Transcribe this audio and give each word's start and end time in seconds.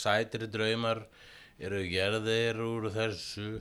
Sætir 0.00 0.46
draumar 0.48 1.02
eru 1.60 1.80
gerðir 1.90 2.56
úr 2.64 2.86
þessu 2.94 3.60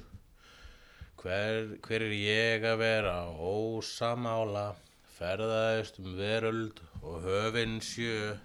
hver, 1.19 1.75
hver 1.85 2.05
er 2.05 2.13
ég 2.15 2.65
að 2.67 2.79
vera? 2.83 3.15
Ósamála 3.35 4.67
ferðaðist 5.17 5.99
um 5.99 6.15
veröld 6.19 6.79
og 7.01 7.25
höfin 7.25 7.79
sjö. 7.83 8.37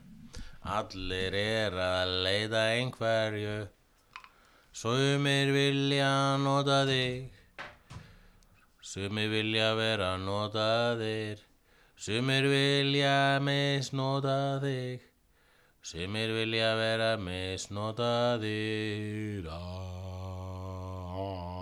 Allir 0.64 1.34
er 1.36 1.72
að 1.76 2.14
leita 2.24 2.62
einhverju. 2.74 3.68
Sumir 4.74 5.52
vilja 5.54 6.36
nota 6.42 6.82
þig. 6.88 7.30
Sumir 8.94 9.28
vilja 9.30 9.74
vera 9.78 10.14
notaðir. 10.18 11.38
Sumir 11.96 12.48
vilja 12.50 13.40
misnota 13.42 14.60
þig. 14.62 15.00
Sumir 15.82 16.34
vilja 16.36 16.74
vera 16.80 17.16
misnotaðir. 17.22 19.48
Ah, 19.50 21.53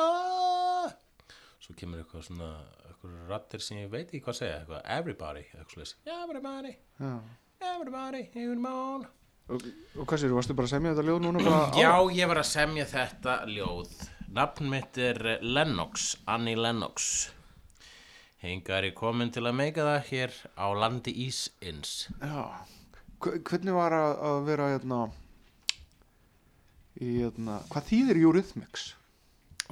ah. 0.00 0.92
Svo 1.62 1.74
kemur 1.78 2.02
eitthvað 2.02 2.24
svona 2.26 2.48
eitthvað 2.88 3.18
rattir 3.30 3.62
sem 3.64 3.78
ég 3.82 3.90
veit 3.92 4.08
ekki 4.08 4.22
hvað 4.24 4.38
segja 4.40 4.60
eitthvað 4.60 4.86
everybody 4.98 5.44
eitthvað 5.48 5.74
slags 5.76 5.96
everybody, 6.06 6.72
Já. 7.00 7.12
everybody, 7.74 8.22
even 8.34 8.62
món 8.64 9.06
Og, 9.52 9.64
og 9.98 10.06
hvað 10.06 10.20
sér, 10.22 10.32
varstu 10.36 10.54
bara 10.54 10.68
að 10.68 10.74
semja 10.76 10.92
þetta 10.94 11.04
ljóð 11.08 11.22
núna 11.24 11.54
Já, 11.76 11.90
ég 12.14 12.28
var 12.30 12.38
að 12.40 12.46
semja 12.52 12.84
þetta 12.88 13.32
ljóð 13.50 13.94
Nafn 14.32 14.68
mitt 14.72 14.96
er 15.02 15.18
Lennox, 15.42 16.12
Annie 16.30 16.56
Lennox 16.56 17.08
Hingar 18.42 18.86
ég 18.86 18.94
komin 18.98 19.30
til 19.34 19.42
að 19.46 19.58
meika 19.58 19.84
það 19.86 20.06
hér 20.12 20.36
á 20.58 20.66
landi 20.78 21.12
Ísins 21.26 22.06
Já. 22.22 22.46
Hve- 23.22 23.42
Hvernig 23.46 23.74
var 23.76 23.94
að, 23.98 24.14
að 24.30 24.38
vera 24.48 24.70
hérna 24.72 25.00
í 27.02 27.10
hérna, 27.20 27.60
hvað 27.72 27.86
þýðir 27.90 28.20
Eurythmics? 28.22 28.88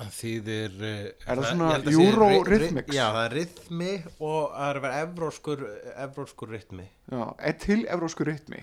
Það 0.01 0.13
þýðir 0.17 0.77
uh, 0.81 0.93
Er 1.31 1.41
það 1.41 1.47
svona 1.51 1.67
ég 1.69 1.75
held 1.77 1.89
að 1.91 1.95
sé 1.95 2.01
ry- 2.01 2.11
Euro-rhythmics? 2.11 2.89
ry- 2.91 2.97
Já, 2.97 3.07
það 3.13 3.25
er 3.27 3.35
rytmi 3.37 3.91
og 4.31 4.55
það 4.55 4.69
er 4.71 4.81
vera 4.87 5.01
evróskur, 5.05 5.65
evróskur 6.07 6.53
rytmi 6.55 6.87
Já, 7.13 7.25
er 7.51 7.59
til 7.67 7.81
evrósku 7.97 8.27
rytmi? 8.31 8.63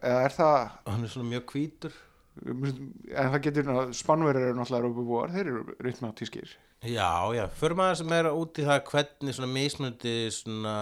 Eða 0.00 0.22
er 0.28 0.34
það, 0.38 0.56
hann 0.86 1.04
er 1.04 1.12
svona 1.12 1.30
mjög 1.34 1.52
hvítur 1.54 1.98
en 2.46 3.30
það 3.34 3.40
getur, 3.44 3.70
spannverðir 3.98 4.46
eru 4.48 4.56
náttúrulega 4.60 4.80
Európubúar, 4.86 5.32
þeir 5.34 5.48
eru 5.50 5.74
rytmatískir. 5.84 6.52
Já, 6.88 7.10
já, 7.36 7.42
fyrir 7.60 7.76
maður 7.76 7.98
sem 8.00 8.12
er 8.16 8.28
út 8.32 8.60
í 8.62 8.64
það 8.64 8.78
hvernig 8.88 9.34
svona 9.36 9.50
mismunandi 9.52 10.14
svona 10.32 10.74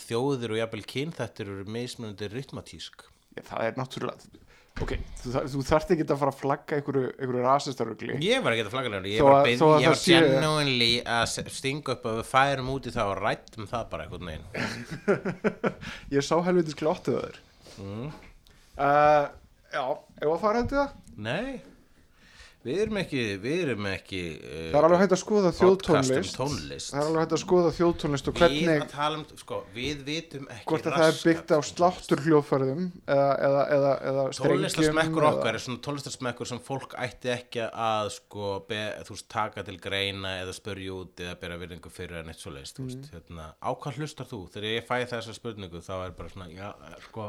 þjóðir 0.00 0.54
og 0.54 0.60
jafnvel 0.62 0.84
kyn 0.94 1.12
þetta 1.18 1.44
eru 1.44 1.56
mismunandi 1.68 2.30
rytmatísk 2.32 3.04
það 3.50 3.66
er 3.66 3.76
náttúrulega, 3.82 4.30
ok, 4.80 4.92
þú, 5.20 5.32
þar- 5.34 5.48
þú 5.52 5.62
þarft 5.68 5.90
ekki 5.94 6.06
að 6.08 6.18
fara 6.22 6.32
að 6.32 6.38
flagga 6.40 6.76
einhverju, 6.78 7.10
einhverju 7.18 7.42
rasistarugli. 7.44 8.16
Ég 8.24 8.42
var 8.42 8.54
ekki 8.56 8.64
að 8.66 8.70
flagga 8.72 8.92
nefnir, 8.94 9.12
ég 9.18 9.26
var, 9.26 9.34
að 9.42 9.50
ég 9.52 9.58
það 9.60 9.86
var 9.86 9.98
sé- 10.00 10.20
genuinely 10.22 10.90
að 11.04 11.36
stinga 11.58 11.92
upp 11.96 12.06
að 12.08 12.16
við 12.22 12.30
færum 12.32 12.70
út 12.72 12.88
í 12.88 12.94
það 12.94 13.12
og 13.12 13.20
rættum 13.26 13.68
það 13.70 13.84
bara 13.92 14.06
einhvern 14.06 14.30
veginn 14.32 15.12
Ég 16.16 16.24
sá 16.26 16.34
helvitis 16.46 16.78
glottuð 16.80 17.20
þér. 17.26 17.38
mm. 17.82 18.08
Uh, 18.72 19.26
já, 19.74 19.84
ef 20.22 20.28
að 20.32 20.40
fara 20.40 20.62
þetta 20.64 20.78
það? 20.80 20.96
Nei, 21.28 21.60
við 22.62 22.80
erum 22.84 22.98
ekki, 23.00 23.20
við 23.42 23.60
erum 23.66 23.86
ekki 23.90 24.20
uh, 24.38 24.52
Það 24.72 24.76
er 24.78 24.86
alveg 24.88 25.00
hægt 25.02 25.14
að 25.16 25.20
skoða 25.22 25.50
um 25.50 25.56
þjóðtónlist. 25.58 26.36
tónlist. 26.38 26.90
Það 26.92 27.00
er 27.02 27.08
alveg 27.10 27.22
hægt 27.24 27.34
að 27.36 27.40
skoða 27.42 27.72
þjóðtónlist 27.78 28.28
og 28.30 28.36
Við 28.36 28.42
hvernig, 28.44 28.82
að 28.84 28.92
tala 28.92 29.18
um, 29.18 29.24
sko, 29.42 29.58
við 29.74 30.02
vitum 30.06 30.46
ekki 30.54 30.68
hvort 30.70 30.86
að 30.90 30.96
það 30.98 31.08
er 31.12 31.18
byggt 31.26 31.54
á 31.54 31.58
sláttur 31.70 32.22
hljóðfærðum 32.26 32.84
eða, 33.06 33.28
eða, 33.48 33.62
eða, 33.76 33.92
eða 34.12 34.26
strengjum. 34.38 34.62
Tónlistarsmekkur 34.62 35.28
okkar 35.32 35.58
er 35.58 35.64
svona 35.66 35.82
tónlistarsmekkur 35.88 36.50
sem 36.52 36.62
fólk 36.68 36.96
ætti 37.06 37.32
ekki 37.34 37.66
að 37.70 38.12
sko, 38.18 38.52
be, 38.70 38.80
þú 39.08 39.16
veist, 39.16 39.28
taka 39.32 39.66
til 39.66 39.78
greina 39.82 40.36
eða 40.44 40.54
spörja 40.56 40.96
út 41.02 41.24
eða 41.26 41.34
bera 41.42 41.58
virðingu 41.60 41.92
fyrir 41.92 42.22
en 42.22 42.30
eitt 42.32 42.42
svo 42.42 42.54
leist, 42.54 42.78
Mm. 42.82 43.02
hérna, 43.12 43.50
á 43.62 43.70
hvað 43.78 43.98
hlustar 44.00 44.26
þú? 44.26 44.38
Þegar 44.54 44.70
ég 44.72 44.86
fæ 44.88 44.96
þessa 45.10 45.34
spurningu 45.36 45.80
þá 45.84 45.92
er 46.06 46.14
bara 46.16 46.30
svona, 46.32 46.48
já, 46.50 46.70
sko, 47.08 47.26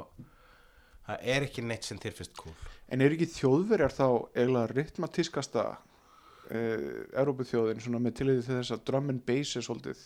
það 1.07 1.29
er 1.35 1.47
ekki 1.47 1.65
neitt 1.65 1.87
sem 1.87 1.99
þér 2.01 2.17
fyrst 2.19 2.35
cool. 2.39 2.55
En 2.91 3.01
er 3.03 3.15
ekki 3.15 3.29
þjóðverjar 3.33 3.95
þá 3.95 4.07
eiginlega 4.35 4.73
rytmatískasta 4.73 5.65
uh, 5.73 6.89
Európuþjóðin 7.19 7.83
svona 7.83 8.01
með 8.03 8.19
tiliði 8.21 8.45
til 8.47 8.59
þess 8.59 8.75
að 8.75 8.85
drum 8.89 9.13
and 9.13 9.25
bass 9.27 9.57
er 9.57 9.65
svolítið 9.65 10.03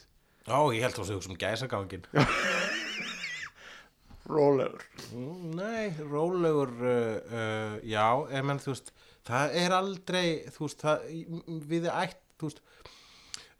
Ó, 0.47 0.71
ég 0.71 0.79
held 0.85 0.95
þú 0.95 1.03
að 1.03 1.09
þú 1.11 1.23
sem 1.25 1.39
gæsagangin. 1.41 2.05
rólegur. 4.27 4.83
Mm, 5.11 5.55
Nei, 5.57 5.89
rólegur 5.99 6.71
uh, 6.79 7.17
uh, 7.31 7.75
já, 7.83 8.05
ég 8.31 8.47
menn 8.47 8.61
þú 8.63 8.73
veist 8.73 8.93
það 9.27 9.57
er 9.61 9.75
aldrei, 9.75 10.27
þú 10.55 10.63
veist 10.65 10.83
það, 10.83 11.05
við 11.71 11.89
ætt, 11.91 12.19
þú 12.39 12.49
veist 12.49 12.63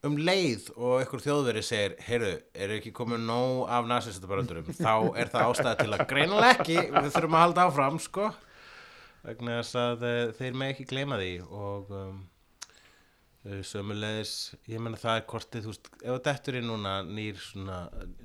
um 0.07 0.17
leið 0.19 0.69
og 0.75 1.01
einhver 1.01 1.23
þjóðveri 1.23 1.63
segir 1.65 1.97
heyrðu, 2.07 2.33
er 2.55 2.73
ekki 2.77 2.93
komið 2.95 3.25
nóg 3.27 3.67
af 3.73 3.89
nasistatabarandurum, 3.91 4.71
þá 4.77 4.93
er 5.19 5.31
það 5.33 5.51
ástæða 5.51 5.75
til 5.81 5.91
að 5.93 6.07
greinilega 6.09 6.55
ekki, 6.55 6.79
við 6.95 7.11
þurfum 7.15 7.37
að 7.37 7.45
halda 7.45 7.67
áfram 7.67 8.01
sko, 8.03 8.31
vegna 9.27 9.59
þess 9.59 9.77
að 9.83 10.07
uh, 10.07 10.23
þeir 10.39 10.57
með 10.57 10.73
ekki 10.73 10.89
gleyma 10.91 11.21
því 11.21 11.31
og 11.47 11.93
um, 11.97 12.19
uh, 13.47 13.61
sömulegis, 13.67 14.35
ég 14.71 14.83
menna 14.83 14.99
það 15.01 15.21
er 15.21 15.25
kortið, 15.33 15.65
þú 15.65 15.73
veist, 15.73 15.89
ef 15.97 16.05
það 16.09 16.21
dettur 16.29 16.59
inn 16.59 16.69
núna 16.71 16.93
nýr 17.07 17.41
svona, 17.41 17.79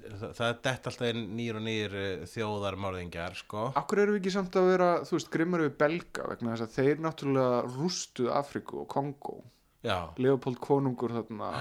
það, 0.09 0.28
það 0.41 0.53
dett 0.69 0.91
alltaf 0.93 1.22
nýr 1.22 1.59
og 1.59 1.66
nýr 1.69 1.97
uh, 2.03 2.28
þjóðarmörðingjar, 2.34 3.41
sko. 3.44 3.70
Akkur 3.81 4.04
eru 4.04 4.16
við 4.16 4.22
ekki 4.22 4.37
samt 4.37 4.60
að 4.60 4.70
vera, 4.75 4.93
þú 5.09 5.19
veist, 5.19 5.32
grimmur 5.34 5.66
við 5.66 5.75
belga 5.82 6.28
vegna 6.34 6.54
þess 6.54 6.69
að 6.69 6.78
þeir 6.78 7.03
náttúrulega 7.09 7.66
rústuð 7.72 8.32
Afriku 8.43 8.84
og 8.84 8.88
Kongo. 8.93 9.41
Leopold 10.22 10.60
konungur 10.62 11.15
þarna 11.16 11.54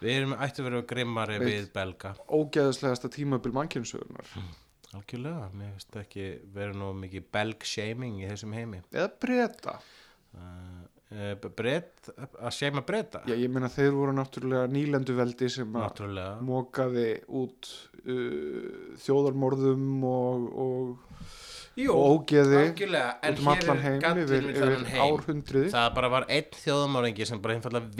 við 0.00 0.20
erum 0.20 0.34
ættu 0.36 0.62
að 0.62 0.68
vera 0.70 0.84
grimmari 0.90 1.38
Veit. 1.40 1.48
við 1.48 1.68
belga. 1.74 2.14
ógeðslegasta 2.28 3.10
tímabil 3.12 3.52
mannkynnsögunar. 3.56 4.32
Algjörlega, 4.96 5.48
mér 5.56 5.72
finnst 5.74 5.96
ekki 6.00 6.26
vera 6.54 6.76
nú 6.76 6.92
mikið 6.96 7.30
belg-shaming 7.34 8.20
í 8.22 8.28
þessum 8.30 8.54
heimi. 8.56 8.82
Eða 8.94 9.08
breyta. 9.20 9.74
Uh, 10.36 10.84
uh, 11.16 11.48
brett, 11.56 12.10
að 12.16 12.54
seima 12.54 12.82
bretta, 12.86 13.22
Já, 13.28 13.34
ég 13.40 13.52
meina 13.52 13.70
þeir 13.72 13.94
voru 13.96 14.14
náttúrulega 14.16 14.68
nýlenduveldi 14.72 15.48
sem 15.52 15.78
að 15.80 16.02
mókaði 16.44 17.08
út 17.40 17.70
uh, 18.04 18.96
þjóðarmorðum 19.04 20.06
og, 20.08 20.48
og, 20.66 21.36
Jú, 21.76 21.92
og 21.92 22.22
ógeði 22.22 22.60
út 22.72 23.40
um 23.42 23.48
allan 23.52 23.80
heim 23.84 24.20
yfir, 24.22 24.46
yfir 24.48 24.70
árhundriði. 24.96 25.68
Það 25.74 25.88
bara 25.98 26.08
var 26.14 26.24
einn 26.32 26.54
þjóðamóringi 26.56 27.26
sem 27.28 27.42
bara 27.44 27.56
einfallega 27.58 27.90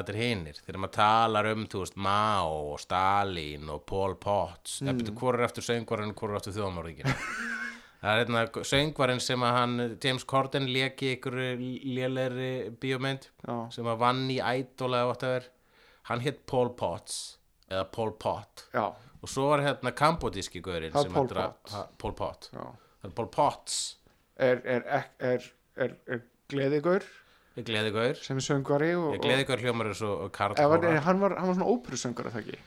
þetta 0.00 0.14
er 0.14 0.20
hinir. 0.22 0.60
Þegar 0.64 0.80
maður 0.80 0.94
talar 0.94 1.48
um, 1.50 1.66
þú 1.68 1.82
veist, 1.82 1.98
Mao 2.06 2.54
og 2.70 2.80
Stalin 2.80 3.68
og 3.74 3.82
Pol 3.90 4.16
Pot, 4.22 4.72
mm. 4.80 4.92
eða 4.94 5.16
hvor 5.20 5.36
er 5.36 5.44
eftir 5.50 5.66
söngvarinn, 5.66 6.14
hvor 6.16 6.32
er 6.32 6.40
eftir 6.40 6.56
þjóðamóringin. 6.56 7.12
Það 8.00 8.14
er 8.14 8.22
hérna 8.22 8.64
söngvarinn 8.64 9.20
sem 9.20 9.42
að 9.44 9.54
hann, 9.58 9.76
James 10.00 10.24
Corden, 10.24 10.70
leki 10.72 11.12
ykkur 11.18 11.36
lélegri 11.60 12.52
bíómynd 12.80 13.28
Já. 13.44 13.56
sem 13.76 13.92
að 13.92 14.00
vann 14.00 14.24
í 14.32 14.38
whatever. 14.40 15.50
Hann 16.08 16.24
hétt 16.24 16.46
Pol 16.48 16.72
Potts, 16.80 17.36
eða 17.68 17.84
Pol 17.92 18.16
Pot. 18.16 18.64
Já, 18.72 18.88
Og 19.20 19.28
svo 19.28 19.50
var 19.50 19.64
hérna 19.64 19.92
kambodíski 19.96 20.62
gaurinn 20.64 20.94
er 20.94 21.04
sem 21.04 21.12
Pol 21.12 21.28
Pot. 21.28 21.74
Pol 22.00 22.14
Pot. 22.16 22.50
er 22.56 23.16
Pol 23.16 23.28
Potts. 23.32 23.80
Er, 24.40 24.62
er, 24.64 24.86
er, 24.88 25.08
er, 25.20 25.50
er, 25.76 25.96
er 26.08 26.22
gleðigaur? 26.48 27.04
Ég 27.58 27.66
gleði 27.66 27.90
gaur 27.94 28.18
sem 28.22 28.38
er 28.38 28.44
söngvari 28.44 28.90
og, 28.94 29.14
Ég 29.16 29.24
gleði 29.24 29.46
gaur 29.48 29.62
hljómar 29.64 29.90
eins 29.90 30.02
og 30.06 30.28
Karl 30.34 30.54
og, 30.54 30.60
Hóra 30.60 31.00
hann, 31.02 31.18
var, 31.18 31.34
hann 31.40 31.50
var 31.50 31.56
svona 31.58 31.72
óperusöngari 31.72 32.30
það 32.30 32.44
ekki 32.44 32.60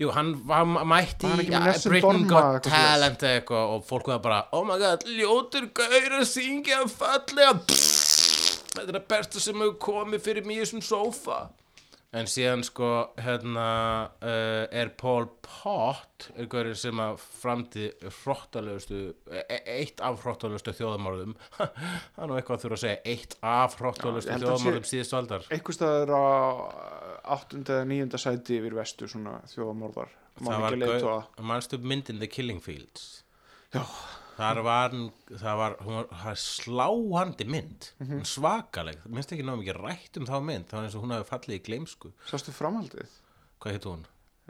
Jú, 0.00 0.08
hann 0.16 0.32
var 0.48 0.66
mætti 0.66 1.28
hann 1.30 1.42
í 1.44 1.46
Britain 1.46 2.26
Got? 2.26 2.66
Talent 2.66 3.22
eitthvað 3.28 3.76
og 3.76 3.86
fólk 3.86 4.10
var 4.10 4.22
bara 4.24 4.40
Oh 4.56 4.66
my 4.66 4.78
god, 4.82 5.06
ljótur 5.06 5.68
gaur 5.76 6.18
að 6.18 6.26
syngja 6.32 6.82
fallega 6.90 7.54
Þetta 7.62 8.88
er 8.88 8.96
það 8.96 9.08
besta 9.14 9.44
sem 9.44 9.62
hefur 9.62 9.78
komið 9.86 10.24
fyrir 10.26 10.50
í 10.50 10.58
þessum 10.58 10.82
sófa 10.82 11.44
En 12.12 12.26
síðan 12.28 12.60
sko, 12.66 12.88
hérna, 13.24 13.66
uh, 14.20 14.66
er 14.68 14.90
Paul 15.00 15.30
Pott, 15.46 16.26
er 16.36 16.48
gaurinn 16.52 16.76
sem 16.76 17.00
að 17.00 17.22
framti 17.24 17.86
hrottalegustu, 18.18 19.00
e 19.32 19.60
eitt 19.78 20.02
af 20.04 20.20
hrottalegustu 20.20 20.74
þjóðamorðum, 20.76 21.32
það 21.56 22.20
er 22.20 22.28
nú 22.28 22.36
eitthvað 22.36 22.58
að 22.58 22.66
þurfa 22.66 22.78
að 22.78 22.84
segja, 22.84 23.00
eitt 23.14 23.38
af 23.40 23.78
að 23.80 24.20
þjóðamorðum 24.28 24.88
síðustu 24.90 25.18
aldar. 25.22 25.48
einhver 25.56 25.78
staðar 25.78 26.12
á 26.12 26.24
áttunda 27.38 27.78
eða 27.78 27.88
níunda 27.88 28.20
sæti 28.20 28.58
yfir 28.60 28.76
vestu 28.76 29.08
svona 29.08 29.38
þjóðamorðar 29.52 30.12
það 30.40 31.04
var, 31.04 31.28
manstu 31.44 31.78
myndin 31.80 32.20
The 32.20 32.28
Killing 32.30 32.60
Fields 32.64 33.22
Já. 33.72 33.84
Þar 34.42 34.60
var 34.66 34.94
það 35.30 35.58
var, 35.62 35.76
var 35.86 36.08
það 36.12 36.30
er 36.32 36.40
sláandi 36.42 37.46
mynd. 37.54 37.90
Mm 38.02 38.24
svakaleg, 38.32 38.98
minnst 39.08 39.32
ekki 39.36 39.44
ná 39.46 39.54
mikið 39.60 39.78
rætt 39.82 40.18
um 40.20 40.26
þá 40.28 40.34
mynd, 40.44 40.66
það 40.70 40.78
var 40.80 40.88
eins 40.88 40.96
og 40.98 41.04
hún 41.06 41.14
hafi 41.16 41.28
fallið 41.30 41.58
í 41.60 41.62
gleimsku 41.68 42.12
sástu 42.30 42.54
framhaldið? 42.56 43.14
Hvað 43.62 43.76
heit 43.78 43.86
hún? 43.90 44.02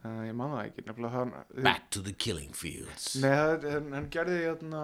uh, 0.05 0.23
ég 0.27 0.35
man 0.35 0.50
það 0.56 0.65
ekki. 0.71 0.87
Nefnilega 0.89 1.21
það 1.21 1.62
Back 1.69 1.91
to 1.94 2.00
the 2.03 2.12
Killing 2.17 2.55
Fields. 2.56 3.12
Nei, 3.23 3.31
hann, 3.69 3.93
hann 3.93 4.09
gerði 4.11 4.41
hérna 4.49 4.81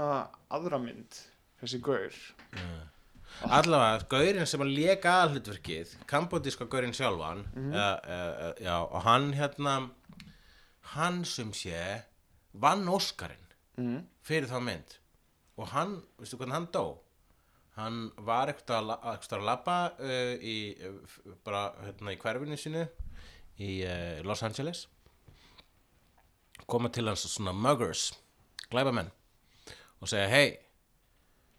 aðra 0.54 0.78
mynd 0.84 1.16
þessi 1.62 1.80
gaur. 1.82 2.14
Allavega, 3.48 4.02
gaurinn 4.10 4.46
sem 4.48 4.62
að 4.64 4.70
leka 4.74 5.12
aðhlutverkið, 5.24 5.90
kambodíska 6.10 6.66
gaurinn 6.70 6.94
sjálfan 6.96 7.44
Mhm. 7.54 7.72
eða, 7.72 7.90
eða, 8.16 8.52
já, 8.64 8.76
og 8.82 9.02
hann 9.04 9.32
hérna 9.38 9.74
hann 10.94 11.24
sem 11.24 11.52
sé 11.52 12.02
vann 12.54 12.86
Óskarinn. 12.88 13.44
Mm. 13.78 14.00
Fyrir 14.28 14.48
þá 14.50 14.58
mynd. 14.64 14.96
Og 15.58 15.70
hann, 15.72 15.96
veistu 16.20 16.38
hvernig 16.38 16.54
hann 16.58 16.68
dó? 16.74 16.84
Hann 17.78 17.98
var 18.26 18.50
eitthvað 18.52 18.76
að, 18.80 18.86
la- 18.90 19.00
eitthvað 19.12 19.38
að 19.40 19.46
labba 19.48 19.74
uh, 20.02 20.32
í, 20.42 20.56
uh, 20.82 20.94
f- 21.06 21.20
bara 21.46 21.64
hérna 21.86 22.14
í 22.14 22.18
hverfinu 22.22 22.58
sínu 22.58 22.84
í 23.62 23.72
uh, 23.86 24.22
Los 24.26 24.42
Angeles. 24.46 24.84
Koma 26.68 26.90
til 26.92 27.06
hans 27.08 27.22
svona 27.32 27.54
muggers 27.56 28.10
glæbamenn 28.68 29.08
og 30.02 30.10
segja 30.10 30.26
hei 30.30 30.48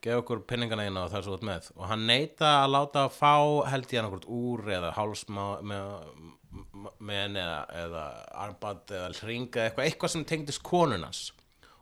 gef 0.04 0.19
okkur 0.21 0.44
pinningana 0.48 0.86
eina 0.88 1.01
og 1.07 1.10
það 1.12 1.18
er 1.19 1.25
svo 1.25 1.38
út 1.39 1.48
með. 1.48 1.69
Og 1.75 1.88
hann 1.89 2.06
neita 2.07 2.51
að 2.62 2.69
láta 2.75 3.01
að 3.07 3.16
fá 3.18 3.33
held 3.71 3.89
ég 3.92 4.00
hann 4.00 4.07
okkur 4.12 4.27
úr 4.31 4.69
eða 4.77 4.92
hálsma 4.95 5.48
með 5.66 7.18
henni 7.19 7.42
eða, 7.42 7.57
eða 7.83 8.04
armband 8.45 8.94
eða 8.95 9.10
hringa 9.24 9.66
eitthvað, 9.66 9.86
eitthvað 9.89 10.13
sem 10.13 10.24
tengdist 10.30 10.63
konunans 10.66 11.25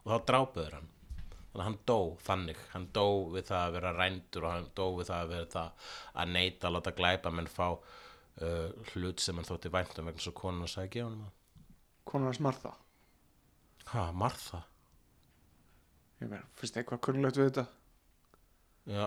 og 0.07 0.13
þá 0.13 0.31
drápuður 0.31 0.77
hann. 0.79 0.89
Þannig 1.51 1.61
að 1.61 1.65
hann 1.67 1.79
dó 1.89 1.99
þannig. 2.23 2.59
Hann 2.71 2.89
dó 2.95 3.07
við 3.33 3.47
það 3.49 3.63
að 3.63 3.77
vera 3.77 3.95
rændur 3.97 4.45
og 4.47 4.53
hann 4.53 4.69
dó 4.77 4.85
við 4.97 5.09
það 5.09 5.23
að 5.23 5.31
vera 5.33 5.49
það 5.55 5.87
að 6.23 6.35
neita 6.35 6.69
að 6.69 6.77
láta 6.77 6.93
glæpa 7.01 7.33
menn 7.33 7.49
fá 7.51 7.65
uh, 7.67 8.69
hlut 8.93 9.23
sem 9.23 9.35
hann 9.35 9.47
þótti 9.47 9.73
væntum 9.73 10.07
vegna 10.07 10.23
svo 10.23 10.35
konun 10.37 10.67
að 10.67 10.73
sagði 10.75 10.93
gefa 10.99 11.11
hann 11.11 11.25
konar 12.07 12.31
hans 12.31 12.39
Martha. 12.39 12.73
Ha, 13.91 14.11
Martha? 14.11 14.63
Ég 16.21 16.31
meina, 16.31 16.45
finnst 16.57 16.79
eitthvað 16.79 17.03
kunnulegt 17.07 17.39
við 17.39 17.51
þetta? 17.51 17.65
Já, 18.87 19.03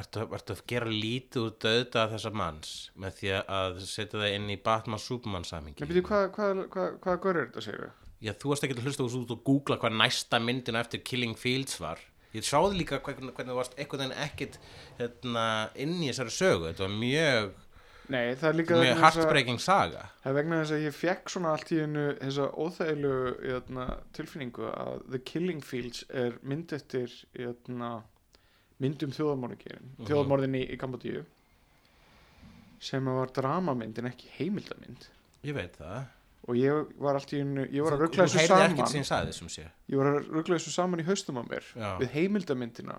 ertu, 0.00 0.26
ertu 0.34 0.54
að 0.56 0.62
gera 0.72 0.90
lítið 0.90 1.44
úr 1.44 1.52
döðda 1.62 2.08
þessa 2.10 2.32
manns 2.34 2.72
með 2.98 3.18
því 3.20 3.32
að 3.38 3.78
setja 3.86 4.18
það 4.18 4.34
inn 4.36 4.48
í 4.50 4.58
Batman 4.64 5.02
Superman 5.02 5.46
Nei, 5.46 5.50
samingi 5.52 5.86
byrju, 5.86 6.02
hvað, 6.08 6.24
hvað, 6.34 6.62
hvað, 6.74 6.96
hvað 7.04 7.20
gaur 7.24 7.38
er 7.38 7.46
þetta, 7.46 7.64
segir 7.66 7.84
við? 7.84 8.09
Já, 8.20 8.32
þú 8.36 8.50
varst 8.52 8.64
ekki 8.66 8.76
að 8.76 8.84
hlusta 8.84 9.06
út 9.08 9.30
og 9.32 9.44
googla 9.46 9.78
hvað 9.80 9.94
næsta 9.96 10.40
myndin 10.44 10.76
eftir 10.76 11.00
Killing 11.04 11.36
Fields 11.40 11.78
var. 11.80 11.98
Ég 12.36 12.44
sáði 12.46 12.76
líka 12.82 13.00
hvernig, 13.02 13.32
þú 13.34 13.56
varst 13.56 13.72
einhvern 13.80 14.04
veginn 14.04 14.20
ekkit 14.26 14.58
hérna, 15.00 15.44
inn 15.74 15.96
í 16.02 16.10
þessari 16.12 16.34
sögu. 16.36 16.68
Þetta 16.68 16.84
var 16.84 16.92
mjög, 17.00 17.48
Nei, 18.10 18.20
mjög 18.34 19.00
heartbreaking 19.00 19.58
saga. 19.62 20.04
Það 20.22 20.30
er 20.30 20.36
vegna 20.36 20.60
þess 20.60 20.74
að 20.76 20.84
ég 20.84 20.94
fekk 21.00 21.32
svona 21.32 21.54
allt 21.56 21.72
í 21.74 21.80
hennu 21.80 22.04
þessa 22.20 22.46
óþægilu 22.66 23.14
jötna, 23.50 23.88
tilfinningu 24.18 24.68
að 24.70 25.02
The 25.10 25.22
Killing 25.32 25.64
Fields 25.66 26.04
er 26.22 26.38
mynd 26.42 26.72
eftir 26.76 27.10
jötna, 27.38 27.90
mynd 28.78 29.02
um 29.08 29.10
þjóðamorðingin 29.16 29.90
Mhm. 29.96 30.06
þjóðamorðin 30.10 30.56
í, 30.60 30.62
í 30.70 30.78
Kambodíu 30.78 31.24
sem 32.80 33.04
var 33.04 33.26
dramamynd 33.36 33.98
en 34.00 34.08
ekki 34.12 34.30
heimildamynd. 34.38 35.08
Ég 35.44 35.54
veit 35.56 35.76
það 35.80 36.04
og 36.50 36.58
ég 36.58 36.90
var 36.98 37.18
allt 37.18 37.32
í 37.34 37.40
hennu 37.40 37.64
ég 37.70 37.86
var 37.86 37.96
að 37.96 38.04
ruggla 38.06 38.26
þessu 38.26 38.46
saman 38.50 38.76
ég 38.80 39.70
ég 39.94 40.00
var 40.00 40.10
að 40.10 40.18
ruggla 40.34 40.58
þessu 40.58 40.74
saman 40.74 41.02
í 41.02 41.06
haustum 41.06 41.38
á 41.38 41.44
mér 41.46 41.66
Já. 41.72 41.90
við 42.00 42.14
heimildamyndina 42.16 42.98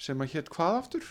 sem 0.00 0.22
að 0.24 0.32
hétt 0.34 0.48
hvað 0.54 0.78
aftur? 0.78 1.08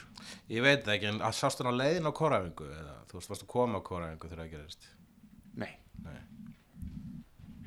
Ég 0.50 0.66
veit 0.66 0.88
ekki, 0.90 1.12
en 1.12 1.20
að 1.22 1.36
sást 1.38 1.62
hann 1.62 1.70
á 1.70 1.76
leiðin 1.78 2.10
á 2.10 2.14
kórafingu 2.18 2.70
eða 2.74 2.96
þú 3.12 3.20
varst 3.20 3.46
að 3.46 3.52
koma 3.54 3.82
á 3.82 3.86
kórafingu 3.86 4.32
þegar 4.32 4.42
það 4.42 4.54
gerist 4.56 4.90
Nei, 5.60 5.72
Nei. 6.06 6.18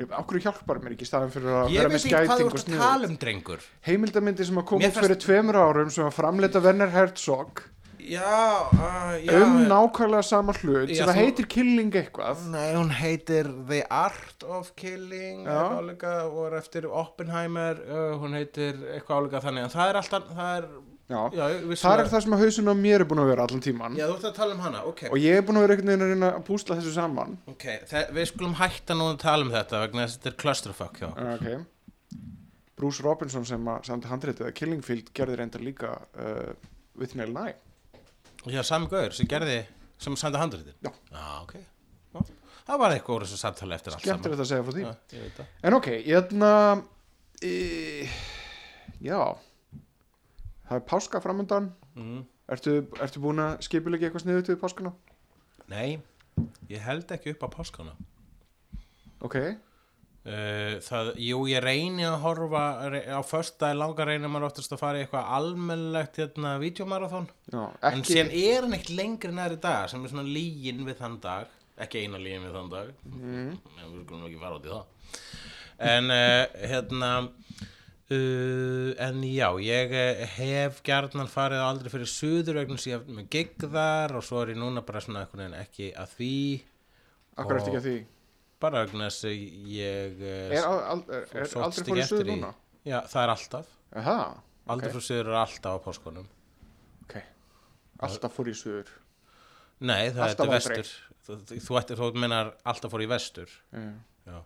Ég, 0.01 0.09
Akkur 0.19 0.41
hjálpar 0.43 0.81
mér 0.83 0.97
ekki 0.97 1.07
staðan 1.07 1.31
fyrir 1.35 1.53
að 1.53 1.75
Ég 1.75 1.83
vera 1.85 1.93
veit 1.93 1.95
með 1.95 2.01
ekki 2.01 2.15
hvað 2.17 2.27
skæting 2.27 2.43
þú 2.43 2.49
og 2.49 2.59
ert 2.59 2.73
að 2.73 2.83
tala 2.83 3.11
um 3.11 3.19
drengur 3.23 3.69
heimildamindi 3.87 4.49
sem 4.49 4.59
að 4.63 4.69
koma 4.73 4.89
út 4.89 4.99
fyrir 4.99 5.21
tveimur 5.23 5.61
árum 5.63 5.95
sem 5.95 6.09
að 6.09 6.17
framleita 6.17 6.63
Werner 6.65 6.95
Herzog 6.95 7.63
Já, 8.03 8.69
uh, 8.73 9.15
já 9.23 9.37
um 9.45 9.59
nákvæmlega 9.71 10.23
sama 10.27 10.53
hlut 10.53 10.91
Já, 10.91 10.97
sem 10.97 11.11
það 11.11 11.19
heitir 11.21 11.47
Killing 11.47 11.93
eitthvað. 11.95 12.47
Nei, 12.51 12.71
hún 12.75 12.91
heitir 12.99 13.51
The 13.69 13.83
Art 13.91 14.43
of 14.43 14.73
Killing 14.79 15.45
álega 15.47 16.15
og 16.27 16.49
er 16.49 16.57
eftir 16.59 16.89
Oppenheimer 16.91 17.79
uh, 17.87 18.17
hún 18.23 18.35
heitir 18.39 18.81
eitthvað 18.95 19.21
álega 19.21 19.43
þannig 19.47 19.69
en 19.69 19.75
það 19.77 19.93
er 19.93 20.01
alltaf, 20.03 20.33
það 20.33 20.57
er 20.57 20.67
Já, 21.13 21.19
það 21.29 22.01
er 22.01 22.09
það. 22.09 22.21
sem 22.25 22.35
að 22.35 22.43
hausin 22.47 22.71
á 22.73 22.75
mér 22.79 23.03
er 23.03 23.09
búin 23.11 23.21
að 23.21 23.31
vera 23.33 23.47
allan 23.47 23.63
tíman 23.63 23.99
Já, 23.99 24.07
þú 24.07 24.15
ert 24.17 24.29
að 24.31 24.37
tala 24.39 24.57
um 24.57 24.63
hana, 24.65 24.85
ok, 24.89 25.03
og 25.11 25.19
ég 25.21 25.39
er 25.39 25.45
búin 25.47 25.59
að 25.61 25.67
vera 25.67 25.77
einhvern 25.77 25.93
veginn 25.93 26.07
að 26.07 26.13
reyna 26.15 26.31
að 26.39 26.45
púsla 26.47 26.79
þessu 26.79 26.95
saman. 26.95 27.35
Ok 27.53 27.67
Þe, 27.91 28.05
Við 28.17 28.29
skulum 28.31 28.57
hætta 28.61 28.97
nú 28.97 29.11
að 29.11 29.19
tala 29.25 29.47
um 29.47 29.53
þetta 29.53 29.83
vegna 29.83 30.07
þess 30.07 30.17
að 30.17 30.23
þetta 30.23 30.33
er 30.33 30.39
clusterfuck 30.45 31.03
uh, 31.03 31.35
okay. 31.35 31.59
Bruce 32.79 33.05
Robinson 33.05 33.45
sem 33.47 33.69
að 33.75 33.91
samt 33.91 34.09
handritið 34.11 34.49
að 34.49 34.57
Killing 34.59 34.87
Field 34.87 35.13
gerði 35.17 35.39
reyndar 35.43 35.67
líka 35.67 35.93
uh, 36.17 36.55
With 36.99 37.19
Nail 37.19 37.35
Nye 37.35 37.59
Já, 38.51 38.63
sami 38.67 38.89
gauður 38.91 39.15
sem 39.15 39.29
gerði 39.31 39.61
sem 40.03 40.17
sandi 40.19 40.41
handritin. 40.41 40.75
Já. 40.83 40.91
ok. 41.43 41.55
Já. 42.13 42.23
Það 42.63 42.81
var 42.83 42.95
eitthvað 42.95 43.17
úr 43.17 43.25
þessu 43.27 43.39
samtali 43.41 43.75
eftir 43.77 43.95
allt 43.95 44.05
Skemmtilegt 44.05 44.43
að 44.43 44.49
segja 44.51 44.67
frá 44.67 44.75
því. 44.77 44.85
Já, 44.87 45.47
En 45.67 45.77
ok, 45.79 45.89
ég 45.99 46.19
ætna 46.19 46.51
e, 47.43 47.53
Já. 49.03 49.19
Það 50.69 50.79
er 50.79 50.87
páska 50.89 51.21
framundan. 51.23 51.73
Mm. 51.99 52.23
Ertu, 52.53 52.77
ertu 53.03 53.23
búin 53.23 53.43
að 53.43 53.59
skipulegja 53.67 54.09
eitthvað 54.09 54.25
sniðut 54.25 54.51
við 54.51 54.61
páskana? 54.63 54.93
Nei, 55.71 55.99
ég 56.71 56.83
held 56.85 57.11
ekki 57.15 57.35
upp 57.35 57.47
á 57.47 57.49
páskana. 57.55 57.95
Ok, 59.23 59.39
það, 60.23 61.09
jú, 61.19 61.41
ég 61.51 61.65
reyni 61.65 62.05
að 62.07 62.21
horfa 62.23 62.61
á 63.11 63.21
föstudagi 63.27 63.75
langar 63.75 64.07
reynir 64.07 64.31
maður 64.31 64.53
oftast 64.53 64.75
að 64.77 64.79
fara 64.79 65.01
í 65.01 65.03
eitthvað 65.03 65.33
almennlegt 65.35 66.21
hérna, 66.21 66.53
videomarathon 66.63 67.27
já, 67.51 67.65
en 67.91 68.05
síðan 68.07 68.31
er 68.39 68.63
hann 68.63 68.77
eitt 68.77 68.93
lengri 68.95 69.33
næri 69.35 69.59
dag 69.59 69.91
sem 69.91 70.05
er 70.05 70.13
svona 70.13 70.27
lígin 70.29 70.85
við 70.87 71.01
þann 71.03 71.19
dag. 71.25 71.59
Ekki 71.83 72.05
eina 72.05 72.23
lígin 72.23 72.47
við 72.47 72.55
þann 72.55 72.71
dag. 72.71 72.95
Mm, 73.09 73.51
en 73.81 73.91
við 73.97 74.05
skulum 74.05 74.29
ekki 74.29 74.41
fara 74.45 74.61
út 74.61 74.69
í 74.69 74.73
það. 74.77 75.13
En 75.91 76.15
uh, 76.15 76.47
hérna 76.71 77.11
uh, 77.19 78.89
en 79.09 79.21
já 79.27 79.49
ég 79.67 79.99
eh, 80.05 80.25
hef 80.39 80.83
gjarnan 80.87 81.31
farið 81.33 81.67
aldrei 81.67 81.91
fyrir 81.97 82.11
ég 82.93 83.01
hef 83.01 83.11
með 83.11 83.31
gig 83.33 83.59
þar 83.67 84.21
og 84.21 84.27
svo 84.29 84.45
er 84.45 84.55
ég 84.55 84.63
núna 84.63 84.87
bara 84.87 85.03
svona 85.03 85.27
ekki 85.59 85.91
að 85.99 86.19
því. 86.21 86.35
Akkur 87.35 87.59
ertu 87.59 87.73
ekki 87.73 87.83
að 87.83 87.89
því 87.91 88.01
bara 88.63 88.79
vegna 88.87 89.05
þess 89.11 89.23
að 89.29 89.35
ég 89.77 90.11
eh, 90.23 90.55
Er, 90.59 90.65
al, 90.69 91.01
er, 91.09 91.23
er 91.35 91.43
aldrei 91.67 91.83
eftir 91.83 92.07
suður 92.13 92.27
því. 92.29 92.33
núna? 92.37 92.51
Já, 92.89 92.99
það 93.13 93.23
er 93.27 93.31
alltaf 93.37 93.67
Aha, 94.03 94.19
Aldrei 94.73 94.89
Ok. 94.91 94.95
frá 94.97 95.03
suður 95.09 95.27
er 95.33 95.37
alltaf 95.43 95.73
á 95.75 95.77
páskonum 95.89 96.29
ok 97.07 97.15
Alltaf 98.09 98.33
fór 98.39 98.47
í 98.53 98.55
suður 98.59 98.89
Nei, 99.83 100.05
það 100.15 100.23
Alltaf 100.29 100.47
er 100.47 100.51
vestur 100.57 100.89
Þú, 101.23 101.33
þú, 101.47 101.55
þú 101.99 102.07
menar 102.19 102.47
alltaf 102.67 102.91
fór 102.91 103.03
í 103.05 103.07
vestur. 103.07 103.47
Já. 104.27 104.39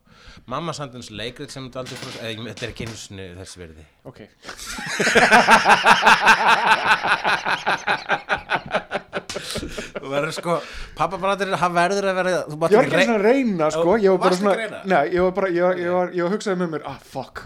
Mamma 0.49 0.73
sandins 0.77 1.09
leikrit 1.13 1.51
sem 1.53 1.65
þetta 1.71 1.79
aldrei 1.83 1.99
fór 2.01 2.13
eða, 2.25 2.45
Þetta 2.51 2.65
er 2.67 2.71
ekki 2.75 2.85
einu 2.89 2.97
sinni 3.01 3.27
þess 3.39 3.55
virði 3.61 3.85
Ok, 4.09 4.19
Þú 9.57 10.13
verður 10.13 10.35
sko 10.37 10.57
Pappa 10.99 11.19
bara 11.23 11.37
þetta 11.41 11.61
hann 11.63 11.77
verður 11.77 12.09
að 12.13 12.19
vera 12.21 12.33
ég 12.37 12.57
var 12.63 12.71
ekki 12.71 12.81
ekki 12.87 13.05
svona 13.07 13.19
að 13.19 13.27
reyna 13.27 13.69
sko, 13.75 13.97
ég 14.03 14.15
var 14.17 14.23
bara 14.27 14.39
svona? 14.41 14.81
Nei, 14.93 15.03
ég 15.17 15.27
var 15.27 15.37
bara, 15.41 15.53
ég, 15.53 15.63
var- 15.67 15.81
ég 15.83 15.93
var, 15.97 16.11
ég 16.17 16.27
var 16.27 16.33
að 16.33 16.37
hugsaði 16.39 16.61
með 16.63 16.75
mér 16.77 16.89
Ah, 16.91 16.99
fuck. 17.03 17.45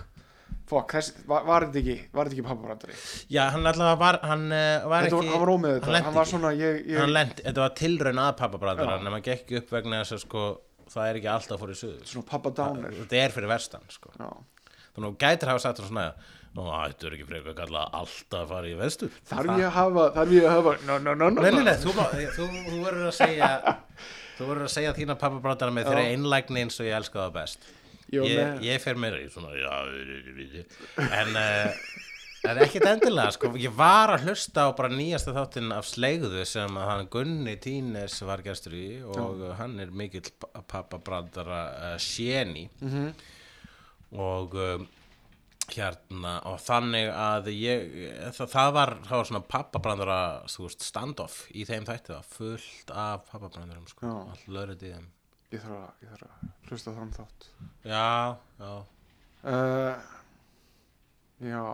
Fokk, 0.70 0.92
þess, 0.94 1.14
var, 1.26 1.42
var 1.48 1.64
þetta 1.66 1.80
ekki 1.80 1.94
ekki 2.30 2.42
pappabrandari 2.46 2.94
Já, 3.34 3.40
hann 3.50 3.64
allavega 3.66 3.96
var, 3.98 4.18
hann 4.22 4.44
uh, 4.54 4.84
var 4.92 5.06
ekki 5.08 5.16
var, 5.16 5.30
hann 5.32 5.42
var 5.42 5.50
ómið 5.56 5.72
þetta, 5.76 5.88
hann 5.96 6.04
hann, 6.06 6.14
var 6.14 6.28
svona 6.30 6.52
ég, 6.54 6.76
ég, 6.86 6.98
Hann 7.00 7.10
lendi, 7.16 7.42
þetta 7.42 7.64
var 7.64 7.72
tilraun 7.80 8.20
að 8.22 8.28
pappabrandara 8.38 8.92
Já. 8.94 9.00
en 9.00 9.10
maður 9.10 9.24
gekk 9.32 9.50
upp 9.58 9.72
vegna 9.74 10.02
þess 10.04 10.14
að 10.14 10.22
sko 10.28 10.44
það 10.90 11.08
er 11.08 11.18
ekki 11.20 11.30
alltaf 11.30 11.60
fór 11.62 11.70
í 11.70 11.76
suður. 11.78 12.06
Svona 12.10 12.26
pappa 12.26 12.50
downer. 12.54 12.94
Þetta 13.02 13.18
er 13.24 13.34
fyrir 13.34 13.50
vestan 13.50 13.84
sko. 13.94 14.10
Þannig 14.14 15.06
að 15.10 15.18
gætir 15.22 15.50
hafa 15.52 15.62
sagt 15.62 15.82
svona 15.84 16.06
Nú, 16.50 16.64
þetta 16.66 17.06
er 17.06 17.14
ekki 17.14 17.26
frekar 17.28 17.52
að 17.52 17.58
kalla 17.60 17.82
alltaf 17.94 18.40
að 18.40 18.48
fara 18.50 18.66
í 18.66 18.74
vestur 18.80 19.12
þarf 19.30 19.52
ég 19.60 19.66
að 19.68 19.74
hafa 19.76 20.06
þarf 20.16 20.32
ég 20.34 20.46
að 20.48 20.56
hafa 20.56 20.72
no, 20.88 20.96
no, 20.98 21.14
no, 21.14 21.28
no, 21.30 21.42
Nei, 21.44 21.50
nei, 21.54 21.60
no. 21.60 21.66
nei, 21.68 21.76
þú, 21.84 21.92
má- 21.94 22.08
þú, 22.34 22.48
þú 22.66 22.80
verður 22.88 23.06
að 23.12 23.16
segja 23.20 23.50
Þú 24.40 24.48
verður 24.48 24.64
að 24.66 24.72
segja 24.72 24.94
þína 24.96 25.14
pappabrandara 25.20 25.74
með 25.76 25.90
þeirra 25.90 26.04
einlægni 26.14 26.62
eins 26.64 26.78
og 26.80 26.86
ég 26.88 26.94
elska 26.96 27.18
það 27.20 27.32
best. 27.34 27.66
Jó, 28.10 28.22
ég, 28.24 28.38
með- 28.40 28.62
ég 28.66 28.80
fer 28.82 28.96
meira 28.98 29.18
í 29.20 29.26
svona 29.30 29.50
já, 29.52 29.74
en 31.20 31.34
uh, 31.36 31.74
en 32.50 32.60
ekkert 32.64 32.86
endilega 32.88 33.34
sko, 33.36 33.50
ég 33.60 33.74
var 33.76 34.14
að 34.14 34.24
hlusta 34.30 34.64
á 34.64 34.68
bara 34.78 34.88
nýjasta 34.96 35.34
þáttinn 35.36 35.74
af 35.76 35.84
Slegðu 35.90 36.40
sem 36.48 36.78
að 36.80 36.88
hann 36.88 37.10
Gunni 37.12 37.54
Tínes 37.60 38.16
var 38.26 38.40
gestur 38.46 38.74
í 38.80 38.86
og 39.04 39.44
hann 39.60 39.76
er 39.84 39.92
mikill 39.92 40.24
pa- 40.40 40.64
pappabrandara 40.72 41.60
uh, 41.92 41.98
sjeni 42.00 42.64
Mhm. 42.80 43.12
og 44.24 44.56
um, 44.56 44.88
hérna 45.78 46.32
og 46.50 46.58
þannig 46.64 47.08
að 47.14 47.50
ég 47.54 47.84
það, 48.36 48.50
það 48.54 48.70
var, 48.76 48.92
var 49.10 49.28
svona 49.28 49.42
pappabrandara 49.54 50.18
standoff 50.50 51.44
í 51.54 51.64
þeim 51.68 51.86
þætti 51.88 52.14
það 52.14 52.30
fullt 52.34 52.92
af 52.94 53.24
pappabrandarum 53.30 53.86
sko, 53.90 54.14
all 54.32 54.56
lögrið 54.56 54.86
í 54.88 54.92
þeim. 54.94 55.08
Ég 55.50 55.62
þarf 55.64 55.78
að, 55.78 56.24
að 56.24 56.68
hlusta 56.70 56.94
þann 56.94 57.14
þátt. 57.16 57.48
Já, 57.90 58.08
já. 58.60 58.72
Uh, 59.40 60.10
já. 61.42 61.64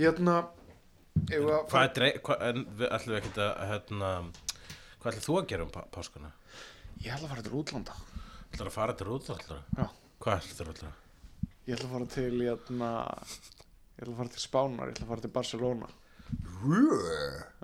Ég 0.00 0.08
hérna 0.08 0.40
Hvað 1.12 1.82
er 1.82 1.92
drei, 1.96 2.10
hvað, 2.24 2.42
en 2.48 2.64
við 2.78 2.88
ætlum 2.96 3.12
við 3.12 3.18
ekkert 3.20 3.40
að, 3.44 3.50
hérna, 3.68 4.10
hvað 5.02 5.10
ætlum 5.12 5.26
þú 5.26 5.36
að 5.38 5.50
gera 5.52 5.66
um 5.66 5.72
pá- 5.74 5.90
páskuna? 5.92 6.32
ég 7.02 7.12
ætla 7.14 7.28
að 7.28 7.32
fara 7.34 7.44
til 7.46 7.54
útlanda. 7.60 7.96
Ætlum 8.52 8.70
að 8.70 8.76
fara 8.76 8.96
til 8.98 9.12
útlanda? 9.12 9.58
Hvað 10.22 10.38
ætlum 10.40 10.58
þú 10.58 10.74
ætlum? 10.76 10.98
Ég 11.66 11.74
ætla 11.76 11.88
að 11.88 11.94
fara 11.96 12.08
til 12.12 12.36
hérna 12.42 12.92
ég 13.96 14.02
ætla 14.02 14.12
að 14.12 14.20
fara 14.20 14.34
til 14.34 14.44
Spánar, 14.44 14.90
ég 14.90 14.94
ætla 14.96 15.06
að 15.06 15.12
fara 15.12 15.24
til 15.24 15.34
Barcelona. 15.36 15.90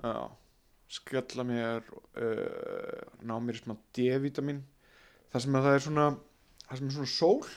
Já. 0.03 0.19
Skella 0.89 1.45
mér 1.45 1.85
uh, 1.85 3.01
ná 3.21 3.35
mér 3.37 3.59
í 3.59 3.61
smá 3.61 3.75
D-vitamin 3.93 4.63
það 5.29 5.43
sem 5.45 5.57
að 5.57 5.67
það 5.67 5.75
er 5.77 5.83
svona 5.85 6.05
það 6.65 6.79
sem 6.79 6.87
er 6.89 6.95
svona 6.97 7.13
sól. 7.13 7.49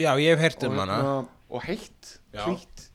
Já, 0.00 0.10
ég 0.20 0.32
hef 0.32 0.44
heyrt 0.44 0.64
og, 0.64 0.72
um 0.72 0.80
hana. 0.80 0.96
hérna, 1.00 1.16
og 1.48 1.64
heitt, 1.64 2.12
hlýtt 2.36 2.86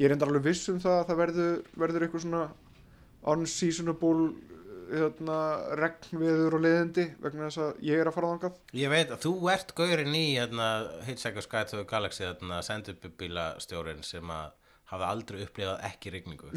ég 0.00 0.08
er 0.08 0.14
enda 0.14 0.28
alveg 0.28 0.46
viss 0.48 0.68
um 0.72 0.80
það 0.80 0.96
að 0.96 1.06
það 1.10 1.18
verður, 1.20 1.56
verður 1.82 2.04
eitthvað 2.06 2.24
svona 2.24 2.44
unseasonable 3.30 4.30
hérna, 4.90 5.38
regnviður 5.80 6.56
og 6.58 6.64
leiðindi 6.64 7.04
vegna 7.22 7.48
þess 7.48 7.60
að 7.64 7.82
ég 7.88 8.00
er 8.02 8.10
að 8.10 8.16
fara 8.18 8.30
þangað 8.34 8.78
Ég 8.80 8.92
veit 8.92 9.10
að 9.14 9.22
þú 9.26 9.32
ert 9.54 9.74
gaurinn 9.78 10.16
í, 10.18 10.24
hérna, 10.38 10.68
Hitchhiker's 11.08 11.48
Guide 11.50 11.70
to 11.72 11.80
the 11.80 11.86
Galaxy, 11.90 12.24
hérna, 12.26 12.60
sendubílastjórin 12.66 14.02
sem 14.06 14.32
að 14.34 14.56
hafa 14.90 15.06
aldrei 15.14 15.44
upplifað 15.44 15.84
ekki 15.86 16.10
rigningu. 16.10 16.48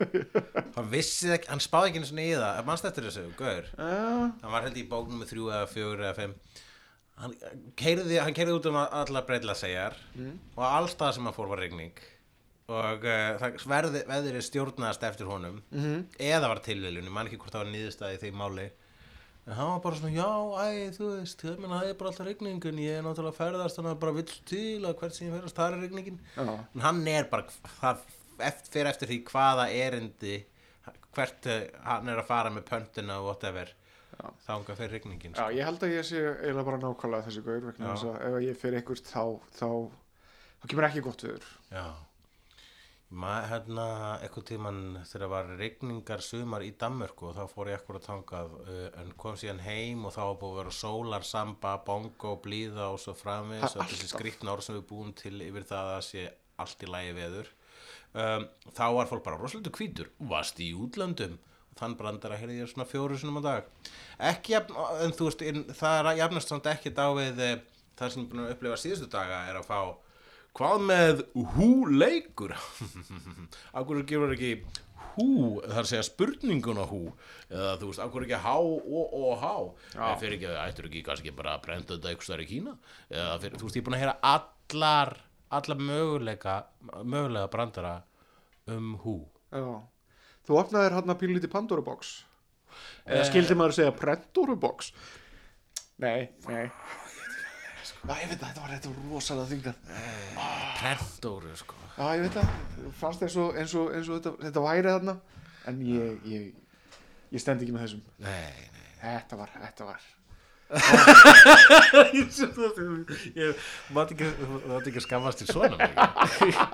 hann 0.76 0.90
vissi 0.92 1.32
ekki, 1.34 1.48
hann 1.50 1.62
spáði 1.64 1.90
ekki 1.90 2.02
einu 2.02 2.10
svona 2.12 2.26
í 2.28 2.34
það, 2.38 2.60
mannst 2.68 2.86
eftir 2.90 3.08
þessu, 3.08 3.24
gaur. 3.38 3.66
uh, 3.78 4.28
hann 4.44 4.52
var 4.54 4.68
held 4.68 4.78
í 4.78 4.86
bóknum 4.90 5.18
með 5.24 5.32
þrjú 5.32 5.48
eða 5.50 5.70
fjögur 5.72 6.04
eða 6.06 6.14
fimm 6.20 6.36
hann 7.14 7.34
keiriði, 7.78 8.16
hann 8.22 8.34
keiriði 8.34 8.56
út 8.58 8.64
um 8.70 8.78
alla 8.82 9.20
breyðla 9.26 9.54
segjar 9.58 9.94
Mm. 10.18 10.32
og 10.56 10.64
allstað 10.66 11.12
sem 11.14 11.26
hann 11.28 11.34
fór 11.36 11.50
var 11.50 11.60
rigning 11.62 11.92
og 12.72 13.04
uh, 13.04 13.34
það 13.42 13.66
verði, 13.68 14.00
veðri 14.08 14.40
stjórnaðast 14.44 15.04
eftir 15.10 15.28
honum. 15.28 15.60
Mhm. 15.74 16.06
eða 16.18 16.48
var 16.48 16.62
tilviljun, 16.64 17.04
ég 17.10 17.14
man 17.14 17.28
ekki 17.28 17.40
hvort 17.42 17.54
það 17.54 17.64
var 17.66 17.72
nýðustæði 17.74 18.22
því 18.22 18.32
máli. 18.40 18.70
En 19.44 19.52
hann 19.58 19.72
var 19.74 19.80
bara 19.84 19.96
svona, 20.00 20.14
já, 20.16 20.30
æ, 20.56 20.68
þú 20.96 21.08
veist 21.18 21.42
það 21.44 21.74
er 21.84 21.96
bara 22.00 22.10
alltaf 22.10 22.26
rigning 22.26 22.64
en 22.64 22.78
ég 22.80 22.96
er 22.96 23.04
náttúrulega 23.04 23.36
ferðast 23.36 23.76
þannig 23.76 23.92
að 23.92 23.98
bara 24.00 24.14
vill 24.16 24.36
til 24.48 24.86
að 24.88 24.94
hvert 25.02 25.16
sem 25.18 25.26
ég 25.28 25.34
ferðast 25.36 25.58
það 25.58 25.74
er 25.74 25.82
rigningin. 25.84 26.20
Já, 26.32 26.46
en 26.48 26.84
hann 26.86 27.02
er 27.12 27.28
bara 27.28 27.44
það 27.82 28.06
eftir, 28.38 28.72
fyrir 28.72 28.90
eftir 28.90 29.10
því 29.10 29.18
hvaða 29.28 29.66
erindi 29.70 30.38
hvert 31.14 31.48
eh, 31.50 31.66
hann 31.86 32.10
er 32.10 32.20
að 32.20 32.28
fara 32.28 32.52
með 32.52 32.66
pöntuna 32.68 33.20
og 33.20 33.28
whatever 33.30 33.70
Já. 34.14 34.26
þanga 34.46 34.76
fyrir 34.78 34.94
rigningin 34.98 35.36
já, 35.36 35.44
ég 35.54 35.66
held 35.66 35.84
að 35.84 35.94
ég 35.96 36.06
sé 36.06 36.20
eiginlega 36.22 36.66
bara 36.68 36.80
nákvæmlega 36.82 37.28
þessi 37.28 37.44
gaur 37.44 37.68
ef 37.74 38.36
ég 38.44 38.58
fyrir 38.60 38.80
einhvert 38.80 39.10
þá, 39.10 39.24
þá 39.58 39.68
þá 40.62 40.68
kemur 40.70 40.88
ekki 40.88 41.04
gott 41.04 41.24
viður 41.26 41.48
Já 41.74 41.86
maður 43.14 43.48
hérna 43.50 43.86
eitthvað 44.24 44.46
tíman 44.48 44.78
þegar 45.06 45.30
var 45.30 45.50
rigningar 45.58 46.22
sumar 46.24 46.64
í 46.66 46.72
Danmörku 46.80 47.28
og 47.30 47.36
þá 47.36 47.52
fór 47.52 47.70
ég 47.70 47.80
ekkur 47.80 47.98
að 48.00 48.06
tangað 48.08 48.54
uh, 48.64 48.86
en 49.00 49.12
kom 49.20 49.36
síðan 49.38 49.62
heim 49.64 50.06
og 50.08 50.14
þá 50.16 50.22
búið 50.40 50.50
að 50.50 50.60
vera 50.60 50.74
sólar, 50.78 51.26
samba, 51.28 51.74
bongo, 51.86 52.34
blíða 52.44 52.90
og 52.90 53.00
svo 53.02 53.14
Það 53.18 53.50
er 53.54 53.66
og 53.68 53.92
þessi 53.92 54.10
skrýtna 54.10 54.54
orð 54.54 54.66
sem 54.66 54.78
við 54.78 54.86
búum 54.90 55.12
til 55.18 55.36
yfir 55.46 55.66
það 55.68 55.92
að 55.94 56.04
sé 56.08 56.24
allt 56.62 56.84
í 56.84 56.90
lægi 56.90 57.16
veður. 57.18 57.50
Um, 58.14 58.46
þá 58.74 58.86
var 58.94 59.10
fólk 59.10 59.24
bara 59.26 59.38
rosalega 59.40 59.74
hvítur. 59.74 60.10
Varst 60.30 60.60
í 60.62 60.70
útlöndum? 60.78 61.38
Og 61.72 61.78
þann 61.80 61.96
brandara 61.98 62.38
heyrði 62.38 62.60
ég 62.60 62.70
svona 62.70 62.86
fjóru 62.86 63.18
sinum 63.18 63.40
á 63.42 63.42
dag. 63.42 63.70
Ekki 64.30 64.58
en 64.58 65.14
þú 65.14 65.30
veist 65.30 65.46
það 65.74 66.00
er 66.00 66.20
jafnast 66.20 66.52
samt 66.52 66.68
ekki 66.70 66.94
dávið 66.94 67.42
eh, 67.42 67.56
það 67.98 68.12
sem 68.12 68.22
ég 68.22 68.26
er 68.26 68.30
búin 68.32 68.44
að 68.44 68.54
upplifa 68.54 68.78
síðustu 68.80 69.10
daga 69.10 69.40
er 69.50 69.58
að 69.58 69.66
fá 69.70 69.80
Hvað 70.54 70.82
með 70.86 71.22
hú 71.56 71.68
leikur? 71.90 72.54
Akkur 73.78 74.02
gefur 74.06 74.34
ekki 74.36 74.56
hú, 75.14 75.60
það 75.62 75.80
að 75.80 75.88
segja 75.90 76.06
spurninguna 76.06 76.84
hú 76.90 77.02
eða 77.48 77.74
þú 77.80 77.90
veist, 77.90 78.02
akkur 78.02 78.24
ekki 78.26 78.40
há 78.44 78.54
og 78.58 79.12
og 79.14 79.36
há 79.42 79.52
eða 79.94 80.16
fyrir 80.22 80.36
ekki, 80.38 80.50
ættur 80.58 80.88
ekki 80.88 81.02
kannski 81.06 81.34
bara 81.36 81.54
að 81.54 81.62
brenda 81.66 81.94
þetta 81.94 82.10
eitthvað 82.10 82.28
stær 82.28 82.42
í 82.42 82.48
Kína? 82.48 82.74
Eða 83.12 83.36
fyrir, 83.44 83.60
þú 83.60 83.68
veist, 83.68 83.78
ég 83.78 83.84
er 83.84 83.86
búin 83.88 83.96
að 83.98 84.02
heyra 84.02 84.16
allar 84.32 85.14
allar 85.54 85.82
möguleika 85.90 86.56
mögulega 87.04 87.50
brandara 87.52 87.94
um 88.70 88.94
hú 89.04 89.16
já. 89.52 89.82
þú 90.46 90.58
opnaðir 90.60 90.96
hann 90.98 91.14
að 91.14 91.20
pílu 91.22 91.38
lítið 91.38 91.52
Pandora 91.52 91.84
box 91.84 92.16
eða 93.06 93.28
skildi 93.28 93.56
maður 93.58 93.76
að 93.76 93.80
segja 93.82 93.96
Pandora 94.00 94.58
box 94.58 94.90
nei, 96.02 96.30
nei 96.48 96.66
Já, 97.84 98.14
ég 98.22 98.28
veit 98.30 98.40
það, 98.40 98.48
þetta 98.48 98.62
var, 98.62 98.70
þetta 98.74 98.88
var 98.90 98.98
rosalega 99.12 99.50
þingað 99.52 99.76
Prendóru, 100.78 101.52
sko. 101.60 101.78
Já, 101.98 102.04
ég 102.16 102.22
veit 102.24 102.36
það, 102.38 102.48
fannst 103.00 103.24
eins 103.26 103.36
og, 103.42 103.48
eins 103.60 103.74
og, 103.78 103.86
eins 103.94 104.08
og 104.10 104.18
þetta, 104.18 104.32
þetta 104.46 104.64
væri 104.64 104.94
þarna 104.94 105.14
en 105.70 105.76
ég, 105.88 106.18
ég, 106.28 106.42
ég 107.34 107.40
stend 107.42 107.62
ekki 107.64 107.74
með 107.76 107.86
þessum. 107.86 108.02
Nei, 108.24 108.68
nei. 108.74 108.90
Þetta 109.04 109.34
var, 109.40 109.50
þetta 109.62 109.82
var 109.92 110.00
Ég 113.36 113.50
mátti 113.94 114.16
ekki, 114.16 114.28
mátti 114.64 114.90
ekki 114.90 115.02
skammast 115.04 115.38
til 115.42 115.48
svona 115.52 115.76
mikið. 115.76 116.56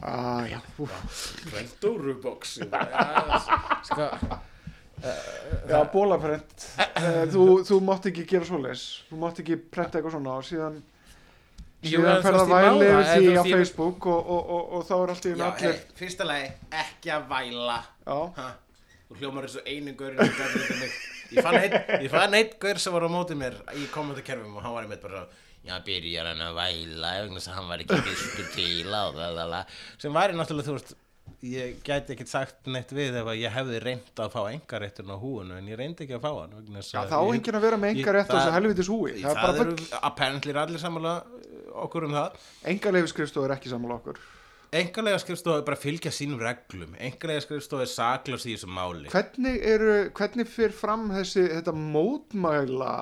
Ah, 0.00 0.46
já, 0.48 0.60
ú, 0.80 0.86
Prendóru 1.50 2.14
box 2.22 2.54
Sko 3.88 4.06
já 5.68 5.78
bólaprent 5.92 6.68
uh, 6.78 7.24
þú, 7.32 7.46
þú 7.68 7.80
mátt 7.86 8.08
ekki 8.10 8.24
gera 8.28 8.48
svoleiðis. 8.48 8.84
Þú 9.08 9.18
mátt 9.22 9.42
ekki 9.42 9.58
prenta 9.70 9.98
eitthvað 9.98 10.16
svona 10.16 10.36
og 10.38 10.46
síðan 10.46 10.46
síðan 10.48 10.78
ég 11.86 12.02
má 12.02 12.16
væli 12.50 12.88
það, 12.88 13.10
yfir 13.12 13.12
en 13.12 13.26
því 13.26 13.34
á 13.38 13.44
Facebook 13.46 14.08
og, 14.10 14.32
og, 14.36 14.54
og, 14.56 14.72
og 14.78 14.86
þá 14.88 14.94
er 14.98 15.12
allt 15.14 15.28
í 15.28 15.34
Já, 15.34 15.44
allir 15.50 15.82
fyrsta 15.98 16.26
lagi, 16.26 16.48
ekki 16.84 17.12
að 17.14 17.28
væla. 17.34 17.82
Þú 19.08 19.20
hljómar 19.20 19.46
eins 19.48 19.58
og 19.60 19.68
einu 19.70 19.94
mig. 20.82 20.96
Ég 21.28 21.44
fann 21.44 21.58
einn, 21.60 21.76
ég 22.02 22.08
fann 22.12 22.34
einn 22.36 22.56
gaur 22.60 22.80
sem 22.80 22.94
var 22.94 23.04
á 23.04 23.10
móti 23.12 23.36
mér 23.38 23.60
í 23.76 23.86
kommentarkerfum 23.92 24.56
og 24.56 24.64
hann 24.64 24.74
var 24.74 24.86
einmitt 24.88 25.04
bara 25.04 25.26
Já, 25.66 25.74
byrjar 25.84 26.30
hann 26.30 26.40
að 26.40 26.54
væla 26.56 27.10
hann 27.52 27.66
var 27.68 27.82
ekki 27.82 27.98
fyrstur 28.06 28.46
til 28.54 28.88
á 28.88 29.10
lalala 29.12 29.64
sem 30.00 30.14
væri 30.14 30.36
náttúrulega, 30.38 30.68
þú 30.70 30.76
veist 30.78 30.94
ég 31.44 31.82
gæti 31.86 32.14
ekkert 32.14 32.30
sagt 32.32 32.70
neitt 32.70 32.92
við 32.94 33.18
ef 33.20 33.30
að 33.32 33.40
ég 33.42 33.54
hefði 33.54 33.82
reynd 33.84 34.22
að 34.24 34.32
fá 34.34 34.40
engarétturinn 34.52 35.14
á 35.14 35.18
húinu 35.18 35.58
en 35.58 35.68
ég 35.70 35.78
reyndi 35.80 36.06
ekki 36.06 36.16
að 36.18 36.24
fá 36.24 36.32
hann 36.40 36.56
já 36.78 37.02
að 37.02 37.12
þá 37.12 37.18
ég- 37.18 37.34
enginn 37.38 37.60
að 37.60 37.66
vera 37.68 37.76
með 37.76 37.92
ég- 37.92 38.00
enga 38.02 38.16
rétt 38.16 38.28
á 38.28 38.32
það- 38.32 38.40
þessu 38.40 38.56
helvitis 38.56 38.88
húi. 38.88 39.12
það 39.22 39.30
er 39.30 39.42
bara 39.42 39.60
eru 39.66 40.02
apparently 40.02 40.50
er 40.52 40.62
allir 40.64 40.82
sammála 40.82 41.14
uh, 41.22 41.84
okkur 41.84 42.04
um 42.08 42.18
það. 42.18 42.42
Enga 42.64 42.90
leifiskrifstof 42.96 43.44
er 43.44 43.56
ekki 43.58 43.72
sammála 43.72 44.00
okkur. 44.00 44.18
Engalega 44.68 45.16
skrifstofa 45.22 45.62
er 45.62 45.64
bara 45.64 45.78
að 45.78 45.84
fylgja 45.86 46.10
sínum 46.12 46.40
reglum. 46.44 46.92
Engalega 47.00 47.40
skrifstofa 47.40 47.86
er 47.86 47.88
saklaus 47.88 48.44
í 48.44 48.52
þessu 48.52 48.68
máli. 48.68 49.08
Hvernig 49.08 49.62
eru, 49.64 49.94
hvernig 50.18 50.50
fyrir 50.50 50.76
fram 50.76 51.06
þessi, 51.14 51.46
þetta 51.54 51.72
mótmæla 51.72 52.92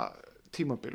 tímabil, 0.55 0.95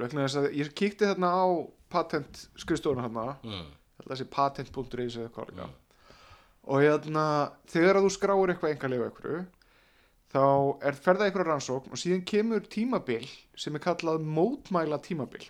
ég 0.55 0.71
kíkti 0.71 1.09
þarna 1.09 1.27
á 1.35 1.45
patent 1.91 2.45
skrifstofuna 2.55 3.09
þarna, 3.09 3.35
mm. 3.43 3.67
þessi 4.07 4.29
patent.is 4.31 5.19
eða 5.19 5.33
hvað 5.35 5.51
líka 5.51 5.69
og 6.71 6.79
hérna, 6.79 7.23
þegar 7.67 7.99
að 7.99 8.05
þú 8.07 8.11
skráir 8.15 8.53
eitthvað 8.53 8.73
enga 8.75 8.89
leifu 8.93 9.07
einhverju 9.09 9.39
þá 10.31 10.43
er 10.87 10.99
ferða 11.03 11.25
einhverja 11.27 11.49
rannsókn 11.49 11.91
og 11.91 11.99
síðan 11.99 12.21
kemur 12.31 12.61
tímabil 12.71 13.25
sem 13.59 13.75
er 13.75 13.83
kallað 13.83 14.21
mótmæla 14.23 15.01
tímabil. 15.03 15.43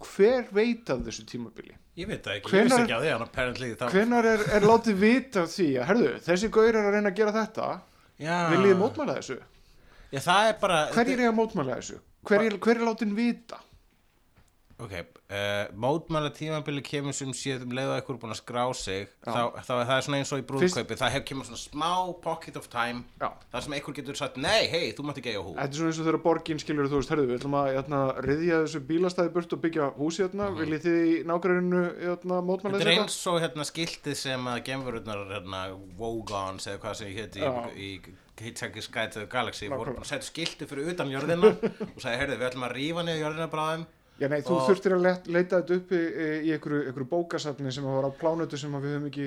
Hver 0.00 0.46
veit 0.56 0.88
af 0.92 1.02
þessu 1.04 1.24
tímabili? 1.28 1.74
Ég 1.96 2.08
veit 2.08 2.24
það 2.24 2.38
ekki, 2.38 2.50
Hvenær- 2.52 2.64
ég 2.64 2.70
vissi 2.72 2.82
ekki 2.84 2.96
á 2.96 3.00
því 3.00 3.10
hann 3.12 3.24
apparently 3.26 3.68
þá 3.80 3.84
hvenar 3.92 4.26
er, 4.28 4.42
er 4.58 4.66
látið 4.68 4.98
vita 5.00 5.42
af 5.46 5.52
því 5.54 5.68
að 5.80 5.86
herðu, 5.90 6.10
þessi 6.26 6.50
gaur 6.56 6.68
er 6.72 6.80
að 6.82 6.90
reyna 6.96 7.12
að 7.12 7.16
gera 7.20 7.32
þetta? 7.36 7.68
Já, 8.20 8.34
viljið 8.52 8.76
mótmæla 8.80 9.14
þessu? 9.20 9.38
Já, 10.12 10.20
það 10.26 10.48
er 10.50 10.58
bara 10.60 10.80
hverjir 10.96 11.20
er 11.24 11.30
að 11.30 11.38
mótmæla 11.38 11.78
þessu? 11.80 12.00
Hver 12.28 12.44
er, 12.48 12.58
hver 12.66 12.76
er 12.80 12.84
látin 12.90 13.14
vita 13.16 13.60
Ok, 14.76 14.92
uh, 14.92 15.70
mótmæla 15.72 16.28
tímabili 16.36 16.82
kemur 16.84 17.14
sem 17.16 17.30
séð 17.32 17.62
um 17.64 17.70
leið 17.72 17.88
og 17.88 17.94
eitthvað 17.96 18.16
er 18.16 18.20
búin 18.20 18.34
að 18.34 18.40
skrá 18.42 18.64
sig 18.76 19.06
þá, 19.24 19.38
þá 19.64 19.70
er 19.72 19.86
það 19.88 20.00
svona 20.04 20.18
eins 20.20 20.32
og 20.36 20.42
í 20.42 20.44
brúðkaupi 20.50 20.98
það 21.00 21.14
hef 21.14 21.24
kemur 21.30 21.46
svona 21.48 21.60
smá 21.62 21.92
pocket 22.20 22.58
of 22.60 22.68
time 22.68 23.06
Já. 23.22 23.30
þar 23.54 23.64
sem 23.64 23.76
eitthvað 23.78 23.96
getur 24.02 24.18
sagt, 24.20 24.36
nei, 24.36 24.66
hei, 24.68 24.90
þú 24.92 25.06
mátt 25.08 25.20
ekki 25.22 25.32
eiga 25.32 25.44
hú 25.46 25.54
Þetta 25.56 25.64
er 25.70 25.78
svona 25.80 25.94
eins 25.94 26.00
og 26.02 26.08
þegar 26.10 26.20
borgin 26.26 26.60
skilur 26.60 26.90
þú 26.92 27.00
veist, 27.00 27.14
herðu, 27.14 27.24
við 27.30 27.38
ætlum 27.40 27.56
að 27.62 27.70
jæna, 27.78 28.02
riðja 28.28 28.60
þessu 28.66 28.82
bílastæði 28.92 29.32
burt 29.38 29.56
og 29.56 29.64
byggja 29.64 29.88
húsi 29.96 30.24
hérna, 30.26 30.50
viljið 30.60 30.84
þið 30.90 31.00
í 31.08 31.16
nágruninu 31.32 31.82
jæna, 32.04 32.42
mótmæla 32.50 32.76
Mhm. 32.76 32.84
Þetta 32.84 32.92
er 32.92 33.00
eins 33.00 33.18
og 33.32 33.40
hérna 33.46 33.68
skiltið 33.72 34.20
sem 34.26 34.46
að 34.52 34.62
gemururnar 34.68 35.24
hérna 35.32 35.64
Wogons 35.96 36.68
eða 36.68 36.82
hvað 36.84 37.00
sem 37.00 37.16
Já. 37.16 37.50
í, 37.72 37.88
í 37.96 38.16
Hitchhiker's 38.36 38.90
Guide 38.92 39.12
to 39.14 39.20
the 39.24 39.26
Galaxy 39.32 39.68
voru 39.72 39.94
búin 39.96 40.04
að 40.04 40.10
setja 40.12 40.28
skiltið 40.28 40.68
fyrir 40.68 40.90
utan 40.92 41.08
jörðina 41.08 41.54
og 41.94 42.00
sagði, 42.02 42.18
heyrðu, 42.20 42.36
við 42.42 42.48
ætlum 42.50 42.66
að 42.68 42.74
rífa 42.76 43.04
niður 43.06 43.22
jörðina 43.24 43.48
bráðum 43.52 43.86
Já, 44.18 44.28
nei, 44.32 44.40
þú 44.40 44.60
þurftir 44.68 44.94
að 44.96 45.02
let, 45.04 45.26
leita 45.28 45.58
þetta 45.60 45.74
upp 45.80 45.90
í, 45.92 46.04
í 46.48 46.52
einhverju, 46.56 47.08
bókasafni 47.10 47.72
sem 47.72 47.84
var 47.84 48.08
á 48.08 48.10
plánutu 48.16 48.56
sem 48.56 48.72
við 48.72 48.94
höfum 48.96 49.10
ekki 49.10 49.26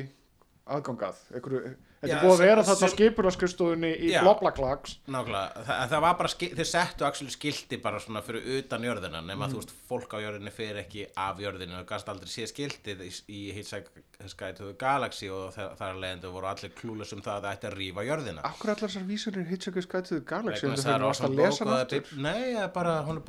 aðgangað. 0.69 1.19
Einhverju, 1.33 1.59
þetta 2.01 2.15
er 2.15 2.23
búið 2.23 2.33
að 2.35 2.41
vera 2.45 2.63
þarna 2.67 2.87
skipularskrifstofunni 2.93 3.89
í. 4.05 4.09
Blablaklags. 4.21 4.95
Nákvæmlega, 5.09 5.63
það, 5.67 5.79
það 5.93 6.03
var 6.05 6.17
bara, 6.19 6.31
þeir 6.59 6.69
settu 6.71 7.05
actually 7.07 7.33
skilti 7.33 7.79
bara 7.81 7.99
svona 8.01 8.21
fyrir 8.25 8.45
utan 8.59 8.85
jörðina 8.85 9.21
nema 9.25 9.45
Mhm. 9.47 9.53
þú 9.53 9.61
veist, 9.61 9.73
fólk 9.89 10.13
á 10.13 10.17
jörðinni 10.25 10.53
fyrir 10.53 10.81
ekki 10.83 11.05
af 11.17 11.37
jörðinu 11.41 11.79
og 11.79 11.85
gast 11.89 12.09
aldrei 12.09 12.29
sé 12.29 12.45
skiltið 12.49 13.01
í, 13.05 13.11
í 13.29 13.41
Hitchhiker's 13.57 14.35
Galaxy 14.77 15.29
og 15.29 15.53
þar, 15.53 15.97
leðandi 16.01 16.31
voru 16.33 16.49
allir 16.49 16.73
klúlus 16.77 17.13
um 17.13 17.21
það 17.21 17.35
að 17.37 17.43
það 17.45 17.53
ætti 17.57 17.69
að 17.71 17.77
rífa 17.81 18.05
jörðina 18.09 18.41
Akkur 18.45 18.73
allar 18.75 18.89
þessar 18.89 19.07
vísunir 19.09 19.47
Hitchhiker's 19.49 19.89
Galaxy 19.89 20.65
en 20.65 20.75
það 20.77 20.95
er 20.95 21.01
að 21.01 21.07
lesa 21.09 21.23
hann 21.25 21.37
bókaða 21.37 21.81
aftur. 21.81 22.01
bib- 22.01 22.21
Nei, 22.21 22.67
bara, 22.73 23.03
hún 23.05 23.17
er 23.17 23.25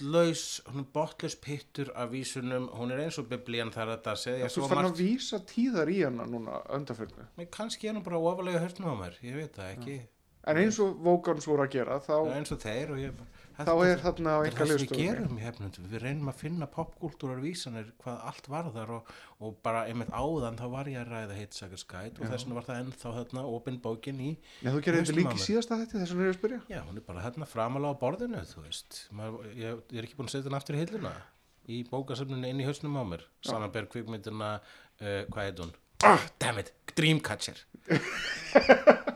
botlaus 0.00 0.44
hún 0.66 0.84
er 0.84 0.86
botlaus 0.94 1.36
pittur 1.36 1.90
af 1.94 2.10
vísunum. 2.10 2.68
Hún 2.76 2.92
er 2.92 3.02
eins 3.04 3.18
og 3.20 3.28
biblían 3.30 3.72
þar 3.72 3.90
að 3.90 3.98
þetta 3.98 4.14
segja 4.22 4.48
Þú 4.54 4.68
fann 4.70 4.88
að 4.88 5.02
vísa 5.02 5.40
tíðar 5.46 5.90
í 5.92 5.98
hana 6.04 6.26
núna 6.28 6.62
undarförnu. 6.76 7.26
Nei, 7.36 7.46
kannski 7.52 7.88
er 7.90 7.98
hún 7.98 8.06
bara 8.06 8.18
ofalega 8.18 8.62
hörstum 8.64 8.88
á 8.88 8.94
mér. 8.96 9.18
Ég 9.22 9.36
veit 9.36 9.54
það 9.56 9.74
ekki. 9.76 9.98
En 10.48 10.56
eins 10.56 10.78
og 10.80 10.96
Vógans 11.04 11.46
voru 11.46 11.66
að 11.66 11.74
gera, 11.76 11.98
þá, 12.00 12.14
Það 12.16 12.30
er 12.30 12.38
eins 12.38 12.54
og 12.54 12.60
þeir 12.64 12.94
og 12.94 13.00
ég 13.02 13.16
bara 13.18 13.39
þá 13.66 13.72
er 13.86 14.02
þarna 14.04 14.34
á 14.34 14.38
er 14.46 14.56
sem 14.56 14.70
við 14.80 14.92
gerum 14.96 15.38
í 15.38 15.44
hefnundum, 15.44 15.88
við 15.90 16.02
reynum 16.04 16.30
að 16.32 16.38
finna 16.40 16.68
popkúltúrar 16.70 17.42
vísanir 17.42 17.90
hvað 18.02 18.22
allt 18.30 18.50
varðar 18.52 18.92
og, 18.96 19.10
og 19.40 19.56
bara 19.64 19.84
einmitt 19.90 20.12
áðan 20.14 20.58
þá 20.60 20.64
var 20.72 20.90
ég 20.90 21.00
að 21.02 21.12
ræða 21.14 21.38
Guide 21.90 22.20
og 22.20 22.30
þess 22.30 22.46
vegna 22.46 22.58
var 22.58 22.68
það 22.68 22.80
ennþá 22.84 23.12
þarna 23.18 23.44
opin 23.50 23.80
bókin 23.82 24.22
í 24.22 24.30
Já, 24.60 24.70
þú 24.70 24.82
gerir 24.86 25.04
þetta 25.04 25.16
í 25.16 25.26
mér. 25.26 25.42
síðasta 25.44 25.80
þetta, 25.82 26.00
þess 26.00 26.14
vegna 26.14 26.24
er 26.24 26.30
ég 26.30 26.34
að 26.34 26.38
spyrja. 26.38 26.60
Já, 26.70 26.80
hún 26.86 27.00
er 27.00 27.06
bara 27.06 27.24
hérna 27.26 27.48
framalega 27.50 27.96
á 27.96 28.02
borðinu, 28.02 28.42
þú 28.50 28.64
veist. 28.66 29.02
Maður, 29.16 29.50
ég, 29.56 29.84
ég 29.90 30.00
er 30.00 30.08
ekki 30.08 30.18
búin 30.18 30.30
að 30.30 30.34
setja 30.36 30.50
hann 30.50 30.58
aftur 30.60 30.78
í 30.78 30.82
hilluna 30.84 31.14
í 31.70 31.82
bókasöfninu 31.90 32.50
inn 32.50 32.62
í 32.62 32.66
hausnum 32.66 32.98
á 32.98 33.04
mér. 33.06 33.26
Samanber 33.46 33.88
kvikmyndina, 33.92 34.56
uh, 35.02 35.22
hvað 35.30 35.46
heit 35.46 35.64
hún? 35.64 35.76
Ah, 36.06 36.22
damn 36.40 36.58
it, 36.62 36.72
Dreamcatcher 36.96 37.60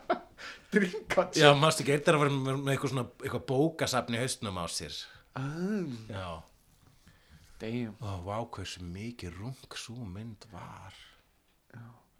Dreamcatcher. 0.74 1.42
Já, 1.44 1.50
mástu 1.58 1.84
ekki, 1.84 1.96
að 2.00 2.20
vera 2.24 2.34
með 2.34 2.72
eitthvað 2.74 2.92
svona 2.94 3.06
eitthvað 3.22 3.46
bókasafn 3.50 4.16
í 4.16 4.22
hausnum 4.22 4.58
á 4.60 4.64
sér 4.70 5.00
Ah, 5.34 5.88
Já, 6.10 6.28
damn. 7.62 7.96
Ó, 8.02 8.10
vá, 8.26 8.36
hversu 8.54 8.84
mikið 8.86 9.40
rung 9.40 9.78
svo 9.78 10.04
mynd 10.06 10.46
var 10.52 10.94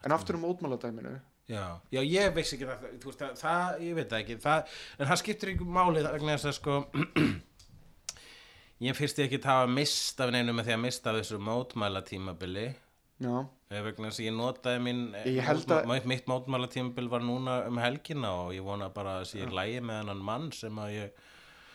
En 0.05 0.13
aftur 0.13 0.37
um 0.37 0.43
mótmáladæminu. 0.45 1.15
Já, 1.49 1.81
já, 1.93 2.01
ég 2.01 2.33
veist 2.37 2.55
ekki 2.57 2.67
það, 2.69 2.85
veist, 3.05 3.21
það, 3.21 3.33
það 3.41 3.81
ég 3.85 3.97
veit 3.99 4.09
það 4.11 4.23
ekki, 4.23 4.37
það, 4.41 4.77
en 4.99 5.09
það 5.11 5.19
skiptir 5.21 5.51
ykkur 5.53 5.73
máli 5.77 6.03
það 6.05 6.15
vegna 6.17 6.37
þess 6.37 6.49
að 6.49 6.55
sko 6.57 6.77
ég 8.87 8.97
fyrst 8.97 9.21
ekki 9.25 9.41
hafa 9.45 9.67
mist 9.69 10.23
af 10.25 10.33
neinu 10.33 10.55
með 10.57 10.71
því 10.71 10.75
að 10.77 10.83
mista 10.87 11.13
af 11.13 11.19
þessu 11.21 11.41
mótmæla 11.45 12.01
tímabili 12.09 12.65
Já. 12.71 12.84
Vegna 13.85 14.09
þess 14.11 14.21
að 14.21 14.27
ég 14.29 14.35
notaði 14.39 14.81
mín 14.83 15.05
Ég 15.27 15.43
held 15.47 15.71
að- 15.71 16.07
mitt 16.07 16.27
mótmæla 16.27 16.69
tímabil 16.71 17.09
var 17.11 17.21
núna 17.21 17.67
um 17.69 17.77
helgina 17.79 18.33
og 18.47 18.53
ég 18.55 18.63
vona 18.67 18.89
bara 18.89 19.21
að 19.23 19.35
ég 19.41 19.51
lægi 19.55 19.81
með 19.81 20.01
hennan 20.03 20.25
mann 20.25 20.53
sem 20.53 20.77
að 20.77 20.93
ég 20.99 21.11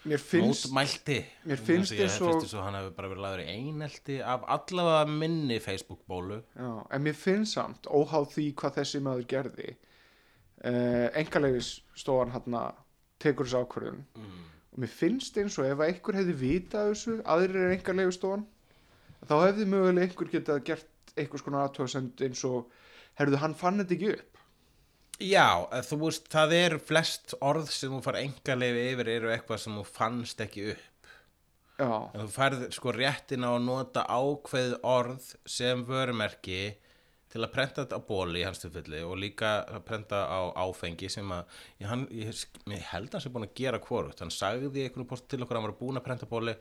Mér 0.06 0.18
finnst, 0.24 0.70
mótmælti 0.72 1.26
mér 1.46 1.60
finnst 1.60 1.92
þess 1.92 2.22
að 2.22 2.30
ég 2.32 2.42
þess 2.44 2.54
að 2.56 2.64
hann 2.64 2.78
hefur 2.80 2.94
bara 2.96 3.10
verið 3.12 3.24
laður 3.26 3.42
í 3.44 3.48
einelti 3.52 4.20
af 4.24 4.46
allavega 4.48 5.08
minni 5.12 5.58
Facebook-bólu 5.60 6.38
já, 6.56 6.70
en 6.92 7.04
mér 7.04 7.18
finnst 7.20 7.54
samt, 7.58 7.84
óháð 7.92 8.30
því 8.36 8.46
hvað 8.62 8.78
þessi 8.80 9.02
maður 9.04 9.28
gerði, 9.34 9.76
uh, 10.64 11.10
engalegis 11.20 11.82
stofan 12.00 12.32
hann 12.32 12.56
tekur 13.20 13.46
þessu 13.46 13.60
ákvörðun. 13.66 14.04
mm. 14.16 14.40
Og 14.72 14.80
mér 14.86 14.88
finnst 14.94 15.38
eins 15.42 15.58
og 15.60 15.66
ef 15.68 15.78
að 15.82 15.90
einhver 15.92 16.16
hefði 16.22 16.36
vitað 16.40 16.92
þessu, 16.94 17.18
aðrir 17.26 17.60
er 17.66 17.76
engalegu 17.76 18.14
stofan, 18.16 18.46
þá 19.28 19.36
hefði 19.50 19.66
mögulega 19.68 20.08
einhver 20.08 20.32
getað 20.32 20.64
gert 20.64 20.88
einhvers 21.22 21.46
konar 21.46 21.68
aðtöðsend 21.68 22.26
eins 22.26 22.44
og, 22.48 22.70
herruðu, 23.20 23.42
hann 23.44 23.58
fann 23.60 23.82
þetta 23.84 23.98
ekki 23.98 24.12
upp. 24.16 24.44
Já, 25.20 25.68
eh, 25.76 25.82
þú 25.84 25.98
veist, 26.06 26.30
það 26.32 26.54
eru 26.56 26.80
flest 26.80 27.34
orð 27.44 27.72
sem 27.76 27.92
þú 27.92 28.04
far 28.06 28.20
engaleifi 28.22 28.86
yfir 28.94 29.10
eru 29.18 29.34
eitthvað 29.34 29.64
sem 29.66 29.76
þú 29.76 29.86
fannst 29.88 30.44
ekki 30.46 30.70
upp. 30.74 30.86
Já, 31.80 31.92
en 32.12 32.22
þú 32.26 32.30
færð 32.32 32.64
sko 32.76 32.92
réttin 32.96 33.44
á 33.48 33.52
að 33.56 33.66
nota 33.66 34.04
ákveð 34.04 34.78
orð 34.84 35.34
sem 35.48 35.84
vörumerki 35.88 36.76
til 37.30 37.44
að 37.46 37.52
prenta 37.54 37.84
þetta 37.84 38.00
á 38.00 38.08
bóli 38.08 38.42
í 38.42 38.46
hans 38.48 38.60
tilfelli 38.64 39.04
og 39.06 39.20
líka 39.22 39.52
að 39.70 39.84
prenta 39.86 40.24
á 40.26 40.50
áfengi 40.66 41.10
sem 41.14 41.30
að 41.32 41.60
ég, 41.78 41.86
hann, 41.88 42.06
ég, 42.16 42.32
ég 42.74 42.88
held 42.90 43.12
að 43.12 43.18
hann 43.20 43.24
sé 43.26 43.32
búin 43.36 43.46
að 43.46 43.56
gera 43.60 43.82
hvorugt. 43.84 44.24
Hann 44.24 44.34
sagði 44.34 44.72
í 44.74 44.88
einhvern 44.88 45.08
post 45.10 45.28
til 45.30 45.40
okkur 45.44 45.60
að 45.60 45.62
hann 45.62 45.70
var 45.70 45.78
búin 45.80 46.02
að 46.02 46.08
prenta 46.08 46.30
bóli 46.30 46.56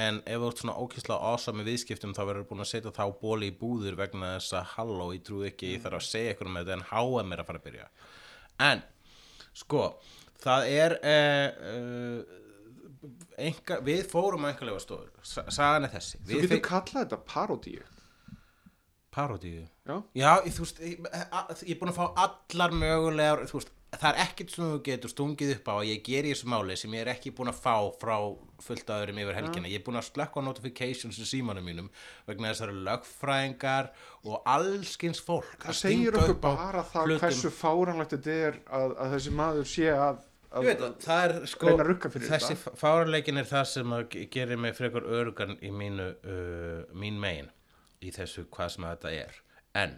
en 0.00 0.16
ef 0.26 0.40
þú 0.42 0.48
ert 0.50 0.60
svona 0.62 0.76
ókýrslega 0.82 1.28
awesome 1.30 1.60
með 1.60 1.68
viðskiptum 1.70 2.14
þá 2.16 2.22
verður 2.26 2.46
búin 2.50 2.64
að 2.64 2.70
setja 2.72 2.90
þá 2.96 3.04
bóli 3.20 3.50
í 3.52 3.56
búður 3.60 3.94
vegna 4.00 4.32
þess 4.38 4.56
að 4.58 4.70
halló, 4.74 5.10
ég 5.14 5.22
trúi 5.26 5.46
ekki, 5.52 5.74
ég 5.76 5.84
þarf 5.84 6.00
að 6.00 6.08
segja 6.08 6.32
eitthvað 6.32 6.50
með 6.56 6.64
þetta 6.64 6.78
en 6.80 6.86
HM 6.90 7.34
er 7.36 7.42
að 7.44 7.50
fara 7.50 7.60
að 7.62 7.66
byrja. 7.68 7.86
En, 8.68 8.82
sko 9.54 9.84
það 10.44 10.66
er 10.74 10.96
uh, 10.98 11.48
uh, 11.70 13.12
enga, 13.46 13.78
við 13.86 14.02
fórum 14.10 14.46
á 14.46 14.50
einhverlega 14.50 14.82
stofur, 14.82 15.12
sagan 15.24 15.86
er 15.86 15.94
þessi. 15.94 16.20
Þú 16.26 16.42
getur 16.42 16.64
kallað 16.66 17.04
þetta 17.04 17.20
parodíu. 17.30 17.86
parodíu 19.14 19.62
Já, 19.86 19.96
Já, 20.16 20.30
ég, 20.46 20.52
þú 20.56 20.64
veist, 20.64 20.78
ég, 20.82 21.08
a- 21.30 21.46
ég 21.62 21.74
er 21.74 21.80
búin 21.80 21.92
að 21.92 21.98
fá 22.00 22.06
allar 22.24 22.72
mögulegar, 22.74 23.42
þú 23.50 23.60
veist, 23.60 23.72
það 24.00 24.10
er 24.10 24.18
ekkert 24.24 24.50
sem 24.54 24.64
þú 24.64 24.78
getur 24.86 25.10
stungið 25.12 25.52
upp 25.56 25.68
á 25.70 25.74
að 25.78 25.88
ég 25.90 26.02
geri 26.06 26.30
í 26.30 26.34
þessu 26.34 26.48
máli 26.52 26.76
sem 26.80 26.94
ég 26.96 27.02
er 27.04 27.10
ekki 27.14 27.32
búin 27.36 27.50
að 27.52 27.58
fá 27.64 27.74
frá 28.00 28.14
fullt 28.64 28.90
öðrum 28.94 29.18
yfir 29.22 29.36
helgina. 29.38 29.68
Ég 29.70 29.80
er 29.80 29.84
búin 29.86 29.98
að 30.00 30.06
slökka 30.08 30.42
notifications 30.46 31.18
í 31.20 31.26
símanum 31.28 31.66
mínum 31.68 31.88
vegna 32.28 32.50
þess 32.52 32.62
að 32.62 32.64
það 32.64 32.72
eru 32.74 32.84
lögfræðingar 32.88 33.90
og 34.24 34.46
allskins 34.54 35.20
fólk 35.24 35.50
það 35.62 35.72
að 35.74 35.80
segir 35.80 36.18
okkur 36.20 36.38
bara 36.44 36.84
það 36.92 37.08
hlutum. 37.10 37.24
hversu 37.26 37.52
fáranlegt 37.58 38.14
þetta 38.16 38.38
er 38.48 38.58
að, 38.80 38.94
að 39.04 39.12
þessi 39.16 39.34
maður 39.40 39.68
sé 39.74 39.90
að, 39.92 40.22
að 40.54 40.68
veit 40.70 40.80
það, 40.84 40.96
það 41.04 41.24
er 41.28 41.36
sko, 41.52 41.68
reyna 41.68 41.84
að 41.84 41.90
rugga 41.92 42.12
fyrir 42.14 42.32
þessi 42.34 42.56
fáraleikin 42.84 43.42
er 43.42 43.50
það 43.52 43.64
sem 43.74 43.94
að 43.98 44.04
ge- 44.14 44.26
gerir 44.38 44.62
mig 44.64 44.76
frekar 44.78 45.08
örugan 45.20 45.56
í 45.60 45.70
mínu, 45.74 46.08
uh, 46.24 46.80
mín 47.04 47.20
megin 47.22 47.52
í 48.04 48.10
þessu 48.14 48.46
hvað 48.52 48.74
sem 48.76 48.88
þetta 48.88 49.14
er. 49.20 49.38
En 49.84 49.96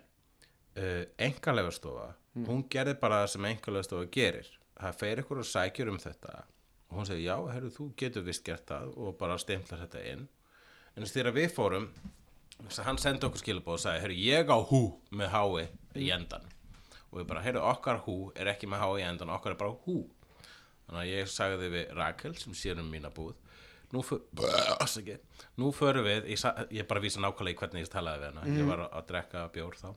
uh, 0.78 1.02
engalega 1.28 1.72
hún 2.44 2.64
gerði 2.72 2.96
bara 3.00 3.22
það 3.22 3.32
sem 3.32 3.48
engalega 3.50 4.02
gerir. 4.12 4.50
Það 4.76 4.98
fer 5.00 5.22
ykkur 5.22 5.40
og 5.40 5.48
sækjur 5.48 5.92
um 5.92 6.00
þetta 6.02 6.34
og 6.86 6.98
hún 7.00 7.06
segir, 7.08 7.24
já, 7.26 7.36
herru, 7.50 7.70
þú 7.74 7.86
getur 7.98 8.26
vist 8.26 8.44
gert 8.46 8.66
það 8.68 8.92
og 8.94 9.16
bara 9.18 9.38
stimplar 9.42 9.80
þetta 9.82 10.02
inn. 10.12 10.26
En 10.94 11.02
þess 11.02 11.16
þegar 11.16 11.34
við 11.34 11.48
fórum, 11.56 11.88
að 12.62 12.82
hann 12.86 13.00
sendi 13.02 13.26
okkur 13.26 13.42
skilabóð 13.42 13.74
og 13.74 13.82
sagði, 13.82 14.02
herru, 14.04 14.18
ég 14.22 14.52
á 14.52 14.58
hú 14.70 14.82
með 15.10 15.32
hái 15.34 15.64
í 16.04 16.12
endan. 16.14 16.46
Og 17.10 17.18
við 17.20 17.26
bara, 17.32 17.42
herru, 17.42 17.64
okkar 17.66 18.04
hú 18.06 18.16
er 18.36 18.52
ekki 18.52 18.70
með 18.70 18.84
hái 18.84 19.00
í 19.00 19.08
endan, 19.08 19.32
okkar 19.34 19.56
er 19.56 19.60
bara 19.60 19.74
hú. 19.86 20.04
Þannig 20.86 21.02
að 21.02 21.10
ég 21.10 21.30
sagði 21.32 21.72
við 21.72 21.92
Rakel 21.98 22.34
sem 22.38 22.54
sér 22.54 22.80
um 22.82 22.90
mína 22.90 23.10
búð 23.14 23.34
Nú, 23.94 24.02
nú 25.60 25.68
förum 25.74 26.06
við 26.06 26.24
ég, 26.32 26.42
ég 26.74 26.86
bara 26.90 27.02
vísa 27.02 27.20
nákvæmlega 27.22 27.54
í 27.54 27.58
hvernig 27.60 27.84
ég 27.84 27.90
talaði 27.92 28.22
við 28.24 28.32
hana 28.32 28.54
Ég 28.58 28.66
var 28.66 28.82
að, 28.82 28.88
að 28.98 29.04
drekka 29.12 29.44
bjór 29.54 29.76
þá 29.78 29.88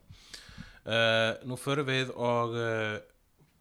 uh, 0.89 1.38
Nú 1.47 1.58
förum 1.62 1.88
við 1.89 2.10
og 2.15 2.58
uh, 2.58 2.97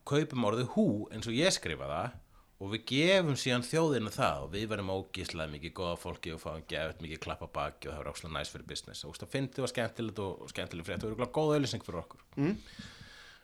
kaupum 0.08 0.48
orðið 0.48 0.72
hú 0.76 0.86
eins 1.12 1.28
og 1.28 1.36
ég 1.36 1.52
skrifa 1.54 1.88
það 1.90 2.16
og 2.58 2.72
við 2.72 2.84
gefum 2.90 3.36
síðan 3.38 3.62
þjóðinu 3.62 4.10
það 4.10 4.44
og 4.44 4.48
við 4.56 4.64
verðum 4.72 4.88
ógíslega 4.96 5.52
mikið 5.52 5.72
góða 5.78 5.98
fólki 6.02 6.32
og 6.34 6.40
fáum 6.42 6.64
gefið 6.66 7.04
mikið 7.04 7.20
klappa 7.22 7.46
baki 7.54 7.86
og 7.86 7.92
það 7.94 8.00
verður 8.00 8.16
óslega 8.16 8.34
næs 8.34 8.50
fyrir 8.50 8.66
business. 8.72 9.04
Og 9.06 9.14
það 9.20 9.30
finnst 9.36 9.52
þið 9.54 9.62
var 9.66 9.72
skemmtilegt 9.74 10.22
og, 10.24 10.40
og 10.42 10.50
skemmtileg 10.50 10.88
frétt 10.88 11.04
og 11.04 11.12
það 11.12 11.20
verður 11.20 11.30
góð 11.38 11.52
auðlýsing 11.54 11.84
fyrir 11.86 12.00
okkur. 12.02 12.24
Mm. 12.40 12.56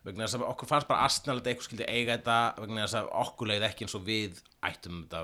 vegna 0.04 0.26
þess 0.26 0.36
að 0.40 0.42
okkur 0.50 0.68
fannst 0.72 0.88
bara 0.90 1.06
astnalegt 1.06 1.46
að 1.46 1.52
eitthvað 1.54 1.68
skildi 1.68 1.86
eiga 1.94 2.16
þetta 2.18 2.38
vegna 2.64 2.82
þess 2.88 2.98
að 2.98 3.12
okkur 3.22 3.48
leið 3.52 3.68
ekki 3.70 3.86
eins 3.86 3.94
og 4.00 4.02
við 4.10 4.42
ættum 4.68 4.98
þetta. 5.04 5.22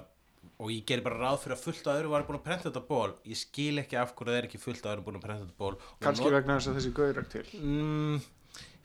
Og 0.60 0.70
ég 0.72 0.86
gerir 0.88 1.04
bara 1.04 1.18
ráð 1.20 1.42
fyrir 1.42 1.56
að 1.58 1.64
fullt 1.66 1.88
af 1.90 1.98
öðru 1.98 2.12
var 2.14 2.24
búin 2.28 2.38
að 2.38 2.46
prenta 2.46 2.68
þetta 2.70 2.86
ból 2.88 3.10
ég 3.28 3.36
skil 3.42 3.82
ekki 3.82 3.98
af 4.00 4.14
hverju 4.16 4.30
það 4.30 4.38
er 4.38 4.46
ekki 4.48 4.60
fullt 4.62 4.86
af 4.86 4.94
öðru 4.94 5.04
búin 5.08 5.18
að 5.18 5.24
prenta 5.26 5.44
þetta 5.48 5.58
ból 5.60 5.74
Og 5.76 6.00
kannski 6.06 6.28
not- 6.30 6.36
vegna 6.38 6.56
þess 6.60 6.70
að 6.70 6.78
þessi 6.78 6.92
gauður 6.96 7.20
er 7.24 7.28
til. 7.34 7.44
Mm, 7.60 8.22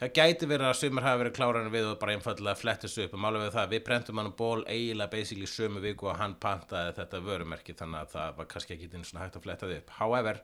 það 0.02 0.14
gæti 0.18 0.50
verið 0.50 0.70
að 0.70 0.78
sumir 0.80 1.06
hafa 1.06 1.22
verið 1.22 1.36
kláran 1.38 1.72
við 1.74 1.90
og 1.92 1.98
bara 2.02 2.16
einfallega 2.16 2.60
flettu 2.60 2.92
sig 2.92 3.08
upp. 3.08 3.16
Og 3.18 3.24
mála 3.26 3.42
við 3.44 3.52
það, 3.56 3.72
við 3.74 3.84
prentum 3.88 4.22
hann 4.22 4.32
ból 4.38 4.64
eiginlega 4.68 5.14
basically 5.14 5.50
sömu 5.50 5.84
viku 5.84 6.10
og 6.12 6.20
hann 6.20 6.38
pantaði 6.42 6.96
þetta 7.00 7.22
vörumerki 7.26 7.76
þannig 7.78 8.02
að 8.02 8.16
það 8.16 8.40
var 8.40 8.50
kannski 8.54 8.76
ekki 8.76 8.90
einu 8.94 9.08
svona 9.08 9.26
hægt 9.26 9.40
að 9.40 9.48
fletta 9.48 9.70
þið 9.70 9.82
upp. 9.82 9.94
However 10.00 10.42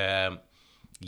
um, 0.00 0.38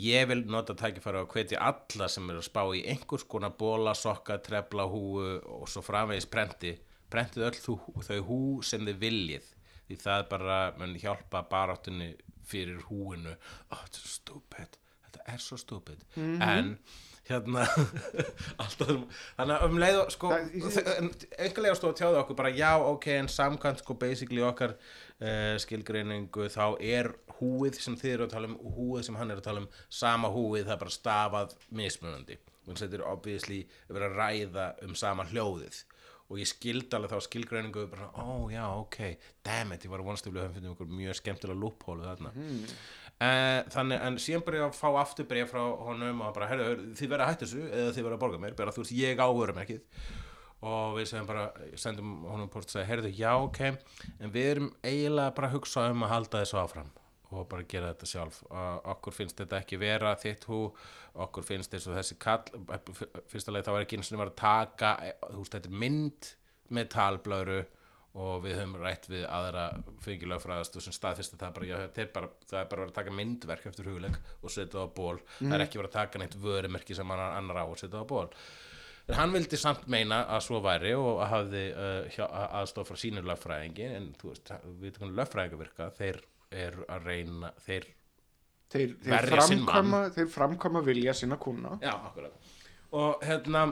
ég 0.01 0.29
vil 0.31 0.41
nota 0.49 0.75
tækifæri 0.77 1.21
að 1.21 1.29
hvetja 1.35 1.61
alla 1.69 2.09
sem 2.11 2.29
eru 2.33 2.41
að 2.41 2.49
spá 2.49 2.63
í 2.73 2.85
einhvers 2.91 3.27
konar 3.29 3.53
bóla, 3.59 3.93
sokka, 3.97 4.39
trefla, 4.43 4.87
húu 4.89 5.37
og 5.59 5.69
svo 5.69 5.85
framvegis 5.85 6.29
prenti 6.31 6.73
prentið 7.11 7.45
öll 7.47 7.59
þú, 7.61 7.75
þau 8.03 8.21
hú 8.27 8.39
sem 8.65 8.85
þið 8.87 9.01
viljið. 9.03 9.51
Því 9.85 9.97
það 10.01 10.23
bara 10.31 10.55
mun 10.79 10.95
hjálpa 10.97 11.43
baráttunni 11.49 12.15
fyrir 12.45 12.81
húinu. 12.89 13.35
Oh, 13.69 13.83
þetta 13.85 13.99
er 14.01 14.01
svo 14.01 14.15
stúpid. 14.15 14.79
Svo 15.41 15.59
stúpid. 15.61 16.01
En 16.17 16.75
hérna 17.29 17.65
alltaf 18.61 18.91
þannig 19.37 19.55
að 19.55 19.65
um 19.67 19.79
leið 19.81 19.99
og 20.03 20.13
sko 20.13 20.33
einhverlega 20.35 21.77
stóð 21.79 21.91
að 21.93 21.99
tjáða 22.01 22.21
okkur 22.21 22.39
bara 22.41 22.53
já 22.53 22.71
ok 22.77 23.07
en 23.15 23.31
samkvæmt 23.31 23.81
sko 23.81 23.97
basically 24.01 24.43
okkar 24.45 24.75
uh, 24.75 25.55
skilgreiningu 25.61 26.49
þá 26.53 26.65
er 26.79 27.13
húið 27.39 27.79
sem 27.81 27.97
þið 27.99 28.13
eru 28.13 28.27
að 28.27 28.35
tala 28.35 28.51
um 28.51 28.59
og 28.59 28.77
húið 28.79 29.07
sem 29.07 29.17
hann 29.19 29.33
er 29.33 29.41
að 29.41 29.47
tala 29.49 29.63
um 29.63 29.71
sama 29.89 30.31
húið 30.33 30.67
það 30.67 30.75
er 30.77 30.83
bara 30.83 30.95
stafað 30.95 31.57
mismunandi. 31.75 32.39
Og 32.65 32.79
þetta 32.79 32.97
er 32.97 33.09
obviously 33.09 33.59
verið 33.89 34.07
að 34.07 34.15
ræða 34.19 34.69
um 34.87 34.95
sama 34.97 35.25
hljóðið. 35.29 35.83
Og 36.25 36.39
ég 36.41 36.49
skildi 36.49 36.97
alveg 36.97 37.11
þá 37.11 37.27
skilgreiningu 37.27 37.83
bara, 37.91 38.07
ó 38.17 38.49
já, 38.49 38.63
ok, 38.79 38.97
damn 39.45 39.75
it 39.75 39.83
ég 39.85 39.91
var 39.91 40.01
að 40.01 40.07
vonast 40.09 40.29
að 40.31 40.71
okkur 40.71 40.89
mjög 40.89 41.19
skemmtilega 41.19 41.61
loophólu 41.61 42.07
þarna. 42.07 42.31
Mm. 42.33 42.63
Þannig, 43.19 44.01
en 44.03 44.19
síðan 44.19 44.57
ég 44.57 44.65
að 44.65 44.75
fá 44.75 44.89
aftur 44.99 45.27
bregð 45.29 45.53
frá 45.53 45.61
honum 45.87 46.25
og 46.25 46.35
bara, 46.35 46.49
herru, 46.51 46.91
þið 46.97 47.11
verða 47.13 47.27
að 47.27 47.31
hætta 47.31 47.45
þessu 47.45 47.63
eða 47.69 47.93
þið 47.95 48.07
verða 48.07 48.17
að 48.17 48.23
borga 48.25 48.41
mér, 48.43 48.57
bara 48.59 48.75
þú 48.75 48.83
veist, 48.83 48.97
ég 48.99 49.23
áhurum 49.23 49.61
ekki 49.63 49.79
og 50.65 50.97
við 50.97 51.09
segjum 51.11 51.29
bara 51.29 51.47
sendum 51.79 52.11
honum 52.27 52.51
post 52.51 52.71
og 52.71 52.75
segja, 52.75 52.89
herru, 52.89 53.13
já, 53.15 53.31
ok 53.37 53.61
en 53.69 54.33
við 54.33 54.51
erum 54.51 54.69
eiginlega 54.83 55.35
bara 55.37 55.51
að 55.51 55.57
hugsa 55.59 55.87
um 55.91 56.05
að 56.07 56.15
halda 56.15 56.43
þessu 56.43 56.59
áfram 56.59 56.93
og 57.33 57.47
bara 57.49 57.65
gera 57.69 57.91
þetta 57.93 58.09
sjálf. 58.09 58.41
Og 58.49 58.89
okkur 58.95 59.15
finnst 59.15 59.39
þetta 59.41 59.59
ekki 59.61 59.79
vera 59.81 60.13
þitt 60.19 60.47
hú 60.49 60.59
okkur 61.25 61.47
finnst 61.47 61.73
og 61.79 61.95
þessi 61.97 62.17
kall 62.21 62.43
fyrsta 63.31 63.53
leið 63.53 63.67
þá 63.67 63.71
er 63.75 63.85
ekki 63.85 63.99
eins 63.99 64.11
og 64.11 64.21
var 64.21 64.31
að 64.31 64.39
taka 64.41 64.91
þú 65.23 65.39
veist 65.41 65.57
þetta 65.57 65.71
er 65.71 65.79
mynd 65.83 66.29
með 66.75 66.91
talblöru 66.95 67.59
og 68.15 68.45
við 68.45 68.55
höfum 68.59 68.75
rætt 68.79 69.09
við 69.11 69.25
aðra 69.27 69.65
fengilögfræðastu 70.05 70.83
sem 70.83 70.95
staðfyrst 70.95 71.33
að 71.35 71.41
það 71.41 71.55
bara, 71.57 71.67
já, 71.67 72.05
bara 72.15 72.29
það 72.47 72.59
er 72.61 72.69
bara 72.71 72.83
verið 72.83 72.93
að 72.93 72.99
taka 72.99 73.15
myndverk 73.17 73.65
eftir 73.71 73.89
hugleik 73.91 74.19
og 74.39 74.53
setja 74.53 74.77
það 74.77 74.87
á 74.87 74.95
ból. 74.99 75.17
Það 75.39 75.55
er 75.57 75.63
ekki 75.65 75.81
verið 75.81 75.89
að 75.89 75.97
taka 75.97 76.21
neitt 76.21 76.37
vörumerki 76.45 76.95
sem 76.95 77.11
annar, 77.11 77.35
annar 77.41 77.59
á 77.59 77.65
og 77.65 77.75
setja 77.81 77.97
það 77.97 78.07
á 78.07 78.11
ból. 78.13 78.29
En 79.05 79.17
hann 79.19 79.35
vildi 79.35 79.57
samt 79.61 79.83
meina 79.91 80.23
að 80.33 80.45
svo 80.47 80.61
væri 80.65 80.95
og 80.97 81.19
hafði 81.29 81.65
uh, 81.75 82.23
aðstof 82.61 82.87
frá 82.89 82.97
sínur 82.97 83.27
lögfræðingi 83.27 83.89
en 83.99 84.07
þú 84.17 84.31
veist, 84.31 84.53
við 84.63 84.79
veitum 84.87 85.03
hvernig 85.03 85.19
lögfræðingar 85.19 85.61
virka 85.61 85.89
þeir 85.99 86.21
eru 86.55 86.87
að 86.89 87.09
reyna 87.11 87.51
þeir, 87.65 87.89
þeir, 88.71 88.95
þeir, 89.03 89.11
Verja 89.11 89.45
sinn 89.45 89.65
framkvæma, 89.67 89.99
þeir 90.15 90.31
framkvæma 90.33 90.81
vilja 90.87 91.13
sína 91.19 91.37
kuna 91.41 91.75
já, 91.83 91.91
akkurat. 91.93 92.49
Og 92.95 93.27
hérna 93.27 93.67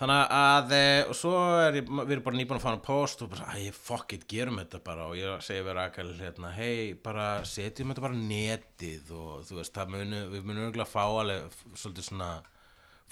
þannig 0.00 0.32
að 0.34 0.72
e, 0.76 0.84
og 1.06 1.16
svo 1.18 1.32
er 1.62 1.76
ég, 1.78 1.90
við 1.90 2.14
erum 2.16 2.24
bara 2.26 2.38
nýbúin 2.38 2.58
að 2.58 2.64
fá 2.64 2.70
hann 2.72 2.84
post 2.86 3.20
og 3.24 3.30
bara, 3.34 3.52
æ, 3.54 3.68
fuck 3.76 4.14
it, 4.16 4.24
gerum 4.30 4.58
þetta 4.62 4.80
bara. 4.86 5.08
Og 5.10 5.18
ég 5.20 5.44
segi 5.46 5.66
við 5.66 5.76
Rakel 5.78 6.08
hérna, 6.18 6.54
hei, 6.56 6.94
bara 7.04 7.26
setjum 7.46 7.92
þetta 7.92 8.06
bara 8.06 8.18
á 8.18 8.22
netið 8.32 9.12
og 9.18 9.44
þú 9.48 9.60
veist, 9.60 9.74
það 9.76 9.92
munu, 9.94 10.22
við 10.32 10.48
munum 10.48 10.66
örgulega 10.70 10.88
að 10.88 10.94
fá 10.96 11.04
alveg 11.04 11.60
svolítið 11.78 12.08
svona 12.08 12.32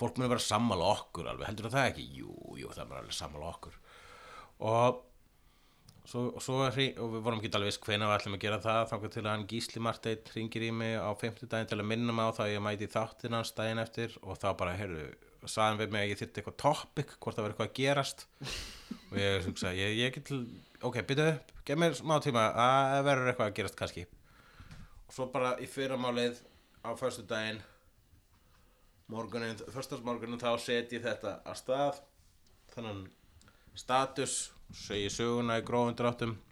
fólk 0.00 0.16
munum 0.18 0.32
vera 0.32 0.42
sammála 0.48 0.90
okkur 0.96 1.30
alveg, 1.30 1.46
heldur 1.50 1.70
það 1.70 1.90
ekki? 1.92 2.08
Jú, 2.22 2.34
jú, 2.58 2.72
það 2.74 2.84
er 2.86 3.00
alveg 3.04 3.16
sammála 3.20 3.52
okkur. 3.52 3.78
Og 4.70 5.00
svo, 6.10 6.22
svo 6.42 6.62
er, 6.64 6.74
hring- 6.74 6.98
og 6.98 7.14
við 7.14 7.24
vorum 7.26 7.42
ekki 7.42 7.52
alveg 7.54 7.70
viss 7.70 7.82
hvenær 7.84 8.10
við 8.10 8.16
ætlum 8.18 8.36
að 8.38 8.44
gera 8.48 8.60
það 8.64 8.80
þangar 8.90 9.12
til 9.14 9.22
að 9.26 9.30
hann 9.34 9.48
Gísli 9.52 9.82
Marteit 9.84 10.30
ringir 10.34 10.64
í 10.66 10.70
mig 10.74 10.96
á 10.98 11.10
50 11.12 11.52
daginn 11.52 11.70
til 11.70 11.78
að 11.78 11.90
minna 11.92 12.16
mig 12.16 12.32
á 12.32 12.36
það 12.40 12.46
að 12.48 12.54
ég 12.56 12.64
mæti 12.66 12.88
í 12.88 12.94
þáttin 12.96 13.36
hans 13.36 13.52
daginn 13.54 13.82
eftir. 13.84 14.16
Og 14.24 14.40
þá 14.40 14.48
bara, 14.58 14.74
heyrðu, 14.80 15.04
sagðan 15.48 15.80
við 15.80 15.94
mig 15.94 16.04
að 16.04 16.10
ég 16.10 16.20
þyrfti 16.20 16.40
eitthvað 16.42 16.58
topic, 16.60 17.14
hvort 17.16 17.36
það 17.36 17.46
var 17.46 17.54
eitthvað 17.54 17.70
að 17.70 17.78
gerast. 17.78 18.26
Og 19.10 19.16
ég 19.20 19.46
hugsa, 19.46 19.72
ég, 19.76 19.96
ég 19.98 20.16
get 20.16 20.32
ok, 20.86 21.00
byrju 21.08 21.26
upp, 21.32 21.52
gef 21.66 21.80
mér 21.80 21.96
smá 21.96 22.16
tíma 22.24 22.46
að 22.52 23.00
verður 23.08 23.32
eitthvað 23.32 23.50
að 23.50 23.56
gerast 23.58 23.78
kannski. 23.78 24.06
Og 25.06 25.16
svo 25.16 25.28
bara 25.32 25.54
í 25.62 25.66
fyrramálið 25.70 26.42
á 26.84 26.90
föstu 26.98 27.24
daginn 27.28 27.60
morgunin, 29.10 29.58
föstarsmorgunin 29.74 30.40
þá 30.40 30.52
set 30.62 30.92
ég 30.94 31.02
þetta 31.04 31.40
að 31.42 31.58
stað 31.58 31.98
þannig 32.74 33.10
status 33.78 34.36
segi 34.76 35.10
söguna 35.10 35.58
í 35.58 35.66
grófum 35.66 35.96
dráttum. 35.98 36.36
og 36.36 36.49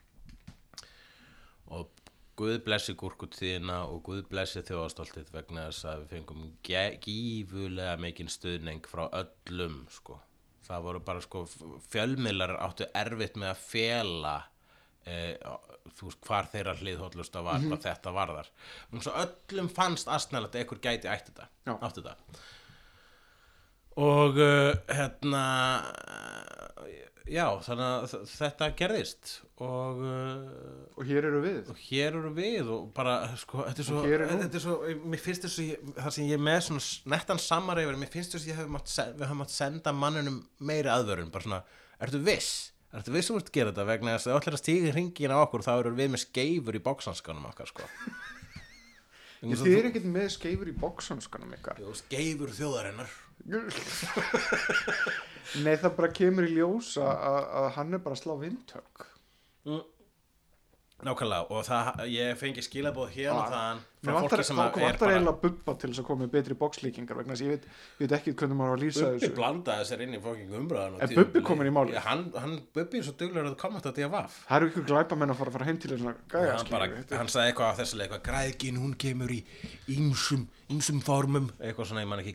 Guð 2.39 2.61
blessi 2.67 2.95
gúrkutíðina 2.99 3.81
og 3.91 4.03
Guð 4.07 4.23
blessi 4.31 4.63
þjóðastoltið 4.67 5.33
vegna 5.35 5.67
þess 5.69 5.89
að 5.91 6.05
við 6.05 6.13
fengum 6.15 6.45
gífulega 6.69 7.97
mikinn 8.01 8.31
stuðning 8.31 8.87
frá 8.87 9.09
öllum 9.09 9.81
sko. 9.91 10.21
það 10.69 10.85
voru 10.85 11.01
bara 11.01 11.25
sko 11.25 11.47
fjölmiðlar 11.89 12.59
áttu 12.61 12.87
erfitt 12.95 13.39
með 13.41 13.55
að 13.55 13.63
fela 13.65 14.37
e, 15.09 15.17
þú 15.97 16.11
veist 16.11 16.29
hvar 16.29 16.51
þeirra 16.53 16.77
hliðhóllusta 16.83 17.43
var 17.47 17.65
hvað 17.65 17.85
þetta 17.87 18.13
varðar 18.15 18.53
og 18.93 19.03
svo 19.07 19.15
öllum 19.25 19.71
fannst 19.73 20.11
astnælt 20.13 20.53
að 20.53 20.63
einhver 20.63 20.83
gæti 20.85 21.11
ætti 21.11 21.33
þetta 21.33 21.49
Já. 21.65 21.75
átti 21.81 22.05
þetta 22.05 22.47
og 23.99 24.39
uh, 24.39 24.75
hérna 24.95 25.45
já, 27.33 27.45
þannig 27.65 27.89
að 27.89 28.15
þetta 28.33 28.69
gerðist 28.79 29.33
og 29.65 30.01
uh, 30.05 30.47
og 30.99 31.09
hér 31.09 31.29
eru 31.29 31.43
við. 31.45 31.61
og 31.73 31.83
hér 31.83 32.17
eru 32.19 32.33
við 32.37 32.71
og 32.75 32.89
bara 32.97 33.17
sko, 33.41 33.65
þetta 33.67 33.85
er 33.85 33.89
svo, 33.89 34.05
þetta 34.07 34.61
er 34.61 34.65
svo 34.65 34.79
mér 35.05 35.23
finnst 35.23 35.47
þess 35.47 35.61
að 35.65 35.93
það 35.99 36.17
sem 36.17 36.31
ég 36.31 36.39
er 36.39 36.47
með 36.49 36.61
svona 36.69 37.15
nettan 37.15 37.43
samar 37.43 37.83
yfir, 37.83 38.01
mér 38.01 38.13
finnst 38.15 38.37
þess 38.37 38.49
að 38.49 38.63
hef 38.63 38.73
mátt, 38.79 38.97
við 38.97 39.27
höfum 39.27 39.43
mátt 39.45 39.55
senda 39.55 39.95
mannunum 39.97 40.41
meiri 40.71 40.93
aðvörun 40.95 41.33
bara 41.35 41.49
svona, 41.49 41.63
ertu 42.01 42.23
viss? 42.25 42.53
Ertu 42.97 43.13
viss 43.13 43.29
um 43.29 43.37
að 43.37 43.53
gera 43.53 43.75
þetta? 43.75 43.89
Vegna 43.91 44.17
þess 44.17 44.31
að 44.31 44.39
allir 44.39 44.57
að 44.57 44.63
stíga 44.63 44.93
hringin 44.95 45.35
á 45.37 45.39
okkur 45.43 45.67
þá 45.67 45.73
eru 45.77 45.95
við 45.99 46.15
með 46.15 46.25
skeifur 46.25 46.79
í 46.79 46.85
bóksanskanum 46.87 47.51
okkar 47.51 47.69
sko 47.69 47.89
Ég 49.47 49.61
þið 49.61 49.77
er 49.77 49.89
ekkert 49.91 50.09
með 50.11 50.29
skeifur 50.35 50.71
í 50.71 50.75
bóksanskanum 50.79 51.53
ykkar? 51.55 51.79
Jú, 51.83 51.93
skeifur 52.01 52.51
þjóðarinnar. 52.57 53.13
Nei 55.65 55.77
það 55.81 55.93
bara 55.97 56.11
kemur 56.13 56.49
í 56.49 56.57
ljós 56.57 56.97
að 57.01 57.69
hann 57.77 57.95
er 57.95 58.03
bara 58.05 58.19
að 58.19 58.23
slá 58.23 58.35
vindtök 58.41 59.07
mm. 59.69 59.85
Nákvæmlega 60.99 61.45
og 61.55 61.61
það, 61.63 61.99
ég 62.11 62.39
fengi 62.41 62.63
skilabóð 62.67 63.13
hérna 63.15 63.39
Ah, 63.39 63.51
þaðan 63.53 63.83
Mér 63.99 64.09
frá 64.09 64.15
vantar, 64.17 64.33
fólki 64.39 64.47
sem 64.49 64.57
það 64.59 64.63
að 64.65 64.69
er 64.79 64.83
vantar 64.83 64.99
bara 64.99 65.13
eiginlega 65.15 65.41
bubba 65.43 65.73
til 65.79 65.91
þess 65.93 66.01
að 66.03 66.07
koma 66.09 66.21
með 66.25 66.31
betri 66.33 66.55
bókslíkingar 66.59 67.19
vegna 67.19 67.33
þess 67.35 67.43
að 67.43 67.47
ég 67.47 67.53
veit, 67.53 67.65
veit 68.01 68.13
ekki 68.17 68.33
hvernig 68.39 68.57
maður 68.59 68.71
á 68.71 68.75
að 68.75 68.83
lýsa 68.83 69.05
Bubbi 69.05 69.19
þessu. 69.23 69.35
blandaði 69.37 69.85
sér 69.91 70.01
inn 70.03 70.15
í 70.19 70.21
fóking 70.25 70.51
umræðan 70.59 70.97
Er 71.07 71.13
Bubbi 71.15 71.43
kominn 71.47 71.71
í 71.71 71.75
málið? 71.77 71.95
Já, 71.95 72.03
hann, 72.09 72.25
hann 72.35 72.55
Bubbi 72.75 72.99
er 72.99 73.05
svo 73.07 73.15
duglegur 73.19 73.51
að 73.53 73.57
koma 73.63 73.79
þetta 73.79 73.93
DFF 73.99 74.33
Það 74.49 74.57
eru 74.59 74.67
ykkur 74.73 74.87
glæpamenn 74.91 75.31
að 75.35 75.39
fara 75.39 75.51
að 75.53 75.57
fara 75.59 75.69
heim 75.69 75.79
til 75.79 75.91
þess 75.93 76.03
að 76.03 76.17
gæja 76.35 76.57
hann, 76.57 76.71
bara, 76.73 76.85
hann 77.21 77.31
sagði 77.31 77.53
eitthvað 77.53 77.71
á 77.71 77.79
þessu 77.79 77.97
leik 78.03 78.13
græðgin 78.27 78.81
hún 78.83 78.95
kemur 78.99 79.31
í 79.31 79.41
ýmsum, 79.95 80.43
ýmsum 80.75 80.99
formum. 81.07 81.47
Eitthvað 81.63 81.93
svona, 81.93 82.03
ég 82.03 82.11
man 82.11 82.23
ekki, 82.23 82.35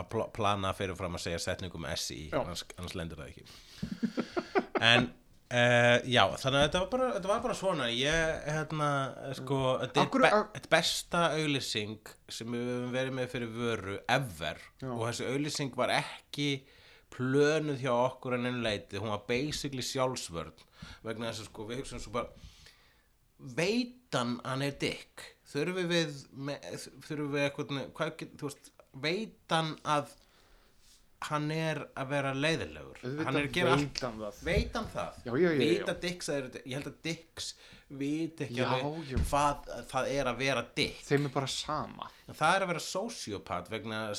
að 0.00 0.10
pl 0.14 0.26
plana 0.36 0.74
fyrir 0.76 0.98
fram 0.98 1.16
að 1.18 1.24
segja 1.26 1.44
setningum 1.46 1.86
S 1.92 2.10
í, 2.14 2.26
Já. 2.32 2.40
annars, 2.42 2.64
annars 2.78 2.98
lendur 2.98 3.22
það 3.22 3.32
ekki. 3.32 3.48
En 4.88 5.08
Uh, 5.48 6.02
já, 6.04 6.26
þannig 6.36 6.58
að 6.58 6.64
þetta 6.66 6.80
var 6.82 6.88
bara, 6.92 7.04
þetta 7.14 7.28
var 7.30 7.38
bara 7.40 7.54
svona. 7.56 7.84
Ég, 7.88 8.32
hérna, 8.52 8.88
sko 9.38 9.60
þetta 9.80 10.02
er, 10.02 10.10
be, 10.52 10.60
besta 10.74 11.22
auglýsing 11.38 12.10
sem 12.28 12.52
við 12.52 12.66
höfum 12.68 12.90
verið 12.92 13.16
með 13.16 13.30
fyrir 13.32 13.54
vöru 13.54 13.94
ever. 14.12 14.60
Já. 14.82 14.90
og 14.90 15.06
þessi 15.06 15.30
auglýsing 15.30 15.72
var 15.80 15.94
ekki 15.96 16.50
plönuð 17.16 17.80
hjá 17.80 17.94
okkur 17.94 18.36
en 18.36 18.44
einu 18.44 18.60
leiti 18.66 19.00
hún 19.00 19.14
var 19.14 19.24
basically 19.30 19.86
sjálfsvörn. 19.88 20.52
Vegna 21.08 21.30
þess 21.30 21.46
að 21.46 21.48
sko 21.48 21.66
við 21.70 21.80
hugsaum 21.80 22.04
svo 22.04 22.12
bara 22.18 22.28
veitan 23.56 24.36
hann 24.44 24.66
er 24.66 24.76
dick 24.76 25.30
þurfum 25.48 25.88
við 25.88 26.14
með, 26.34 26.64
þurfum 27.06 27.32
við 27.32 27.44
eitthvað 27.46 27.72
hvað, 27.96 28.24
þú 28.36 28.50
veist, 28.50 28.70
veitan 28.92 29.74
að 29.84 30.14
hann 31.28 31.48
er 31.50 31.80
að 31.98 32.12
vera 32.12 32.30
leiðilegur 32.36 33.00
hann 33.02 33.36
er 33.36 33.48
að 33.48 33.54
gera 33.56 33.72
allt. 33.74 33.88
veit 33.88 34.04
hann 34.04 34.20
það. 34.20 34.44
Veit 34.46 34.76
hann 34.78 34.92
það? 34.92 35.18
Já, 35.24 35.32
já, 35.32 35.48
já, 35.48 35.58
veit 35.64 35.90
að 35.90 35.98
Dix 36.04 36.30
er, 36.30 36.48
ég 36.62 36.78
held 36.78 36.90
að 36.92 37.00
Dix 37.08 37.50
viti 37.88 38.44
ekki 38.44 38.64
alveg 38.64 39.20
hvað 39.30 39.68
það 39.88 40.08
er 40.12 40.28
að 40.28 40.40
vera 40.42 40.62
dick. 40.76 40.98
Þeim 41.08 41.28
er 41.28 41.32
bara 41.32 41.48
sama. 41.48 42.08
Það 42.28 42.54
er 42.54 42.64
að 42.64 42.72
vera 42.72 42.82
sociopat 42.84 43.70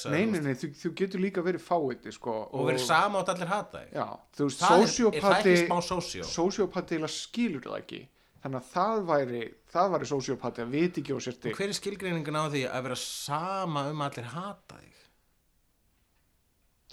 nei, 0.10 0.24
nei, 0.26 0.40
nei, 0.42 0.54
þú, 0.58 0.72
þú 0.80 0.92
getur 0.98 1.22
líka 1.22 1.44
verið 1.46 1.62
fáiði 1.62 2.14
sko, 2.16 2.38
og 2.50 2.66
verið 2.66 2.86
sama 2.88 3.22
átt 3.22 3.34
allir 3.36 3.52
hata 3.52 3.84
þig. 3.84 3.92
Það 3.94 4.10
er, 4.10 4.48
er 4.48 4.56
það 4.64 4.86
sociopati 4.88 5.54
ekki 5.54 5.68
smá 5.68 5.78
socio 5.86 6.30
sociopati 6.34 7.02
skilur 7.14 7.68
það 7.68 7.78
ekki 7.84 8.02
þannig 8.44 8.60
að 8.62 8.70
það 8.74 9.02
væri 9.10 9.42
það 9.74 9.92
væri 9.96 10.10
sociopati 10.12 10.64
að 10.64 10.72
viti 10.78 11.02
ekki 11.04 11.16
á 11.16 11.20
sér 11.26 11.38
þig. 11.44 11.56
hver 11.58 11.68
er 11.74 11.78
skilgreiningin 11.80 12.40
á 12.40 12.46
því 12.50 12.62
að 12.70 12.86
vera 12.88 13.00
sama 13.04 13.86
um 13.92 14.02
að 14.06 14.10
allir 14.14 14.30
hata 14.36 14.80
þig? 14.80 14.96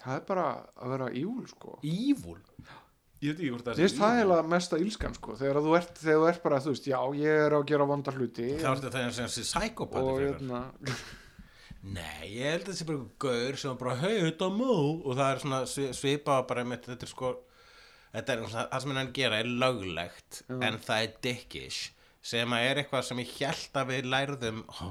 Það 0.03 0.17
er 0.21 0.27
bara 0.29 0.47
að 0.77 0.93
vera 0.95 1.07
íúl 1.19 1.47
sko. 1.51 1.79
Ívúl 1.83 2.41
Ég 3.25 3.33
veit 3.33 3.39
ekki 3.41 3.49
hvort 3.55 3.65
það 3.65 3.79
veist 3.81 3.97
það 3.97 4.11
er 4.13 4.19
eiginlega 4.21 4.49
mesta 4.53 4.79
ílskan 4.79 5.15
sko. 5.17 5.37
Þegar 5.41 5.59
þú 5.65 5.71
ert, 5.79 6.01
þegar 6.03 6.19
þú 6.21 6.27
ert 6.31 6.43
bara, 6.45 6.59
þú 6.61 6.73
veist, 6.75 6.89
já, 6.91 6.99
ég 7.17 7.39
er 7.47 7.55
að 7.57 7.65
gera 7.71 7.87
vonda 7.89 8.13
hluti. 8.13 8.49
Það 8.61 8.83
er 8.85 8.93
það 8.93 9.07
sem 9.17 9.31
sé 9.33 9.41
og 9.41 9.49
sækopati 9.55 10.13
hérna, 10.21 10.61
Nei, 11.87 12.27
ég 12.35 12.51
held 12.51 12.61
að 12.61 12.67
þetta 12.67 12.75
sé 12.77 12.87
bara 12.89 13.05
gaur 13.25 13.59
sem 13.63 13.71
er 13.71 13.79
bara, 13.81 13.95
hei, 14.03 14.15
þetta 14.27 14.47
má 14.53 14.69
og 14.75 15.13
það 15.15 15.27
er 15.31 15.41
svona 15.45 15.61
svi- 15.71 15.93
svipað 15.97 16.41
bara 16.51 16.65
með 16.67 16.89
þetta 16.91 17.07
er 17.07 17.13
sko 17.13 17.31
þetta 18.17 18.37
er 18.37 18.45
það 18.57 18.81
sem 18.85 18.97
hann 19.01 19.13
gera 19.21 19.41
er 19.45 19.51
löglegt 19.65 20.43
en 20.57 20.79
það 20.83 21.03
er 21.07 21.17
dickish 21.29 21.81
sem 22.27 22.55
að 22.57 22.69
er 22.71 22.81
eitthvað 22.83 23.05
sem 23.11 23.21
ég 23.23 23.35
held 23.39 23.81
að 23.83 23.93
við 23.93 24.09
lærðum 24.17 24.63
ó, 24.67 24.87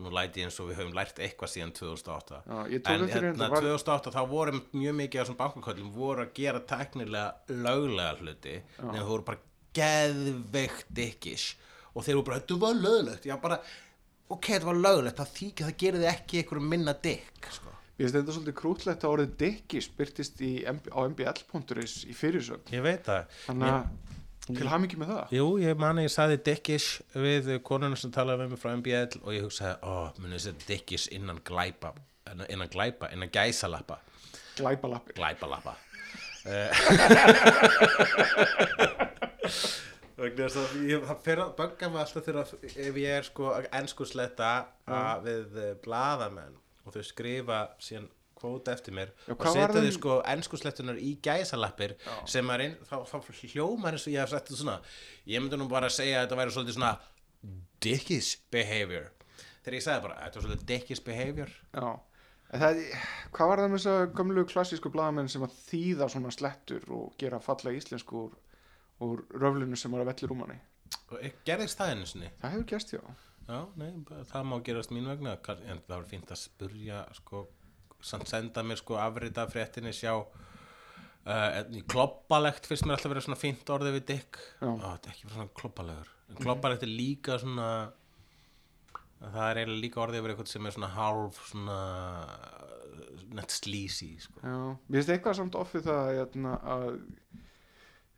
nú 0.00 0.10
læti 0.16 0.40
ég 0.40 0.48
eins 0.48 0.56
og 0.62 0.70
við 0.70 0.78
höfum 0.80 0.94
lært 0.96 1.18
eitthvað 1.20 1.50
síðan 1.52 1.74
2008 1.76 2.38
Já, 2.40 2.60
en 2.78 3.04
hérna 3.04 3.08
hérna, 3.12 3.50
var- 3.52 3.66
2008 3.66 4.14
þá 4.16 4.20
voru 4.30 4.54
mjög 4.72 4.94
mikið 5.02 5.20
af 5.20 5.26
þessum 5.26 5.40
bankaköllum 5.42 5.90
voru 5.92 6.24
að 6.24 6.32
gera 6.40 6.62
teknilega 6.72 7.26
löglega 7.52 8.14
hluti 8.22 8.54
en 8.80 8.94
það 8.96 9.10
voru 9.12 9.26
bara 9.28 9.42
geðveikt 9.76 10.88
dickish. 10.94 11.52
Og 11.94 12.04
þeir 12.06 12.18
voru 12.20 12.26
bara, 12.30 12.40
þetta 12.40 12.58
var 12.62 12.78
löglegt. 12.78 13.26
Já 13.28 13.36
bara, 13.42 13.58
ok, 14.30 14.46
þetta 14.54 14.68
var 14.70 14.80
löglegt 14.80 15.20
það 15.20 15.34
það 15.60 15.76
gerir 15.82 16.00
þið 16.02 16.10
ekki 16.14 16.40
einhverjum 16.42 16.68
minna 16.72 16.94
dick 17.06 17.50
sko. 17.54 17.69
Ég 18.00 18.06
veist 18.06 18.16
þetta 18.16 18.32
svolítið 18.32 18.54
krútlegt 18.56 19.02
að 19.04 19.14
orðið 19.14 19.32
dikkis 19.42 19.86
byrtist 19.92 20.38
á 20.40 21.00
mbl.is 21.04 21.96
í 22.08 22.14
fyrirsögn. 22.16 22.70
Ég 22.72 22.80
veit 22.86 23.02
það. 23.04 23.34
Þannig 23.44 23.74
að 23.74 24.54
til 24.56 24.70
hamingi 24.70 24.96
með 24.98 25.10
það. 25.12 25.34
Jú, 25.36 25.48
ég 25.60 25.76
mani, 25.78 26.06
ég 26.06 26.12
saði 26.14 26.38
dickish 26.46 27.02
við 27.12 27.50
konuna 27.66 27.98
sem 28.00 28.12
talaði 28.14 28.46
við 28.46 28.54
mig 28.54 28.62
frá 28.62 28.70
MBL 28.72 29.20
og 29.20 29.36
ég 29.36 29.44
hugsaði, 29.44 29.74
ó, 29.84 30.08
muni 30.22 30.38
þessi 30.38 30.52
dickish 30.64 31.12
innan 31.14 31.42
glæpa, 31.46 31.92
innan 32.48 32.72
glæpa, 32.72 33.12
innan 33.14 33.30
gæsalappa, 33.34 34.00
þess 40.48 40.58
að 40.60 40.88
ég 40.88 41.04
það 41.08 41.22
fer 41.24 41.38
að 41.44 41.52
bögga 41.60 41.86
mig 41.92 42.02
alltaf 42.02 42.26
þegar 42.26 42.50
ef 42.88 42.98
ég 43.00 43.14
er 43.18 43.24
sko 43.28 43.44
enskursletta 43.76 44.50
að 44.88 45.28
við 45.28 45.46
blaðamenn 45.84 46.56
og 46.90 46.96
þau 46.96 47.06
skrifa 47.06 47.60
síðan 47.82 48.08
kvóta 48.40 48.74
eftir 48.74 48.96
mér 48.96 49.12
Já, 49.26 49.34
og 49.34 49.44
var 49.44 49.54
setja 49.54 49.84
þau 49.84 49.94
sko 49.96 50.18
enskurslettunar 50.34 51.00
í 51.00 51.12
gæsalappir 51.22 51.96
sem 52.28 52.52
er 52.54 52.66
inn, 52.66 52.76
þá, 52.88 52.96
þá 53.08 53.16
hljómar 53.52 53.96
eins 53.96 54.06
og 54.08 54.14
ég 54.14 54.24
hef 54.24 54.32
sagt 54.32 54.48
þetta 54.48 54.60
svona 54.62 54.76
ég 55.28 55.42
myndi 55.42 55.60
nú 55.60 55.68
bara 55.70 55.90
að 55.90 55.98
segja 55.98 56.20
að 56.20 56.26
þetta 56.26 56.40
væri 56.40 56.54
svolítið 56.56 56.78
svona 56.78 56.92
dickish 57.80 58.38
behavior. 58.52 59.10
Þegar 59.64 59.76
ég 59.76 59.84
sagði 59.84 60.04
bara, 60.06 60.16
þetta 60.24 60.38
var 60.38 60.46
svolítið 60.46 60.66
dickish 60.68 61.04
behavior. 61.04 61.52
Já. 61.76 61.90
Það, 62.50 62.80
hvað 63.36 63.50
var 63.52 63.62
það 63.62 63.70
með 63.70 63.78
þess 63.78 63.90
að 63.92 64.00
gömlu 64.18 64.44
klassísku 64.50 64.90
blaðamenn 64.92 65.30
sem 65.30 65.44
að 65.46 65.56
þýða 65.68 66.08
svona 66.10 66.32
slettur 66.34 66.88
og 66.96 67.12
gera 67.20 67.38
falla 67.44 67.72
íslensku 67.76 68.24
úr, 68.24 68.32
úr 69.06 69.22
röflinu 69.38 69.78
sem 69.78 69.94
er 69.94 70.02
að 70.02 70.10
velli 70.10 70.30
rúmanni 70.32 70.58
gerðist 71.46 71.78
það 71.78 71.92
einu 71.94 72.08
sinni? 72.08 72.30
Það 72.40 72.54
hefur 72.54 72.66
gerst 72.72 72.94
já 72.94 73.02
Já, 73.50 73.60
nei, 73.80 73.90
það 74.30 74.46
má 74.46 74.56
gerast 74.66 74.92
mín 74.94 75.08
vegna 75.10 75.34
en 75.34 75.82
það 75.82 75.96
var 75.96 76.06
fínt 76.10 76.30
að 76.30 76.42
spurja 76.44 77.00
sko, 77.18 77.44
senda 78.06 78.64
mér 78.66 78.78
sko 78.80 78.98
afrita 79.02 79.44
af 79.44 79.54
fréttinni 79.56 79.92
sjá 79.96 80.14
uh, 80.14 81.80
klopbalegt 81.90 82.68
finnst 82.70 82.86
mér 82.86 82.98
alltaf 82.98 83.12
vera 83.12 83.24
svona 83.26 83.40
fínt 83.40 83.74
orðið 83.74 83.98
við. 83.98 84.14
Á, 84.62 84.70
þetta 84.70 85.10
er 85.10 85.14
ekki 85.16 85.32
svona 85.32 85.50
kloppalegur 85.58 86.12
en 86.30 86.38
klopbalegt 86.38 86.86
er 86.86 86.92
líka 86.94 87.40
svona 87.42 87.70
það 89.20 89.42
er 89.44 89.60
eiginlega 89.60 89.82
líka 89.84 90.02
orðið 90.04 90.20
yfir 90.22 90.32
eitthvað 90.34 90.52
sem 90.54 90.68
er 90.68 90.76
svona 90.76 90.92
hálf 90.94 91.40
svona 91.50 91.80
nett 93.36 93.54
slísi 93.54 94.14
sko. 94.22 94.40
Mér 94.42 95.00
finnst 95.00 95.12
eitthvað 95.14 95.36
samt 95.38 95.58
offið 95.58 95.84
það 95.86 96.08
hérna, 96.16 96.54
að 96.74 96.86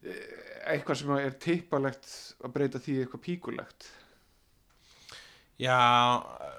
eh, 0.07 0.23
eitthvað 0.73 1.01
sem 1.01 1.15
er 1.17 1.35
tippalegt 1.43 2.13
að 2.41 2.55
breyta 2.55 2.83
því 2.83 3.01
eitthvað 3.03 3.25
píkulegt 3.27 3.91
já, 5.63 5.79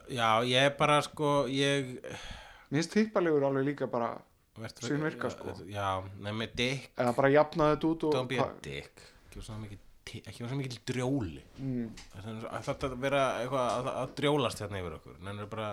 já, 0.09 0.27
ég 0.47 0.69
er 0.69 0.75
bara 0.79 1.01
sko 1.05 1.33
ég 1.51 1.97
mér 2.03 2.79
finnst 2.79 2.95
tippalegur 2.95 3.45
alveg 3.49 3.73
líka 3.73 3.89
bara 3.91 4.13
Sem 4.53 5.01
virka, 5.01 5.31
sko. 5.33 5.49
Já, 5.65 6.03
með 6.21 6.51
dick 6.53 6.91
eða 7.01 7.13
bara 7.17 7.29
jafna 7.33 7.71
þetta 7.71 7.87
út 7.89 8.03
og 8.05 8.13
Don't 8.13 8.29
be 8.29 8.37
a 8.37 8.45
dick. 8.61 9.01
Ekki 9.25 9.41
svona 9.41 9.63
mikið 9.63 9.79
ti- 10.05 10.21
ekki 10.21 10.43
svona 10.43 10.57
mikið 10.59 10.75
drjóli. 10.91 11.41
Mm, 11.57 11.87
þarf 12.13 12.69
að 12.85 12.93
vera 13.01 13.23
eitthvað 13.39 13.71
að, 13.79 13.89
að 14.03 14.13
drjólast 14.19 14.61
hérna 14.61 14.81
yfir 14.83 14.97
okkur. 14.99 15.15
Nennir 15.25 15.49
bara 15.49 15.71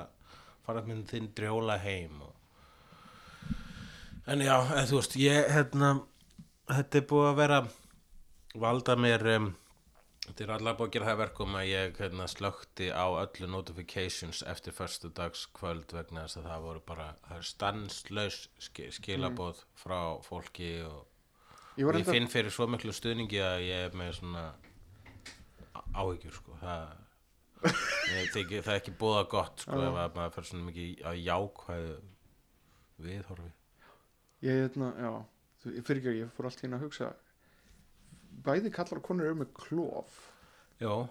fara 0.65 0.81
upp 0.81 0.89
með 0.89 1.03
þinn 1.13 1.29
drjóla 1.37 1.77
heim 1.85 2.23
og... 2.25 2.33
En 4.31 4.41
já, 4.47 4.55
eða, 4.63 4.87
þú 4.89 5.01
veist, 5.01 5.19
ég 5.21 5.53
hérna 5.53 5.93
Þetta 6.71 7.01
er 7.01 7.07
búið 7.11 7.29
að 7.29 7.39
vera 7.41 7.57
valda 8.63 8.95
mér 8.97 9.25
um, 9.35 9.47
Þetta 10.31 10.45
er 10.45 10.51
allavega 10.55 10.79
búið 10.79 10.87
að 10.87 10.93
gera 10.95 11.07
það 11.07 11.13
að 11.17 11.21
verkum 11.25 11.55
að 11.59 11.65
ég 11.67 11.97
hérna, 11.99 12.27
slökti 12.31 12.87
á 12.95 13.07
öllu 13.19 13.47
notifications 13.51 14.43
eftir 14.47 14.75
förstu 14.77 15.09
dags 15.11 15.41
kvöld 15.59 15.91
vegna 15.91 16.23
þess 16.23 16.39
að 16.39 16.45
það 16.47 16.67
voru 16.67 16.83
bara 16.87 17.07
stanslaus 17.49 18.37
ski, 18.63 18.85
skilaboð 18.95 19.65
frá 19.81 19.99
fólki 20.23 20.69
og 20.87 21.81
ég 21.81 21.83
ég 21.83 21.99
enda 21.99 22.15
finn 22.15 22.31
fyrir 22.31 22.55
svo 22.55 22.69
miklu 22.71 22.95
stuðningi 22.95 23.41
að 23.43 23.65
ég 23.67 23.89
er 23.89 23.97
með 23.99 24.13
svona 24.21 24.45
áhyggjur 25.99 26.37
sko. 26.37 26.59
Það, 26.61 26.93
þykir, 28.37 28.63
það 28.63 28.75
er 28.77 28.79
ekki 28.79 28.95
búða 29.03 29.25
gott 29.35 29.65
sko 29.65 29.81
ef 29.83 29.99
að 30.05 30.15
maður 30.21 30.37
fyrir 30.37 30.51
svona 30.53 30.69
mikið 30.69 31.03
að 31.11 31.25
jákvæðu 31.25 31.97
viðhorfi. 33.09 33.51
Ég, 34.47 34.63
hérna, 34.63 34.93
já, 34.95 35.11
fyrir 35.67 36.01
ekki 36.05 36.13
að 36.15 36.21
ég 36.21 36.33
fór 36.39 36.51
allt 36.53 36.63
hérna 36.63 36.79
að 36.79 36.87
hugsa 36.87 37.11
bæði 38.45 38.73
kallar 38.75 39.01
og 39.01 39.07
konur 39.07 39.31
eru 39.31 39.41
með 39.43 39.51
klof. 39.57 40.21
Jó, 40.81 41.03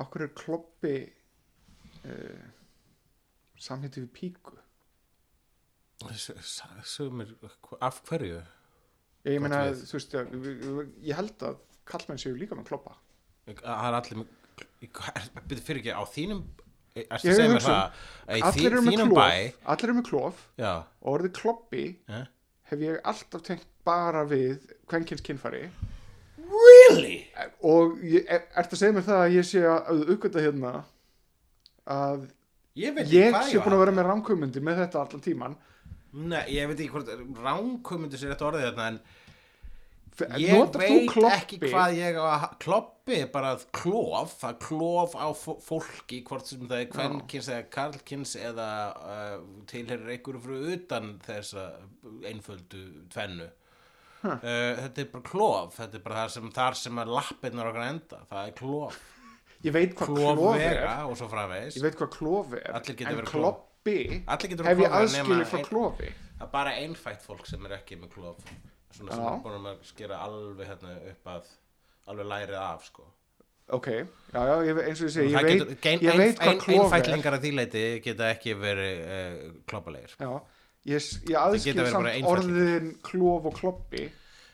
okkur 0.00 0.26
er 0.26 0.32
kloppi 0.36 0.94
uh, 2.04 2.46
samhætti 3.60 4.04
við 4.04 4.12
píku? 4.16 4.56
Sumir, 6.88 7.34
af 7.84 8.00
hverju? 8.08 8.40
ég, 9.24 9.34
ég 9.34 9.42
meina, 9.42 9.66
þú 9.76 9.98
veist, 9.98 10.16
ég, 10.16 10.94
ég 11.10 11.18
held 11.18 11.44
að 11.44 11.60
kallmenn 11.88 12.20
séu 12.20 12.36
líka 12.38 12.56
með 12.58 12.70
kloppa 12.70 12.96
Það 13.50 13.86
er 13.88 13.98
allir 13.98 14.24
byrju 14.80 15.64
fyrir 15.66 15.82
ekki 15.82 15.96
á 15.96 16.04
þínum 16.08 16.42
Erstu 17.00 17.30
Ég 17.30 17.34
að 17.34 17.38
segja 17.38 17.50
mér 17.50 17.56
hugsa 17.58 17.76
um, 17.76 18.48
allir 18.48 18.70
eru 18.70 18.82
með 18.86 18.98
klof 19.00 19.20
allir 19.74 19.88
eru 19.88 19.96
með 19.98 20.06
klof 20.08 20.42
Já, 20.60 20.72
og 20.80 21.12
orðið 21.14 21.34
kloppi 21.38 21.84
eh? 22.10 22.26
hef 22.70 22.84
ég 22.86 23.00
alltaf 23.12 23.44
tengt 23.46 23.68
bara 23.86 24.24
við 24.28 24.64
kvenkins 24.90 25.24
kynfæri 25.26 25.66
Really? 26.90 27.16
og 27.62 27.96
ég, 28.04 28.26
er, 28.28 28.44
ertu 28.60 28.76
að 28.76 28.82
segja 28.82 28.96
mér 28.98 29.06
það 29.08 29.22
að 29.24 29.34
ég 29.38 29.48
sé 29.50 29.62
að 29.70 30.04
uppgöta 30.16 30.44
hérna 30.44 30.74
að 31.90 32.28
Ég 32.78 33.00
ég 33.10 33.34
sé 33.50 33.58
búin 33.58 33.74
að 33.74 33.80
vera 33.82 33.90
þetta. 33.90 33.96
með 33.98 34.06
rámkvömyndi 34.10 34.60
með 34.62 34.78
þetta 34.84 35.00
allan 35.04 35.24
tíman 35.24 35.56
Nei, 36.10 36.44
ég 36.56 36.66
veit 36.70 36.78
ekki 36.80 36.92
hvort 36.94 37.10
ránkvömyndu 37.44 38.18
sér 38.18 38.32
þetta 38.34 38.46
orðið 38.50 38.68
þarna 38.68 38.86
en 38.90 39.00
ég 40.42 40.74
veit 40.74 40.76
ekki 41.30 41.58
hvað 41.70 41.94
ég 41.96 42.16
að 42.20 42.42
kloppi 42.60 43.14
er 43.22 43.28
bara 43.32 43.52
klof, 43.72 44.34
það 44.42 44.56
klof 44.66 45.14
á 45.16 45.28
fó- 45.38 45.60
fólki 45.64 46.18
hvort 46.26 46.50
sem 46.50 46.66
það 46.68 46.82
er 46.82 46.90
kvenkins 46.92 47.48
eða 47.54 47.68
karlkins 47.76 48.34
eða 48.36 48.66
uh, 49.00 49.36
tilherir 49.70 50.10
einhverju 50.16 50.42
frá 50.44 50.58
utan 50.74 51.08
þessa 51.24 51.64
einföldu 52.28 52.82
tvennu 53.14 53.46
uh, 54.24 54.40
þetta 54.84 55.02
er 55.04 55.08
bara 55.12 55.24
klof 55.30 55.76
þetta 55.78 55.96
er 55.98 56.04
bara 56.04 56.16
þar 56.24 56.32
sem, 56.36 56.50
þar 56.60 56.76
sem 56.80 57.00
að 57.04 57.12
lappirnar 57.16 57.70
okkar 57.72 57.86
enda, 57.88 58.18
það 58.30 58.48
er 58.50 58.56
klof. 58.60 58.98
Ég 59.64 59.74
veit 59.76 59.94
hvað 59.96 60.10
klof 60.16 60.56
er. 60.56 60.80
ég 61.76 61.82
veit 61.84 61.96
hvað 62.00 62.10
klof 62.16 62.52
er. 62.56 62.66
En 62.70 63.26
kloppi 63.30 63.96
hef 64.70 64.82
ég 64.84 64.90
nema 65.16 65.44
frá 65.50 65.58
ein- 65.60 65.68
klofi? 65.68 66.10
Það 66.40 66.46
er 66.46 66.52
bara 66.52 66.70
einfætt 66.80 67.22
fólk 67.26 67.46
sem 67.48 67.64
er 67.68 67.76
ekki 67.78 67.98
með 68.00 68.12
klof. 68.14 68.36
Svona 68.96 69.12
sem 69.14 69.24
er 69.30 69.40
búin 69.44 69.66
að 69.70 69.82
skera 69.86 70.16
alveg 70.24 70.66
hérna 70.66 70.94
upp 71.12 71.26
að 71.34 71.50
alveg 72.10 72.26
lærið 72.32 72.58
af 72.60 72.84
sko. 72.88 73.04
Ok, 73.70 73.86
já 73.86 74.40
já, 74.48 74.54
ég, 74.66 74.78
eins 74.82 75.00
og 75.00 75.06
ég 75.06 75.12
segi 75.14 75.28
ég 75.30 75.44
veit, 75.46 75.60
getur- 75.60 75.76
gein- 75.84 76.00
ég 76.02 76.10
ein- 76.10 76.18
veit 76.18 76.38
hvað 76.40 76.48
ein- 76.50 76.58
klof 76.64 76.80
er. 76.80 76.96
einfætlingar 76.96 77.36
að 77.36 77.44
því 77.44 77.50
leiti 77.54 77.82
geta 78.02 78.30
ekki 78.34 78.54
verið 78.58 78.96
uh, 79.04 79.52
kloppalegir 79.70 80.16
já, 80.18 80.30
ég, 80.88 81.06
ég 81.28 81.36
aðskil 81.36 81.86
samt 81.90 82.30
orðin 82.30 82.92
klof 83.04 83.48
og 83.50 83.56
kloppi 83.58 84.08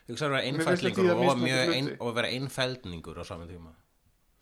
þú 0.07 0.15
veist 0.15 0.27
að 0.27 0.37
vera 0.37 0.93
þýða 0.97 1.17
og, 1.17 1.41
mjög 1.43 1.75
ein, 1.75 1.91
og 1.99 2.15
vera 2.15 2.31
einfældningur 2.31 3.19
á 3.19 3.25
saman 3.27 3.51
tíma. 3.51 3.73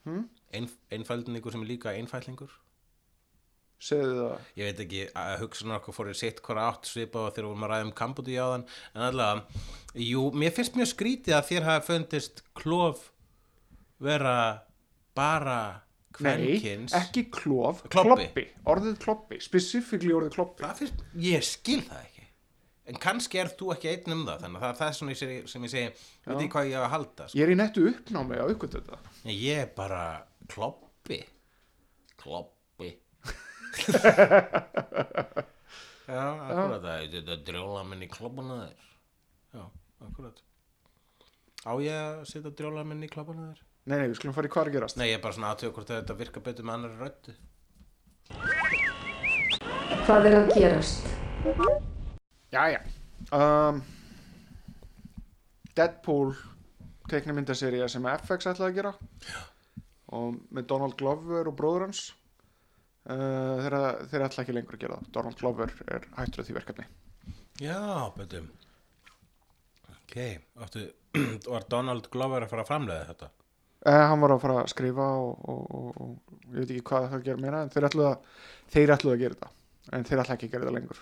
Hmm? 0.04 0.26
Ein, 0.54 0.68
einfaldningur 0.92 1.54
sem 1.54 1.64
er 1.64 1.70
líka 1.70 1.94
einfaldningur 1.96 2.52
segðu 3.84 4.18
það. 4.18 4.50
Ég 4.58 4.68
veit 4.68 4.82
ekki 4.84 5.00
að 5.18 5.32
hugsanar 5.42 5.80
okkur 5.80 5.96
fór 5.96 6.10
í 6.12 6.16
sitt 6.16 6.40
hvora 6.44 6.68
átt 6.70 6.88
svipað 6.88 7.28
og 7.28 7.34
þegar 7.34 7.48
vorum 7.50 7.66
að 7.66 7.72
ræða 7.72 7.86
um 7.86 7.94
Kambodí 7.98 8.36
á 8.38 8.46
þann 8.46 8.66
en 8.94 9.06
allavega, 9.08 9.64
jú, 10.04 10.22
mér 10.40 10.54
finnst 10.56 10.78
mjög 10.78 10.90
skrítið 10.92 11.36
að 11.36 11.48
þér 11.50 11.68
hafi 11.68 11.86
fundist 11.88 12.44
klof 12.56 13.08
vera 14.04 14.36
bara 15.16 15.58
kvenkins 16.14 16.94
Nei, 16.94 17.00
ekki 17.00 17.24
klof, 17.34 17.82
Klobbi. 17.90 18.26
kloppi. 18.28 18.44
Orðið 18.70 18.98
kloppi, 19.02 19.38
specifíkli 19.42 20.12
orðið 20.14 20.34
kloppi. 20.36 20.62
það 20.64 20.82
finnst, 20.82 21.04
ég 21.26 21.46
skil 21.46 21.80
það 21.88 22.02
ekki 22.04 22.22
en 22.84 22.98
kannski 23.00 23.38
er 23.40 23.48
þú 23.56 23.70
ekki 23.72 23.88
einn 23.94 24.12
um 24.12 24.24
það 24.28 24.42
þannig 24.44 24.58
að 24.58 24.64
það 24.64 24.72
er 24.74 24.80
það 24.80 24.96
sem 24.98 25.10
ég 25.12 25.20
sem 25.48 25.62
ég 25.64 25.72
segi 25.72 25.86
veit 26.26 26.34
ekki 26.36 26.50
hvað 26.52 26.66
ég 26.68 26.76
á 26.76 26.82
að 26.84 26.90
halda 26.94 27.28
sko. 27.28 27.38
Ég 27.38 27.44
er 27.46 27.52
í 27.54 27.56
nettu 27.56 27.84
uppnámi 27.88 28.36
á 28.36 28.46
ykkur 28.52 28.72
þetta. 28.74 28.98
Ég 29.32 29.62
er 29.62 29.70
bara 29.78 30.02
kloppi 30.52 31.20
kloppi 32.20 32.90
já, 36.04 36.24
akkurat 36.46 36.82
það 36.84 37.06
þetta 37.14 37.36
drjóla 37.48 37.84
minn 37.88 38.04
í 38.04 38.08
kloppuna 38.12 38.58
þér 38.60 38.88
já, 39.56 39.64
akkurat 40.06 40.42
á 41.64 41.72
ég 41.80 41.96
að 41.96 42.24
setja 42.30 42.52
drjóla 42.60 42.84
minn 42.86 43.04
í 43.04 43.10
kloppuna 43.12 43.48
þér 43.50 43.62
Nei, 43.84 43.98
nei, 43.98 44.06
við 44.08 44.16
skulum 44.16 44.36
fara 44.36 44.48
í 44.48 44.52
hvað 44.54 44.70
að 44.70 44.76
gerast. 44.78 44.96
nei, 44.96 45.08
ég 45.10 45.18
er 45.18 45.24
bara 45.24 45.36
svona 45.36 45.50
aðtöku 45.52 45.76
hvort 45.76 45.90
þetta 45.92 46.16
virka 46.16 46.40
betur 46.44 46.64
með 46.64 46.74
annari 46.78 46.96
röddu 47.02 47.34
Hvað 50.04 50.26
er 50.28 50.36
að 50.38 50.50
gerast? 50.56 51.06
Jæja. 52.54 52.80
Um, 53.34 53.82
Deadpool 55.76 56.32
teiknumyndaserja 57.10 57.88
sem 57.92 58.06
FX 58.14 58.48
ætlaði 58.52 58.70
að 58.70 58.76
gera 58.78 58.92
og 60.14 60.36
með 60.54 60.68
Donald 60.70 60.96
Glover 61.00 61.50
og 61.50 61.56
bróður 61.58 61.86
hans 61.88 62.02
uh, 63.10 63.60
þeir, 63.64 63.78
þeir 64.12 64.26
ætla 64.28 64.44
ekki 64.44 64.56
lengur 64.56 64.78
að 64.78 64.84
gera 64.84 64.98
það 65.00 65.14
Donald 65.18 65.40
Glover 65.40 65.74
er 65.88 66.06
hættur 66.16 66.44
af 66.44 66.48
því 66.48 66.56
verkefni 66.58 66.86
já, 67.60 67.80
betur 68.16 68.48
ok, 69.96 70.18
áttu 70.64 70.86
var 71.52 71.66
Donald 71.72 72.08
Glover 72.12 72.46
að 72.46 72.54
fara 72.54 72.64
að 72.64 72.70
framleiða 72.72 73.08
þetta 73.12 73.32
uh, 73.84 74.04
hann 74.10 74.22
var 74.24 74.34
að 74.34 74.42
fara 74.44 74.56
að 74.62 74.70
skrifa 74.72 75.08
og, 75.20 75.44
og, 75.50 75.62
og, 75.74 75.88
og 76.04 76.54
ég 76.54 76.62
veit 76.62 76.72
ekki 76.74 76.86
hvað 76.90 77.08
það 77.08 77.18
að 77.18 77.26
gera 77.28 77.44
meira 77.44 77.62
en 77.64 77.72
þeir 77.74 77.88
ætluðu 77.88 78.08
að, 78.10 78.18
þeir 78.74 78.94
ætluðu 78.96 79.14
að 79.14 79.22
gera 79.24 79.38
þetta 79.38 79.50
en 79.92 80.08
þeir 80.08 80.22
ætla 80.22 80.36
ekki 80.36 80.48
að 80.48 80.54
gera 80.54 80.64
þetta 80.64 80.76
lengur. 80.78 81.00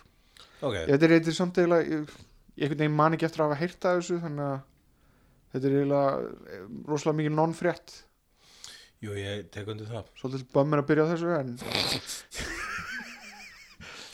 Ok, 0.63 0.77
þetta 0.77 1.07
er 1.07 1.15
eitthvað 1.17 1.37
samt 1.39 1.59
eiginlega 1.59 1.83
ég, 1.97 2.15
ég 2.63 2.71
man 2.95 3.17
ekki 3.17 3.29
eftir 3.29 3.43
að 3.43 3.51
hafa 3.51 3.63
heyrt 3.63 3.89
að 3.89 3.99
þessu 4.01 4.17
þannig 4.23 4.47
að 4.47 4.59
þetta 5.53 5.69
er 5.69 5.77
eiginlega 5.77 6.11
eh, 6.57 6.65
rosalega 6.89 7.19
mikið 7.21 7.35
non-frétt. 7.39 7.89
Jú, 9.03 9.11
ég 9.19 9.49
tek 9.55 9.67
undir 9.73 9.89
það. 9.91 10.05
Svolítið 10.21 10.45
bömmir 10.55 10.83
að 10.83 10.89
byrja 10.93 11.09
þessu 11.11 11.29
en 11.41 11.49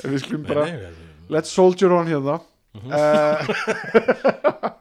við 0.08 0.20
skulum 0.22 0.44
bara 0.46 0.64
Nei, 0.68 0.76
nei, 0.84 0.92
let's 1.34 1.52
soldier 1.52 1.92
on 1.96 2.08
hérna. 2.08 2.38
Uh, 2.78 3.38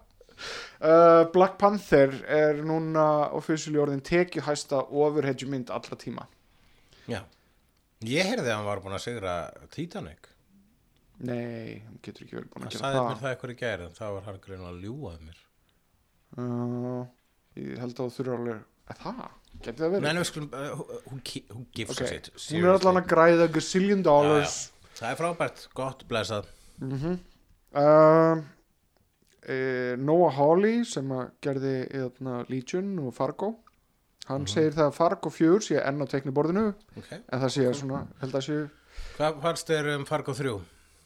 uh, 0.81 1.23
Black 1.33 1.57
Panther 1.61 2.13
er 2.27 2.61
núna 2.65 3.07
officially 3.37 3.79
orðin 3.81 4.03
tekið 4.05 4.45
hæsta 4.47 4.83
overhedju 4.89 5.49
mynd 5.51 5.71
allra 5.73 5.97
tíma. 5.99 6.27
Já. 7.07 7.21
Ég 8.05 8.27
heyrði 8.29 8.49
að 8.51 8.55
hann 8.59 8.67
var 8.67 8.81
búin 8.83 8.97
að 8.97 9.05
sigra 9.07 9.35
Titanic. 9.73 10.27
Nei, 11.17 11.81
hann 11.81 11.97
getur 12.05 12.27
ekki 12.27 12.37
vel 12.37 12.45
búin 12.51 12.67
að 12.67 12.75
sagði 12.77 12.93
gera 12.93 13.03
mér 13.07 13.15
það. 13.15 13.21
það 13.23 13.31
eitthvað 13.31 13.53
í 13.53 13.59
gæri 13.63 13.85
en 13.87 13.95
það 13.97 14.11
var 14.17 14.25
hann 14.27 14.41
grein 14.43 14.65
að 14.69 14.81
ljúað 14.85 15.21
mér. 15.25 15.39
Uh, 16.37 17.05
ég 17.57 17.79
held 17.81 17.95
að 17.95 18.01
þú 18.03 18.15
þurfa 18.19 18.35
alveg 18.37 18.59
að 18.91 18.99
það, 19.01 19.21
getur 19.65 19.81
það 19.85 19.93
verið? 19.95 20.05
Nei, 20.05 20.19
við 20.21 20.27
skulum, 20.29 20.49
uh, 20.53 20.67
who, 20.77 20.99
who, 21.07 21.17
gi- 21.31 21.45
who 21.53 21.63
gives 21.79 21.95
Ok, 21.95 22.03
a 22.03 22.11
shit? 22.11 22.29
Hún 22.51 22.67
er 22.67 22.75
allan 22.75 22.99
að 23.01 23.07
græða 23.15 23.47
gazillion 23.55 24.03
dollars. 24.05 24.57
Það 24.99 25.09
er 25.09 25.19
frábært, 25.23 25.63
gott, 25.77 26.05
blessað. 26.11 26.51
Mm 26.83 26.99
uh, 27.01 27.17
e, 27.81 28.56
Noah 30.01 30.35
Hawley 30.35 30.83
sem 30.87 31.11
að 31.15 31.29
gerði 31.43 31.75
eðna, 31.95 32.41
Legion 32.51 32.89
og 32.99 33.13
Fargo. 33.15 33.53
Hann 34.27 34.47
segir 34.51 34.73
það 34.75 34.89
að 34.89 34.97
Fargo 34.97 35.31
4 35.31 35.59
sé 35.63 35.77
enn 35.79 36.03
á 36.03 36.05
teikniborðinu. 36.11 36.65
Okay. 36.99 37.21
en 37.23 37.43
það 37.45 37.53
sé 37.55 37.67
svona, 37.79 38.01
held 38.19 38.35
að 38.35 38.47
sé 38.49 38.57
Hvað 39.15 39.37
fannst 39.43 39.69
þér 39.69 39.91
um 39.93 40.07
Fargo 40.09 40.33
3? 40.35 40.55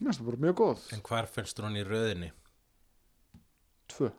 mér 0.01 0.09
finnst 0.09 0.21
það 0.21 0.29
bara 0.31 0.43
mjög 0.47 0.55
góð. 0.61 0.85
En 0.95 1.03
hvar 1.05 1.27
finnst 1.29 1.59
hún 1.61 1.77
í 1.77 1.83
röðinni? 1.85 2.31
tvö. 3.91 4.09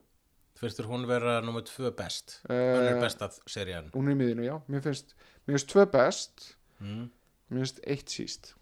Finnst 0.61 0.83
hún 0.87 1.09
vera 1.11 1.41
nummið 1.43 1.73
2 1.73 1.91
best? 1.99 2.37
Hún 2.47 2.87
er 2.87 3.01
besta 3.03 3.31
serían. 3.51 3.91
hún 3.97 4.11
er 4.11 4.15
í 4.15 4.21
miðinu, 4.21 4.45
já, 4.47 4.55
mér 4.71 4.85
finnst 4.85 5.17
mér 5.47 5.57
finnst 5.57 5.71
tvö 5.73 5.87
best, 5.91 6.45
mm. 6.79 7.09
mér 7.51 7.65
finnst 7.65 7.83
eitt 7.83 8.15
síst. 8.15 8.53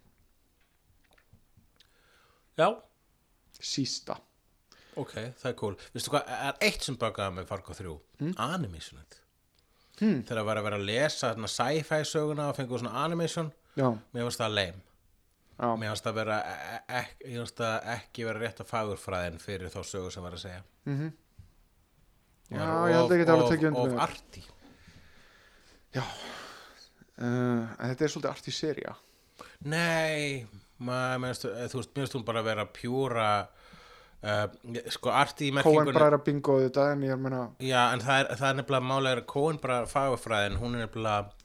Já, 2.56 2.70
sísta 3.60 4.16
ok, 5.00 5.14
það 5.40 5.48
er 5.50 5.56
cool. 5.60 5.76
Vistu 5.94 6.12
hvað, 6.14 6.30
er 6.48 6.60
eitt 6.68 6.82
sem 6.86 6.96
bakaði 7.00 7.36
með 7.40 7.48
Fargo 7.50 7.74
3 7.78 7.96
mm? 8.20 8.34
Animationet 8.50 9.16
Hmm. 10.00 10.22
Þegar 10.24 10.44
var 10.48 10.56
að 10.56 10.64
vera 10.64 10.76
að 10.80 10.86
lesa 10.88 11.28
sci-fi 11.52 11.98
söguna 12.08 12.46
og 12.48 12.54
fengu 12.56 12.78
svona 12.80 13.02
animation 13.04 13.50
já, 13.76 13.84
Mér 14.14 14.22
fannst 14.24 14.40
það 14.40 14.54
leim 14.56 14.78
já, 15.60 15.66
Mér 15.76 15.90
fannst 15.90 16.06
það 16.06 16.14
vera 16.16 16.38
e- 16.40 16.54
e- 16.78 16.94
ek, 17.02 17.10
Ég 17.28 17.36
fannst 17.42 17.58
það 17.60 17.90
ekki 17.98 18.24
vera 18.24 18.40
rétt 18.40 18.62
að 18.64 18.70
fagurfræðin 18.70 19.36
fyrir 19.42 19.68
þá 19.74 19.76
sögu 19.84 20.08
sem 20.14 20.24
var 20.24 20.32
að 20.38 20.40
segja. 20.46 20.62
Mhm. 20.88 21.10
Já, 22.50 22.62
Og 22.64 22.88
ég 22.88 22.96
held 22.96 23.12
ekki 23.18 23.26
að 23.28 23.34
of- 23.34 23.42
hafa 23.44 23.52
tekið 23.52 23.68
undir 23.68 23.92
þér. 23.92 24.00
arti 24.06 24.42
uh, 26.00 26.08
en 27.20 27.92
þetta 27.92 28.06
er 28.06 28.12
svolítið 28.14 28.32
arti 28.32 28.54
seria 28.54 28.96
Nei, 29.68 30.46
maður, 30.80 31.18
mér 31.20 31.34
finnst, 31.34 31.44
eh, 31.50 31.68
þú 31.68 31.82
finnst 31.92 32.24
bara 32.24 32.40
að 32.40 32.48
vera 32.54 32.64
pjúra 32.72 33.28
uh, 34.22 34.46
sko, 34.94 35.12
arti 35.14 35.48
í 35.48 35.52
Coen 35.52 35.60
merkingunni 35.60 35.96
bræðra 35.96 36.20
bingo 36.26 36.56
þetta 36.62 36.86
en 36.94 37.04
ég 37.06 37.14
er 37.14 37.18
að 37.18 37.26
meina 37.26 37.42
Já, 37.62 37.82
en 37.94 38.04
það 38.04 38.22
er, 38.22 38.32
það 38.40 38.48
er 38.48 38.58
nefnilega 38.60 38.88
málega 38.90 39.26
Coen 39.34 39.60
bara 39.62 39.82
fagurfræðin, 39.90 40.58
hún 40.60 40.76
er 40.76 40.86
nefnilega 40.86 41.36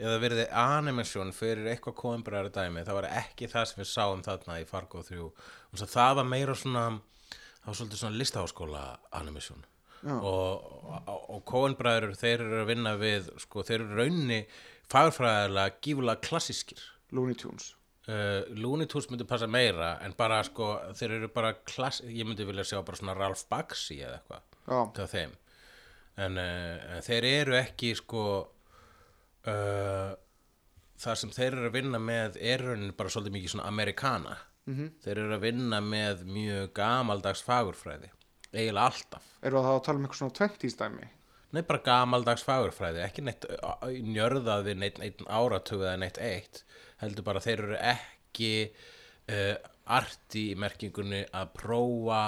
eða 0.00 0.20
verði 0.22 0.46
animation 0.56 1.32
fyrir 1.36 1.68
eitthvað 1.72 1.98
Coen 2.00 2.24
bara 2.24 2.46
dæmi, 2.48 2.84
það 2.86 3.00
var 3.02 3.08
ekki 3.20 3.50
það 3.52 3.66
sem 3.70 3.82
við 3.82 3.90
sáum 3.90 4.22
þarna 4.24 4.60
í 4.62 4.68
Fargo 4.68 5.02
3 5.04 5.20
og 5.26 5.82
það 5.84 6.14
var 6.20 6.30
meira 6.30 6.56
svona 6.56 6.86
það 7.60 7.68
var 7.68 7.80
svolítið 7.80 8.02
svona 8.04 8.20
listaháskóla 8.22 8.84
animation. 9.20 9.66
Já. 10.00 10.14
og, 10.16 10.62
og, 10.88 11.24
og 11.28 11.42
Coen 11.44 11.74
bræður 11.76 12.14
þeir 12.16 12.46
eru 12.46 12.62
að 12.62 12.70
vinna 12.70 12.94
við 12.96 13.26
sko, 13.42 13.66
þeir 13.68 13.82
eru 13.82 13.98
raunni 13.98 14.38
fagurfræðilega 14.88 15.76
gífulega 15.84 16.24
klassískir. 16.24 16.80
Looney 17.12 17.36
Tunes 17.36 17.74
uh, 18.10 18.40
Looney 18.58 18.88
Tunes 18.90 19.08
myndi 19.10 19.26
passa 19.28 19.48
meira 19.50 19.94
en 20.04 20.14
bara 20.18 20.42
sko, 20.46 20.72
þeir 20.98 21.16
eru 21.18 21.30
bara 21.34 21.54
klass 21.64 22.02
ég 22.06 22.26
myndi 22.28 22.46
vilja 22.48 22.66
sjá 22.72 22.80
bara 22.82 23.00
svona 23.00 23.16
Ralph 23.18 23.46
Bakshi 23.50 24.00
eða 24.02 24.18
eitthvað 24.20 24.96
til 24.96 25.10
þeim. 25.14 25.36
En 26.20 26.40
uh, 26.42 26.98
þeir 27.06 27.28
eru 27.30 27.56
ekki 27.60 27.94
sko 27.98 28.24
uh, 29.48 30.10
það 31.00 31.20
sem 31.22 31.34
þeir 31.34 31.52
eru 31.54 31.70
að 31.70 31.76
vinna 31.78 32.00
með 32.02 32.40
er 32.42 32.64
raunin 32.66 32.96
bara 32.96 33.12
svolítið 33.12 33.38
mikið 33.38 33.54
svona 33.54 33.68
amerikana 33.70 34.36
-hmm. 34.66 34.90
þeir 35.04 35.18
eru 35.18 35.36
að 35.36 35.46
vinna 35.46 35.80
með 35.84 36.24
mjög 36.26 36.72
gamaldags 36.76 37.42
fagurfræði 37.46 38.10
eiginlega 38.50 38.86
alltaf. 38.90 39.32
Eru 39.42 39.62
það 39.62 39.74
að 39.76 39.82
tala 39.86 39.98
um 39.98 40.04
eitthvað 40.06 40.20
svona 40.20 40.38
20s 40.40 40.78
dæmi? 40.80 41.08
Nei, 41.50 41.62
bara 41.66 41.82
gamaldags 41.86 42.44
fagurfræði, 42.46 43.02
ekki 43.02 43.24
neitt 43.26 43.46
njörðað 44.06 44.66
við 44.68 44.76
neitt, 44.82 44.98
neitt 45.02 45.22
áratug 45.26 45.82
eða 45.82 45.96
neitt 45.98 46.18
eitt, 46.22 46.64
heldur 47.00 47.24
bara 47.26 47.40
þeir 47.44 47.62
eru 47.66 47.76
ekki 47.92 48.52
uh, 48.70 49.54
arti 49.90 50.46
í 50.52 50.56
merkingunni 50.60 51.22
að 51.34 51.52
prófa, 51.58 52.22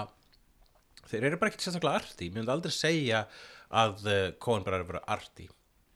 þeir 1.11 1.29
eru 1.31 1.41
bara 1.43 1.53
ekki 1.53 1.67
sérstaklega 1.67 2.01
arti, 2.03 2.31
mér 2.31 2.43
myndi 2.43 2.55
aldrei 2.57 2.75
segja 2.75 3.25
að 3.73 4.07
uh, 4.09 4.21
Coen 4.43 4.65
bara 4.67 4.81
er 4.81 4.87
að 4.87 4.93
vera 4.95 5.05
arti. 5.17 5.49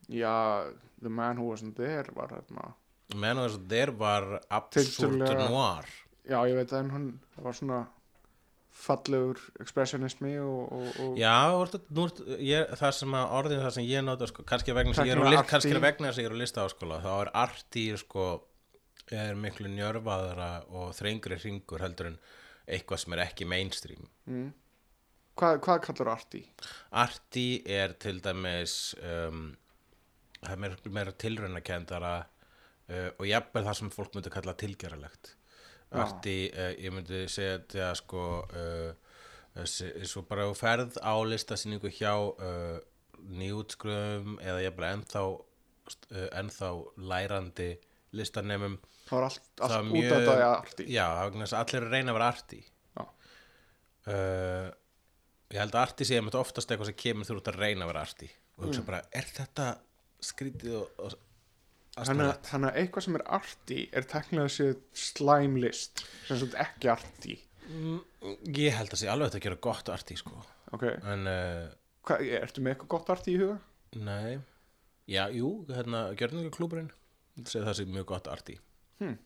já, 0.09 0.35
The 1.03 1.11
Man 1.12 1.37
Who 1.41 1.51
Wasn't 1.53 1.77
There 1.77 2.12
var 2.17 2.31
hérna 2.37 2.71
Menn 3.15 3.39
og 3.39 3.47
þess 3.51 3.59
að 3.61 3.69
þeir 3.75 3.91
var 4.01 4.25
absúrt 4.51 5.11
noir. 5.51 5.91
já, 6.27 6.39
ég 6.51 6.57
veit 6.59 6.73
en 6.75 6.89
hann 6.91 7.05
var 7.45 7.55
svona 7.55 7.85
fallegur 8.77 9.39
expressionismi 9.62 10.35
og, 10.43 10.73
og, 10.73 10.89
og 11.01 11.15
Já, 11.19 11.33
ert- 11.62 11.87
nú 11.97 12.07
ég, 12.45 12.73
það 12.77 12.93
sem 12.99 13.15
að 13.17 13.31
orðin 13.39 13.62
það 13.65 13.75
sem 13.79 13.87
ég 13.89 14.05
nota, 14.05 14.29
sko, 14.29 14.45
kannski 14.49 14.75
vegna 14.77 14.93
þess 14.93 15.05
að 15.05 15.09
ég 15.09 15.15
er 15.17 15.23
á 15.23 16.37
að 16.37 16.43
lista 16.43 16.66
áskóla, 16.66 16.99
þá 17.05 17.12
er 17.22 17.31
arti, 17.47 17.87
sko, 18.03 18.27
er 19.15 19.37
miklu 19.39 19.71
njörfaðara 19.71 20.51
og 20.75 20.95
þrengri 20.97 21.39
hringur 21.39 21.83
heldur 21.85 22.11
en 22.11 22.19
eitthvað 22.67 23.03
sem 23.03 23.15
er 23.15 23.23
ekki 23.27 23.49
mainstream. 23.49 24.09
mm. 24.27 24.49
hvað, 25.39 25.61
hvað 25.67 25.83
kallar 25.87 26.13
arti? 26.17 26.43
Arti 26.91 27.49
er 27.71 27.95
til 28.03 28.19
dæmis, 28.25 28.97
um, 28.99 29.49
það 30.41 30.53
er 30.53 30.63
meira, 30.65 30.93
meira 30.99 31.15
tilraunakendara 31.25 32.15
uh, 32.25 33.11
og 33.19 33.27
jafnvel 33.31 33.67
það 33.69 33.81
sem 33.81 33.95
fólk 33.95 34.17
myndi 34.17 34.35
kalla 34.35 34.57
tilgeralegt. 34.59 35.37
Já. 35.87 36.03
Arti, 36.03 36.39
uh, 36.51 36.73
ég 36.75 36.95
myndi 36.95 37.25
segja 37.31 37.61
þetta 37.61 37.93
sko, 38.03 38.27
uh, 38.51 38.93
svo 40.05 40.27
bara 40.29 40.51
þú 40.51 40.59
ferð 40.59 40.99
á 40.99 41.15
listasýningu 41.23 41.95
hjá 41.95 42.13
uh, 42.19 42.81
nýútskruðum 43.27 44.41
eða 44.43 44.67
jafnvel 44.67 44.91
ennþá 44.91 45.23
uh, 45.31 46.29
ennþá 46.43 46.73
lærandi 46.99 47.71
listanemum 48.17 48.77
það 49.07 49.17
var 49.17 49.27
allt, 49.29 49.43
Það 49.57 49.65
allt 49.67 49.77
var 49.77 50.01
út 50.01 50.13
af 50.13 50.19
þetta 50.27 50.49
arti. 50.53 50.87
Já, 50.93 51.05
að 51.07 51.37
allir 51.61 51.77
eru 51.81 51.87
að 51.87 51.95
reyna 51.97 52.13
að 52.13 52.19
vera 52.21 52.33
arti. 52.35 52.61
Uh, 54.07 54.67
Ég 55.55 55.61
held 55.63 55.77
að 55.79 55.85
arti 55.87 56.05
sé 56.09 56.17
einmitt 56.19 56.35
oftast 56.35 56.71
eitthvað 56.75 56.89
sem 56.91 56.97
kemur 56.99 57.27
þú 57.29 57.37
út 57.39 57.49
að 57.53 57.59
reyna 57.63 57.85
að 57.87 57.91
vera 57.93 58.01
arti. 58.03 58.27
Og 58.59 58.65
hugsa 58.67 58.81
Mm. 58.83 58.87
bara, 58.89 58.99
er 59.15 59.27
þetta 59.31 59.67
skrítið 60.27 60.73
og, 60.75 60.89
og 60.99 61.13
þannig 62.07 62.27
að- 62.33 62.41
þannig 62.51 62.71
að 62.73 62.79
eitthvað 62.83 63.03
sem 63.07 63.15
er 63.17 63.25
arti 63.39 63.79
er 63.93 64.03
teknilega 64.03 64.51
séð 64.57 64.81
slæmlist 64.93 66.03
sem 66.27 66.39
sagt 66.41 66.55
ekki 66.55 66.91
arti. 66.91 67.37
Ég 68.59 68.73
held 68.75 68.91
að 68.91 68.99
sé 68.99 69.07
alveg 69.09 69.31
þetta 69.31 69.39
að 69.39 69.47
gera 69.47 69.57
gott 69.69 69.89
arti 69.89 70.17
sko. 70.17 70.43
ok, 70.73 70.83
en 71.05 71.27
uh, 71.27 71.69
Hva, 72.07 72.19
ertu 72.43 72.61
með 72.63 72.75
eitthvað 72.75 72.89
gott 72.89 73.11
arti 73.11 73.35
í 73.37 73.39
huga? 73.39 73.61
nei. 73.95 74.41
Já, 75.07 75.29
jú, 75.31 75.65
hérna, 75.71 76.11
gjörningaklúburinn 76.19 76.91
það 77.39 77.65
það 77.71 77.75
sé 77.79 77.85
mjög 77.87 78.07
gott 78.07 78.27
arti 78.27 78.59
Hmm. 79.01 79.18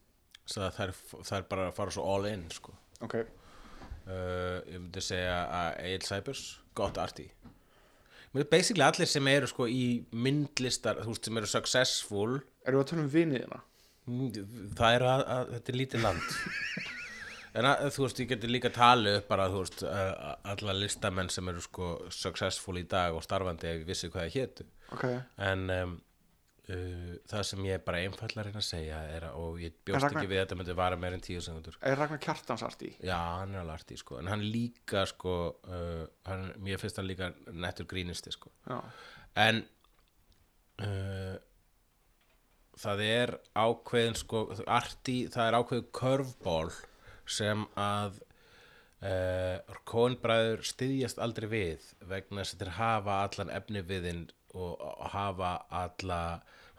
það 0.50 0.80
er, 0.86 0.94
það 1.22 1.36
er 1.38 1.48
bara 1.52 1.68
að 1.68 1.76
fara 1.76 1.94
svo 1.94 2.06
all 2.14 2.26
in 2.30 2.46
sko. 2.54 2.74
ok, 3.06 3.16
uh, 3.20 4.58
ég 4.66 4.76
myndi 4.78 5.04
segja 5.04 5.36
að 5.46 5.70
Egil 5.86 6.06
Sæbjörns 6.08 6.44
gott 6.74 7.00
arti 7.02 7.30
Mér 8.30 8.44
er 8.44 8.50
basically 8.52 8.84
allir 8.86 9.08
sem 9.10 9.26
eru 9.26 9.48
sko 9.50 9.66
í 9.66 10.04
myndlistar, 10.14 11.00
þú 11.02 11.10
veist, 11.16 11.26
sem 11.26 11.38
eru 11.40 11.48
successful 11.50 12.28
við 12.62 12.76
að 12.78 12.84
tala 12.92 13.02
um 13.02 13.08
viniðina? 13.10 13.58
mm, 14.06 14.74
það 14.78 14.96
er 14.96 15.04
að, 15.08 15.22
að 15.34 15.54
þetta 15.56 15.72
er 15.72 15.78
lítið 15.80 16.04
land 16.04 16.36
en 17.58 17.66
að, 17.72 17.88
þú 17.96 18.04
veist, 18.04 18.20
ég 18.22 18.30
geti 18.30 18.50
líka 18.50 18.70
talið 18.74 19.18
upp 19.20 19.32
bara, 19.32 19.48
þú 19.50 19.64
veist, 19.64 19.82
uh, 19.82 20.36
alla 20.52 20.76
listamenn 20.78 21.32
sem 21.32 21.50
eru 21.50 21.64
sko 21.64 21.90
successful 22.14 22.78
í 22.78 22.86
dag 22.90 23.16
og 23.18 23.26
starfandi 23.26 23.70
ef 23.70 23.80
ég 23.80 23.90
vissi 23.90 24.12
hvað 24.12 24.28
það 24.28 24.38
hétu 24.38 24.68
ok, 24.94 25.06
en 25.50 25.66
um, 25.74 25.98
uh, 26.70 27.16
það 27.30 27.42
sem 27.50 27.66
ég 27.66 27.82
bara 27.86 28.00
einfallar 28.04 28.46
reyna 28.48 28.60
að 28.62 28.66
segja 28.68 29.00
er 29.16 29.26
og 29.30 29.58
ég 29.62 29.74
bjóst 29.84 30.04
Ragnar- 30.04 30.22
ekki 30.22 30.30
við 30.30 30.40
að 30.40 30.44
þetta 30.46 30.58
myndi 30.60 30.76
vara 30.78 30.98
meir 31.00 31.16
en 31.16 31.24
tíu 31.24 31.42
sekundur 31.44 31.76
er 31.82 31.98
Ragnar 31.98 32.22
Kjartans 32.22 32.64
arti? 32.66 32.92
Já, 33.02 33.18
hann 33.40 33.54
er 33.54 33.62
alveg 33.64 33.80
arti, 33.80 33.98
sko, 34.00 34.18
en 34.22 34.30
hann 34.32 34.46
líka, 34.46 35.04
sko, 35.10 35.36
uh, 35.66 36.06
hann, 36.30 36.48
mér 36.62 36.80
finnst 36.82 37.00
hann 37.00 37.10
líka 37.10 37.32
nettur 37.52 37.88
grínisti, 37.90 38.32
sko, 38.36 38.52
já, 38.68 38.80
en 39.46 39.62
uh, 40.86 41.36
það 42.80 43.04
er 43.08 43.36
ákveðin, 43.58 44.18
sko, 44.22 44.46
arti, 44.70 45.20
það 45.32 45.46
er 45.50 45.60
ákveðin 45.60 45.94
curveball 46.00 46.74
sem 47.30 47.66
að 47.78 48.20
Kóinbræður 49.88 50.60
styðjast 50.68 51.20
aldrei 51.24 51.46
við 51.48 51.84
vegna 52.04 52.42
þess 52.42 52.52
að 52.52 52.60
þeir 52.60 52.70
hafa 52.76 53.14
allan 53.24 53.52
efni 53.56 53.80
viðinn 53.88 54.26
og 54.52 54.82
hafa 55.14 55.52
alla 55.72 56.18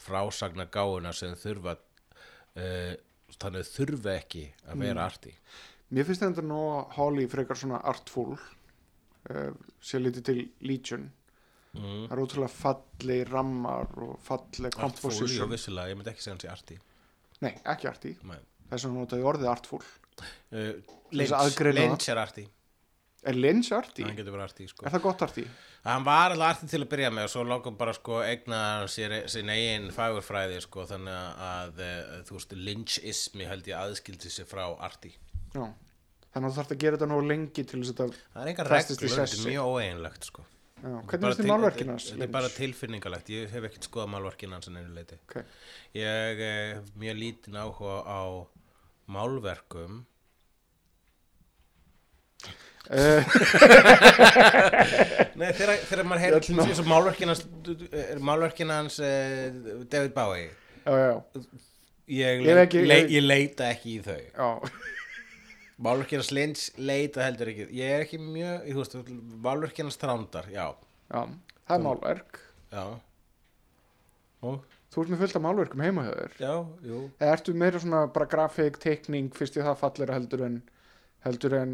frásagna 0.02 0.68
gáuna 0.72 1.14
sem 1.16 1.34
þurfa 1.40 1.76
uh, 1.78 2.94
þannig 3.38 3.64
að 3.64 3.72
þurfa 3.76 4.16
ekki 4.18 4.46
að 4.68 4.84
vera 4.86 5.08
arti. 5.08 5.34
Mér 5.92 6.08
finnst 6.08 6.24
þetta 6.24 6.46
nú 6.48 6.62
Holly 6.96 7.28
frekar 7.32 7.60
svona 7.60 7.82
artful 7.92 8.36
uh, 8.36 9.52
sér 9.84 10.06
lítið 10.06 10.28
til 10.30 10.40
Legion. 10.68 11.10
Mm. 11.72 12.08
það 12.10 12.14
er 12.18 12.20
ótrúlega 12.20 12.52
falli 12.52 13.16
rammar 13.30 13.94
og 14.04 14.18
falli 14.20 14.68
Artful, 14.68 14.90
jú, 15.08 15.20
composition. 15.22 15.48
vissulega, 15.54 15.88
ég 15.88 15.96
myndi 15.96 16.12
ekki 16.12 16.26
segja 16.26 16.34
hans 16.36 16.44
í 16.44 16.50
arti. 16.52 16.76
Nei, 17.46 17.54
ekki 17.72 17.88
arti, 17.88 18.12
þess 18.68 18.88
að 18.90 18.98
notaði 18.98 19.24
orðið 19.32 19.52
artful. 19.54 19.80
Uh, 20.52 20.74
að 21.16 21.38
aðgreina 21.38 21.78
það. 21.78 21.86
Lynch 21.86 22.10
er 22.12 22.20
arti 22.20 22.44
er 23.22 23.38
Lynch 23.38 23.70
arti? 23.76 24.06
hann 24.06 24.18
getur 24.18 24.34
verið 24.34 24.48
arti 24.48 24.68
sko. 24.70 24.86
er 24.86 24.94
það 24.96 25.04
gott 25.06 25.24
arti? 25.28 25.44
hann 25.86 26.06
var 26.06 26.34
alveg 26.34 26.48
arti 26.48 26.70
til 26.72 26.82
að 26.82 26.90
byrja 26.94 27.12
með 27.14 27.28
og 27.28 27.34
svo 27.34 27.44
lókum 27.46 27.78
bara 27.78 27.94
sko 27.98 28.22
eigna 28.26 28.62
sér 28.92 29.18
sín 29.32 29.52
eigin 29.54 29.90
fagurfræði 29.96 30.62
sko 30.66 30.86
þannig 30.90 31.44
að, 31.48 31.84
eh, 31.86 32.16
þú 32.28 32.38
veist 32.38 32.56
Lynchismi 32.70 33.50
held 33.50 33.70
ég 33.70 33.78
aðskildi 33.78 34.34
sér 34.34 34.50
frá 34.50 34.64
arti 34.88 35.14
já, 35.14 35.66
þannig 36.34 36.48
að 36.48 36.50
þú 36.50 36.56
þarf 36.58 36.74
að 36.76 36.82
gera 36.86 36.98
þetta 36.98 37.12
nú 37.14 37.20
lengi 37.28 37.66
til 37.66 37.84
þess 37.84 37.94
að 37.94 38.18
það 38.18 38.42
er 38.42 38.54
engar 38.54 38.74
reglur, 38.76 39.04
þetta 39.06 39.28
er 39.28 39.46
mjög 39.52 39.76
óeinlegt 39.76 40.32
sko. 40.32 40.48
Já, 40.82 40.96
hvernig 40.98 41.28
finnst 41.28 41.42
þið 41.44 41.52
málverkina 41.52 41.96
þetta 42.02 42.26
er 42.26 42.32
bara 42.34 42.48
tilfinningalegt, 42.56 43.28
ég 43.30 43.52
hef 43.54 43.68
ekkert 43.68 43.86
skoðað 43.86 44.16
málverkina 44.16 44.58
hans 44.58 44.72
en 44.72 44.80
einu 44.80 44.96
leiti 44.96 45.20
okay. 45.28 45.46
ég 45.94 46.42
eh, 46.42 46.80
hef 46.80 46.90
mjög 46.98 47.20
lítinn 47.22 47.60
áhuga 47.62 48.00
á 48.02 48.22
málverkum 49.12 50.02
Nei, 55.40 55.50
þegar, 55.56 56.04
maður 56.08 56.22
heyr 56.26 56.36
ná- 56.58 56.66
eins 56.68 56.82
og 56.84 56.88
málverkin 56.90 57.32
hans 57.32 57.44
er 57.92 58.20
málverkin 58.24 58.74
hans 58.74 58.98
uh, 59.00 59.84
David 59.92 60.14
Bowie. 60.16 60.50
Já, 60.86 60.94
já, 60.98 61.14
ég, 62.12 62.42
Ég 62.48 62.60
ekki- 62.66 62.84
le, 62.90 62.98
ég- 63.14 63.24
leita 63.26 63.70
ekki 63.72 63.96
í 64.00 64.02
þau. 64.06 64.18
Já. 64.36 64.50
Málverkin 65.82 66.22
hans 66.22 66.32
Lynch 66.36 66.66
leita 66.78 67.24
heldur 67.26 67.50
ekki. 67.54 67.70
Ég 67.80 67.96
er 67.96 68.04
ekki 68.06 68.20
mjög, 68.22 68.68
þú 68.68 68.82
veist, 68.84 68.98
málverkin 69.48 69.88
hans 69.90 69.98
Trándar, 70.02 70.50
já, 70.54 70.68
það 71.12 71.78
er 71.78 71.86
málverk. 71.88 72.42
Og, 74.42 74.60
Þú 74.92 75.06
ert 75.06 75.12
með 75.14 75.22
fullt 75.22 75.36
af 75.40 75.44
málverkum 75.46 75.82
heima 75.86 76.02
hjá 76.04 76.12
þér. 76.18 76.32
Já, 76.44 76.54
jú. 76.84 76.98
Eða 77.24 77.36
ertu 77.38 77.54
meira 77.56 77.80
svona 77.80 78.02
bara 78.12 78.26
grafík, 78.28 78.76
teikning 78.84 79.30
fyrst 79.38 79.56
ég 79.56 79.64
það 79.64 79.78
fallir 79.80 80.12
heldur 80.12 80.42
en 80.50 80.58
heldur 81.24 81.54
en 81.56 81.72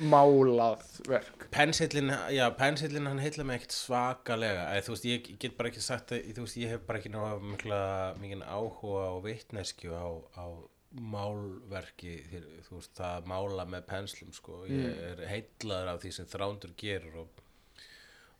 málað 0.00 0.82
verk. 1.08 1.46
Pensillin, 1.52 2.12
já, 2.32 2.44
pensillin 2.56 3.06
hann 3.10 3.20
heilla 3.22 3.44
mig 3.44 3.60
ekkert 3.60 3.76
svakalega. 3.76 4.68
Eð, 4.76 4.86
þú 4.86 4.94
veist, 4.94 5.08
ég 5.10 5.30
get 5.42 5.56
bara 5.58 5.72
ekki 5.72 5.84
sagt 5.84 6.14
að, 6.16 6.30
þú 6.36 6.46
veist, 6.46 6.60
ég 6.62 6.72
hef 6.72 6.86
bara 6.88 7.00
ekki 7.02 7.12
ná 7.12 7.20
mikla, 7.42 7.80
mikið 8.22 8.46
áhuga 8.46 9.04
og 9.12 9.20
vitneskju 9.26 9.92
á, 9.92 10.08
á 10.38 10.46
málverki 11.12 12.16
þér, 12.30 12.48
þú 12.66 12.78
veist, 12.78 12.94
það 12.98 13.28
mála 13.32 13.68
með 13.68 13.86
penslum 13.88 14.32
sko, 14.36 14.62
ég 14.68 15.04
er 15.12 15.22
heillaður 15.30 15.94
af 15.94 16.02
því 16.02 16.14
sem 16.18 16.28
þrándur 16.28 16.74
gerur 16.80 17.22
og, 17.22 17.44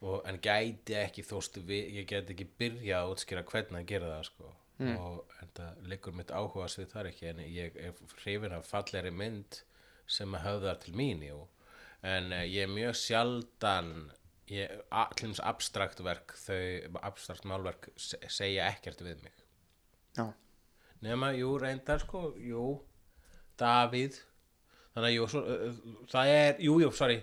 og 0.02 0.26
en 0.28 0.40
gæti 0.44 0.98
ekki 1.00 1.24
þú 1.24 1.40
veist, 1.40 1.60
ég 1.70 2.08
gæti 2.08 2.36
ekki 2.36 2.48
byrja 2.60 3.02
að 3.02 3.14
útskýra 3.14 3.46
hvernig 3.48 3.80
að 3.84 3.88
gera 3.94 4.12
það 4.16 4.28
sko. 4.32 4.56
Og 4.82 5.36
en 5.38 5.50
það 5.54 5.82
liggur 5.92 6.14
mitt 6.16 6.32
áhuga 6.34 6.64
svið 6.72 6.88
þar 6.90 7.08
ekki 7.12 7.28
en 7.30 7.42
ég 7.44 7.76
er 7.78 7.92
hrifin 8.24 8.56
af 8.56 8.66
fallegri 8.66 9.12
mynd 9.14 9.60
sem 10.12 10.34
höfðar 10.44 10.78
til 10.82 10.92
mín 10.98 11.22
jú. 11.24 11.40
en 12.02 12.32
uh, 12.34 12.42
ég 12.44 12.66
er 12.66 12.72
mjög 12.72 12.96
sjaldan 12.98 14.10
allins 14.92 15.38
abstrakt 15.40 16.00
verk 16.04 16.34
þau 16.36 16.98
abstrakt 17.06 17.44
málverk 17.48 17.86
se- 17.96 18.18
segja 18.28 18.66
ekkert 18.68 19.00
við 19.00 19.22
mig. 19.24 19.32
Já, 20.18 20.26
nema, 21.00 21.30
jú, 21.38 21.54
reyndar 21.62 22.02
sko 22.02 22.34
jú, 22.36 22.80
Davíð. 23.58 24.18
Þannig 24.92 25.08
að 25.08 25.14
jú, 25.16 25.28
svo, 25.32 25.40
uh, 25.46 25.78
það 26.12 26.32
er 26.36 26.60
jú, 26.66 26.74
jú, 26.82 26.90
sorry. 26.92 27.16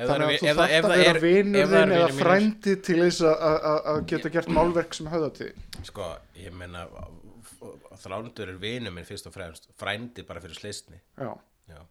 Ef 0.00 0.08
þannig 0.08 0.30
að 0.30 0.38
þú 0.40 0.46
þarft 0.46 0.62
að 0.62 0.70
vera 0.70 0.94
er- 1.10 1.18
það 1.18 1.26
þinn 1.26 1.56
eða 1.60 2.06
frændi 2.16 2.76
til 2.86 2.96
þess 3.02 3.20
að- 3.28 4.06
geta 4.08 4.30
gert 4.38 4.48
málverk 4.56 4.94
sem 4.96 5.10
höfða 5.12 5.32
til 5.36 5.50
sko, 5.84 6.06
ég 6.40 6.54
meina 6.56 6.86
þrándur 8.00 8.48
er 8.54 8.60
vinur 8.62 8.94
minn 8.96 9.04
fyrst 9.04 9.26
og 9.28 9.34
fremst 9.34 9.68
frændi 9.76 10.24
bara 10.24 10.40
fyrir 10.40 10.56
slisni 10.56 10.96
Já, 11.18 11.34
já. 11.68 11.82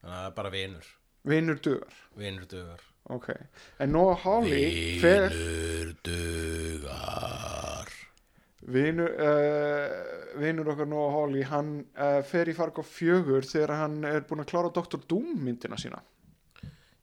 Þannig 0.00 0.12
að 0.12 0.20
það 0.20 0.26
er 0.30 0.36
bara 0.40 0.52
vinur 0.56 0.86
vinur 1.26 1.58
dugar 1.68 1.94
vinur 2.20 2.46
dugar 2.50 2.84
Ok, 3.06 3.28
en 3.78 3.92
Noah 3.94 4.18
Hawley 4.18 4.96
fer, 4.98 5.28
dugar 6.02 7.92
vinur, 8.66 9.12
uh, 9.22 10.40
vinur 10.42 10.72
okkar 10.72 10.88
Noah 10.90 11.12
Hawley 11.14 11.44
hann 11.46 11.70
uh, 11.94 12.18
fer 12.26 12.50
í 12.50 12.54
farg 12.56 12.80
á 12.82 12.84
fjögur 12.86 13.46
þegar 13.46 13.76
hann 13.84 14.00
er 14.08 14.26
búinn 14.26 14.42
að 14.42 14.50
klára 14.50 14.72
Dr. 14.74 14.98
Doom 15.06 15.36
myndina 15.46 15.78
sína 15.78 16.00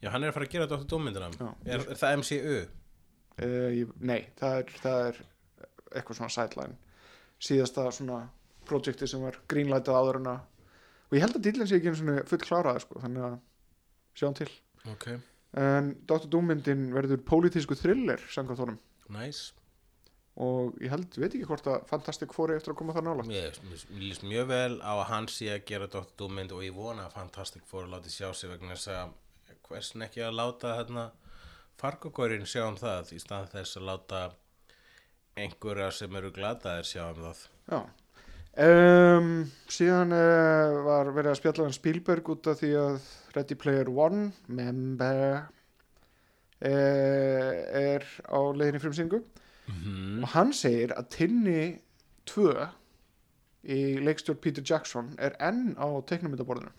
já, 0.03 0.09
hann 0.11 0.23
er 0.25 0.33
að 0.33 0.37
fara 0.37 0.49
að 0.49 0.55
gera 0.57 0.67
Dr. 0.73 0.87
Dómyndina 0.91 1.29
Já. 1.39 1.49
er, 1.63 1.85
er 1.87 1.99
það 2.01 2.17
MCU? 2.19 2.57
uh, 3.39 3.69
ég, 3.79 3.93
Nei, 4.03 4.21
það 4.39 4.57
er, 4.59 4.73
það 4.83 5.07
er 5.07 5.21
eitthvað 5.93 6.19
svona 6.19 6.35
sideline 6.35 6.75
síðasta 7.43 7.87
svona 7.95 8.19
projekti 8.67 9.07
sem 9.07 9.23
var 9.23 9.39
greenlightað 9.51 9.99
áður 10.01 10.19
en 10.19 10.29
að 10.33 10.43
og 11.13 11.17
ég 11.19 11.25
held 11.27 11.37
að 11.37 11.43
dýlinn 11.45 11.69
sé 11.69 11.77
ekki 11.77 11.91
einu 11.91 11.99
svona 11.99 12.21
full 12.25 12.41
kláraði 12.41 12.81
sko, 12.81 13.01
þannig 13.03 13.25
að 13.27 13.35
sjáum 14.17 14.37
til. 14.39 14.47
Ok, 14.89 15.09
en 15.61 15.91
Dr. 16.09 16.29
Doom 16.33 16.49
myndin 16.49 16.87
verður 16.95 17.21
pólitísku 17.27 17.77
thriller 17.77 18.23
samkvæmt 18.33 18.63
honum. 18.63 18.79
Nice. 19.13 19.53
Og 20.41 20.73
ég 20.81 20.89
held, 20.89 21.13
veit 21.21 21.29
ekki 21.29 21.45
hvort 21.45 21.67
að 21.69 21.83
Fantastic 21.91 22.31
Four 22.33 22.49
er 22.49 22.57
eftir 22.57 22.73
að 22.73 22.79
koma 22.79 22.95
það 22.95 23.03
nála 23.05 23.25
mér 23.27 23.59
líst 24.01 24.23
mjög 24.25 24.47
vel 24.49 24.79
á 24.81 24.93
að 24.95 25.09
hann 25.11 25.27
sé 25.29 25.51
að 25.53 25.67
gera 25.69 25.85
Dr. 25.93 26.07
Dómynd 26.17 26.55
og 26.57 26.63
ég 26.65 26.73
vona 26.73 27.05
að 27.05 27.19
Fantastic 27.19 27.67
Four 27.69 27.85
láti 27.91 28.09
sjá 28.09 28.31
sig 28.33 28.49
vegna 28.49 28.73
þess 28.73 28.89
að 28.95 29.13
hversin 29.69 30.07
ekki 30.07 30.23
að 30.25 30.39
láta 30.39 30.73
hérna 30.79 31.11
fargogórin 31.77 32.49
sjá 32.49 32.63
um 32.65 32.79
það 32.81 33.13
í 33.13 33.19
stað 33.21 33.51
þess 33.53 33.77
að 33.77 33.87
láta 33.91 34.23
einhverja 35.37 35.91
sem 35.93 36.17
eru 36.17 36.33
glataðir 36.33 36.89
sjá 36.89 37.03
um 37.11 37.21
það. 37.27 37.43
Já. 37.69 37.79
Um, 38.63 39.29
síðan 39.73 40.13
uh, 40.15 40.83
var 40.85 41.09
verið 41.15 41.31
að 41.33 41.39
spjalla 41.39 41.67
um 41.67 41.75
Spielberg 41.75 42.29
út 42.33 42.49
af 42.51 42.59
því 42.61 42.71
að 42.81 43.09
Ready 43.33 43.57
Player 43.59 43.89
One 43.89 44.27
member 44.47 45.47
uh, 46.61 47.51
er 47.81 48.05
á 48.29 48.39
leiðinni 48.53 48.83
frumsýningu. 48.83 49.23
Og 50.23 50.29
hann 50.33 50.51
segir 50.55 50.91
að 50.97 51.09
Tinni 51.15 51.61
2 52.29 52.49
í 53.73 53.79
leikstjórn 54.03 54.41
Peter 54.43 54.63
Jackson 54.65 55.13
er 55.23 55.37
enn 55.39 55.75
á 55.79 55.87
teiknumyndaborðinu 56.09 56.73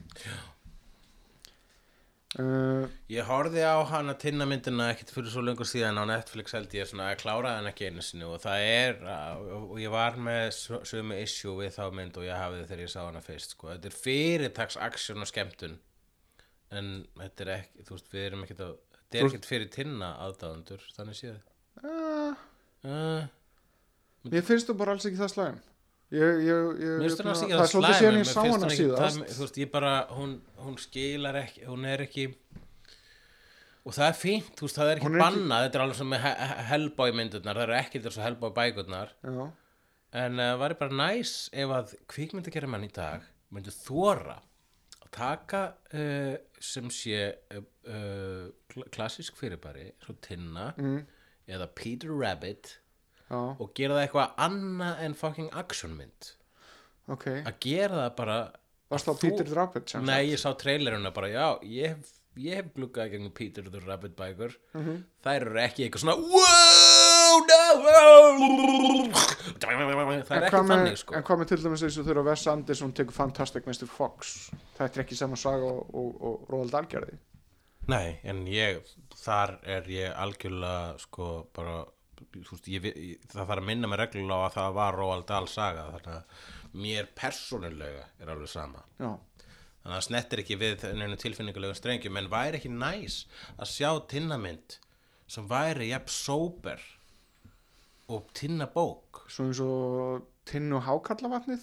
uh, 2.40 2.84
Ég 3.12 3.26
horfði 3.28 3.62
á 3.66 3.76
hana 3.90 4.14
tinnamyndina 4.20 4.90
ekkert 4.92 5.12
fyrir 5.14 5.32
svo 5.32 5.44
löngu 5.44 5.66
síðan 5.68 6.00
á 6.00 6.04
Netflix 6.08 6.56
held 6.56 6.74
ég 6.76 6.88
svona 6.90 7.10
að 7.12 7.20
klára 7.22 7.56
hann 7.58 7.68
ekki 7.70 7.88
einu 7.90 8.04
sinni 8.04 8.26
og 8.28 8.40
það 8.42 8.64
er, 8.70 9.02
og 9.58 9.76
ég 9.82 9.92
var 9.94 10.18
með 10.18 10.48
sömu 10.90 11.18
issue 11.22 11.54
við 11.60 11.76
þá 11.76 11.84
mynd 11.98 12.18
og 12.20 12.26
ég 12.28 12.40
hafði 12.40 12.64
þegar 12.70 12.84
ég 12.86 12.94
sá 12.94 13.00
hana 13.04 13.22
fyrst, 13.24 13.54
sko. 13.56 13.70
Þetta 13.74 13.90
er 13.90 13.98
fyrirtaks 14.00 14.80
aksjón 14.88 15.26
og 15.26 15.30
skemmtun 15.30 15.76
en 16.74 16.90
þetta 17.20 17.46
er 17.46 17.52
ekki, 17.58 17.86
þú 17.86 17.98
veist, 17.98 18.10
við 18.14 18.26
erum 18.30 18.46
ekkert 18.46 18.64
að, 18.66 18.74
þetta 18.98 19.20
er 19.20 19.28
ekkert 19.30 19.52
fyrir 19.52 19.70
tinna 19.74 20.14
aðdáðundur, 20.26 20.90
þannig 20.96 21.20
séð. 21.20 21.38
uh, 21.84 22.34
Uh, 22.84 23.24
Mér 24.28 24.42
finnst 24.44 24.68
þú 24.68 24.74
bara 24.76 24.92
alls 24.92 25.06
ekki 25.08 25.16
það 25.16 25.30
slæm 25.32 25.54
ég, 26.12 26.20
ég, 26.20 26.48
ég, 26.48 27.04
hérna, 27.04 27.32
ekki 27.32 27.54
Það 27.54 27.62
er 27.64 27.70
svolítið 27.72 27.98
síðan 28.00 28.18
ég 28.20 28.28
sá 28.28 28.40
hana 28.44 28.66
ekki- 28.68 28.76
síðast. 28.80 29.18
það, 29.18 29.34
Þú 29.34 29.40
veist, 29.44 29.56
ég 29.64 29.70
bara, 29.72 29.92
hún, 30.10 30.40
hún 30.64 30.76
skilar 30.78 31.34
ekki, 31.42 31.64
hún 31.66 31.84
er 31.86 32.04
ekki 32.06 32.26
og 33.84 33.92
það 33.92 34.06
er 34.08 34.16
fínt, 34.16 34.52
þú 34.56 34.64
veist, 34.68 34.78
það 34.78 34.90
er 34.92 35.00
ekki 35.00 35.08
er 35.10 35.16
ekki- 35.18 35.24
bannað, 35.24 35.64
þetta 35.66 35.78
er 35.80 35.84
alveg 35.84 35.96
sem 35.98 36.08
með 36.14 36.20
he- 36.24 36.38
he- 36.40 36.64
Hellboy 36.70 37.12
myndurnar, 37.12 37.54
það 37.58 37.62
eru 37.66 37.76
ekki 37.80 38.00
þessu 38.04 38.22
Hellboy 38.24 38.50
bækurnar. 38.56 39.10
Já, 39.24 39.50
en 40.24 40.36
það 40.38 40.54
uh, 40.54 40.58
væri 40.62 40.78
bara 40.78 40.98
næs 41.00 41.32
ef 41.52 41.68
að 41.74 41.94
kvikmyndagerði 42.08 42.68
mann 42.70 42.84
í 42.86 42.92
dag 42.94 43.22
myndi 43.52 43.70
þóra 43.74 44.38
að 45.02 45.10
taka 45.10 45.74
uh, 45.92 46.36
sem 46.60 46.88
sé 46.90 47.34
uh, 47.52 47.60
uh, 47.90 48.46
kl- 48.70 48.88
klassísk 48.94 49.36
fyrirbæri 49.36 49.90
svo 50.06 50.14
Tinna 50.22 50.72
mm, 50.78 51.00
eða 51.48 51.68
Peter 51.74 52.08
Rabbit 52.14 52.78
já, 53.30 53.40
og 53.60 53.70
gera 53.74 53.94
það 53.98 54.04
eitthvað 54.08 54.34
annað 54.48 55.00
en 55.06 55.14
fucking 55.14 55.50
actionmynd 55.62 56.32
ok. 57.08 57.26
Að 57.44 57.54
gera 57.60 58.02
það 58.04 58.12
bara 58.16 58.36
Varst 58.90 59.06
þú- 59.08 59.18
Peter 59.20 59.44
Drabbit 59.48 59.88
sem 59.90 60.04
Nei, 60.04 60.20
ég 60.30 60.38
sá 60.38 60.52
traileruna 60.60 61.10
bara, 61.14 61.28
já, 61.32 61.46
ég 61.64 61.88
hef, 61.94 62.12
ég 62.36 62.54
hef 62.60 62.68
gluggað 62.76 63.10
gegnum 63.14 63.32
Peter 63.34 63.62
the 63.64 63.80
Rabbit 63.80 64.14
bækur. 64.16 64.54
Mhm. 64.74 65.00
Þær 65.24 65.46
eru 65.48 65.58
ekki 65.64 65.86
eitthvað 65.88 66.04
svona 66.04 66.16
Wow, 66.20 67.40
no 67.48 69.10
Það 69.54 70.36
er 70.36 70.46
ekki 70.46 70.60
með, 70.60 70.68
þannig, 70.68 70.98
sko. 71.00 71.14
en 71.18 71.24
hvað 71.26 71.40
með 71.40 71.48
til 71.50 71.58
dæmis 71.64 71.82
eins 71.86 71.98
og 72.00 72.06
þegar 72.08 72.26
Wes 72.28 72.46
Anderson 72.52 72.92
tekur 72.96 73.16
Fantastic 73.16 73.66
Mr. 73.68 73.86
Fox? 73.90 74.34
Þetta 74.78 74.98
er 75.00 75.04
ekki 75.04 75.16
sama 75.18 75.36
saga 75.40 75.64
og, 75.68 75.88
og, 75.94 76.10
og 76.20 76.50
Roald 76.52 76.72
Dahl 76.74 76.86
gerði 76.90 77.16
Nei, 77.88 78.18
en 78.24 78.44
ég, 78.48 78.78
þar 79.20 79.58
er 79.68 79.82
ég 79.92 80.14
algjörlega, 80.16 80.94
sko, 81.02 81.46
bara 81.52 81.82
veist, 82.34 82.68
ég, 82.72 82.88
ég, 82.90 83.28
það 83.30 83.40
þarf 83.40 83.62
að 83.62 83.68
minna 83.68 83.90
mig 83.90 84.00
reglulega 84.00 84.40
á 84.40 84.46
að 84.48 84.56
það 84.58 84.76
var 84.78 84.98
Roald 84.98 85.28
Dahl 85.28 85.48
saga 85.50 85.86
þannig 85.94 86.10
að 86.14 86.80
mér 86.84 87.10
persónulega 87.14 88.08
er 88.20 88.32
alveg 88.34 88.50
sama. 88.50 88.82
Já, 88.98 89.12
þannig 89.14 89.92
að 89.92 89.94
það 89.94 90.06
snettir 90.08 90.42
ekki 90.44 90.60
við 90.60 90.86
neinu 90.98 91.20
tilfinningulega 91.20 91.78
strengjum 91.78 92.20
en 92.20 92.32
væri 92.32 92.60
ekki 92.60 92.72
næs 92.74 93.22
að 93.56 93.72
sjá 93.72 93.90
tinnamynd 94.10 94.78
sem 95.30 95.48
væri 95.50 95.90
jafn 95.90 96.12
sóber 96.12 96.84
og 98.12 98.28
tinna 98.36 98.68
bók 98.70 99.24
svo 99.32 99.48
eins 99.48 99.60
og 99.64 100.30
Tinn 100.44 100.72
og 100.76 100.84
Hákallavatnið 100.84 101.62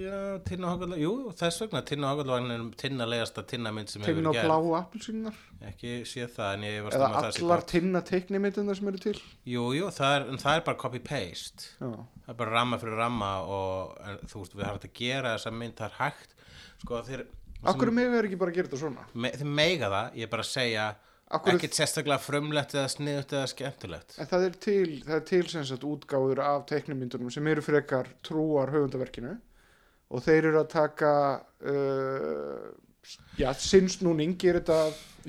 já, 0.00 0.16
tinna 0.48 0.70
hákallega, 0.72 1.00
jú, 1.02 1.12
þess 1.36 1.62
vegna 1.64 1.82
tinna 1.88 2.12
hákallega 2.12 2.54
er 2.54 2.64
tinnalegasta 2.80 3.44
tinnamynd 3.48 3.92
sem 3.92 4.04
Tinn 4.04 4.16
hefur 4.16 4.30
og 4.30 4.36
gerð 4.38 4.48
Bláu 4.48 4.72
Appelsínar 4.78 5.38
ekki 5.68 5.92
sé 6.08 6.26
það 6.32 6.54
en 6.56 6.64
ég 6.68 6.78
var 6.86 6.96
Eða 6.96 7.08
stöðum 7.08 7.18
að 7.18 7.26
það 7.26 7.36
sé 7.36 7.42
allar 7.42 7.62
gott 7.62 7.72
tinna 7.74 8.02
teiknimyndunar 8.08 8.78
sem 8.78 8.90
eru 8.92 9.02
til. 9.02 9.14
Jú, 9.52 9.66
jú, 9.76 9.90
það 9.98 10.16
er, 10.16 10.26
það 10.42 10.56
er 10.56 10.66
bara 10.68 10.80
copy-paste. 10.82 11.68
Það 11.82 12.32
er 12.32 12.40
bara 12.42 12.56
ramma 12.56 12.80
fyrir 12.82 12.98
ramma 13.02 13.30
og 13.44 13.94
en, 14.06 14.18
þú 14.32 14.42
veist, 14.42 14.56
við 14.58 14.68
harum 14.68 14.82
að 14.88 14.98
gera 15.02 15.36
þessa 15.36 15.54
mynd 15.60 15.78
það 15.78 15.88
er 15.90 15.96
hægt. 16.00 16.36
Sko, 16.82 17.02
þeir, 17.06 17.24
Akkur 17.70 17.92
með 17.94 18.18
er 18.18 18.26
ekki 18.26 18.40
bara 18.40 18.50
að 18.50 18.58
gera 18.58 18.70
þetta 18.70 18.80
svona? 18.80 19.04
Me, 19.14 19.30
þeir 19.38 19.50
meiga 19.60 19.90
það, 19.92 20.16
ég 20.18 20.26
er 20.26 20.32
bara 20.32 20.46
að 20.46 20.50
segja 20.50 20.86
ekkert 21.32 21.78
sérstaklega 21.78 22.20
frumlegt 22.22 22.76
eða 22.76 22.90
sniðut 22.92 23.34
eða 23.36 23.48
skemmtilegt. 23.52 24.18
En 24.20 24.28
það 24.30 24.46
er 24.48 24.58
til, 24.66 24.90
það 25.06 25.16
er 25.18 25.24
til 25.32 25.42
sem 25.52 25.66
sagt 25.68 25.86
útgáður 25.88 26.42
af 26.44 26.66
teiknimyndunum 26.70 27.32
sem 27.32 27.50
eru 27.52 27.64
frekar 27.64 28.10
trúar 28.26 28.72
höfundaverkinu 28.74 29.34
og 30.12 30.24
þeir 30.24 30.50
eru 30.50 30.60
að 30.60 30.70
taka 30.74 31.12
uh, 31.64 32.68
já, 33.38 33.48
sinnsnúning 33.58 34.36
gerir 34.40 34.60
þetta 34.60 34.78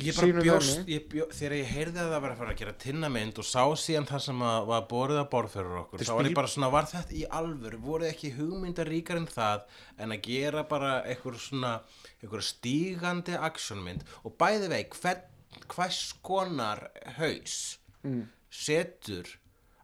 ég 0.01 0.17
bara 0.17 0.43
bjóst, 0.45 0.83
ég 0.89 1.05
bjó, 1.09 1.27
þegar 1.33 1.55
ég 1.57 1.71
heyrði 1.71 2.01
að 2.01 2.11
það 2.11 2.23
var 2.23 2.33
að 2.33 2.39
fara 2.41 2.53
að 2.53 2.59
gera 2.61 2.75
tinnamynd 2.83 3.41
og 3.41 3.47
sá 3.47 3.63
síðan 3.79 4.07
það 4.09 4.23
sem 4.27 4.43
að, 4.49 4.57
var 4.69 4.85
borðið 4.89 5.21
að 5.21 5.27
borð 5.33 5.53
fyrir 5.53 5.75
okkur 5.81 6.03
þá 6.03 6.13
var 6.13 6.29
ég 6.29 6.37
bara 6.39 6.53
svona, 6.53 6.71
var 6.73 6.89
þetta 6.91 7.17
í 7.17 7.23
alvöru? 7.39 7.81
Voruð 7.83 8.09
ekki 8.09 8.33
hugmyndar 8.37 8.89
ríkar 8.89 9.21
en 9.21 9.29
það 9.29 9.67
en 10.03 10.15
að 10.15 10.25
gera 10.27 10.65
bara 10.69 10.95
einhver 11.09 11.37
svona 11.41 11.75
einhver 12.21 12.45
stígandi 12.45 13.37
actionmynd? 13.49 14.05
Og 14.23 14.35
bæði 14.41 14.71
vei, 14.73 14.81
hvern, 14.97 15.29
hvers 15.73 16.01
konar 16.25 16.87
haus 17.17 17.79
Mm. 18.03 18.25
setur 18.51 19.29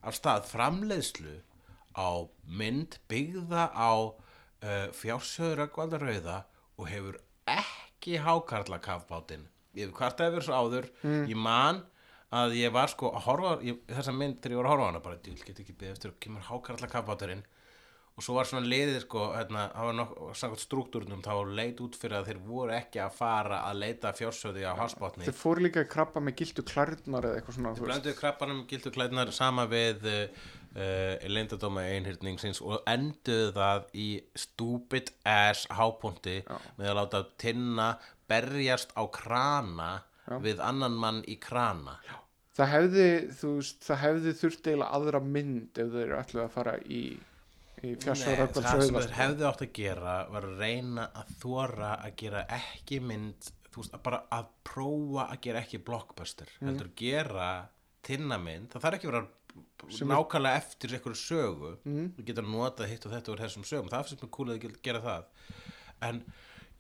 af 0.03 0.15
stað 0.17 0.43
framleiðslu 0.49 1.37
á 1.95 2.09
mynd 2.45 2.97
byggða 3.07 3.69
á 3.71 3.91
uh, 4.11 4.87
fjársöður 4.91 5.61
Röggvaldarauða 5.63 6.41
og 6.77 6.89
hefur 6.91 7.17
ekki 7.47 8.17
hákarla 8.19 8.81
kafbátinn 8.83 9.47
ég 9.79 9.93
hvart 9.95 10.19
að 10.19 10.35
verið 10.35 10.47
svo 10.49 10.59
áður 10.59 10.89
ég 11.31 11.39
man 11.39 11.79
að 12.35 12.57
ég 12.59 12.71
var 12.75 12.91
sko 12.91 13.13
að 13.15 13.23
horfa 13.29 13.53
ég, 13.65 13.79
þessa 13.87 14.13
mynd 14.19 14.37
þegar 14.43 14.51
ég 14.51 14.59
var 14.59 14.67
að 14.67 14.73
horfa 14.75 14.83
á 14.83 14.89
hana 14.91 14.99
bara, 15.07 15.17
ég 15.23 15.45
get 15.47 15.59
ekki 15.63 15.75
eftir 15.89 16.11
að 16.11 16.19
kemur 16.19 16.45
hákarla 16.51 16.91
kafbáturinn 16.91 17.45
og 18.19 18.23
svo 18.25 18.35
var 18.35 18.47
svona 18.49 18.67
liðið 18.67 18.97
sko 19.05 19.21
hérna, 19.31 19.61
það 19.71 19.85
var 19.87 19.95
nokk, 19.95 20.13
samkvæmt 20.35 20.63
struktúrnum 20.65 21.21
þá 21.23 21.31
leit 21.55 21.79
út 21.85 21.95
fyrir 21.95 22.17
að 22.19 22.25
þeir 22.33 22.39
voru 22.49 22.73
ekki 22.75 22.99
að 22.99 23.13
fara 23.15 23.61
að 23.69 23.79
leita 23.85 24.11
fjársöði 24.17 24.65
á 24.67 24.75
hafsbátni 24.75 25.27
Þeir 25.29 25.37
fóru 25.39 25.63
líka 25.63 25.83
í 25.85 25.89
krabba 25.93 26.23
með 26.25 26.35
gildu 26.41 26.65
klærnar 26.67 27.29
eða 27.29 27.39
eitthvað 27.39 27.55
svona 27.59 27.71
þú 27.77 27.85
veist. 27.85 27.89
blönduðu 27.93 28.17
krabbanum 28.19 28.59
gildu 28.67 28.91
klædnar 28.97 29.31
sama 29.35 29.65
við 29.71 30.03
uh, 30.11 30.19
uh, 30.75 31.27
leyndadóma 31.31 31.85
einhyrningsins 31.95 32.59
og 32.65 32.83
enduðu 32.91 33.53
það 33.55 33.87
í 33.95 34.09
stupid 34.43 35.13
ass 35.23 35.63
hápunkti 35.79 36.41
með 36.75 36.91
að 36.91 36.97
láta 36.99 37.23
tinna 37.39 37.93
berjast 38.29 38.91
á 38.99 39.03
krana 39.15 39.91
við 40.43 40.59
annan 40.61 40.99
mann 40.99 41.23
í 41.25 41.39
krana 41.41 41.95
Já. 42.05 42.17
Það 42.59 42.67
hefði, 42.73 43.03
þú 43.39 43.49
veist, 43.55 43.77
það 43.87 43.99
hefði 44.03 44.31
þurft 44.35 44.65
eiginlega 44.67 44.95
aðra 44.97 45.19
mynd 45.23 45.79
ef 45.79 45.91
þeir 45.93 46.01
eru 46.03 46.17
ætluð 46.19 46.41
að 46.43 46.49
fara 46.57 46.73
í, 46.91 47.03
í 47.83 47.95
fjársvara 48.01 48.45
Nei, 48.47 48.53
það 48.55 48.83
sem 48.83 48.99
þeir 48.99 49.15
hefðu 49.19 49.47
átt 49.49 49.63
að 49.65 49.73
gera 49.79 50.15
var 50.33 50.47
að 50.49 50.61
reyna 50.63 51.07
að 51.21 51.33
þóra 51.41 51.91
að 51.97 52.15
gera 52.23 52.45
ekki 52.59 53.01
mynd 53.03 53.49
veist, 53.75 53.93
að 53.95 54.05
bara 54.05 54.21
að 54.35 54.47
prófa 54.67 55.27
að 55.29 55.41
gera 55.45 55.63
ekki 55.63 55.81
blockbuster, 55.87 56.51
heldur 56.63 56.89
gera 56.99 57.49
tinnamynd, 58.05 58.71
það 58.73 58.85
þarf 58.85 58.99
ekki 58.99 59.09
að 59.09 59.13
vera 59.13 59.27
nákvæmlega 60.09 60.59
eftir 60.59 60.93
einhverju 60.95 61.19
sögu. 61.19 61.71
Mm. 61.85 62.11
þú 62.17 62.25
getur 62.27 62.47
notað 62.47 62.91
hitt 62.91 63.07
og 63.07 63.15
þetta 63.15 63.33
úr 63.33 63.43
þessum 63.43 63.65
sögum. 63.67 63.89
Það 63.91 64.05
finnst 64.07 64.23
mér 64.23 64.31
cool 64.35 64.53
að 64.53 64.67
gera 64.85 65.01
það. 65.03 65.29
En 66.09 66.21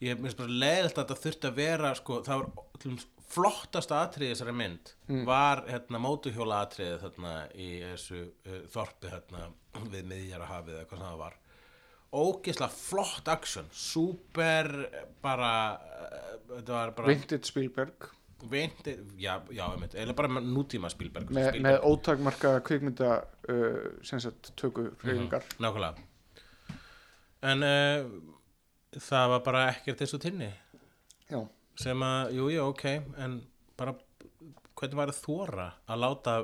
ég 0.03 0.21
minnst 0.21 0.39
bara 0.39 0.59
leiðilt 0.63 0.97
að 0.97 1.01
þetta 1.01 1.23
þurfti 1.23 1.49
að 1.49 1.59
vera 1.59 1.93
sko, 1.97 2.19
það 2.27 2.43
var 2.43 2.99
flottasta 3.29 4.01
atriði 4.05 4.33
þessari 4.33 4.55
mynd 4.57 4.93
var 5.27 5.63
hérna 5.69 6.01
mótuhjóla 6.01 6.63
atriði 6.65 6.97
þarna 7.03 7.33
í 7.53 7.69
þessu 7.83 8.21
uh, 8.25 8.61
þorpi 8.73 9.11
þarna 9.11 9.49
við 9.93 10.07
miðjara 10.09 10.49
hafið 10.49 10.79
eða 10.79 10.87
hvað 10.89 11.01
sem 11.01 11.07
það 11.07 11.19
var. 11.23 11.35
Ógeðslega 12.09 12.73
flott 12.73 13.27
action 13.29 13.67
super 13.69 14.71
bara 15.21 15.51
uh, 15.75 16.31
þetta 16.55 16.73
var 16.73 16.95
bara 16.97 17.11
Vintage 17.11 17.51
Spielberg. 17.51 18.09
Vinti, 18.49 18.93
já, 19.19 19.33
já, 19.51 19.65
einmitt, 19.67 19.97
eða 19.99 20.15
bara 20.15 20.39
nútíma 20.39 20.87
Spielberg, 20.89 21.27
með, 21.35 21.49
Spielberg. 21.49 21.65
með 21.65 21.87
ótakmarka 21.89 22.53
kvikmynda 22.65 23.09
uh, 23.51 23.79
sem 24.07 24.21
sagt 24.23 24.53
töku 24.57 24.87
hreyfingar 25.03 25.43
nákvæmlega. 25.59 26.07
En 27.49 27.63
það 28.99 29.29
var 29.31 29.43
bara 29.45 29.61
ekkert 29.71 30.01
og 30.17 30.21
tinni. 30.23 30.49
Já, 31.29 31.39
sem 31.79 32.03
að, 32.05 32.33
jú, 32.35 32.49
jú, 32.53 32.65
ok 32.73 32.85
en 33.23 33.39
bara, 33.79 33.95
hvernig 34.79 34.99
var 34.99 35.13
það 35.13 35.21
þóra 35.23 35.67
að 35.87 36.01
láta 36.03 36.35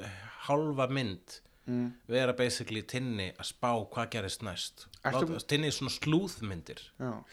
eh, 0.00 0.18
hálfa 0.48 0.88
mynd 0.92 1.38
mm. 1.66 1.86
vera 2.12 2.34
basically 2.36 2.82
tinni 2.88 3.30
að 3.32 3.48
spá 3.50 3.70
hvað 3.94 4.10
gerist 4.16 4.44
næst? 4.46 4.86
Láta, 5.04 5.38
tinni 5.48 5.68
er 5.70 5.76
svona 5.76 5.94
slúðmyndir 5.94 6.82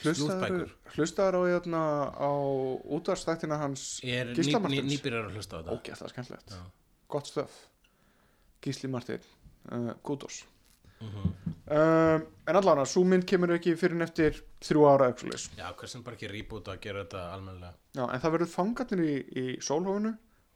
Slúðbækur. 0.03 0.71
hlustaður 0.95 1.39
á, 1.39 1.41
hérna, 1.51 1.81
á 2.15 2.31
útvarstættina 2.97 3.59
hans 3.61 3.89
er 4.03 4.31
ný, 4.31 4.37
Gísla 4.39 4.63
ný, 4.67 4.79
nýbyrjar 4.87 5.27
að 5.27 5.37
hlusta 5.39 5.59
á 5.59 5.59
þetta. 5.59 5.75
Ógæðslega 5.77 6.15
skemmtilegt. 6.15 6.55
Gott 7.11 7.31
stöf 7.31 7.59
Gísli 8.63 8.91
Martin 8.91 9.23
uh, 9.71 9.93
Kudos 10.05 10.45
Mhm. 11.01 11.40
Um, 11.71 12.25
En 12.51 12.57
allan 12.59 12.81
að 12.83 12.89
svo 12.91 13.03
mynd 13.07 13.23
kemur 13.29 13.53
ekki 13.55 13.73
fyrir 13.79 13.95
en 13.95 14.03
eftir 14.07 14.41
þrjú 14.65 14.81
ára 14.89 15.07
leys 15.23 15.45
já, 15.57 15.67
hversin 15.79 16.03
bara 16.03 16.17
ekki 16.17 16.27
rýbúta 16.31 16.73
að 16.75 16.81
gera 16.83 17.03
þetta 17.05 17.21
almennilega. 17.35 17.73
Já, 17.95 18.03
en 18.11 18.19
það 18.23 18.33
verður 18.35 18.51
fangarnir 18.55 19.03
í, 19.05 19.13
í 19.39 19.45
sólhófinu 19.63 20.11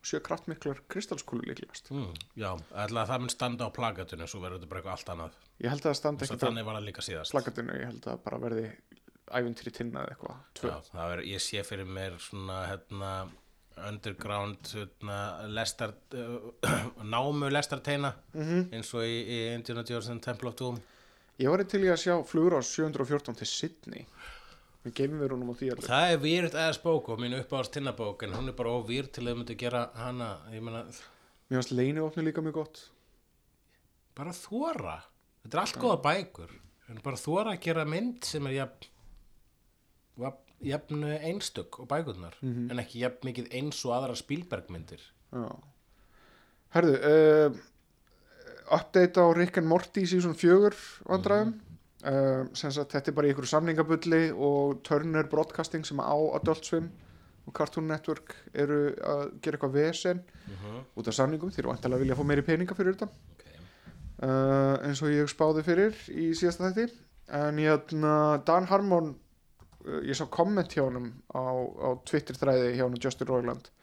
sjö 0.06 0.20
kraftmiklar 0.22 0.82
kristalskúlu 0.92 1.48
líklegast. 1.48 1.88
Mm, 1.96 2.12
já, 2.38 2.52
ætla 2.84 3.06
að 3.06 3.10
það 3.14 3.24
mun 3.24 3.32
standa 3.34 3.66
á 3.66 3.72
plakatinu 3.74 4.28
svo 4.30 4.42
verður 4.44 4.60
þetta 4.60 4.70
bara 4.74 4.82
eitthvað 4.84 4.98
allt 5.00 5.14
annað. 5.16 5.40
Ég 5.64 5.72
held 5.74 5.82
að 5.82 5.90
það 5.90 5.98
standa 6.02 6.26
ekki 6.26 6.36
á 6.36 7.34
plakatinu 7.34 7.80
ég 7.80 7.88
held 7.90 8.06
að 8.12 8.20
bara 8.28 8.42
verði 8.44 8.66
ævintýri 9.40 9.74
tinna 9.74 10.04
eða 10.04 10.14
eitthvað. 10.14 10.44
Já, 10.62 10.76
það 10.92 11.16
er, 11.16 11.24
ég 11.32 11.42
sé 11.42 11.64
fyrir 11.66 11.90
mér 11.90 12.20
svona 12.22 12.60
hérna 12.70 13.14
underground 13.90 14.70
hérna, 14.72 15.16
lestar 15.52 15.94
uh, 16.16 16.52
námu 17.16 17.50
lestarteina 17.52 18.14
Mhm. 18.34 18.70
eins 18.76 18.94
og 18.96 19.04
í, 19.04 19.16
í 19.26 19.40
Indiana 19.56 19.84
Jones 19.88 20.10
and 20.14 20.22
Temple 20.24 20.50
of 20.50 20.56
Doom 20.60 20.78
ég 21.42 21.52
var 21.52 21.64
til 21.68 21.84
í 21.86 21.92
að 21.92 22.02
sjá 22.04 22.16
flugur 22.28 22.58
á 22.58 22.62
714 22.64 23.38
til 23.42 23.50
Sydney. 23.50 24.08
Við 24.86 24.94
geymum 25.00 25.22
við 25.24 25.32
rúnum 25.32 25.50
á 25.50 25.56
því 25.58 25.70
allir 25.74 25.88
það 25.90 26.12
er 26.14 26.20
výrt 26.22 26.56
aðeins 26.56 26.82
bók 26.84 27.08
og 27.10 27.22
mín 27.22 27.34
uppáðast 27.40 27.74
tinnabók 27.74 28.26
en 28.28 28.36
hún 28.38 28.52
er 28.52 28.58
bara 28.58 28.74
óvýrt 28.78 29.16
til 29.16 29.24
að 29.24 29.32
þau 29.32 29.40
myndu 29.40 29.56
gera 29.58 29.82
hana 29.98 30.28
mér 30.54 31.58
varst 31.58 31.74
leiniofni 31.74 32.26
líka 32.28 32.44
mjög 32.46 32.60
gott. 32.60 32.84
bara 34.16 34.36
þóra 34.38 35.00
þetta 35.42 35.58
er 35.58 35.64
allt 35.64 35.80
góða 35.82 35.98
bækur 36.06 36.54
en 36.90 37.02
bara 37.02 37.18
þóra 37.18 37.56
að 37.56 37.64
gera 37.66 37.86
mynd 37.90 38.30
sem 38.30 38.46
er 38.46 38.58
jafn 38.60 38.92
jafn, 40.66 41.02
einstök 41.04 41.80
og 41.82 41.90
bækurnar 41.90 42.38
en 42.46 42.80
ekki 42.80 43.02
jafn 43.02 43.26
mikið 43.26 43.50
eins 43.58 43.82
og 43.90 43.96
aðra 43.98 44.16
Spielberg 44.22 44.70
myndir 44.70 45.02
Já. 45.34 45.50
Herðu, 46.76 46.96
uh, 47.10 47.58
update 48.72 49.22
á 49.22 49.26
Rick 49.36 49.58
and 49.62 49.68
Morty 49.70 50.06
season 50.10 50.36
4 50.36 50.74
vandræðum. 51.06 51.56
Uh, 52.06 52.46
sem 52.54 52.70
sagt, 52.70 52.92
þetta 52.94 53.10
er 53.10 53.16
bara 53.18 53.30
ykkur 53.32 53.48
samningabulli 53.50 54.28
og 54.30 54.84
Turner 54.86 55.26
Broadcasting 55.30 55.88
sem 55.88 55.98
á 55.98 56.14
Adult 56.38 56.68
Swim 56.68 56.92
og 57.46 57.54
Cartoon 57.54 57.88
Network 57.90 58.36
eru 58.54 58.92
að 59.02 59.24
gera 59.42 59.58
eitthvað 59.58 59.74
vesen 59.74 60.22
út 60.98 61.10
af 61.10 61.16
samningum, 61.18 61.50
þeir 61.54 61.64
eru 61.64 61.72
vantilega 61.72 61.98
að 61.98 62.04
vilja 62.04 62.18
fá 62.20 62.24
meiri 62.30 62.46
peninga 62.46 62.78
fyrir 62.78 62.94
þetta 62.98 63.10
okay. 63.10 63.58
uh, 64.22 64.76
eins 64.86 65.02
og 65.02 65.14
ég 65.14 65.30
spáði 65.32 65.66
fyrir 65.66 65.98
í 66.14 66.28
síðasta 66.38 66.70
þætti. 66.70 67.02
En 67.42 67.58
hérna 67.62 68.14
Dan 68.46 68.70
Harmon 68.70 69.16
uh, 69.16 70.02
ég 70.06 70.18
sá 70.18 70.28
komment 70.30 70.74
hjá 70.78 70.84
honum 70.86 71.10
á, 71.34 71.42
á 71.42 71.90
Twitter 72.06 72.38
þræði 72.38 72.76
hjá 72.76 72.86
honum 72.86 73.02
Justin 73.02 73.32
Roiland. 73.32 73.74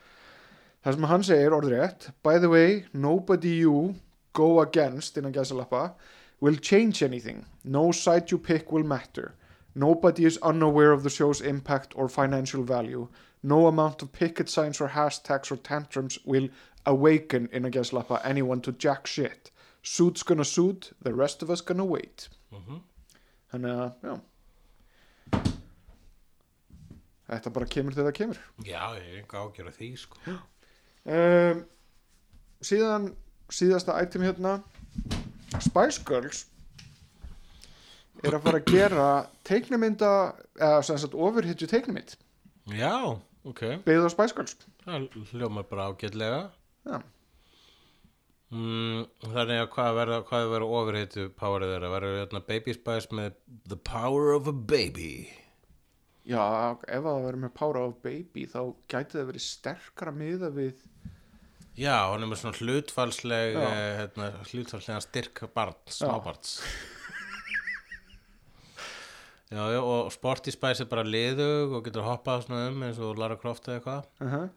Það 0.82 0.98
sem 0.98 1.10
hann 1.10 1.26
segir 1.26 1.58
orðrétt 1.58 2.08
by 2.26 2.38
the 2.42 2.50
way, 2.50 2.84
nobody 2.94 3.58
you 3.62 3.94
go 4.32 4.60
against 4.60 5.16
innan 5.16 5.32
gæsalappa 5.32 5.92
will 6.40 6.56
change 6.56 7.02
anything. 7.02 7.44
No 7.64 7.92
side 7.92 8.30
you 8.30 8.38
pick 8.38 8.72
will 8.72 8.84
matter. 8.84 9.34
Nobody 9.74 10.24
is 10.24 10.38
unaware 10.42 10.92
of 10.92 11.02
the 11.02 11.10
show's 11.10 11.40
impact 11.40 11.92
or 11.96 12.08
financial 12.08 12.62
value. 12.62 13.08
No 13.42 13.66
amount 13.66 14.02
of 14.02 14.12
picket 14.12 14.48
signs 14.48 14.80
or 14.80 14.88
hashtags 14.88 15.50
or 15.50 15.56
tantrums 15.56 16.18
will 16.24 16.48
awaken 16.84 17.48
innan 17.52 17.72
gæsalappa 17.72 18.20
anyone 18.24 18.60
to 18.60 18.72
jack 18.72 19.06
shit. 19.06 19.50
Suit's 19.82 20.22
gonna 20.22 20.44
suit, 20.44 20.92
the 21.02 21.14
rest 21.14 21.42
of 21.42 21.50
us 21.50 21.60
gonna 21.60 21.84
wait. 21.84 22.28
Mhm. 22.52 22.80
þannig 23.52 23.72
að 23.76 23.92
já. 24.02 24.20
Þetta 27.32 27.52
bara 27.52 27.66
kemur 27.66 27.94
þegar 27.96 28.10
það 28.10 28.16
kemur. 28.18 28.38
Já, 28.66 28.80
ég 28.98 29.04
er 29.08 29.18
enga 29.22 29.42
ágjör 29.42 29.68
að 29.70 29.76
því 29.78 29.88
sko. 29.98 30.16
um, 31.06 31.64
síðan 32.62 33.14
síðasta 33.52 33.96
item 34.02 34.24
hérna. 34.26 34.56
Spice 35.60 36.00
Girls 36.08 36.46
er 38.22 38.36
að 38.36 38.44
fara 38.46 38.60
að 38.62 38.70
gera 38.72 39.06
teiknumynda 39.48 40.10
eða 40.56 40.82
sem 40.86 41.00
sagt 41.02 41.14
ofurhitju 41.18 41.68
teiknumind 41.70 42.14
já, 42.72 42.94
ok. 43.44 43.62
Byggð 43.86 44.06
á 44.06 44.10
Spice 44.14 44.36
Girls. 44.36 44.56
Það 44.84 45.08
hljómar 45.32 45.66
bara 45.70 45.90
ágætlega. 45.92 46.42
Já, 46.86 47.00
Mm, 48.52 49.06
þannig 49.32 49.62
að 49.62 49.68
hvað 49.72 49.94
verða, 49.96 50.16
hvað 50.28 50.50
verða 50.52 50.66
ofurheitu 50.76 51.22
powerið 51.40 51.70
þeirra, 51.72 51.88
verður 51.94 52.18
hérna 52.18 52.40
Baby 52.50 52.74
Spice 52.76 53.14
með 53.16 53.38
The 53.70 53.78
Power 53.80 54.34
of 54.34 54.50
a 54.50 54.52
Baby? 54.52 55.30
Já 56.28 56.42
ef 56.84 57.00
það 57.06 57.24
verður 57.24 57.38
með 57.46 57.54
Power 57.56 57.78
of 57.80 57.94
Baby 58.04 58.44
þá 58.52 58.58
gæti 58.92 59.16
það 59.16 59.30
verið 59.30 59.44
sterkara 59.46 60.12
miða 60.12 60.50
við 60.52 60.84
Já, 61.72 62.12
hann 62.12 62.20
er 62.20 62.28
með 62.28 62.42
svona 62.42 62.58
hlutfallsleg 62.60 63.54
Já. 63.56 63.62
eh, 63.64 63.92
hérna, 64.02 64.26
hlutfallslega 64.50 65.04
styrk 65.04 65.40
barn, 65.54 65.76
smábarns. 65.88 66.58
Já, 69.52 69.62
já, 69.68 69.80
og 69.80 70.10
Sporty 70.12 70.52
Spice 70.52 70.84
er 70.84 70.88
bara 70.88 71.04
liðug 71.04 71.74
og 71.76 71.84
getur 71.84 72.04
hoppað 72.06 72.46
svona 72.46 72.68
um 72.70 72.84
eins 72.86 73.00
og 73.00 73.18
Lara 73.20 73.36
Croft 73.40 73.68
eða 73.68 73.80
eitthvað. 73.80 74.06
Uh 74.20 74.32
-huh. 74.32 74.50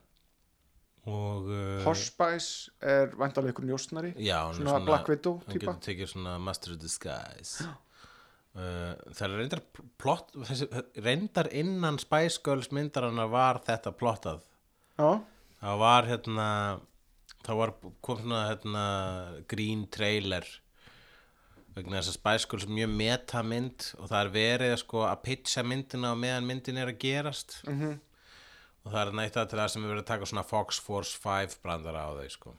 og 1.06 1.50
uh, 1.52 1.84
Posh 1.84 2.06
Spice 2.12 2.72
er 2.82 3.12
vandalega 3.16 3.52
ykkur 3.52 3.66
njósnari? 3.66 4.14
Já, 4.18 4.50
er 4.50 4.54
svona 4.54 4.86
Black 4.86 5.10
Widow 5.10 5.42
hann 5.48 5.60
getur 5.60 5.80
tekið 5.82 6.08
svona 6.08 6.38
Master 6.38 6.72
of 6.72 6.80
Disguise. 6.80 7.68
Uh, 8.56 8.96
það 9.12 9.22
er 9.22 9.38
reyndar 9.38 9.62
plott, 9.98 10.32
þessi, 10.32 10.68
reyndar 10.96 11.48
innan 11.52 12.00
Spice 12.00 12.40
Girls 12.44 12.72
myndarana 12.72 13.28
var 13.28 13.60
þetta 13.68 13.92
plottað. 13.92 14.42
Já, 14.98 15.22
það 15.62 15.78
var 15.78 16.06
hérna 16.06 16.80
það 17.46 17.60
var, 17.62 17.74
kom 18.06 18.22
svona 18.22 18.44
hérna 18.50 18.86
green 19.52 19.86
trailer 19.94 20.48
vegna 21.76 22.00
þess 22.00 22.14
að 22.14 22.18
Spice 22.18 22.50
Girls 22.50 22.66
er 22.66 22.74
mjög 22.78 22.92
metamynd 22.96 23.88
og 24.00 24.10
það 24.10 24.20
er 24.22 24.34
verið 24.36 24.76
sko 24.82 25.04
að 25.10 25.24
pitcha 25.28 25.64
myndina 25.68 26.14
og 26.16 26.22
meðan 26.22 26.48
myndin 26.48 26.80
er 26.80 26.92
að 26.94 27.02
gerast. 27.04 27.58
Mhm. 27.68 28.00
og 28.86 28.92
það 28.94 29.02
er 29.02 29.16
nætt 29.18 29.38
að 29.42 29.50
til 29.50 29.58
það 29.60 29.70
sem 29.74 29.84
er 29.84 29.90
verið 29.90 30.04
að 30.04 30.12
taka 30.12 30.26
svona 30.30 30.46
Fox 30.46 30.80
Force 30.80 31.18
5 31.18 31.56
brandara 31.64 32.06
á 32.06 32.10
þau 32.14 32.30
sko. 32.30 32.52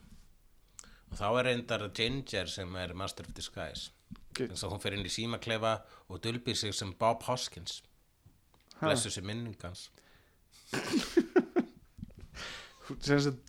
Og 1.07 1.17
þá 1.17 1.27
er 1.39 1.45
reyndar 1.47 1.85
Ginger 1.95 2.47
sem 2.51 2.75
er 2.75 2.93
Master 2.93 3.23
of 3.23 3.33
Disguise. 3.33 3.91
Þess 4.33 4.63
að 4.63 4.73
hún 4.73 4.81
fer 4.83 4.93
inn 4.97 5.05
í 5.07 5.09
símaklefa 5.09 5.81
og 6.09 6.19
dulbýr 6.21 6.55
sig 6.55 6.73
sem 6.75 6.91
Bob 6.99 7.23
Hoskins. 7.23 7.81
Blessu 8.81 9.21
minningans 9.21 9.89
sem 10.67 10.83
sagt 10.99 11.46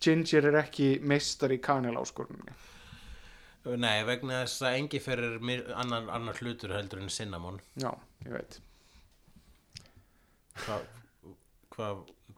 Ginger 0.03 0.51
er 0.51 0.61
ekki 0.65 0.89
meistar 1.01 1.53
í 1.55 1.61
kanel 1.63 1.97
áskorunni 2.01 2.57
Nei, 3.69 4.01
vegna 4.07 4.45
þess 4.45 4.63
að 4.65 4.77
engi 4.79 5.01
fyrir 5.03 5.35
annar, 5.77 6.07
annar 6.15 6.39
hlutur 6.41 6.73
heldur 6.73 7.03
en 7.03 7.11
cinnamon. 7.13 7.59
Já, 7.77 7.91
ég 8.25 8.33
veit. 8.33 8.55
Hvað 10.63 10.87
hva, 11.79 11.89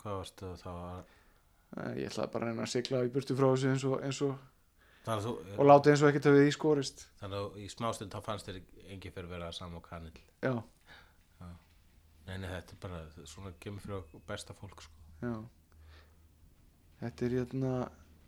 hva 0.01 0.17
varstu 0.19 0.53
þá 0.61 0.71
að 0.71 2.01
ég 2.01 2.11
ætlaði 2.11 2.33
bara 2.35 2.47
að 2.47 2.51
reyna 2.51 2.65
að 2.67 2.73
sigla 2.75 3.03
í 3.07 3.13
burtu 3.15 3.37
frá 3.39 3.47
þessu 3.53 3.71
eins 3.71 3.87
og, 3.89 3.97
eins 4.07 4.21
og, 4.27 4.35
að, 5.07 5.29
og 5.31 5.39
þú, 5.55 5.67
láta 5.71 5.93
eins 5.93 6.03
og 6.03 6.11
ekkert 6.11 6.29
að 6.31 6.37
við 6.41 6.51
í 6.51 6.57
skorist. 6.57 7.07
þannig 7.23 7.45
að 7.45 7.61
í 7.63 7.69
smástund 7.73 8.17
þá 8.17 8.21
fannst 8.27 8.51
þér 8.51 8.61
engi 8.97 9.15
fyrir 9.15 9.31
vera 9.31 9.53
sam 9.55 9.79
og 9.79 9.87
kanil 9.87 10.13
já, 10.43 10.55
Nei, 12.27 12.37
nei, 12.39 12.51
þetta 12.53 12.75
er 12.77 12.83
bara 12.83 12.99
svona 13.27 13.51
fyrir 13.63 13.97
okkur 13.97 14.21
besta 14.29 14.55
fólk 14.55 14.85
sko. 14.85 14.99
já 15.25 15.35
þetta 17.01 17.27
er 17.27 17.37
hérna 17.39 17.73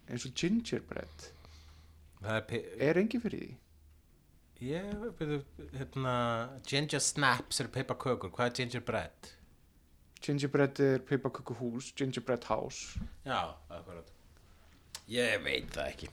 eins 0.09 0.27
og 0.29 0.35
gingerbread. 0.39 1.29
Er, 2.23 2.99
engi 3.01 3.20
fyrir 3.23 3.45
því? 3.45 3.53
Ég 4.62 5.07
byrju, 5.18 5.41
hérna 5.75 6.16
Ginger 6.68 7.03
snaps 7.03 7.59
er 7.61 7.70
peipakökur, 7.75 8.31
hvað 8.31 8.53
er 8.53 8.59
gingerbread? 8.61 9.33
gingerbread 10.23 10.81
er 10.81 10.99
peipakökuhús 11.07 11.93
gingerbread 11.99 12.45
house. 12.45 12.99
Já, 13.27 13.55
Ég 15.11 15.41
veit 15.43 15.70
það 15.75 15.89
ekki. 15.91 16.09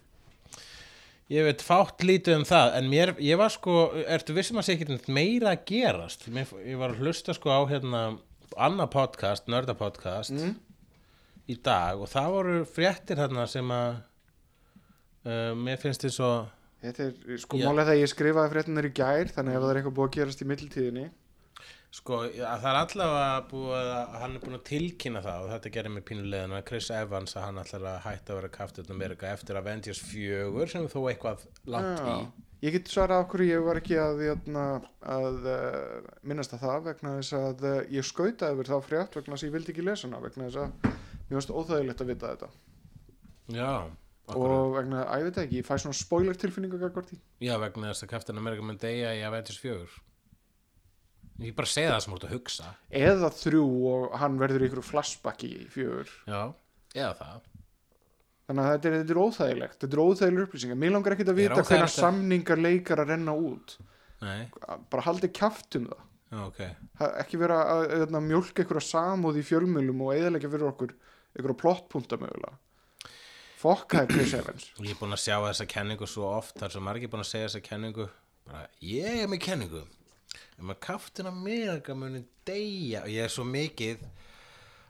Ég 1.30 1.46
veit 1.46 1.62
fátt 1.62 2.02
lítið 2.02 2.40
um 2.40 2.46
það 2.50 2.72
en 2.80 2.88
mér, 2.90 3.12
ég 3.22 3.38
var 3.38 3.54
sko, 3.54 3.76
ertu 4.10 4.34
vissum 4.34 4.58
að 4.58 4.66
sé 4.66 4.76
ekki 4.76 5.14
meira 5.14 5.54
að 5.54 5.62
gerast? 5.70 6.26
Mér, 6.34 6.50
ég 6.66 6.80
var 6.82 6.96
að 6.96 7.04
hlusta 7.04 7.36
sko 7.38 7.54
á 7.54 7.62
hérna 7.70 8.02
annað 8.58 8.90
podcast, 8.96 9.46
nördapodcast. 9.52 10.34
Mm. 10.34 10.56
Í 11.50 11.58
dag 11.66 12.02
og 12.02 12.12
það 12.12 12.32
voru 12.36 12.58
fréttir 12.70 13.20
hérna 13.22 13.48
sem 13.50 13.74
að 13.74 14.02
uh, 15.26 15.54
mér 15.58 15.80
finnst 15.82 16.06
þið 16.06 16.16
svo 16.16 16.34
þetta 16.84 17.08
er 17.08 17.42
sko 17.44 17.60
Já. 17.60 17.66
málega 17.68 17.90
þegar 17.92 18.04
ég 18.04 18.14
skrifaði 18.14 18.54
fréttinar 18.54 18.90
í 18.90 18.94
gær 19.00 19.34
þannig 19.34 19.58
ef 19.58 19.64
það 19.64 19.72
er 19.72 19.82
eitthvað 19.82 19.98
búið 19.98 20.10
að 20.10 20.16
gerast 20.18 20.44
í 20.44 20.50
mittiltíðinni 20.50 21.08
sko, 21.90 22.20
að 22.28 22.62
það 22.64 22.70
er 22.72 22.80
allavega 22.82 23.40
búið 23.50 23.90
að 23.96 24.20
hann 24.22 24.36
er 24.36 24.44
búin 24.44 24.60
að 24.60 24.68
tilkynna 24.70 25.24
það 25.26 25.46
og 25.46 25.54
þetta 25.56 25.72
gerir 25.78 25.96
mér 25.96 26.06
pínulegðan 26.10 26.60
að 26.60 26.68
Chris 26.70 26.92
Evans 26.94 27.34
að 27.36 27.48
hann 27.48 27.64
ætlar 27.64 27.88
að 27.90 28.04
hætta 28.06 28.34
að 28.36 28.40
vera 28.40 28.52
kaftið 28.60 28.94
Amerika 28.94 29.32
eftir 29.34 29.60
Avengers 29.60 30.04
4 30.12 30.70
sem 30.70 30.86
er 30.86 30.94
þó 30.94 31.02
eitthvað 31.10 31.50
langt 31.66 32.06
í 32.06 32.20
Ég 32.60 32.74
get 32.76 32.90
svarað 32.92 33.22
okkur 33.24 33.42
ég 33.46 33.62
var 33.64 33.78
ekki 33.80 33.96
að, 33.96 34.18
að, 34.36 34.88
að 35.08 35.46
uh, 35.48 36.08
minnast 36.28 36.52
að 36.58 36.66
það 36.66 36.90
vegna 36.90 37.14
þess 37.16 37.38
að 37.38 37.62
ég 37.96 38.08
skautaði 38.10 38.58
yfir 38.58 38.72
þá 38.74 38.76
frétt 38.84 39.16
vegna 39.16 39.38
þess 39.38 39.46
að 39.46 39.48
ég 39.48 39.54
vildi 39.54 39.72
ekki 39.72 39.86
lesa 39.88 40.10
hana 40.10 40.20
vegna 40.26 40.50
þess 40.50 40.66
að 40.66 40.99
mér 41.30 41.40
varst 41.40 41.54
óþægilegt 41.54 42.04
að 42.04 42.12
vita 42.14 42.34
þetta. 42.34 42.50
Já, 43.50 43.70
akkurat. 44.30 44.38
og 44.38 44.76
vegna, 44.76 45.06
að 45.10 45.24
ég 45.24 45.30
veit 45.30 45.42
ekki, 45.44 45.62
ég 45.62 45.66
fæ 45.70 45.74
svona 45.82 45.98
spoiler 45.98 46.38
tilfinningu 46.38 46.78
Já, 47.42 47.56
vegna 47.62 47.90
þess 47.94 48.06
að 48.06 48.12
Captain 48.14 48.38
America 48.38 48.66
mun 48.66 48.78
deyja 48.78 49.16
í 49.18 49.24
Avengers 49.26 49.58
4 49.62 49.88
Ég 51.40 51.56
bara 51.56 51.70
segja 51.72 51.94
það 51.94 52.02
sem 52.04 52.12
þú 52.14 52.18
ert 52.18 52.26
að 52.28 52.34
hugsa. 52.36 52.70
Eða 53.00 53.30
þrjú 53.32 53.68
og 53.88 54.16
hann 54.20 54.36
verður 54.42 54.66
ykkur 54.68 54.84
flashback 54.84 55.46
í 55.48 55.54
fjögur. 55.72 56.10
Já, 56.28 56.42
eða 56.98 57.14
það. 57.16 57.46
Þannig 58.50 58.66
að 58.66 58.74
þetta 58.74 58.90
er, 58.90 58.96
þetta 58.98 59.14
er 59.14 59.22
óþægilegt 59.24 59.78
þetta 59.86 59.96
er 59.96 60.02
óþægileg 60.04 60.48
upplýsingar, 60.48 60.80
mér 60.82 60.94
langar 60.96 61.16
ekkit 61.16 61.32
að 61.32 61.40
vita 61.40 61.62
að- 61.62 61.94
samningar 61.94 62.60
leikar 62.60 63.04
að 63.04 63.12
renna 63.14 63.36
út. 63.38 63.78
Nei, 64.20 64.50
bara 64.92 65.06
haldið 65.06 65.32
kjaft 65.38 65.78
um 65.80 65.86
það. 65.88 66.02
Já, 66.30 66.40
ok. 66.46 66.60
Ha- 67.00 67.14
ekki 67.24 67.40
vera 67.40 67.60
að, 67.72 67.84
að, 67.96 68.04
að 68.10 68.26
mjólka 68.28 68.64
einhverja 68.66 68.86
samúð 68.90 69.40
í 69.40 69.46
fjölmjölum 69.48 70.02
og 70.06 70.12
eðalega 70.18 70.52
fyrir 70.52 70.68
okkur 70.74 70.92
einhverja 71.40 71.62
plottpunta 71.64 72.20
mögulega. 72.22 72.58
Fokka 73.60 74.06
er 74.06 74.08
Chris 74.08 74.34
Evans. 74.38 74.70
Ég 74.80 74.94
er 74.94 75.00
búin 75.00 75.16
að 75.16 75.24
sjá 75.26 75.36
þessa 75.44 75.66
kenningu 75.68 76.08
svo 76.08 76.30
oft 76.32 76.60
þar 76.62 76.72
sem 76.76 76.86
margir 76.86 77.12
búin 77.12 77.26
að 77.26 77.32
segja 77.32 77.50
þessa 77.50 77.64
kenningu. 77.66 78.06
Bara, 78.48 78.68
ég 78.84 79.24
er 79.24 79.28
með 79.32 79.42
kenningu. 79.44 79.82
Um 80.60 80.72
að 80.72 80.80
kaftin 80.86 81.28
Amerika 81.28 81.96
muni 81.96 82.22
deyja 82.48 83.04
og 83.04 83.12
ég 83.12 83.28
er 83.28 83.34
svo 83.34 83.44
mikið 83.48 84.06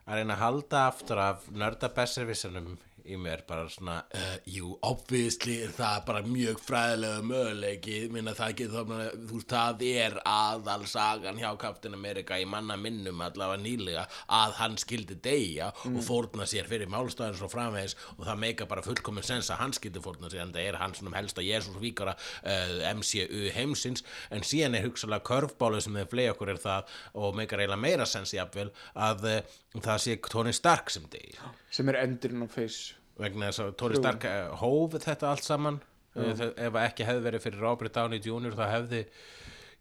að 0.06 0.20
reyna 0.20 0.36
að 0.36 0.44
halda 0.44 0.84
aftur 0.90 1.22
af 1.22 1.50
nörda 1.54 1.90
besservissanum 1.94 2.76
í 3.10 3.18
mér 3.20 3.44
bara 3.48 3.66
svona 3.72 3.98
uh, 4.16 4.36
jú, 4.50 4.72
obviously 4.86 5.60
er 5.66 5.74
það 5.76 5.98
bara 6.08 6.22
mjög 6.26 6.62
fræðilega 6.64 7.24
möguleiki. 7.26 7.98
Minna 8.14 8.36
það 8.38 8.54
ekki 8.54 8.68
þá 8.70 8.80
þú 8.84 9.40
veist, 9.40 9.54
það 9.54 9.84
er 9.90 10.18
aðal 10.30 10.86
sagan 10.90 11.40
hjá 11.42 11.50
Captain 11.62 11.98
America 11.98 12.40
í 12.40 12.48
manna 12.50 12.78
minnum 12.80 13.24
allavega 13.26 13.62
nýlega 13.64 14.06
að 14.40 14.56
hann 14.60 14.78
skildi 14.82 15.20
deyja 15.24 15.72
og 15.90 16.02
fórna 16.06 16.48
sér 16.50 16.70
fyrir 16.70 16.92
málstæðin 16.92 17.40
svo 17.40 17.50
framvegis 17.52 17.98
og 18.18 18.26
það 18.28 18.42
meika 18.46 18.70
bara 18.70 18.86
fullkomin 18.86 19.26
sens 19.26 19.52
að 19.54 19.64
hann 19.64 19.76
skildi 19.78 20.04
fórna 20.04 20.32
sér 20.32 20.46
en 20.46 20.54
það 20.56 20.70
er 20.70 20.80
svona 21.00 21.18
helsta 21.20 21.46
Jésús 21.46 21.80
víkara 21.82 22.16
uh, 22.16 22.76
MCU 22.94 23.50
heimsins. 23.56 24.06
En 24.34 24.46
síðan 24.46 24.78
er 24.78 24.88
hugsalega 24.88 25.26
körfbálu 25.30 25.82
sem 25.84 25.98
þeir 25.98 26.12
flegi 26.12 26.34
okkur 26.34 26.54
er 26.54 26.62
það 26.62 26.96
og 27.20 27.38
meikar 27.38 27.64
eiginlega 27.64 27.86
meira 27.86 28.08
sens 28.10 28.34
jafnvel 28.36 28.70
að 28.98 29.28
uh, 29.30 29.58
það 29.78 30.06
sé 30.06 30.18
Tony 30.30 30.54
Stark 30.56 30.92
sem 30.94 31.06
deyja 31.12 31.54
sem 31.74 31.90
er 31.92 32.02
endurinn 32.04 32.46
á 32.46 32.50
face 32.50 32.99
vegna 33.20 33.50
þess 33.50 33.64
að 33.64 33.76
Tony 33.80 34.00
Stark 34.00 34.28
eh, 34.28 34.52
hóf 34.62 34.98
þetta 34.98 35.34
allt 35.34 35.48
saman. 35.48 35.82
Uh, 36.18 36.34
ef 36.58 36.78
ekki 36.82 37.06
hefði 37.06 37.26
verið 37.28 37.44
fyrir 37.46 37.62
Robert 37.64 37.94
Downey 37.96 38.22
Jr. 38.24 38.56
þá 38.58 38.64
hefði 38.72 39.04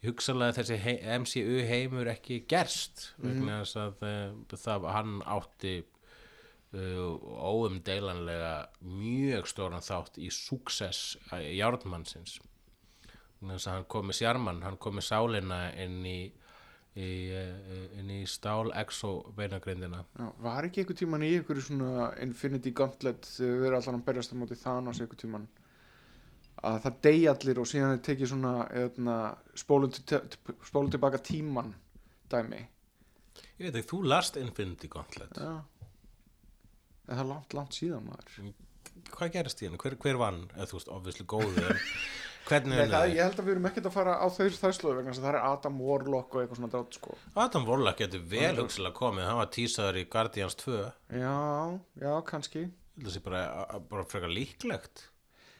hugsalega 0.04 0.58
þessi 0.58 0.76
hei, 0.82 0.96
MCU 1.22 1.62
heimur 1.66 2.10
ekki 2.12 2.42
gerst 2.50 3.08
vegna 3.18 3.62
þess 3.62 3.78
að 3.80 4.04
uh, 4.06 4.58
það, 4.60 4.84
hann 4.92 5.14
átti 5.24 5.72
uh, 6.76 7.16
óumdeilanlega 7.48 8.52
mjög 8.84 9.48
stóran 9.50 9.82
þátt 9.82 10.20
í 10.20 10.28
success 10.34 11.16
járnmannsins. 11.32 12.36
Þess 13.40 13.64
að 13.64 13.72
hann 13.72 13.88
kom 13.88 14.10
með 14.10 14.20
sjarman 14.20 14.62
hann 14.66 14.78
kom 14.82 14.98
með 14.98 15.08
sálina 15.08 15.62
inn 15.80 16.02
í 16.06 16.20
í, 16.98 17.12
uh, 17.34 17.86
inn 18.00 18.10
í 18.12 18.20
stál 18.28 18.72
exo 18.78 19.12
beinagrindina 19.36 20.02
var 20.44 20.66
ekki 20.68 20.82
einhver 20.82 20.98
tíman 20.98 21.24
í 21.26 21.32
einhverju 21.38 21.68
svona 21.68 22.10
Infinity 22.24 22.74
Gauntlet 22.76 23.28
þegar 23.36 23.56
við 23.62 23.70
erum 23.70 23.80
allan 23.80 24.00
að 24.00 24.06
berjast 24.10 24.34
á 24.34 24.40
móti 24.40 24.60
Thanos 24.60 25.02
einhver 25.02 25.20
tíman 25.20 25.48
að 26.66 26.78
það 26.84 27.00
deyja 27.06 27.34
allir 27.34 27.60
og 27.62 27.68
síðan 27.70 27.94
er 27.94 28.04
tekið 28.06 28.32
svona 28.32 28.52
eðna, 28.74 29.16
spólum, 29.58 29.92
til, 29.94 30.20
spólum 30.66 30.90
tilbaka 30.90 31.20
tíman 31.22 31.74
dæmi. 32.30 32.62
Ég 33.58 33.68
veit 33.68 33.78
ekki, 33.78 33.90
þú 33.92 34.00
last 34.10 34.38
Infinity 34.40 34.90
Gauntlet. 34.90 35.38
Já. 35.38 35.62
Það 37.08 37.22
er 37.22 37.28
langt, 37.30 37.54
langt 37.56 37.76
síðan 37.78 38.08
maður? 38.08 38.50
Hvað 39.14 39.30
gerist 39.36 39.62
í 39.62 39.68
henni, 39.68 39.80
hver, 39.80 39.96
hver 40.02 40.18
vann? 40.20 40.42
Eða 40.56 40.68
þú 40.72 40.78
veist, 40.78 40.90
obviously 40.92 41.28
góðu 41.30 41.64
en 41.64 41.78
hvernig 42.48 42.78
Nei, 42.80 42.88
það, 42.92 43.10
ég 43.14 43.22
held 43.26 43.42
að 43.42 43.48
við 43.48 43.54
erum 43.54 43.68
ekkert 43.70 43.90
að 43.90 43.96
fara 43.98 44.16
á 44.18 44.26
þau 44.32 44.48
þæslu 44.58 44.94
vegna 44.98 45.16
það 45.18 45.28
er 45.32 45.38
Adam 45.42 45.78
Warlock 45.84 46.34
og 46.34 46.42
eitthvað 46.42 46.60
svona 46.62 46.72
drátt 46.74 46.98
sko 46.98 47.18
Adam 47.44 47.68
Warlock 47.68 48.02
getur 48.02 48.24
vel 48.32 48.54
hugsilega 48.62 48.96
komið 48.96 49.28
hann 49.28 49.40
var 49.42 49.52
tísaður 49.58 50.00
í 50.00 50.08
Guardians 50.12 50.58
2 50.64 50.74
ég 50.78 51.22
Já, 51.22 51.36
já, 52.02 52.10
kannski 52.32 52.66
það 52.98 53.14
sé 53.14 53.22
bara, 53.28 53.44
bara 53.90 54.08
frekar 54.08 54.32
líklegt 54.32 55.06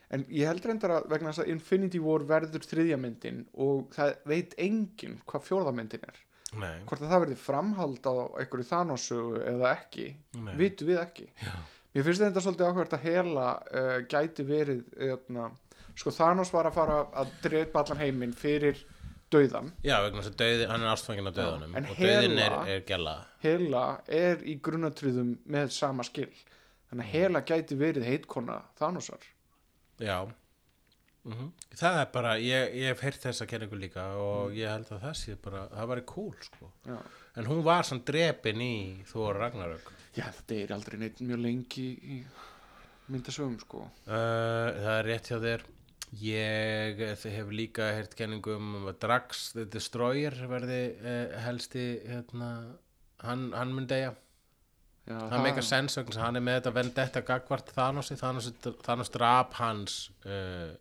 En 0.08 0.24
ég 0.32 0.48
held 0.48 0.64
reyndar 0.64 0.94
að 0.96 1.10
vegna 1.12 1.32
þess 1.34 1.42
að 1.44 1.50
Infinity 1.52 1.98
War 2.00 2.22
verður 2.28 2.64
þriðja 2.64 2.96
myndin 3.00 3.42
og 3.60 3.90
það 3.92 4.14
veit 4.30 4.54
enginn 4.64 5.18
hvað 5.28 5.44
fjórða 5.44 5.74
myndin 5.76 6.06
er. 6.08 6.20
Nei, 6.56 6.78
Hvort 6.88 7.02
að 7.02 7.10
það 7.12 7.24
verði 7.26 7.36
framhald 7.42 8.06
á 8.08 8.14
einhverju 8.40 8.68
Thanos-sögu 8.70 9.42
eða 9.50 9.72
ekki, 9.74 10.06
Nei. 10.40 10.54
vitum 10.56 10.88
við 10.88 11.00
ekki. 11.02 11.26
Já. 11.44 11.52
Mér 11.92 12.06
finnst 12.06 12.24
þetta 12.24 12.44
svolítið 12.44 12.70
áhverjast 12.70 12.96
að 12.96 13.04
hela 13.04 13.48
uh, 13.68 13.98
gæti 14.08 14.46
verið, 14.48 14.80
eðna, 15.10 15.50
sko 15.98 16.12
Thanos 16.14 16.52
var 16.54 16.70
að 16.70 16.78
fara 16.78 16.98
að 17.22 17.34
drepa 17.44 17.82
allan 17.82 18.02
heiminn 18.02 18.34
fyrir 18.38 18.80
dauðan. 19.32 19.72
já, 19.84 19.96
vegna 20.04 20.22
þess 20.22 20.32
að 20.32 20.38
döði, 20.42 20.66
hann 20.70 20.84
er 20.84 20.92
ástfangin 20.92 21.30
á 21.30 21.32
döðunum 21.36 21.74
en 21.76 21.88
og 21.90 21.98
döðin 22.00 22.42
er, 22.44 22.58
er 22.74 22.84
gæla 22.88 23.16
Hela 23.44 23.86
er 24.06 24.44
í 24.46 24.58
grunnatriðum 24.62 25.34
með 25.44 25.72
sama 25.76 26.06
skil. 26.06 26.30
Þannig 26.88 27.04
að 27.04 27.16
Hela 27.16 27.42
gæti 27.44 27.76
verið 27.78 28.06
heitkona 28.08 28.62
Thanosar. 28.78 29.26
Já 30.00 30.22
mm 31.28 31.48
Það 31.78 31.96
er 32.00 32.06
bara, 32.12 32.30
ég, 32.40 32.74
ég 32.78 32.92
hef 32.92 33.02
heyrt 33.04 33.24
þessa 33.26 33.46
kenningu 33.46 33.76
líka 33.78 34.04
og 34.18 34.54
ég 34.56 34.70
held 34.70 34.88
að 34.94 35.02
það 35.04 35.16
sé 35.20 35.34
bara, 35.42 35.64
það 35.74 35.90
væri 35.92 36.04
cool 36.08 36.36
sko 36.42 36.70
Já. 36.86 36.96
En 37.38 37.46
hún 37.50 37.60
var 37.66 37.86
samt 37.86 38.06
drepin 38.08 38.62
í 38.64 38.76
Þór 39.10 39.38
Ragnarök 39.42 39.90
Já, 40.16 40.24
þetta 40.24 40.56
er 40.62 40.72
aldrei 40.74 40.96
neitt 41.02 41.20
mjög 41.22 41.42
lengi 41.44 41.88
í 41.98 42.16
myndasögum 43.08 43.58
sko. 43.62 43.84
Uh, 44.08 44.68
það 44.74 44.94
er 44.94 45.06
rétt 45.08 45.30
hjá 45.30 45.38
þér 45.40 45.62
ég 46.16 47.02
eh, 47.04 47.26
hef 47.34 47.52
líka 47.52 47.90
heyrt 47.92 48.16
kenningu 48.16 48.56
um 48.56 48.88
að 48.88 48.98
Drax 49.04 49.52
the 49.56 49.66
Destroyer 49.68 50.34
verði 50.48 50.80
uh, 51.02 51.36
helsti 51.44 51.84
hérna, 52.08 52.50
hann, 53.24 53.50
hann 53.52 53.74
mun 53.76 53.88
deyja. 53.90 54.14
Já, 55.08 55.16
það 55.32 55.44
meika 55.46 55.64
sens 55.64 55.96
hann 56.20 56.36
er 56.36 56.44
með 56.44 56.58
þetta 56.58 56.74
vendetta 56.76 57.24
gagvart 57.24 57.72
Thanosi. 57.72 58.16
Thanos, 58.20 58.50
Thanos 58.84 59.12
drap 59.12 59.56
hans 59.56 59.96
uh, 60.28 60.74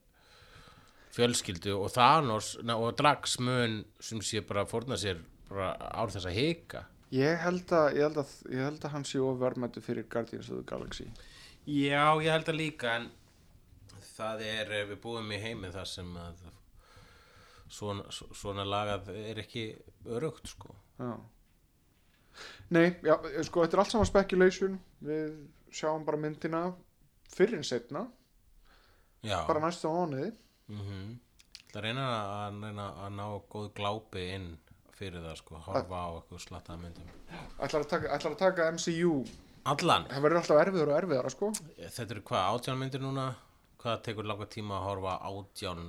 fjölskyldu 1.16 1.78
og 1.78 1.92
Thanos 1.96 2.58
na, 2.64 2.76
og 2.76 2.98
Drax 3.00 3.38
mun 3.40 3.82
sem 4.04 4.20
sé 4.24 4.44
bara 4.44 4.68
fórna 4.68 5.00
sér 5.00 5.22
bara 5.48 5.72
ár 5.96 6.12
þess 6.12 6.28
að 6.28 6.40
hika. 6.40 6.84
Ég 7.16 7.40
held 7.40 7.72
að, 7.72 8.02
að, 8.04 8.36
að 8.52 8.90
hann 8.92 9.08
sé 9.08 9.20
ofverðmættu 9.24 9.84
fyrir 9.84 10.08
Guardians 10.12 10.52
of 10.52 10.60
the 10.60 10.68
Galaxy. 10.68 11.08
Já, 11.68 12.16
ég 12.24 12.32
held 12.32 12.52
að 12.52 12.60
líka 12.60 12.98
en 12.98 13.08
það 14.18 14.42
er, 14.46 14.72
eh, 14.82 14.86
við 14.92 15.02
búum 15.04 15.32
í 15.32 15.40
heimi 15.42 15.70
þar 15.74 15.88
sem 15.90 16.10
að 16.18 16.44
svona, 17.70 18.06
svona 18.12 18.66
lagað 18.68 19.10
er 19.16 19.42
ekki 19.44 19.66
örugt 20.18 20.48
sko 20.54 20.76
Já. 20.98 21.12
Nei, 22.74 22.88
já, 23.06 23.16
sko, 23.46 23.64
þetta 23.64 23.78
er 23.78 23.82
allt 23.82 23.92
saman 23.94 24.08
speculation. 24.10 24.76
Við 25.06 25.32
sjáum 25.74 26.04
bara 26.06 26.18
myndina 26.22 26.62
fyrir 27.34 27.64
setna, 27.66 28.04
Já, 29.26 29.40
bara 29.48 29.62
næstu 29.64 29.90
mánuði. 29.90 30.32
mm 30.70 31.16
Það 31.74 31.84
reyna 31.84 32.04
að, 32.48 32.60
að 32.80 33.10
ná 33.18 33.26
góð 33.52 33.66
glápi 33.78 34.22
inn 34.36 34.46
fyrir 34.98 35.22
það 35.26 35.36
sko, 35.42 35.58
horfa 35.66 35.98
á 36.00 36.10
eitthvað 36.18 36.44
slattaða 36.46 36.80
myndum 36.82 37.10
Ætlar 37.60 37.84
að 37.84 37.90
taka, 37.92 38.12
ætlar 38.16 38.34
að 38.34 38.40
taka 38.42 38.70
MCU. 38.72 39.12
Allan, 39.68 40.06
Það 40.10 40.24
verður 40.26 40.40
alltaf 40.42 40.62
erfiður 40.64 40.92
og 40.94 40.98
erfiðara, 41.02 41.34
sko. 41.34 41.50
þetta 41.78 42.08
eru 42.16 42.24
hvað, 42.30 42.46
átján 42.56 42.80
myndir 42.82 43.04
núna 43.04 43.28
hvað 43.88 44.04
tekur 44.10 44.28
langa 44.30 44.48
tíma 44.52 44.78
að 44.82 44.88
horfa 44.92 45.18
átján 45.32 45.84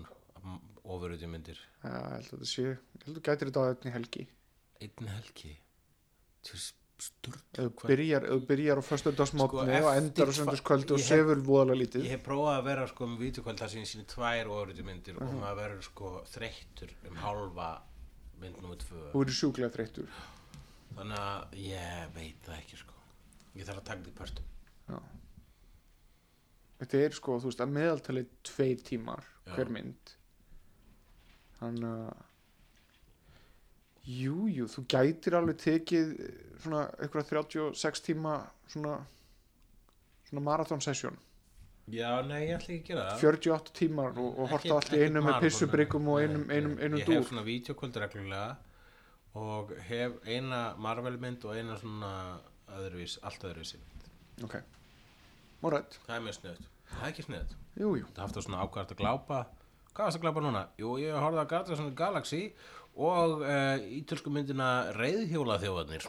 ofurutjum 0.88 1.34
myndir 1.34 1.58
Já, 1.82 1.92
ég 1.92 2.10
held 2.14 2.26
að 2.26 2.30
þetta 2.32 2.50
sé, 2.54 2.62
ég 2.64 3.04
held 3.04 3.08
að 3.12 3.16
þú 3.18 3.24
gætir 3.28 3.50
þetta 3.50 3.62
á 3.62 3.70
einni 3.74 3.94
helgi. 3.98 4.28
einn 4.86 5.10
helgi 5.18 5.54
Ef 6.48 7.12
þú 7.54 7.66
byrjar, 7.86 8.24
byrjar 8.48 8.80
á 8.80 8.82
föstudagsmótni 8.82 9.66
Sko, 9.78 9.86
og 9.86 9.98
endar 10.00 10.30
á 10.30 10.34
söndagskvöldi 10.34 10.94
og 10.96 11.02
sefur 11.02 11.42
voðalega 11.46 11.78
lítið. 11.78 12.06
Ég 12.08 12.14
hef 12.16 12.24
prófað 12.26 12.56
að 12.56 12.64
vera 12.66 12.86
sko 12.90 13.06
með 13.06 13.20
vídeokvöld 13.22 13.60
þar 13.62 13.70
sem 13.70 13.84
ég 13.84 13.90
síni 13.92 14.06
tvær 14.10 14.50
ofurutjum 14.50 14.90
og 15.22 15.36
maður 15.38 15.60
verður 15.60 15.84
sko 15.86 16.10
þreyttur 16.32 16.94
um 17.06 17.20
hálfa 17.22 17.68
mynd 18.42 18.58
nummer 18.64 18.80
tvö 18.82 19.04
Þú 19.12 19.22
eru 19.22 19.36
sjúklega 19.38 19.70
þreyttur. 19.76 20.10
þannig 20.98 21.22
að 21.22 21.56
ég 21.68 22.10
veit 22.18 22.42
það 22.48 22.58
ekki 22.58 22.80
sko 22.82 22.98
ég 23.60 23.68
þarf 23.68 23.78
að 23.78 23.88
taka 23.92 24.02
því 24.08 24.16
pörtum 24.18 24.46
Já. 24.88 24.98
Þetta 26.78 27.02
er 27.02 27.16
sko, 27.16 27.36
þú 27.42 27.50
veist, 27.50 27.60
að 27.64 27.74
meðaltali 27.74 28.24
tveir 28.46 28.82
tímar 28.86 29.24
Já. 29.26 29.52
hver 29.56 29.70
mynd. 29.74 30.16
Þannig 31.58 31.92
að 31.92 32.24
Jú, 34.08 34.46
jú, 34.48 34.64
þú 34.72 34.82
gætir 34.88 35.34
alveg 35.36 35.58
tekið 35.60 36.12
eh, 36.24 36.36
svona 36.62 36.86
eitthvað 36.96 37.26
36 37.28 38.04
tíma 38.06 38.38
svona 38.70 38.94
svona 40.28 40.44
marathon 40.44 40.80
session. 40.80 41.18
Já, 41.88 42.20
nei, 42.24 42.50
ég 42.50 42.58
ætla 42.58 42.74
ekki 42.74 42.78
að 42.82 42.88
gera 42.88 43.04
það. 43.08 43.20
48 43.24 43.74
tímar 43.78 44.18
og, 44.20 44.32
og 44.36 44.50
horta 44.52 44.74
allt 44.76 44.90
í 44.92 45.02
einu 45.06 45.22
með 45.24 45.38
pissubryggum 45.44 46.08
og 46.12 46.18
einum, 46.20 46.42
einum, 46.52 46.74
einum 46.80 46.98
Ég 47.00 47.06
hef 47.06 47.14
dúr. 47.14 47.28
svona 47.30 47.44
vídeokvöldur 47.46 48.04
reglulega 48.04 48.56
og 49.40 49.72
hef 49.88 50.18
eina 50.28 50.60
Marvel 50.84 51.16
mynd 51.20 51.46
og 51.48 51.56
eina 51.56 51.78
svona 51.80 52.10
öðruvís, 52.76 53.16
allt 53.24 53.46
öðruvísi 53.48 53.80
Ok, 54.44 54.58
alright, 55.62 55.98
Það 56.06 56.14
er 56.16 56.22
mjög 56.26 56.36
sniðut 56.38 56.64
Það 56.88 57.02
er 57.02 57.08
ekki 57.12 57.24
sniðut 57.26 57.52
jú, 57.78 57.88
jú 57.98 58.06
Það 58.14 58.22
hafði 58.24 58.42
svona 58.46 58.62
ákvært 58.64 58.92
að 58.94 59.00
glápa 59.02 59.38
Hvað 59.92 60.04
varst 60.06 60.18
að 60.18 60.24
glápa 60.26 60.40
núna? 60.44 60.62
Jú, 60.78 60.88
ég 61.02 61.10
horfði 61.18 61.40
að 61.42 61.72
of 61.72 61.80
the 61.80 61.96
Galaxy 61.98 62.42
og 62.98 63.42
uh, 63.46 63.76
ítölsku 63.94 64.30
myndina 64.34 64.68
Reyðhjóla 64.94 65.58
þjóðarnir 65.62 66.02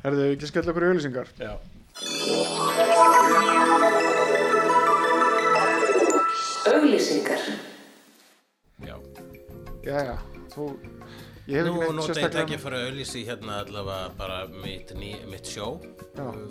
Herðu, 0.00 0.24
ekki 0.34 0.48
skell 0.48 0.68
okkur 0.72 0.84
í 0.84 0.88
auðlýsingar? 0.90 1.28
Já. 1.36 1.52
Auglýsingar. 6.70 7.42
Já. 8.86 8.96
Jæja, 9.84 10.16
þú 10.54 10.64
Ég 10.72 10.86
hef 10.86 10.99
Nú 11.50 11.80
nota 11.96 12.14
ég 12.14 12.36
ekki 12.44 12.56
að 12.60 12.74
að 12.76 12.84
auðlýsi 12.86 13.24
hérna 13.26 13.56
allavega 13.64 14.10
bara 14.18 14.36
mitt, 14.52 14.92
ný, 14.94 15.16
mitt 15.26 15.48
sjó. 15.50 15.72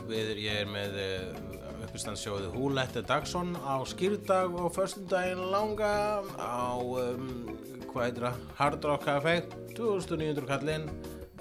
Við, 0.10 0.34
ég 0.44 0.64
er 0.66 0.68
með 0.68 0.98
uh, 1.00 1.60
uppistandsjóðið 1.86 2.58
Húlette 2.58 3.04
Dagsson 3.08 3.54
á 3.64 3.80
skýrdag 3.88 4.58
og 4.60 4.74
föstudaginn 4.76 5.46
langa 5.54 5.94
á, 6.36 6.76
um, 6.76 7.48
hvað 7.94 8.10
heitir 8.10 8.28
það, 8.28 8.44
Hard 8.60 8.90
Rock 8.90 9.08
Café, 9.08 9.36
2900 9.78 10.50
kallinn, 10.50 10.90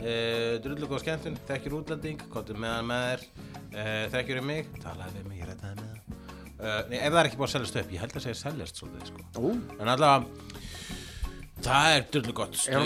uh, 0.05 0.55
drullu 0.63 0.91
góð 0.93 1.03
skemmtun, 1.03 1.41
þekkir 1.51 1.79
útlending, 1.81 2.23
kottum 2.31 2.63
með 2.63 2.77
hann 2.77 2.91
með 2.93 3.09
þér, 3.09 3.27
uh, 3.75 4.05
þekkir 4.15 4.43
um 4.45 4.51
mig, 4.53 4.71
talaði 4.85 5.19
við 5.19 5.33
mig, 5.33 5.43
ég 5.43 5.51
rættaði 5.51 5.81
með 5.83 5.91
það. 5.97 6.15
Uh, 6.59 6.79
nei, 6.91 6.99
ef 6.99 7.13
það 7.13 7.21
er 7.21 7.29
ekki 7.29 7.39
búið 7.39 7.49
að 7.49 7.57
seljast 7.57 7.77
upp, 7.83 7.91
ég 7.95 8.03
held 8.03 8.15
að 8.19 8.25
segja 8.25 8.39
seljast 8.45 8.81
svolítið, 8.81 9.11
sko. 9.13 9.27
Ó, 9.39 9.43
En 9.79 9.91
allavega 9.93 10.48
Það 11.59 11.93
er 11.97 12.05
drullu 12.13 12.33
gott 12.39 12.59
Er 12.71 12.77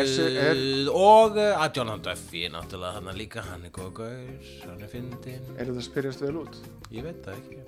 er 0.00 0.06
stuð 0.08 0.36
er- 0.40 0.90
og 0.96 1.36
að 1.36 1.76
Jonathan 1.76 2.04
Duffy 2.06 2.46
náttúrulega 2.48 2.92
hann 2.96 3.18
líka, 3.18 3.42
hann 3.44 3.66
er 3.66 3.70
góð 3.70 3.90
gaur 3.98 4.46
hann 4.64 4.82
er 4.82 4.88
fyndinn, 4.88 5.44
er 5.58 5.68
þetta 5.68 5.84
spyrjast 5.84 6.24
vel 6.24 6.38
út? 6.40 6.56
ég 6.90 7.04
veit 7.04 7.20
það 7.26 7.36
ekki. 7.42 7.58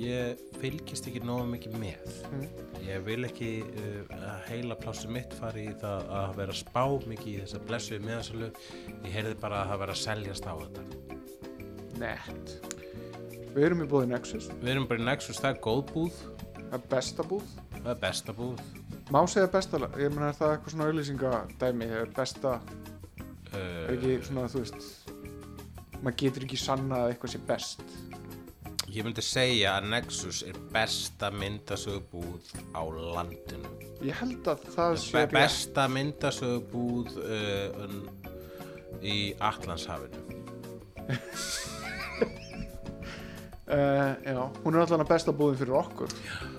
Ég 0.00 0.38
fylgist 0.60 1.08
ekki 1.10 1.20
nógu 1.26 1.48
mikið 1.50 1.74
með. 1.82 2.14
Mm. 2.30 2.46
ég 2.86 3.04
vil 3.04 3.26
ekki 3.26 3.50
uh, 3.66 4.14
að 4.16 4.46
heila 4.48 4.76
plássu 4.78 5.10
mitt 5.10 5.34
fari 5.34 5.66
í 5.66 5.74
það 5.82 6.06
að 6.20 6.34
vera 6.38 6.56
spá 6.56 6.84
mikið 7.10 7.32
í 7.34 7.38
þessa 7.42 7.62
blessuðu 7.66 8.06
miðansölu 8.06 8.50
ég 9.04 9.12
heyrði 9.12 9.36
bara 9.42 9.64
að 9.64 9.72
það 9.72 9.82
vera 9.84 9.96
að 9.96 10.04
seljast 10.06 10.46
á 10.46 10.54
þetta. 10.62 10.82
Nett. 12.00 12.54
Við 13.50 13.64
erum 13.66 13.82
í 13.82 13.90
búið 13.90 14.12
Nexus. 14.14 14.52
Við 14.62 14.76
erum 14.76 14.86
bara 14.86 15.02
í 15.02 15.08
Nexus, 15.10 15.42
það 15.42 15.56
er 15.56 15.64
góð 15.66 15.82
búð. 15.90 16.22
Það 16.60 16.78
er 16.78 16.86
besta 16.94 17.26
búð. 17.26 17.56
Það 17.80 17.90
er 17.90 18.00
besta 18.06 18.36
búð 18.36 18.79
Má 19.10 19.24
segja 19.26 19.48
besta, 19.50 19.80
ég 19.98 20.12
meina 20.14 20.28
er 20.30 20.36
það 20.38 20.52
eitthvað 20.54 20.74
svona 20.74 20.86
auðlýsingadæmi 20.90 21.88
er 21.98 22.12
besta, 22.14 22.52
er 23.50 23.58
uh, 23.58 23.94
ekki 23.96 24.12
svona 24.28 24.44
þú 24.52 24.62
veist 24.62 24.84
maður 26.00 26.16
getur 26.22 26.46
ekki 26.46 26.60
sanna 26.60 27.02
að 27.02 27.14
eitthvað 27.14 27.34
sé 27.34 27.40
best 27.48 27.82
Ég 28.90 29.06
myndi 29.06 29.22
segja 29.22 29.76
að 29.78 29.84
Nexus 29.92 30.40
er 30.50 30.56
besta 30.74 31.28
myndasögubúð 31.30 32.48
á 32.74 32.82
landinu. 32.90 33.70
Ég 34.02 34.18
held 34.18 34.48
að 34.50 34.64
það 34.74 34.94
sé 35.04 35.14
Be 35.14 35.26
besta 35.36 35.84
myndasögubúð 35.86 37.20
uh, 37.22 37.84
í 38.98 39.18
Allandshafinu. 39.38 40.40
Uh, 43.70 44.16
já, 44.26 44.40
hún 44.64 44.74
er 44.74 44.82
allan 44.82 45.04
að 45.04 45.10
besta 45.12 45.32
búðin 45.36 45.58
fyrir 45.60 45.76
okkur 45.78 46.10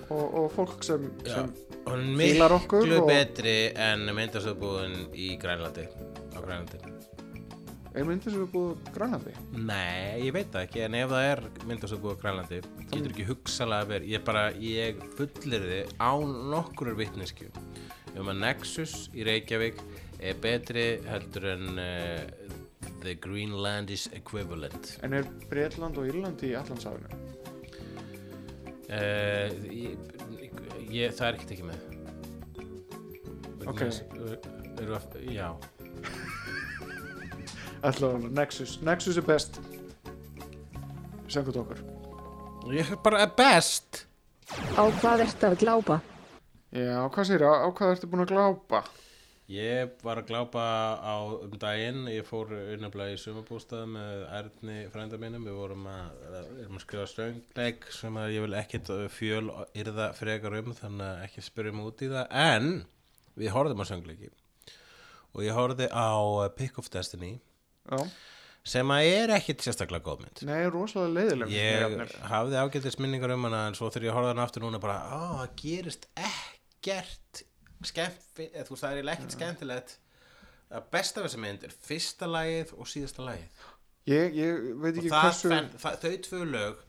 og, 0.08 0.22
og 0.40 0.46
fólk 0.54 0.86
sem, 0.86 1.02
sem 1.26 1.50
Fílar 1.84 2.54
okkur 2.56 2.86
miklu 2.86 3.02
og- 3.02 3.10
betri 3.10 3.56
en 3.76 4.06
myndasögubúðin 4.16 5.10
í 5.12 5.34
Grænlandi. 5.42 5.84
Á 6.32 6.38
Grænlandi. 6.40 6.80
er 7.92 8.04
búið 8.54 8.76
grænlandi 8.94 9.32
Nei, 9.52 10.22
ég 10.24 10.32
veit 10.32 10.48
það 10.54 10.62
ekki, 10.62 10.80
en 10.86 10.94
ef 10.94 11.10
það 11.10 11.26
er 11.32 11.42
myndasögubúð 11.68 12.16
á 12.16 12.20
Grænlandi, 12.22 12.60
getur 12.88 13.12
ekki 13.12 13.26
hugsalega 13.28 13.88
verið. 13.90 14.08
Ég 14.14 14.24
bara, 14.24 14.44
ég 14.52 15.02
fullir 15.18 15.66
þið 15.68 15.92
á 16.00 16.12
nokkur 16.54 16.94
vitneskju 16.96 17.50
um 18.16 18.28
að 18.32 18.40
Nexus 18.40 19.10
í 19.12 19.24
Reykjavík 19.28 19.78
er 20.22 20.40
betri 20.40 20.86
heldur 21.08 21.46
en 21.52 21.78
uh, 21.82 22.61
The 23.02 23.16
Greenlandish 23.22 24.08
Equivalent. 24.16 24.98
en 25.02 25.12
er 25.18 25.26
Breitland 25.50 25.98
og 25.98 26.06
Írland 26.06 26.42
í 26.46 26.54
Allandsafinu 26.58 27.20
Uh, 28.92 29.48
ég, 29.72 29.94
ég, 30.92 31.14
það 31.16 31.22
er 31.24 31.36
ekkert 31.38 31.52
ekki 31.54 31.64
með. 31.64 31.84
Ok. 33.70 33.80
eru 34.82 34.96
að, 34.98 35.14
já, 35.32 35.46
allavega 37.88 38.28
Nexus, 38.36 38.74
Nexus 38.84 39.16
er 39.16 39.24
best 39.24 39.62
samkvæmt 41.32 41.60
okkur 41.62 41.80
ég 42.76 42.92
er 42.92 43.00
bara 43.02 43.24
best. 43.36 44.04
Á 44.76 44.84
hvað 45.00 45.24
ertu 45.24 45.48
að 45.48 45.58
glápa? 45.62 46.00
já, 46.72 46.98
hvað 47.08 47.28
segir 47.30 47.46
á, 47.48 47.52
á 47.64 47.68
hvað 47.72 47.94
ertu 47.96 48.10
búin 48.12 48.26
að 48.26 48.34
glápa 48.34 48.82
Ég 49.52 49.98
var 50.00 50.16
að 50.22 50.30
glápa 50.30 50.62
á 50.96 51.16
um 51.28 51.54
daginn, 51.60 52.06
ég 52.08 52.24
fór 52.24 52.54
unnaflega 52.56 53.12
í 53.12 53.18
sumabústað 53.20 53.82
með 53.92 54.22
Erni 54.38 54.76
frænda 54.92 55.18
mínum, 55.20 55.44
við 55.44 55.58
vorum 55.58 55.88
að, 55.92 56.22
að 56.38 56.78
skrifa 56.80 57.04
stöngleik 57.10 57.84
sem 57.92 58.16
að 58.16 58.32
ég 58.32 58.46
vil 58.46 58.56
ekkit 58.62 58.92
fjöl 59.12 59.50
yrða 59.82 60.06
frekar 60.16 60.56
um 60.62 60.72
þannig 60.78 61.04
að 61.10 61.26
ekki 61.26 61.44
spyrja 61.44 61.74
mig 61.76 61.90
út 61.90 62.06
í 62.06 62.10
það, 62.14 62.32
en 62.32 62.70
við 63.42 63.52
horfðum 63.52 63.84
á 63.84 63.90
söngleiki. 63.90 64.32
Og 65.36 65.44
ég 65.44 65.58
horfði 65.58 65.90
á 65.92 66.08
Pick 66.56 66.80
of 66.80 66.88
Destiny 66.92 67.34
já, 67.36 68.00
sem 68.64 68.96
að 68.96 69.12
er 69.18 69.36
ekkit 69.36 69.68
sérstaklega 69.68 70.06
góð 70.08 70.24
mynd. 70.24 70.44
nei, 70.48 70.64
rosalega 70.72 71.16
leiðileg 71.18 71.56
Ég 71.58 72.18
hafði 72.32 72.60
ágættis 72.62 73.00
minningar 73.02 73.36
um 73.36 73.48
hana 73.50 73.66
en 73.68 73.76
svo 73.76 73.92
þegar 73.92 74.08
ég 74.08 74.16
horfði 74.16 74.32
hana 74.32 74.48
aftur 74.48 74.64
núna 74.64 74.80
bara, 74.80 75.00
á, 75.12 75.44
það 75.44 75.56
gerist 75.60 76.08
ekkert 76.16 77.48
skemmt, 77.88 78.30
eða 78.38 78.64
þú 78.66 78.74
veist, 78.74 78.84
það 78.84 78.98
er 79.00 79.12
ekkert 79.14 79.36
skemmtilegt. 79.36 79.96
Að 80.72 80.88
besta 80.94 81.24
þessi 81.24 81.40
mynd 81.42 81.66
er 81.66 81.74
fyrsta 81.88 82.28
lagið 82.30 82.72
og 82.78 82.88
síðasta 82.88 83.26
lagið. 83.26 83.64
Ég, 84.08 84.34
ég 84.34 84.62
veit 84.82 84.96
ekki 84.96 85.12
hversu 85.12 85.50
þau 85.78 86.14
tvö 86.26 86.42
lög 86.48 86.80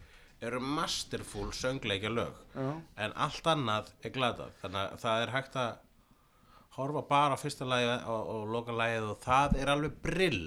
eru 0.43 0.59
masterful 0.59 1.51
söngleikja 1.55 2.11
lög. 2.11 2.37
Já, 2.55 2.69
en 3.05 3.15
allt 3.25 3.47
annað 3.47 3.91
er 4.03 4.13
glatað. 4.15 4.55
Þannig 4.63 4.81
að 4.81 5.01
það 5.03 5.23
er 5.23 5.33
hægt 5.37 5.57
að 5.61 5.73
horfa 6.77 7.03
bara 7.09 7.37
á 7.37 7.39
fyrsta 7.39 7.67
lagið 7.69 7.93
og, 8.11 8.31
og 8.33 8.53
loka 8.55 8.75
lagið 8.75 9.09
og 9.11 9.19
það 9.23 9.57
er 9.61 9.71
alveg 9.73 9.99
brill 10.03 10.43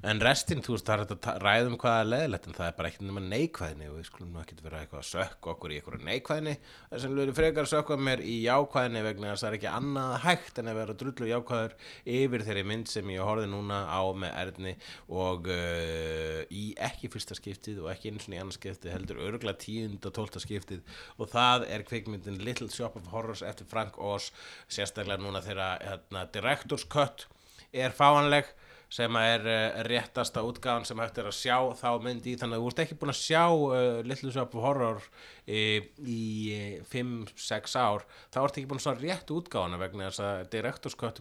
en 0.00 0.20
restin, 0.22 0.62
þú 0.64 0.76
veist, 0.76 0.86
það 0.88 0.94
er 0.94 1.02
hægt 1.02 1.26
að 1.30 1.42
ræða 1.44 1.68
um 1.68 1.76
hvað 1.80 1.98
er 2.00 2.08
leðilegt 2.08 2.46
en 2.48 2.56
það 2.56 2.68
er 2.68 2.76
bara 2.78 2.90
ekkert 2.90 3.04
nema 3.06 3.22
neikvæðni. 3.26 3.88
Og 3.90 3.98
við 3.98 4.06
skulum 4.08 4.38
ekkert 4.40 4.62
vera 4.64 4.80
eitthvað 4.82 5.02
að 5.02 5.08
sökka 5.10 5.52
okkur 5.52 5.72
í 5.72 5.78
eitthvað 5.78 6.06
neikvæðni. 6.08 6.54
Þess 6.90 7.06
að 7.06 7.12
við 7.12 7.22
erum 7.24 7.36
frekar 7.38 7.66
að 7.66 7.72
sökka 7.72 7.98
mér 8.08 8.22
í 8.24 8.36
jákvæðni 8.46 9.02
vegna 9.06 9.32
þess 9.32 9.42
að 9.42 9.46
það 9.46 9.50
er 9.50 9.58
ekki 9.58 9.70
annað 9.72 10.14
hægt 10.24 10.60
en 10.62 10.70
að 10.72 10.78
vera 10.80 10.96
drullu 11.02 11.30
jákvæður 11.30 11.76
yfir 12.16 12.46
þeirri 12.48 12.64
mynd 12.72 12.92
sem 12.92 13.12
ég 13.12 13.26
horfði 13.28 13.50
núna 13.52 13.82
á 13.92 14.02
með 14.22 14.34
Erni 14.42 14.74
og 15.22 15.50
uh, 15.52 16.40
í 16.48 16.64
ekki 16.88 17.12
fyrsta 17.12 17.36
skiptið 17.38 17.82
og 17.84 17.92
ekki 17.92 18.12
eins 18.12 18.28
og 18.28 18.36
í 18.36 18.40
annað 18.40 18.58
skiptið 18.58 18.96
heldur 18.96 19.22
örgla 19.28 19.56
tíund 19.60 20.08
og 20.08 20.16
tólta 20.16 20.42
skiptið. 20.42 20.82
Og 21.18 21.30
það 21.32 21.68
er 21.70 21.86
kvikmyndin 21.86 22.40
Little 22.42 22.70
Shop 22.72 22.96
of 22.98 23.12
Horrors 23.12 23.44
eftir 23.46 23.68
Frank 23.70 24.00
Oz 24.02 24.30
sérstaklega 24.72 25.20
núna 25.22 25.42
þegar 25.44 25.82
hérna, 25.84 26.26
Director's 26.32 26.88
Cut 26.90 27.26
er 27.72 27.94
fáanleg 27.96 28.50
sem 28.92 29.16
er 29.22 29.46
uh, 29.48 29.82
réttasta 29.88 30.42
útgáðan 30.44 30.84
sem 30.88 31.00
hægt 31.00 31.20
er 31.22 31.30
að 31.30 31.38
sjá 31.38 31.56
þá 31.78 31.88
myndi 32.04 32.34
í 32.34 32.38
þannig 32.40 32.58
að 32.58 32.64
þú 32.64 32.72
ert 32.72 32.82
ekki 32.84 32.98
búin 33.00 33.14
að 33.14 33.20
sjá 33.22 33.44
uh, 33.48 34.00
Little 34.04 34.32
Shop 34.34 34.56
of 34.58 34.66
Horror 34.66 35.06
í 35.50 36.84
5-6 36.86 37.74
ár 37.80 38.04
þá 38.30 38.38
ertu 38.44 38.60
ekki 38.60 38.68
búin 38.70 38.82
sjá 38.84 38.92
rétt 38.94 39.32
útgáðana 39.34 39.80
vegna 39.80 40.06
þess 40.06 40.22
að 40.22 40.56
er 40.60 40.68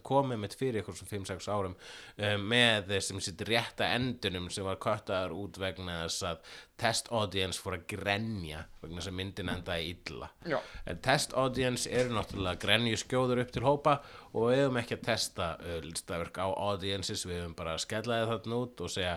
komið 0.05 0.41
með 0.43 0.57
fyrir 0.59 0.81
ykkur 0.83 0.97
sem 0.99 1.09
5-6 1.09 1.49
árum 1.49 1.73
uh, 1.73 2.35
með 2.37 2.93
sem 3.01 3.21
sitt 3.23 3.41
rétta 3.49 3.89
endunum 3.95 4.49
sem 4.53 4.67
var 4.67 4.77
köttaður 4.81 5.33
út 5.41 5.57
vegna 5.61 6.03
þess 6.03 6.27
að 6.29 6.53
test 6.81 7.11
audience 7.13 7.61
fór 7.61 7.79
að 7.79 7.87
grenja 7.95 8.63
vegna 8.81 9.01
þess 9.01 9.11
að 9.11 9.17
myndin 9.19 9.53
endaði 9.53 9.91
illa 9.95 10.31
Já. 10.45 10.57
Test 11.01 11.33
audience 11.37 11.89
eru 11.89 12.13
náttúrulega 12.13 12.61
grenju 12.61 13.01
skjóður 13.01 13.43
upp 13.45 13.53
til 13.55 13.65
hópa 13.65 13.99
og 14.31 14.51
við 14.51 14.63
höfum 14.63 14.81
ekki 14.81 14.99
að 14.99 15.07
testa 15.09 15.53
uh, 15.57 15.79
listaverk 15.85 16.37
á 16.37 16.47
audiences, 16.49 17.25
við 17.25 17.43
höfum 17.43 17.57
bara 17.57 17.77
að 17.77 17.85
skella 17.87 18.21
það 18.21 18.35
þarna 18.35 18.61
út 18.65 18.85
og 18.85 18.93
segja 18.93 19.15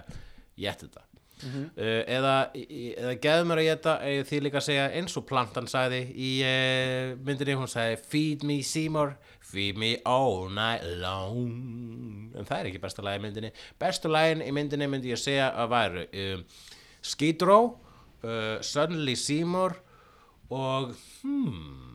ég 0.61 0.81
þetta. 0.81 1.05
Uh, 1.43 2.03
eða, 2.07 2.35
í- 2.57 2.93
eða 2.95 3.15
geðu 3.25 3.47
mér 3.51 3.61
að 3.63 3.69
geta 3.69 3.95
eða 4.09 4.27
því 4.31 4.41
líka 4.47 4.61
að 4.61 4.67
segja 4.69 4.85
eins 5.01 5.17
og 5.21 5.27
plantan 5.29 5.67
sagði 5.71 6.01
í 6.15 6.31
uh, 6.47 7.15
myndinni, 7.27 7.57
hún 7.59 7.71
sagði 7.71 7.99
feed 8.09 8.45
me 8.49 8.59
Seymour, 8.65 9.15
feed 9.45 9.79
me 9.81 9.95
all 10.09 10.49
night 10.55 10.85
long. 11.03 12.31
En 12.35 12.47
það 12.49 12.59
er 12.61 12.71
ekki 12.73 12.83
besta 12.85 13.05
lagi 13.07 13.21
í 13.21 13.25
myndinni. 13.27 13.53
Bestu 13.83 14.11
lagin 14.13 14.45
í 14.47 14.53
myndinni 14.57 14.89
myndi 14.91 15.13
ég 15.13 15.21
segja 15.21 15.51
að 15.65 15.73
væru 15.75 16.07
um, 16.25 16.45
Skid 17.05 17.43
Row 17.45 17.73
uh, 18.25 18.61
Suddenly 18.65 19.15
Seymour 19.21 19.77
og 20.55 20.95
hmm 21.23 21.91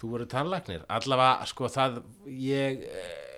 þú 0.00 0.08
voru 0.14 0.24
tannlæknir. 0.32 0.84
Allavega 0.88 1.44
sko 1.50 1.68
það 1.68 1.98
ég 2.32 2.86
eh, 2.88 3.29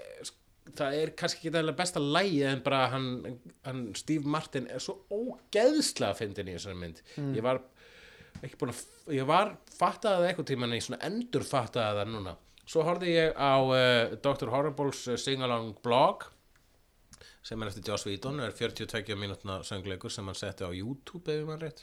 það 0.79 0.97
er 1.01 1.13
kannski 1.19 1.41
ekki 1.41 1.55
það 1.55 1.73
besta 1.79 2.03
lægi 2.03 2.43
en 2.49 2.63
bara 2.65 2.81
hann, 2.93 3.09
hann 3.67 3.83
Steve 3.99 4.29
Martin 4.29 4.69
er 4.71 4.83
svo 4.83 5.01
ógeðslega 5.13 6.19
fyndin 6.19 6.51
í 6.51 6.57
þessari 6.57 6.81
mynd. 6.81 7.03
Ég 7.37 7.45
var 7.45 7.63
ekki 8.43 8.59
búin 8.61 8.73
að 8.75 9.17
ég 9.19 9.29
var 9.29 9.57
fattaði 9.77 10.23
það 10.23 10.29
eitthvað 10.31 10.51
tíman 10.53 10.77
í 10.77 10.83
svona 10.83 11.03
endur 11.09 11.47
fattaði 11.47 12.01
það 12.01 12.13
núna. 12.15 12.37
Svo 12.73 12.85
horfði 12.87 13.17
ég 13.17 13.35
á 13.37 13.55
uh, 13.59 14.15
Dr. 14.23 14.53
Horribles 14.53 15.03
uh, 15.11 15.19
Sing-Along 15.19 15.75
blog 15.83 16.29
sem 17.43 17.59
er 17.59 17.73
eftir 17.73 17.89
Joss 17.91 18.07
Whedon 18.07 18.39
er 18.45 18.55
42 18.55 19.17
mínútna 19.19 19.61
söngleikur 19.67 20.13
sem 20.15 20.29
hann 20.31 20.39
setti 20.39 20.63
á 20.63 20.71
YouTube 20.71 21.27
ef 21.27 21.43
ég 21.43 21.49
mann 21.49 21.61
rétt 21.61 21.83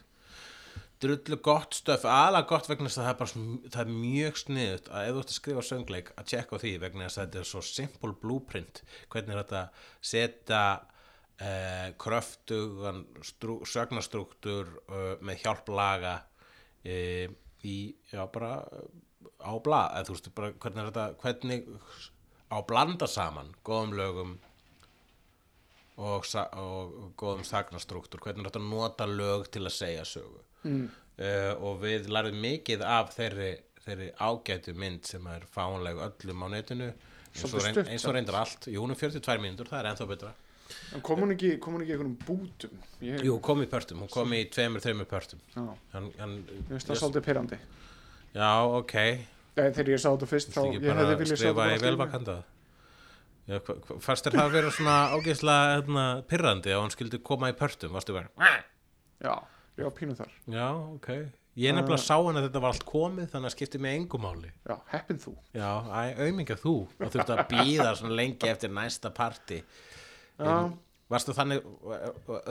drullu 0.99 1.37
gott 1.43 1.75
stöf, 1.77 2.03
alveg 2.03 2.47
gott 2.49 2.67
vegna 2.67 2.89
þess 2.89 2.99
að 2.99 3.05
það 3.05 3.13
er 3.13 3.19
bara 3.19 3.71
það 3.73 3.81
er 3.81 3.91
mjög 3.95 4.39
sniðut 4.41 4.89
að 4.91 5.05
ef 5.05 5.13
þú 5.13 5.21
ert 5.21 5.31
að 5.31 5.37
skrifa 5.37 5.65
söngleik 5.67 6.09
að 6.15 6.31
tjekka 6.31 6.59
því 6.59 6.71
vegna 6.83 7.05
þess 7.05 7.19
að 7.19 7.27
þetta 7.27 7.39
er 7.41 7.49
svo 7.51 7.61
simple 7.63 8.15
blueprint 8.23 8.81
hvernig 9.13 9.35
er 9.35 9.39
þetta 9.43 9.61
setja 10.11 10.63
eh, 11.39 11.85
kröftugan 12.03 13.05
sögnastruktúr 13.73 14.73
uh, 14.89 15.13
með 15.23 15.45
hjálp 15.45 15.71
laga 15.71 16.17
eh, 16.83 17.31
í, 17.63 17.77
já 18.11 18.25
bara 18.33 18.57
eh, 18.67 18.91
á 19.39 19.55
blað, 19.63 19.95
eða 19.95 20.09
þú 20.09 20.17
veist 20.17 20.29
bara 20.35 20.51
hvernig 20.59 20.83
er 20.83 20.91
þetta, 20.91 21.07
hvernig 21.23 21.71
á 22.51 22.57
blanda 22.67 23.07
saman 23.07 23.55
góðum 23.63 23.95
lögum 23.95 24.35
og, 25.99 26.27
og 26.59 27.15
góðum 27.19 27.47
sagnastruktúr, 27.47 28.19
hvernig 28.23 28.43
er 28.43 28.51
þetta 28.51 28.67
nota 28.67 29.07
lög 29.07 29.47
til 29.51 29.63
að 29.63 29.75
segja 29.79 30.05
sögu 30.07 30.43
mm. 30.63 30.85
og 31.65 31.79
við 31.83 32.09
lærðum 32.11 32.43
mikið 32.43 32.83
af 32.87 33.13
þeirri, 33.15 33.53
þeirri 33.85 34.11
ágætu 34.19 34.75
mynd 34.79 35.07
sem 35.09 35.25
er 35.31 35.47
fánleg 35.53 36.01
öllum 36.09 36.45
á 36.45 36.47
netinu 36.55 36.89
eins 36.89 37.43
og, 37.43 37.49
Svolítið 37.49 37.65
reyn, 37.65 37.75
stutt, 37.75 37.89
eins 37.93 38.05
og 38.05 38.15
reyndar 38.15 38.37
allt, 38.41 38.69
jú 38.73 38.83
hún 38.83 38.93
er 38.93 38.99
42 38.99 39.43
mínútur, 39.43 39.69
það 39.69 39.81
er 39.81 39.89
ennþá 39.91 40.07
betra. 40.09 40.31
En 40.93 41.01
kom 41.05 41.23
hún 41.23 41.33
ekki, 41.33 41.55
kom 41.61 41.75
hún 41.77 41.83
ekki 41.85 41.95
einhvernum 41.95 42.15
bútum? 42.25 42.81
Ég, 43.01 43.23
Jú, 43.25 43.39
kom 43.45 43.63
í 43.63 43.67
pörtum, 43.69 44.03
hún 44.03 44.11
kom 44.13 44.33
í 44.37 44.43
tveimur, 44.53 44.83
þreimur 44.83 45.09
pörtum. 45.09 45.41
Hann, 45.55 46.11
hann, 46.19 46.35
mér 46.45 46.75
finnst 46.75 46.91
það 46.91 47.01
svolítið 47.01 47.25
pyrrandi. 47.25 47.59
Já, 48.35 48.51
ok. 48.77 48.95
Þegar 49.59 49.91
ég 49.93 50.01
sá 50.01 50.09
þetta 50.11 50.29
fyrst, 50.29 50.53
þá 50.53 50.61
ég 50.67 50.85
hefði 50.85 51.05
að 51.05 51.21
viljað 51.23 51.41
í 51.41 52.13
þetta 52.13 52.37
í 52.37 52.47
fannst 53.49 54.27
þér 54.27 54.35
það 54.35 54.43
að 54.43 54.55
vera 54.55 54.71
svona 54.73 54.95
ágæslega 55.15 55.69
hérna, 55.73 56.03
pirrandi 56.29 56.73
að 56.73 56.83
hann 56.83 56.93
skildi 56.93 57.19
koma 57.25 57.49
í 57.49 57.55
pörtum, 57.57 57.95
varstu 57.95 58.13
bara 58.13 58.29
Já, 59.19 59.33
ég 59.79 59.87
var 59.87 59.95
pínu 59.97 60.17
þar. 60.19 60.33
Já, 60.51 60.65
ok 60.95 61.11
Ég 61.59 61.73
nefnilega 61.75 61.99
sá 61.99 62.15
hann 62.15 62.37
að 62.39 62.45
þetta 62.45 62.59
var 62.63 62.71
allt 62.75 62.85
komið 62.87 63.31
þannig 63.33 63.49
að 63.49 63.53
skipti 63.55 63.79
mig 63.83 63.97
engu 63.97 64.19
máli 64.21 64.51
Já, 64.69 64.75
heppin 64.93 65.17
þú. 65.19 65.33
Já, 65.51 65.71
æ, 65.91 66.01
auðmingja 66.21 66.55
þú 66.61 66.75
og 66.85 67.09
þurfti 67.11 67.33
að 67.35 67.41
býða 67.49 67.89
svona 67.99 68.19
lengi 68.19 68.51
eftir 68.51 68.71
næsta 68.71 69.11
parti 69.15 69.57
Já, 70.39 70.53
Varstu 71.09 71.33
þannig, 71.33 71.65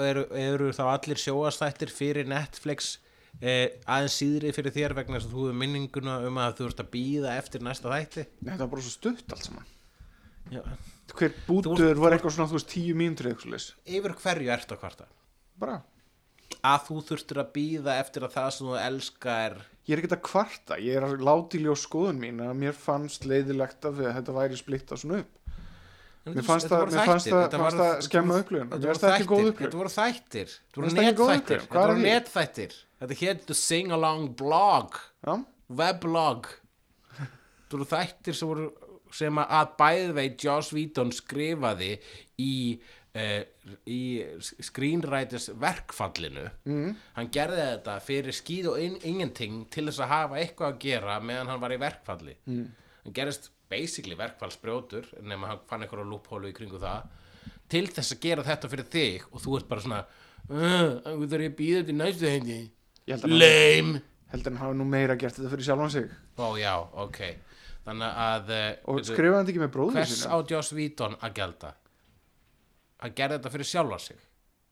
eru, 0.03 0.25
eru 0.35 0.73
þá 0.75 0.83
allir 0.91 1.21
sjóastættir 1.23 1.93
fyrir 1.95 2.27
Netflix 2.29 2.97
eh, 3.39 3.79
aðeins 3.87 4.17
síðri 4.19 4.51
fyrir 4.57 4.75
þér 4.75 4.97
vegna 4.99 5.21
þess 5.21 5.29
að 5.29 5.37
þú 5.37 5.45
hefur 5.45 5.59
minninguna 5.61 6.17
um 6.27 6.41
að 6.43 6.57
þú 6.59 6.67
ert 6.73 6.83
að 6.83 6.91
býða 6.97 7.37
eftir 7.39 7.63
næsta 7.65 7.93
þætti 7.93 8.25
nei, 8.43 8.57
það 8.57 8.65
var 8.65 8.73
bara 8.73 8.85
svo 8.89 8.95
stutt 8.97 9.37
allt 9.37 9.47
saman. 9.47 9.69
Já. 10.51 10.65
Hver 11.15 11.37
bútur 11.47 12.03
var 12.03 12.17
eitthvað 12.17 12.35
svona, 12.35 12.51
þú 12.51 12.59
veist, 12.59 12.75
tíu 12.75 13.53
leys. 13.53 13.69
Yfir 13.87 14.17
hverju 14.19 14.53
ertu 14.53 14.75
að 14.75 14.83
kvarta? 14.83 15.07
Bara, 15.63 15.79
Að 16.67 16.81
þú 16.89 16.97
þurftir 17.09 17.39
að 17.43 17.51
býða 17.55 17.99
eftir 18.03 18.25
að 18.27 18.33
það 18.35 18.49
sem 18.57 18.67
þú 18.67 18.79
elskar 18.83 19.59
ég 19.89 19.95
er 19.95 20.01
ekkert 20.03 20.17
að 20.19 20.23
kvarta, 20.27 20.77
ég 20.83 20.97
er 20.99 21.05
að 21.07 21.23
láti 21.25 21.61
ljós 21.63 21.85
skoðun 21.87 22.19
mín 22.21 22.41
að 22.45 22.57
mér 22.61 22.75
fannst 22.77 23.25
leiðilegt 23.25 23.87
að 23.89 24.03
þetta 24.19 24.35
væri 24.37 24.59
splitta 24.59 24.99
svona 25.01 25.23
upp. 25.23 25.31
Mér 26.29 26.45
fannst 26.45 26.69
það- 26.69 26.83
mér 26.93 27.07
fannst 27.09 27.31
það- 27.31 27.55
fannst 27.57 27.79
það 27.79 28.03
skemma 28.05 28.41
upplifun. 28.43 28.69
Þetta 28.69 28.85
voru 28.85 28.99
þættir 28.99 30.51
Þetta 30.51 30.77
voru 30.77 30.89
það 30.89 30.99
ekki 31.09 31.17
góð 31.17 31.33
netþættir? 31.39 31.61
Þetta 31.63 31.87
voru 31.87 32.03
netþættir 32.03 32.75
Þetta 33.01 33.17
hétt 33.23 33.47
The 33.47 33.55
Sing 33.55 33.93
Along 33.93 34.29
Blog 34.37 34.99
Weblog 35.71 36.47
Þetta 37.17 37.79
voru 37.79 37.89
þættir 37.95 38.35
sem 38.35 38.49
voru 38.49 38.69
að 39.49 39.71
bæði 39.79 40.13
veit 40.19 40.45
Joss 40.45 40.73
Whedon 40.75 41.11
skrifaði 41.17 41.99
í 42.39 42.79
í 43.89 44.01
screenwriters 44.65 45.51
verkfallinu 45.61 46.47
mm. 46.69 46.91
hann 47.17 47.31
gerði 47.35 47.63
þetta 47.63 47.97
fyrir 48.05 48.37
skýð 48.37 48.71
og 48.73 48.83
in, 48.83 48.99
ingenting 49.09 49.63
til 49.73 49.87
þess 49.89 50.05
að 50.05 50.13
hafa 50.15 50.41
eitthvað 50.43 50.75
að 50.75 50.83
gera 50.87 51.19
meðan 51.21 51.53
hann 51.53 51.63
var 51.63 51.75
í 51.75 51.81
verkfalli 51.83 52.37
mm. 52.49 52.67
hann 53.05 53.17
gerist 53.17 53.51
basically 53.69 54.17
verkfallsbrjótur 54.19 55.11
nema 55.23 55.53
hann 55.53 55.65
fann 55.69 55.85
eitthvað 55.85 56.09
lúphólu 56.09 56.53
í 56.53 56.57
kringu 56.57 56.81
það 56.83 57.09
til 57.69 57.87
þess 57.91 58.15
að 58.15 58.23
gera 58.25 58.47
þetta 58.47 58.73
fyrir 58.73 58.93
þig 58.93 59.27
og 59.33 59.43
þú 59.45 59.59
ert 59.59 59.69
bara 59.73 59.85
svona 59.85 60.05
uh, 60.05 60.95
þú 61.05 61.29
þarf 61.29 61.45
ég 61.45 61.53
að 61.53 61.59
býða 61.59 61.99
næstu 61.99 62.31
ég 62.31 63.13
held 63.13 63.25
að 63.25 63.29
hann, 63.29 63.43
lame 63.43 64.01
held 64.33 64.47
að 64.47 64.51
hann 64.53 64.63
hafi 64.63 64.79
nú 64.79 64.87
meira 64.89 65.17
gert 65.21 65.37
þetta 65.39 65.53
fyrir 65.53 65.69
sjálfan 65.69 65.93
sig. 65.95 66.09
Ó 66.37 66.49
já, 66.61 66.75
ok 67.05 67.21
að 67.89 68.51
uh, 68.53 68.65
Og 68.93 69.05
skrifaði 69.07 69.33
hann 69.33 69.47
þetta 69.47 69.53
ekki 69.55 69.63
með 69.63 69.71
bróður 69.73 69.95
Hvers 69.97 70.11
sinna? 70.13 70.37
á 70.37 70.37
Joss 70.51 70.73
Whedon 70.77 71.15
að 71.25 71.37
gelda? 71.39 71.71
Að 73.05 73.15
gera 73.21 73.37
þetta 73.39 73.53
fyrir 73.55 73.69
sjálfa 73.73 73.99
sig 74.03 74.17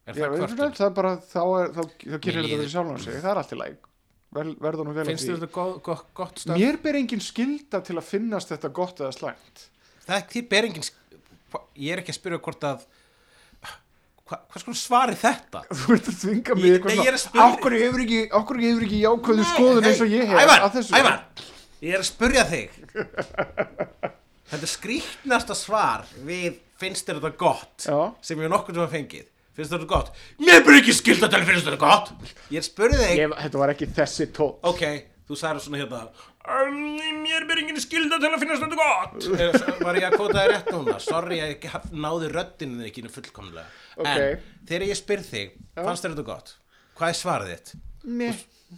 Er 0.06 0.14
Já, 0.14 0.22
það 0.26 0.36
kvörtun? 0.38 0.74
það, 0.78 0.86
er 0.86 0.94
bara, 0.96 1.12
þá, 1.18 1.40
er, 1.60 1.70
þá, 1.74 1.80
þá 1.82 1.86
gerir 2.06 2.20
þetta 2.22 2.42
líður- 2.46 2.60
fyrir 2.60 2.70
sjálfan 2.76 3.00
sig. 3.02 3.14
Það 3.22 3.30
er 3.32 3.38
allt 3.40 3.52
í 3.52 3.56
læg. 3.58 3.76
Vel, 4.36 4.50
verða 4.62 4.84
nú 4.86 4.92
vel 4.94 5.02
að 5.02 5.08
Finnst 5.10 5.24
því. 5.24 5.30
þér 5.32 5.40
þetta 5.40 5.52
gott, 5.56 5.80
gott, 5.86 6.04
gott 6.14 6.38
stöð? 6.42 6.58
Mér 6.60 6.76
ber 6.84 6.94
engin 7.00 7.22
skilda 7.26 7.80
til 7.86 7.96
að 7.98 8.04
finnast 8.06 8.52
þetta 8.52 8.70
gott 8.76 9.00
eða 9.02 9.14
slæmt. 9.16 9.64
Það 10.06 10.16
er 10.20 10.26
þér 10.34 10.46
ber 10.52 10.68
engin 10.68 10.86
sk- 10.86 11.18
hva- 11.50 11.62
Ég 11.74 11.92
er 11.96 12.02
ekki 12.04 12.14
að 12.14 12.18
spyrja 12.20 12.38
hvort 12.46 12.66
að 12.70 12.84
hva, 14.26 14.38
Hvað 14.50 14.62
sko 14.62 14.74
svari 14.78 15.14
þetta? 15.18 15.64
Þú 15.80 15.96
ert 15.96 16.10
að 16.12 16.18
þvinga 16.22 16.54
mig 16.58 16.64
Ég- 16.66 16.76
eitthvað 16.78 16.94
nei, 16.94 17.02
ég 17.02 17.10
er 17.10 17.16
að 17.18 17.22
svona, 17.24 17.32
spyrja- 17.32 17.48
Akkur 17.56 17.76
hefur 17.80 18.04
ekki, 18.06 18.20
akkur 18.40 18.62
hefur 18.62 18.86
ekki 18.86 19.00
jákvæðu 19.02 19.48
skoðun 19.54 19.86
eins 19.90 20.00
og 20.06 20.14
ég 20.14 20.26
hef 20.30 20.42
Ævar, 20.44 20.62
að 20.66 20.78
þessu. 20.78 20.94
Ævar, 21.00 21.18
ég 21.82 21.94
er 21.94 22.02
að 22.02 22.08
spurja 22.12 22.46
þig 22.46 22.70
Þetta 24.46 24.62
er 24.62 24.70
skrýtnasta 24.70 25.54
svar 25.58 26.06
við 26.26 26.60
finnst 26.80 27.08
þér 27.08 27.20
þetta 27.22 27.36
gott 27.40 27.86
Já. 27.88 27.98
sem 28.20 28.40
ég 28.44 28.52
nokkuð 28.52 28.74
sem 28.78 28.84
að 28.86 28.94
fengið 28.96 29.26
finnst 29.56 29.72
þér 29.72 29.82
þetta 29.82 29.90
gott? 29.94 30.10
Mér 30.44 30.64
ber 30.66 30.78
ekki 30.80 30.94
skilt 30.96 31.22
að 31.26 31.30
tala 31.36 31.48
finnst 31.48 31.66
þér 31.66 31.76
þetta 31.76 31.84
gott 31.86 32.32
Ég 32.52 32.66
spurja 32.66 32.98
þig 33.02 33.20
Ég, 33.22 33.36
þetta 33.46 33.62
var 33.62 33.72
ekki 33.72 33.88
þessi 33.96 34.26
tón. 34.36 34.56
Ok, 34.68 34.82
þú 35.28 35.38
sagði 35.40 35.64
svona 35.66 35.80
hérna 35.82 36.02
"Um, 36.46 36.76
Mér 37.24 37.42
enginn 37.58 37.80
skilda 37.82 38.18
til 38.22 38.28
að 38.30 38.42
finnast 38.44 38.62
þetta 38.62 38.76
gott 38.78 39.24
Eh, 39.40 39.80
Var 39.82 39.96
ég 39.98 40.04
að 40.10 40.18
kóta 40.20 40.36
þér 40.42 40.52
rétt 40.52 40.68
núna? 40.76 40.98
Sorry, 41.02 41.38
ég 41.40 41.54
ekki 41.56 41.72
haf- 41.72 41.88
náði 41.90 42.28
röddinu 42.30 42.82
þig 42.84 42.90
ekki 42.92 43.02
fullkomlega 43.16 43.64
Ok. 43.96 44.06
En 44.06 44.38
þegar 44.68 44.86
ég 44.92 44.96
spyr 45.00 45.24
þig, 45.26 45.56
fannst 45.74 46.04
þér 46.04 46.14
þetta 46.14 46.26
gott? 46.28 46.54
Hvað 46.96 47.08
er 47.08 47.18
svarið 47.22 47.50
þitt? 47.56 47.74
Nei. 48.04 48.36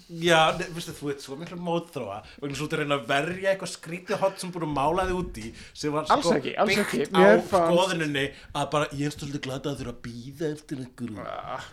Já, 0.08 0.52
ne, 0.58 0.66
veistu, 0.76 0.92
þú 0.92 1.10
ert 1.14 1.22
svo 1.24 1.36
miklu 1.40 1.56
mótþróa. 1.64 2.18
Vegna 2.42 2.58
svo 2.58 2.66
út 2.68 2.74
að 2.76 2.82
reyna 2.82 2.98
að 2.98 3.06
verja 3.08 3.52
eitthvað 3.54 3.70
skrítið 3.72 4.20
hot 4.20 4.42
sem 4.42 4.52
búin 4.52 4.66
að 4.66 4.74
mála 4.76 5.06
þig 5.08 5.20
út 5.22 5.40
í 5.40 5.52
sem 5.72 5.94
var 5.94 6.08
sko 6.10 6.34
ekki, 6.36 6.52
byggt 6.68 6.82
ekki. 6.84 7.06
á 7.16 7.40
skoðuninni 7.40 8.24
að 8.52 8.68
bara 8.74 8.90
ég 8.92 9.08
er 9.08 9.16
stoltið 9.16 9.44
glada 9.48 9.72
að 9.72 9.80
þurfa 9.80 9.94
að 9.94 10.00
býða 10.04 10.50
eftir 10.52 10.82
einhverju. 10.84 11.24
Ah, 11.24 11.68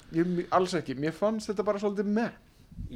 alls 0.60 0.78
ekki, 0.80 0.96
mér 1.04 1.16
fannst 1.18 1.52
þetta 1.52 1.68
bara 1.68 1.84
svolítið 1.84 2.12
með. 2.16 2.42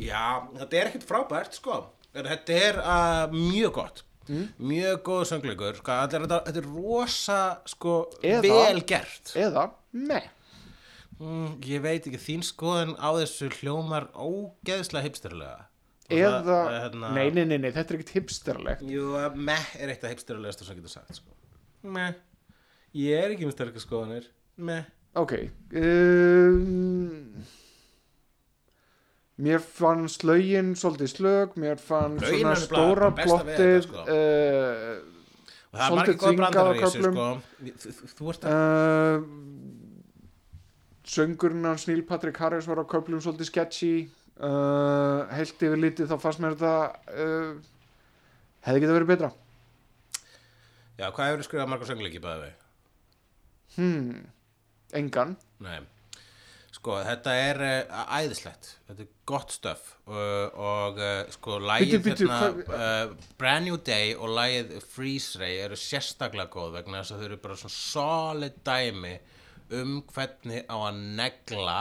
Já, 0.08 0.26
þetta 0.56 0.80
er 0.80 0.92
ekkert 0.92 1.08
frábært 1.12 1.60
sko. 1.60 1.82
Þetta 2.16 2.60
er 2.70 2.80
uh, 2.84 3.36
mjög 3.36 3.76
gott. 3.76 4.04
Mjög 4.30 5.00
góð 5.08 5.24
söngleikur 5.32 5.80
sko, 5.80 5.96
þetta, 6.06 6.20
þetta, 6.46 6.62
er 6.62 6.68
rosa 6.70 7.40
sko, 7.70 7.96
Eða- 8.22 8.44
vel 8.46 8.84
gert. 8.88 9.32
Eða 9.36 9.72
með. 9.92 10.28
Mm, 11.20 11.58
Ég 11.68 11.82
veit 11.84 12.08
ekki, 12.08 12.20
þín 12.24 12.44
skoðun 12.48 12.96
á 13.00 13.10
þessu 13.20 13.50
hljómar 13.60 14.10
ógeðslega 14.16 15.06
hipsterlega 15.08 15.66
Eða, 16.10 16.40
það, 16.42 16.68
hérna, 16.82 17.10
nei, 17.14 17.28
nei, 17.30 17.44
nei, 17.46 17.58
nei, 17.62 17.70
þetta 17.70 17.94
er 17.94 17.98
ekkert 18.00 18.16
hipsterlegt. 18.16 18.80
Jú, 18.90 19.12
meh 19.38 19.68
er 19.78 19.92
eitt 19.94 20.02
af 20.08 20.10
hipsterlegasta 20.16 20.66
sem 20.66 20.80
getur 20.80 20.90
sagt 20.96 21.20
sko. 21.20 21.36
Meh 21.86 22.16
Ég 22.98 23.14
er 23.28 23.36
ekki 23.36 23.46
með 23.46 23.54
sterkar 23.54 23.84
skoðanir 23.84 24.26
Meh 24.58 24.88
Ok, 25.20 25.36
um, 25.78 27.44
mér 29.40 29.62
fannst 29.64 30.22
lögin 30.28 30.74
svolítið 30.78 31.10
slög, 31.14 31.56
mér 31.62 31.80
fannst 31.82 32.26
Lögin 32.26 32.44
svona 32.44 32.60
stóra 32.62 33.10
plottið, 33.18 33.80
sko. 33.88 34.04
uh, 34.04 35.00
Svolítið 35.70 36.18
þvingað 36.24 36.58
á 36.58 36.64
þessu 36.74 36.82
köflum. 36.84 37.14
sko. 37.14 37.28
Þú- 37.62 37.96
þú- 38.00 38.14
Þú 38.20 38.30
ert 38.34 38.46
að 38.50 38.54
uh, 38.58 39.26
söngurinn 41.10 41.66
hans 41.66 41.88
Neil 41.90 42.04
Patrick 42.08 42.38
Harris 42.42 42.68
var 42.70 42.82
á 42.82 42.86
köflum 42.90 43.22
svolítið 43.24 43.50
sketchy, 43.50 43.94
uh, 44.38 45.26
heilt 45.34 45.62
yfir 45.62 45.80
lítið 45.82 46.12
þá 46.12 46.18
fannst 46.22 46.42
mér 46.44 46.58
þetta, 46.58 46.74
uh, 47.14 47.86
hefði 48.68 48.84
getað 48.86 49.00
verið 49.00 49.14
betra. 49.14 49.32
Já, 51.00 51.08
hvað 51.16 51.32
hefur 51.32 51.48
skrifað 51.48 51.72
margar 51.72 51.90
söngleiki 51.90 52.22
bæði 52.24 52.50
við? 52.50 52.68
Hmm, 53.78 54.28
engan. 55.00 55.38
Nei, 55.64 55.80
sko 56.76 57.00
þetta 57.08 57.36
er 57.40 57.62
uh, 57.64 58.04
æðislegt, 58.20 58.74
þetta 58.90 59.06
er 59.06 59.10
gott 59.30 59.56
stöf 59.56 59.90
uh, 60.10 60.48
og 60.54 61.02
uh, 61.02 61.24
sko 61.34 61.58
lægið 61.64 62.12
hérna 62.12 62.40
uh, 62.52 63.16
Brand 63.40 63.70
New 63.70 63.80
Day 63.82 64.14
og 64.18 64.36
lægið 64.38 64.78
Freeze 64.92 65.42
Ray 65.42 65.58
eru 65.66 65.80
sérstaklega 65.80 66.52
góð 66.54 66.78
vegna 66.78 67.02
þess 67.02 67.16
að 67.16 67.24
þau 67.24 67.28
eru 67.32 67.42
bara 67.48 67.60
svona 67.64 67.78
solid 67.80 68.62
dæmi 68.68 69.18
um 69.76 69.98
hvernig 70.14 70.66
á 70.66 70.76
að 70.78 71.02
negla 71.20 71.80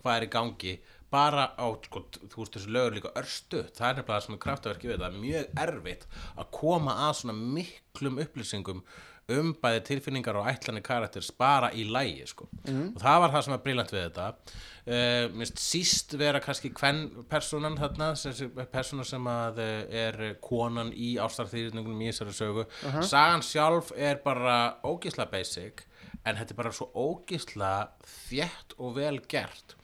hvað 0.00 0.16
er 0.16 0.26
í 0.26 0.32
gangi 0.32 0.74
bara 1.10 1.50
á, 1.58 1.66
sko, 1.84 2.04
þú 2.30 2.44
veist 2.44 2.56
þessu 2.56 2.72
lögur 2.74 2.96
líka 2.96 3.14
örstu, 3.18 3.64
það 3.74 3.86
er 3.88 3.96
nefnilega 3.98 4.24
svona 4.26 4.42
kraftaverki 4.44 4.90
við. 4.90 5.00
Það 5.02 5.08
er 5.08 5.22
mjög 5.24 5.62
erfitt 5.66 6.04
að 6.36 6.50
koma 6.54 6.98
að 7.08 7.14
svona 7.20 7.38
miklum 7.56 8.20
upplýsingum 8.22 8.84
um 9.30 9.52
bæði 9.62 9.82
tilfinningar 9.86 10.38
og 10.40 10.48
ætlanir 10.50 10.82
karakters 10.82 11.28
bara 11.38 11.68
í 11.70 11.84
lægi 11.86 12.24
sko. 12.26 12.48
og 12.96 13.02
það 13.02 13.20
var 13.22 13.30
það 13.34 13.44
sem 13.46 13.54
var 13.54 13.62
brillant 13.66 13.92
við 13.94 14.04
þetta. 14.08 14.54
Uh, 14.90 15.26
minnst 15.36 15.60
síst 15.62 16.16
vera 16.18 16.40
kannski 16.42 16.72
hvern 16.74 17.04
personan 17.30 17.78
þarna 17.78 18.08
sem, 18.18 18.50
persóna 18.72 19.04
sem 19.06 19.28
að 19.30 19.60
eh, 19.62 20.06
er 20.06 20.18
konan 20.42 20.90
í 20.90 21.12
ástarþýrningunum 21.22 22.02
í 22.02 22.10
þessari 22.10 22.34
sögu. 22.34 22.66
Sagan 23.06 23.44
sjálf 23.46 23.92
er 23.94 24.18
bara 24.24 24.80
ógisla 24.82 25.28
basic 25.30 25.84
en 26.24 26.36
þetta 26.36 26.54
er 26.54 26.58
bara 26.58 26.72
svo 26.74 26.90
ógisla 26.94 27.72
þétt 28.04 28.76
og 28.78 28.96
vel 28.98 29.20
gert. 29.30 29.76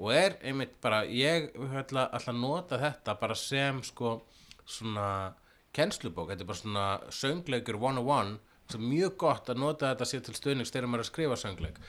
Og 0.00 0.10
er 0.14 0.38
einmitt 0.42 0.78
bara 0.82 1.04
ég 1.06 1.52
ætla, 1.78 2.08
að 2.10 2.32
nota 2.38 2.80
þetta 2.82 3.14
bara 3.20 3.36
sem 3.38 3.82
sko 3.86 4.16
svona 4.64 5.34
kennslubók, 5.74 6.32
þetta 6.32 6.42
er 6.42 6.50
bara 6.50 6.62
svona 6.62 6.86
söngleikur 7.14 7.78
101 7.78 8.34
sem 8.34 8.40
er 8.40 8.53
mjög 8.80 9.16
gott 9.20 9.50
að 9.52 9.60
nota 9.60 9.90
þetta 9.92 10.08
sér 10.08 10.22
til 10.24 10.34
stuðnings 10.38 10.72
þegar 10.72 10.88
maður 10.88 11.02
er 11.02 11.04
að 11.04 11.10
skrifa 11.10 11.36
söngleik. 11.40 11.80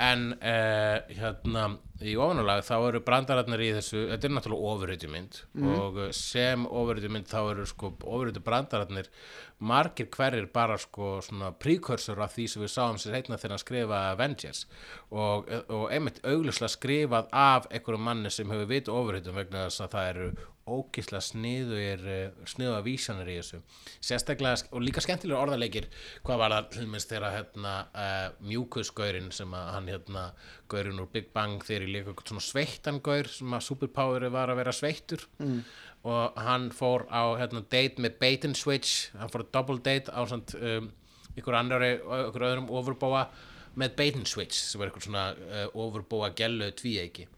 En 0.00 0.26
uh, 0.36 1.14
hérna 1.16 1.64
í 2.00 2.14
ofanulag 2.16 2.62
þá 2.64 2.74
eru 2.78 3.02
brandararnir 3.04 3.62
í 3.64 3.70
þessu 3.76 4.06
þetta 4.12 4.28
er 4.28 4.34
náttúrulega 4.36 4.74
ofurhættjumynd 4.74 5.38
og 5.68 5.98
eh, 6.00 6.12
sem 6.16 6.62
ofurhættjumynd 6.64 7.28
þá 7.28 7.38
eru 7.42 7.66
sko 7.68 7.90
ofurhættju 7.98 8.42
brandararnir 8.46 9.10
margir 9.60 10.08
hverjir 10.14 10.46
bara 10.52 10.78
sko 10.80 11.18
svona 11.24 11.50
precursor 11.52 12.22
af 12.24 12.32
því 12.36 12.46
sem 12.48 12.64
við 12.64 12.72
sáum 12.72 13.00
sér 13.00 13.18
heitna 13.18 13.36
þegar 13.36 13.56
hann 13.56 13.64
skrifa 13.64 13.98
Avengers. 14.14 14.62
Og, 15.10 15.50
og 15.68 15.90
einmitt 15.92 16.22
auglislega 16.24 16.72
skrifað 16.72 17.28
af 17.36 17.68
einhverjum 17.68 18.08
manni 18.08 18.32
sem 18.32 18.48
hefur 18.48 18.70
vit 18.70 18.88
ofurhættum 18.88 19.36
vegna 19.36 19.66
þess 19.68 19.84
að 19.84 19.94
það 19.96 20.10
eru 20.14 20.30
ógislega 20.68 21.22
sniðugir 21.24 22.02
sniðuga 22.48 22.80
vísanir 22.84 23.30
í 23.32 23.36
þessu. 23.40 23.60
Sérstaklega 24.04 24.68
og 24.76 24.84
líka 24.84 25.02
skemmtilega 25.04 25.40
orðarleikir 25.40 25.88
hvað 26.26 26.42
var 26.42 26.54
það 26.54 26.78
hlumist 26.80 27.12
þegar 27.12 27.36
hérna 27.36 27.74
uh, 27.90 28.26
mjúkusgaurinn 28.46 29.30
sem 29.34 29.54
að 29.56 29.70
hann 29.74 29.90
hérna 29.90 30.24
gaurinn 30.70 31.02
úr 31.02 31.10
Big 31.12 31.30
Bang 31.34 31.64
þegar 31.66 31.86
ég 31.86 31.94
líka 31.96 32.26
svona 32.26 32.44
sveittan 32.44 33.00
gaur 33.04 33.30
sem 33.30 33.56
að 33.56 33.66
superpoweri 33.66 34.30
var 34.32 34.52
að 34.52 34.62
vera 34.62 34.76
sveittur. 34.76 35.26
Mm. 35.40 35.62
og 36.00 36.38
hann 36.40 36.70
fór 36.72 37.02
á 37.12 37.36
hérna 37.36 37.60
date 37.68 38.00
með 38.00 38.14
bait 38.20 38.44
and 38.48 38.56
switch. 38.56 39.10
Hann 39.18 39.28
fór 39.28 39.44
á 39.44 39.52
double 39.52 39.82
date 39.84 40.08
á 40.08 40.24
svona 40.24 40.78
um, 40.78 40.86
ykkur 41.36 41.56
annari, 41.58 41.90
ykkur 41.98 42.46
öðrum 42.46 42.70
overbóa 42.72 43.26
með 43.76 43.96
bait 43.98 44.16
and 44.16 44.28
switch 44.28 44.56
sem 44.56 44.80
var 44.80 44.90
ykkur 44.90 45.04
svona 45.04 45.26
uh, 45.34 45.66
overbóa 45.76 46.32
gellu 46.36 46.70
tvíeiki 46.76 47.28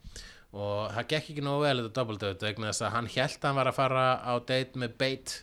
og 0.52 0.92
það 0.92 1.08
gekk 1.12 1.30
ekki 1.32 1.44
nógu 1.44 1.64
vel 1.64 1.82
þetta 1.86 2.04
date 2.20 2.46
vegna 2.46 2.70
þess 2.70 2.84
að 2.84 2.94
hann 2.96 3.10
held 3.14 3.36
að 3.38 3.46
hann 3.48 3.58
var 3.58 3.70
að 3.70 3.78
fara 3.78 4.06
á 4.20 4.32
date 4.52 4.80
með 4.80 4.96
bait 5.00 5.36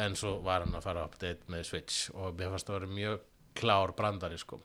en 0.00 0.16
svo 0.16 0.34
var 0.44 0.64
hann 0.64 0.76
að 0.76 0.88
fara 0.88 1.04
á 1.04 1.08
date 1.16 1.52
með 1.52 1.68
switch. 1.68 2.10
Og 2.12 2.34
mér 2.36 2.52
fannst 2.52 2.68
það 2.68 2.76
að 2.76 2.80
vera 2.80 2.98
mjög 2.98 3.22
klár 3.60 3.94
brandari 3.96 4.40
sko. 4.40 4.60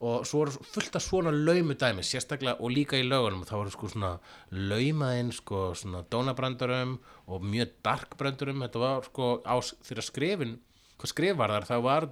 Og 0.00 0.24
svo 0.24 0.46
eru 0.46 0.64
fullt 0.64 0.96
af 0.96 1.04
svona 1.04 1.32
laumudæmi 1.34 2.02
sérstaklega 2.06 2.56
og 2.64 2.72
líka 2.72 2.96
í 2.96 3.04
lögunum 3.04 3.44
þá 3.44 3.54
voru 3.58 3.74
sko 3.74 3.90
svona 3.92 4.14
laumaðinn 4.50 5.30
sko 5.36 5.74
svona 5.76 6.00
dónabrandarum 6.10 6.96
og 7.28 7.44
mjög 7.44 7.76
dark 7.84 8.16
brandarum. 8.18 8.64
Þetta 8.64 8.82
var 8.82 9.06
sko 9.10 9.30
á 9.44 9.54
þeirra 9.60 10.06
skrifin 10.06 10.58
hvað 11.00 11.12
skrif 11.14 11.38
var 11.38 11.54
þar 11.54 11.68
þá 11.68 11.76
var 11.84 12.06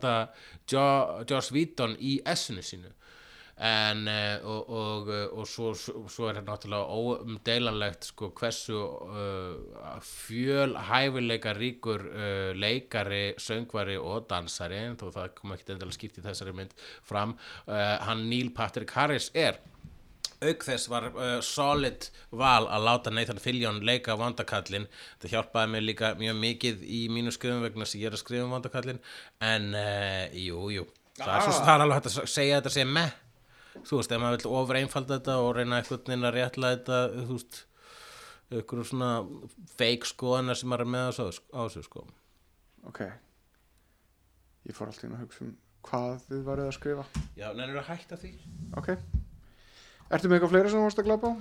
jo, 0.70 0.84
Joss 1.28 1.52
Whedon 1.52 1.96
í 2.00 2.18
S-inu 2.24 2.64
sínu 2.64 2.92
en 3.58 4.06
uh, 4.06 4.46
og, 4.46 4.68
og, 4.70 5.08
uh, 5.10 5.38
og 5.40 5.48
svo, 5.50 5.72
svo, 5.74 6.28
er 6.28 6.38
þetta 6.38 6.46
náttúrulega 6.46 6.98
óumdeilanlegt 6.98 8.06
sko 8.12 8.30
hversu 8.38 8.76
uh, 8.78 9.96
fjölhæfileika 10.06 11.54
ríkur 11.58 12.04
uh, 12.06 12.52
leikari, 12.54 13.32
söngvari 13.42 13.98
og 13.98 14.28
dansari 14.30 14.84
þó 15.00 15.08
það 15.16 15.34
kom 15.40 15.56
ekki 15.56 15.74
endilega 15.74 15.98
skipt 15.98 16.20
í 16.20 16.26
þessari 16.28 16.54
mynd 16.54 16.76
fram 17.06 17.34
uh, 17.66 17.98
hann 18.06 18.28
Neil 18.30 18.54
Patrick 18.54 18.94
Harris 18.94 19.32
er. 19.34 19.58
Auk 20.38 20.62
þess 20.62 20.86
var 20.86 21.08
solid 21.42 22.04
val 22.30 22.68
að 22.70 22.84
láta 22.86 23.10
Nathan 23.10 23.40
Fillion 23.42 23.80
leika 23.82 24.14
vandakallin 24.14 24.84
það 25.18 25.32
hjálpaði 25.32 25.72
mér 25.72 25.82
líka 25.82 26.12
mjög 26.20 26.38
mikið 26.44 26.84
í 26.86 27.00
mínu 27.10 27.34
skrifum 27.34 27.64
vegna 27.66 27.82
að 27.82 27.96
ég 27.98 28.06
er 28.06 28.14
að 28.14 28.22
skrifa 28.22 28.46
um 28.46 28.54
vandakallin 28.54 29.00
en 29.42 29.72
uh, 29.74 30.30
jú, 30.38 30.86
það 31.18 31.48
svo, 31.48 31.56
það 31.56 31.72
er 31.72 31.82
alveg 31.88 31.98
hægt 31.98 32.12
að 32.12 32.30
segja 32.36 32.60
þetta 32.60 32.74
sem 32.76 32.94
með 33.00 33.16
þú 33.86 34.00
veist, 34.00 34.12
ef 34.12 34.22
maður 34.22 34.42
vill 34.42 34.58
ofur 34.58 34.80
einfalda 34.80 35.18
þetta 35.18 35.38
og 35.44 35.54
reyna 35.56 35.78
einhvern 35.78 36.04
veginn 36.06 36.28
að 36.28 36.36
rétla 36.38 36.72
þetta 36.74 37.00
þú 37.14 37.36
veist, 37.36 37.60
einhverjum 38.48 38.88
svona 38.90 39.12
fake 39.78 40.08
skoðanar 40.08 40.58
sem 40.58 40.72
maður 40.72 40.86
er 40.86 40.92
með 40.94 41.08
á 41.08 41.60
þessu, 41.68 41.84
sko. 41.86 42.04
Ok. 42.88 43.04
Ég 44.68 44.76
fór 44.76 44.90
alltaf 44.90 45.06
inn 45.06 45.16
að 45.16 45.24
hugsa 45.26 45.44
um 45.46 45.54
hvað 45.88 46.26
þið 46.26 46.42
varuð 46.48 46.68
að 46.68 46.76
skrifa. 46.76 47.04
Já, 47.38 47.46
nennir 47.56 47.80
að 47.80 47.90
hætta 47.92 48.18
því? 48.20 48.34
ok. 48.76 48.90
Ertu 50.08 50.28
með 50.28 50.38
eitthvað 50.38 50.52
fleira 50.54 50.70
sem 50.72 50.80
þú 50.80 50.86
varst 50.88 51.00
að 51.02 51.08
glapa 51.08 51.30
á? 51.32 51.34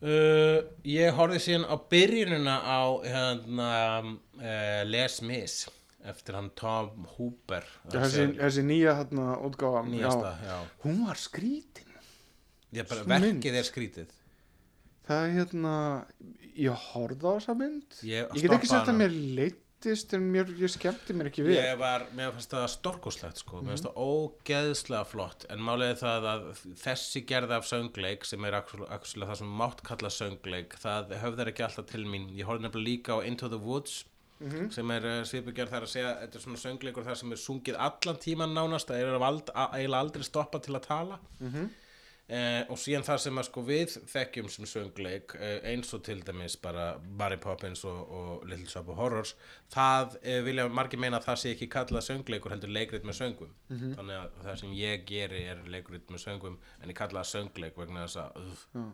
Uh, 0.00 0.58
ég 0.88 1.12
horfði 1.12 1.42
síðan 1.44 1.66
á 1.68 1.76
byrjunina 1.92 2.54
á 2.64 2.82
hérna 3.04 3.72
uh, 4.00 4.80
Les 4.88 5.18
Mis 5.28 5.56
eftir 6.08 6.34
hann 6.38 6.50
Tom 6.56 7.06
Hooper. 7.16 7.66
Þessi, 7.92 8.26
þessi 8.38 8.64
nýja 8.66 8.96
hérna 9.00 9.34
útgáfa 9.46 9.82
nýjasta, 9.88 10.34
já, 10.46 10.58
hún 10.84 11.02
var 11.06 11.20
skrítin. 11.20 11.86
Ég 12.72 12.86
bara, 12.88 13.02
Sú 13.02 13.08
mynd. 13.10 13.40
verkið 13.42 13.56
er 13.58 13.66
skrítið. 13.66 14.12
Það 15.10 15.24
er 15.26 15.32
hérna 15.40 15.72
ég 16.54 16.84
horfði 16.92 17.26
á 17.26 17.32
þessa 17.40 17.56
mynd. 17.58 17.96
Ég 18.06 18.30
ég 18.36 18.44
get 18.44 18.54
ekki 18.54 18.68
stoppaði 18.70 18.70
sagt 18.70 18.86
að 18.86 18.92
hana. 18.92 18.98
mér 19.00 19.16
leittist 19.40 20.14
en 20.14 20.26
mér, 20.30 20.52
ég 20.60 20.70
skemmti 20.70 21.16
mér 21.18 21.30
ekki 21.32 21.42
við. 21.48 21.56
Ég 21.58 21.78
var, 21.80 22.04
mér 22.14 22.30
fannst 22.36 22.52
það 22.54 22.66
storkoslegt 22.76 23.42
sko, 23.42 23.60
mér 23.64 23.74
fannst 23.74 23.88
það 23.88 23.98
ógeðslega 24.06 25.02
flott. 25.10 25.46
En 25.50 25.58
málega 25.66 25.96
það 25.98 26.28
að 26.34 26.46
þessi 26.84 27.24
gerð 27.26 27.56
af 27.58 27.66
söngleik 27.66 28.24
sem 28.28 28.44
er 28.46 28.54
actually 28.60 29.26
það 29.26 29.40
sem 29.42 29.50
mátt 29.62 29.82
kalla 29.82 30.12
söngleik 30.14 30.78
það 30.78 31.16
höfðar 31.24 31.50
ekki 31.50 31.66
alltaf 31.66 31.90
til 31.90 32.04
mín. 32.06 32.30
Ég 32.38 32.46
horfði 32.46 32.68
nefnilega 32.68 32.90
líka 32.92 33.18
á 33.18 33.24
Into 33.26 33.48
the 33.50 33.58
Woods 33.58 34.04
sem 34.72 34.90
er 34.96 35.04
uh, 35.04 35.18
svipugerð 35.28 35.70
þar 35.74 35.84
að 35.86 35.92
segja 35.92 36.14
þetta 36.22 36.38
er 36.38 36.44
svona 36.46 36.60
söngleikur 36.64 37.04
þar 37.04 37.18
sem 37.20 37.32
er 37.36 37.40
sungið 37.44 37.76
allan 37.88 38.16
tíman 38.24 38.54
nánast 38.56 38.88
það 38.88 39.02
er 39.04 39.22
ald, 39.28 39.50
a- 39.54 39.70
eiginlega 39.76 40.00
aldrei 40.06 40.24
stoppa 40.24 40.58
til 40.64 40.74
að 40.78 40.86
tala. 40.86 41.18
Eh, 42.30 42.62
og 42.70 42.78
síðan 42.78 43.02
það 43.02 43.16
sem 43.24 43.38
að 43.40 43.46
sko 43.48 43.62
við 43.66 43.94
þekkjum 44.06 44.48
sem 44.54 44.66
söngleik 44.70 45.32
eh, 45.34 45.56
eins 45.72 45.88
og 45.96 46.04
til 46.06 46.20
dæmis 46.22 46.54
bara 46.62 46.84
Mary 47.18 47.36
Poppins 47.42 47.82
og, 47.90 47.96
og 48.06 48.44
Little 48.46 48.68
Shop 48.70 48.86
of 48.92 49.00
Horrors 49.00 49.32
það 49.74 50.14
eh, 50.22 50.38
vilja 50.46 50.68
margir 50.70 51.00
meina 51.02 51.18
að 51.18 51.26
það 51.26 51.40
sé 51.42 51.54
ekki 51.56 51.66
kallað 51.74 52.04
söngleikur 52.06 52.54
heldur 52.54 52.70
leikrit 52.70 53.02
með 53.02 53.18
söngum. 53.18 53.50
Þannig 53.98 54.14
að 54.20 54.38
það 54.44 54.60
sem 54.62 54.76
ég 54.78 55.02
geri 55.10 55.42
er 55.50 55.64
leikrit 55.74 56.06
með 56.14 56.22
söngum 56.28 56.60
en 56.84 56.88
ég 56.94 57.00
kalla 57.02 57.24
það 57.24 57.32
söngleik 57.32 57.82
vegna 57.82 58.06
þess 58.06 58.20
að 58.22 58.54
uh, 58.78 58.86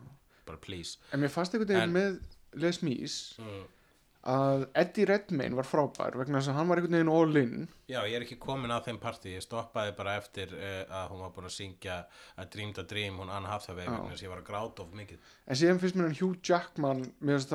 bara 0.49 0.57
please. 0.65 0.97
En 1.13 1.21
mér 1.21 1.29
fannst 1.29 1.53
einhvern 1.53 1.75
veginn 1.75 1.93
með 1.93 2.17
Les 2.57 2.81
Mis 2.81 3.19
mm. 3.37 3.63
Að 4.27 4.65
Eddie 4.75 5.05
Redmayne 5.07 5.55
var 5.55 5.67
frábær 5.67 6.17
vegna 6.19 6.39
þess 6.39 6.51
að 6.51 6.57
hann 6.57 6.69
var 6.69 6.79
einhvern 6.79 6.97
veginn 6.97 7.11
all 7.13 7.39
in. 7.39 7.67
Já, 7.87 7.99
ég 8.03 8.17
er 8.17 8.25
ekki 8.25 8.37
komin 8.41 8.73
að 8.73 8.89
þeim 8.89 8.99
partí 8.99 9.33
ég 9.35 9.43
stoppaði 9.45 9.93
bara 9.95 10.17
eftir 10.19 10.51
uh, 10.57 10.83
að 10.99 11.11
hún 11.13 11.21
var 11.23 11.31
búin 11.35 11.47
að 11.47 11.55
syngja 11.55 11.97
A 12.35 12.45
Dream 12.51 12.73
to 12.75 12.83
Dream 12.87 13.19
hún 13.21 13.31
Anna 13.31 13.53
Hathaway 13.53 13.85
vegna 13.85 14.09
þess 14.09 14.19
að 14.19 14.25
ég 14.27 14.33
var 14.33 14.41
að 14.41 14.49
gráta 14.49 14.83
of 14.83 14.91
mikið. 14.97 15.19
En 15.47 15.59
síðan 15.61 15.81
finnst 15.83 15.95
mér 15.99 16.09
hann 16.09 16.19
Hugh 16.19 16.37
Jackman 16.43 17.03
þú 17.21 17.31
veist, 17.37 17.53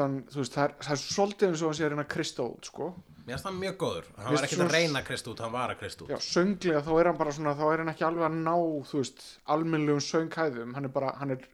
það 0.57 0.65
er, 0.65 0.73
það 0.87 0.95
er 0.95 1.03
svolítið 1.03 1.49
eins 1.51 1.63
og 1.63 1.69
að 1.73 1.77
sé 1.77 1.85
að 1.85 1.93
reyna 1.93 2.07
að 2.07 2.13
krista 2.17 2.47
út, 2.47 2.71
sko. 2.71 2.89
Mér 3.23 3.37
finnst 3.37 3.47
það 3.47 3.61
mjög 3.61 3.77
góður, 3.79 4.07
hann 4.17 4.35
var 4.35 4.47
ekkert 4.49 4.65
að 4.65 4.73
reyna 4.75 4.97
að 4.99 5.07
krist 5.11 5.29
út, 5.31 5.43
hann 5.45 5.53
var 5.55 5.71
að 5.71 5.79
krist 5.83 6.01
út. 6.03 6.09
Já, 6.11 6.19
sönglega 6.27 6.81
þá 6.83 6.93
er 6.97 7.07
hann 7.11 7.21
bara 7.21 7.35
svona 7.37 7.53
þá 7.55 7.67
er 7.69 7.79
hann 7.83 7.93
ekki 7.93 8.07
alveg 8.09 8.25
að 8.27 8.41
ná, 8.49 8.57
almennlegum 9.55 10.03
sönghæðum, 10.09 10.73
hann 10.75 10.89
er 10.89 10.93
bara 10.97 11.13
hann 11.21 11.37
er 11.37 11.45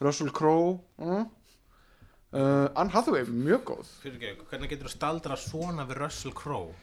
er 0.00 0.06
Russell 0.06 0.30
Crowe 0.34 0.78
uh, 0.98 1.24
uh, 2.32 2.68
Anne 2.74 2.90
Hathaway, 2.94 3.24
mjög 3.28 3.64
góð 3.72 3.94
Fyrir 4.02 4.18
ekki, 4.32 4.48
hvernig 4.50 4.70
getur 4.74 4.88
þú 4.90 4.94
staldra 4.94 5.38
svona 5.40 5.86
við 5.88 6.02
Russell 6.04 6.34
Crowe? 6.36 6.74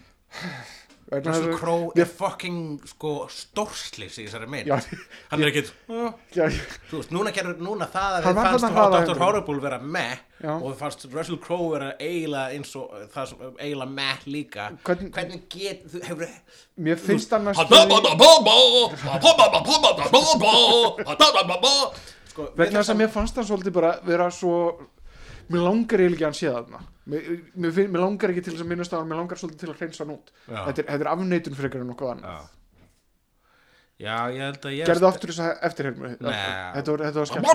Russell 1.05 1.53
Crowe 1.59 1.91
er 2.01 2.07
fucking 2.09 2.79
sko 2.89 3.11
stórslis 3.29 4.15
í 4.17 4.23
þessari 4.25 4.47
mynd. 4.49 4.71
Hann 5.29 5.43
er 5.43 5.51
ekkert, 5.51 5.69
uh, 5.93 6.09
þú 6.89 6.97
veist, 6.97 7.11
núna, 7.13 7.29
gerur, 7.35 7.59
núna 7.61 7.85
það 7.93 8.15
að 8.17 8.25
þið 8.25 8.39
fannst 8.39 8.65
þarna 8.65 9.03
Dr. 9.05 9.19
Horrible 9.21 9.61
vera 9.61 9.77
Já. 10.41 10.55
og 10.55 10.65
þið 10.65 10.79
fannst 10.79 11.05
Russell 11.13 11.39
Crowe 11.45 11.69
vera 11.75 11.91
eiginlega 12.01 12.57
eins 12.57 12.73
og 12.79 12.85
það 13.13 13.25
sem 13.29 13.37
eiginlega 13.53 13.91
meh 13.99 14.19
líka 14.33 14.65
Hvern- 14.81 15.11
hvernig 15.13 15.41
get, 15.53 15.85
þú 15.93 16.01
hefur 16.09 16.25
mér 16.89 16.97
finnst 17.05 17.29
hann 17.37 17.47
að 17.53 17.55
sko, 22.35 22.49
vegna 22.59 22.81
þess 22.81 22.91
að 22.93 22.99
mér 23.01 23.13
fannst 23.13 23.39
hann 23.39 23.47
svolítið 23.47 23.77
bara 23.79 23.93
vera 24.05 24.27
svo 24.33 24.57
mér 25.53 25.63
langar 25.63 26.03
eiginlega 26.03 26.15
ekki 26.15 26.25
að 26.25 26.29
hann 26.29 26.39
sé 26.41 26.51
þarna. 26.51 26.83
Mér, 27.05 27.31
mér, 27.55 27.81
mér 27.93 28.03
langar 28.03 28.33
ekki 28.33 28.43
til 28.43 28.55
þess 28.55 28.65
að 28.65 28.71
minnast 28.73 28.93
á 28.93 28.99
hann 28.99 29.09
mér 29.09 29.21
langar 29.21 29.39
svolítið 29.39 29.63
til 29.63 29.71
að 29.71 29.81
hreinsa 29.81 30.03
hann 30.03 30.15
út. 30.17 30.35
Þetta 30.49 30.83
er, 30.83 30.87
þetta 30.91 31.01
er 31.05 31.11
afneitun 31.13 31.57
frekar 31.59 31.85
en 31.85 31.91
nokkuð 31.93 32.13
annað 32.15 32.51
Já. 33.95 34.15
Ég 34.35 34.41
held 34.43 34.65
að 34.67 34.73
ég 34.75 34.89
Gerðu 34.89 35.07
aftur 35.07 35.31
þess 35.31 35.43
að 35.45 35.61
eftirhermu 35.69 36.09
Nei. 36.19 36.31
Þetta 36.75 36.95
var 37.15 37.29
skemmt 37.29 37.47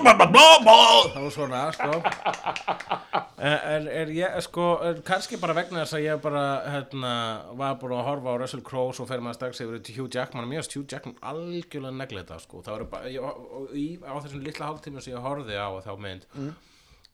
Það 1.13 1.25
var 1.25 1.35
svona, 1.35 1.59
sko. 1.75 1.99
En 3.41 3.87
er 3.89 4.09
ég, 4.13 4.35
sko, 4.45 4.65
kannski 5.05 5.37
bara 5.41 5.55
vegna 5.57 5.83
þess 5.83 5.97
að 5.97 6.03
ég 6.05 6.19
bara, 6.21 6.41
hérna, 6.69 7.13
var 7.57 7.77
bara 7.81 7.97
að 7.97 8.09
horfa 8.09 8.33
á 8.33 8.39
Russell 8.41 8.61
Crowe 8.65 8.93
svo 8.93 9.07
fer 9.09 9.21
maður 9.21 9.39
strax 9.39 9.63
yfir 9.65 9.81
til 9.85 9.95
Hugh 9.97 10.13
Jackman. 10.13 10.45
Og 10.45 10.51
mér 10.51 10.61
finnst 10.61 10.75
Hugh 10.77 10.85
Jackman 10.89 11.17
algjörlega 11.25 11.97
negleita, 11.97 12.37
sko. 12.41 12.61
Það 12.65 12.75
var 12.75 12.85
bara, 12.93 13.13
ég, 13.13 13.25
og, 13.25 13.47
og, 13.61 13.73
í, 13.73 13.87
á 14.01 14.13
þessum 14.19 14.45
litla 14.45 14.69
hálftíma 14.69 15.01
sem 15.01 15.15
ég 15.15 15.25
horfði 15.25 15.57
á 15.57 15.69
þá 15.81 15.93
mynd 16.05 16.29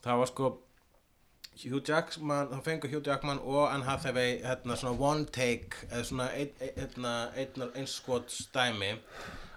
það 0.08 0.22
var 0.22 0.30
sko 0.32 0.50
Hugh 1.64 1.82
Jackman, 1.82 2.52
þá 2.52 2.62
fengur 2.66 2.92
Hugh 2.92 3.08
Jackman 3.08 3.42
og 3.42 3.66
Anne 3.72 3.88
Hathaway 3.88 4.38
hérna 4.44 4.78
svona 4.78 5.00
one 5.00 5.26
take 5.26 5.88
eða 5.90 6.04
svona 6.06 6.30
ein, 6.36 6.54
ein, 6.62 6.74
hérna, 6.78 7.14
ein, 7.36 7.68
einskot 7.76 8.32
stæmi 8.32 8.94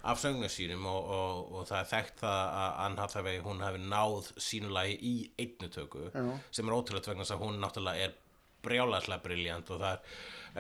af 0.01 0.21
söngnum 0.23 0.49
sínum 0.49 0.87
og, 0.89 1.11
og, 1.13 1.53
og 1.53 1.69
það 1.69 1.83
er 1.83 1.91
þekkt 1.91 2.23
það 2.23 2.41
að 2.63 2.79
Anne 2.87 3.05
Hathaway 3.05 3.43
hún 3.45 3.65
hefði 3.67 3.91
náð 3.93 4.33
sínulagi 4.41 4.97
í 4.97 5.15
einnu 5.45 5.69
töku 5.75 6.09
sem 6.15 6.69
er 6.69 6.77
ótrúlega 6.77 7.13
vegna 7.13 7.27
þess 7.27 7.37
að 7.37 7.45
hún 7.45 7.61
náttúrulega 7.61 8.09
er 8.09 8.17
brjálæslega 8.65 9.23
briljant 9.25 9.71
og 9.71 9.81
það 9.81 9.93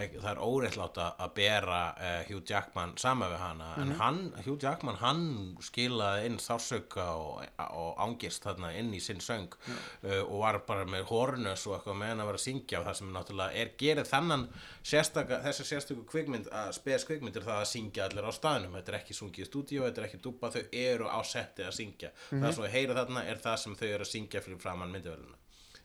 er, 0.00 0.14
það 0.14 0.28
er 0.30 0.40
óreittlátt 0.44 0.98
að 1.02 1.32
bera 1.36 1.80
uh, 1.92 2.20
Hugh 2.28 2.44
Jackman 2.46 2.94
sama 3.00 3.28
við 3.30 3.40
hana. 3.42 3.70
En 3.82 3.92
hann, 3.98 4.20
Hugh 4.44 4.58
Jackman, 4.62 4.98
hann 5.00 5.24
skilaði 5.64 6.28
inn 6.28 6.38
sársauka 6.42 7.06
og, 7.18 7.42
og 7.66 8.02
ángist 8.04 8.46
þarna 8.46 8.72
inn 8.78 8.92
í 8.94 9.02
sinn 9.02 9.22
söng 9.24 9.50
uh, 9.50 10.22
og 10.22 10.36
var 10.44 10.60
bara 10.68 10.86
með 10.88 11.08
hornus 11.10 11.66
og 11.68 11.76
eitthvað 11.78 12.00
með 12.02 12.12
hann 12.14 12.24
að 12.24 12.30
vera 12.30 12.42
að 12.42 12.46
syngja 12.46 12.80
og 12.80 12.88
það 12.88 12.98
sem 13.00 13.12
náttúrulega 13.16 13.64
er 13.64 13.74
gerið 13.82 14.10
þannan 14.12 14.46
sérstaka, 14.92 15.42
þessi 15.46 15.68
sérstöku 15.72 16.06
kvikmynd 16.10 16.50
að 16.62 16.72
spes 16.78 17.06
kvikmyndir 17.08 17.46
það 17.46 17.62
að 17.64 17.70
syngja 17.74 18.06
allir 18.06 18.30
á 18.30 18.32
staðnum. 18.36 18.78
Þetta 18.78 18.94
er 18.94 19.00
ekki 19.02 19.18
sungið 19.18 19.46
í 19.46 19.50
stúdíu, 19.50 19.84
þetta 19.88 20.04
er 20.04 20.08
ekki 20.10 20.24
dúpa 20.24 20.52
þau 20.54 20.62
eru 20.70 21.10
á 21.10 21.20
setti 21.26 21.66
að 21.66 21.76
syngja. 21.76 22.14
Það 22.30 22.50
sem 22.54 22.66
við 22.66 22.74
heyra 22.78 22.98
þarna 23.02 23.26
er 23.28 23.42
það 23.42 23.62
sem 23.64 23.78
þau 23.80 23.88
eru 23.90 24.06
að 24.06 24.12
syngja 24.14 24.44
fyrir 24.44 24.62
framann 24.62 24.94
myndavöluna 24.94 25.38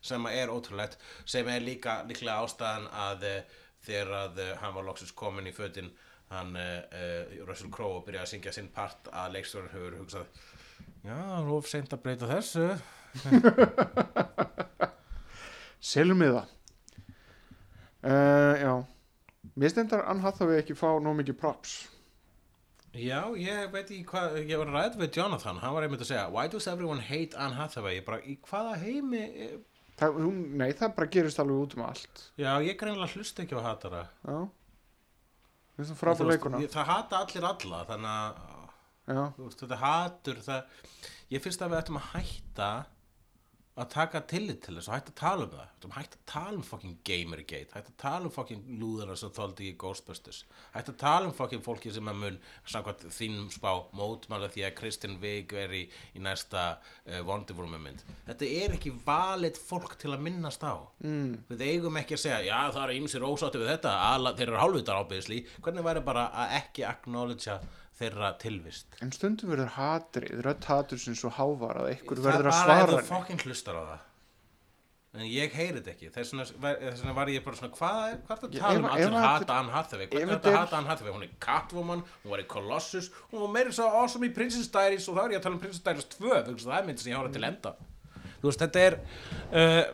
sem 0.05 0.27
er 0.31 0.53
ótrúlegt 0.53 0.97
sem 1.25 1.47
er 1.51 1.63
líka 1.65 1.99
líklega 2.09 2.41
ástæðan 2.45 2.89
að 3.05 3.29
uh, 3.29 3.61
þegar 3.85 4.13
að 4.23 4.43
uh, 4.43 4.51
hann 4.61 4.75
var 4.77 4.87
loksins 4.87 5.15
komin 5.17 5.49
í 5.49 5.55
fötin 5.55 5.91
hann 6.31 6.55
uh, 6.57 7.39
Russell 7.45 7.71
Crowe 7.73 8.03
byrjaði 8.05 8.23
að 8.25 8.31
syngja 8.33 8.53
sinn 8.55 8.71
part 8.73 9.09
að 9.13 9.35
leikstjórn 9.37 9.71
hefur 9.73 9.97
hugsað 10.01 10.43
já, 11.05 11.17
róf 11.45 11.69
seint 11.69 11.93
að 11.93 12.01
breyta 12.05 12.29
þessu. 12.29 12.69
Selum 15.85 16.23
við 16.23 16.33
það. 16.39 16.53
Uh, 18.05 18.53
Já. 18.61 18.71
Mér 19.55 19.71
stendar 19.71 20.01
Ann 20.09 20.19
Hathaway 20.23 20.59
ekki 20.59 20.75
fá 20.75 20.89
nóg 20.99 21.15
mikið 21.19 21.37
props. 21.39 21.75
Já, 22.95 23.21
ég 23.39 23.69
veit 23.73 23.85
ekki 23.85 24.03
hvað 24.07 24.37
ég 24.47 24.59
var 24.59 24.71
ræð 24.71 24.97
við 25.01 25.19
Jonathan, 25.19 25.59
hann 25.59 25.73
var 25.75 25.85
einmitt 25.85 26.03
að 26.03 26.09
segja 26.13 26.25
why 26.31 26.47
does 26.51 26.67
everyone 26.71 27.03
hate 27.03 27.35
Anne 27.35 27.57
Hathaway? 27.57 27.97
Ég 27.97 28.05
bara, 28.07 28.21
í 28.23 28.37
hvaða 28.47 28.77
heimi 28.79 29.23
eh, 29.45 29.55
það, 29.99 30.19
hún, 30.21 30.41
Nei, 30.59 30.69
það 30.77 30.93
bara 30.99 31.11
gerist 31.15 31.41
alveg 31.43 31.63
út 31.65 31.75
um 31.77 31.85
allt. 31.87 32.23
Já, 32.39 32.51
ég 32.65 32.77
greinlega 32.79 33.11
hlusta 33.15 33.45
ekki 33.45 33.57
á 33.59 33.61
hatara. 33.65 34.03
Já. 34.25 34.37
Frábæð 35.75 36.29
veist, 36.31 36.71
það 36.71 36.87
hata 36.87 37.21
allir 37.25 37.45
alla 37.49 37.81
þannig 37.89 38.11
að 38.15 39.33
veist, 39.41 39.59
þetta 39.59 39.79
hatur 39.81 40.37
það, 40.45 40.83
ég 41.35 41.43
finnst 41.43 41.65
að 41.65 41.73
við 41.73 41.81
ættum 41.81 41.99
að 41.99 42.05
hætta 42.13 42.69
að 43.75 43.89
taka 43.91 44.21
tillit 44.29 44.61
til 44.63 44.77
þess 44.77 44.87
og 44.87 44.95
hætta 44.95 45.11
að 45.11 45.17
tala 45.19 45.45
um 45.45 45.51
það. 45.51 45.71
Ættum 45.75 45.95
að 45.99 46.15
tala 46.31 46.55
um 46.55 46.63
fucking 46.65 46.95
Gamergate 47.07 47.75
hætta 47.75 47.91
að 47.91 47.97
tala 47.99 48.29
um 48.29 48.33
fucking 48.33 48.69
lúðana 48.79 49.17
sem 49.19 49.33
þóldi 49.35 49.69
í 49.69 49.75
Ghostbusters 49.81 50.43
hætta 50.73 50.93
að 50.93 50.99
tala 51.01 51.29
um 51.29 51.35
fucking 51.35 51.63
fólki 51.65 51.91
sem 51.93 52.11
að 52.11 52.21
mun 52.21 52.39
samkvæmt 52.71 53.05
þínum 53.17 53.51
spá 53.53 53.69
mótmála 53.95 54.49
því 54.53 54.65
að 54.69 54.75
Kristinn 54.79 55.19
Vig 55.19 55.51
er 55.59 55.75
í, 55.75 55.83
í 56.15 56.23
næsta 56.23 56.65
uh, 56.77 57.21
Wonder 57.27 57.59
Woman 57.59 57.83
mynd. 57.83 58.05
Þetta 58.29 58.51
er 58.63 58.77
ekki 58.77 58.95
valið 59.05 59.59
fólk 59.59 59.97
til 59.99 60.13
að 60.15 60.23
minnast 60.29 60.63
á. 60.63 60.75
Mm. 61.03 61.43
við 61.51 61.65
eigum 61.67 61.97
ekki 61.99 62.15
að 62.15 62.23
segja 62.23 62.43
já 62.47 62.59
það 62.71 62.83
eru 62.85 62.99
ýmsir 63.01 63.25
ósátti 63.25 63.59
við 63.61 63.73
þetta 63.75 63.95
alla, 64.13 64.35
þeir 64.37 64.49
eru 64.49 64.61
hálfvitar 64.61 65.01
ábyrðisli 65.03 65.41
hvernig 65.59 65.85
væri 65.85 66.05
bara 66.05 66.29
að 66.31 66.55
ekki 66.61 66.85
acknowledgea 66.87 67.59
þeirra 67.99 68.33
tilvist. 68.41 68.97
En 69.01 69.11
stundum 69.15 69.49
verður 69.53 69.71
hatrið 69.77 70.41
Rödd 70.45 70.65
hatur 70.67 70.99
sem 70.99 71.15
svo 71.15 71.29
hávar 71.31 71.79
að 71.83 71.93
einhver 71.93 72.19
það 72.19 72.27
verður 72.27 72.49
er 72.49 72.51
að 72.51 72.51
bara 72.51 72.57
ef 72.57 72.65
svara 72.65 72.91
þú 72.91 72.97
henni. 72.99 73.09
fokkin 73.13 73.41
hlustar 73.45 73.79
á 73.79 73.83
það. 73.91 74.03
En 75.15 75.21
ég 75.31 75.53
heyri 75.55 75.79
þetta 75.79 75.91
ekki. 75.93 76.09
Þess 76.11 76.33
vegna 76.59 77.13
var- 77.15 77.29
ég 77.31 77.43
bara 77.45 77.55
svona 77.55 77.71
hvað 77.77 77.99
er, 78.11 78.17
hvað 78.27 78.31
er 78.35 78.39
það 78.41 78.49
að 78.49 78.59
tala 78.59 78.79
um? 78.79 78.85
allir 78.85 79.13
að 79.15 79.25
hata 79.25 79.53
Anne 79.61 79.71
Hathaway. 79.71 80.07
hvernig 80.07 80.27
er 80.27 80.35
þetta 80.35 80.49
er- 80.49 80.55
að 80.57 80.59
hata 80.65 80.77
Anne 80.77 80.87
Hathaway? 80.91 81.13
Hún 81.15 81.23
er 81.23 81.29
Catwoman, 81.39 82.03
hún 82.25 82.31
var 82.31 82.39
í 82.43 82.47
Colossus 82.47 83.11
hún 83.31 83.39
var 83.39 83.47
meira 83.55 83.71
svo 83.71 83.85
awesome 83.87 84.27
í 84.27 84.33
Princess 84.35 84.67
Diaries 84.67 85.07
og 85.07 85.15
þá 85.15 85.21
er 85.23 85.29
ég 85.31 85.39
að 85.39 85.43
tala 85.43 85.55
um 85.55 85.61
Princess 85.61 85.83
Diaries 85.85 86.03
2 86.03 86.19
þú 86.19 86.51
veist, 86.51 86.65
það 86.67 86.79
er 86.81 86.85
mynd 86.85 86.99
sem 86.99 87.13
ég 87.13 87.17
hára 87.17 87.31
til 87.31 87.43
enda. 87.47 87.75
Þú 88.41 88.49
veist 88.51 88.59
þetta 88.59 88.83
er 88.89 88.99
uh, 89.55 89.85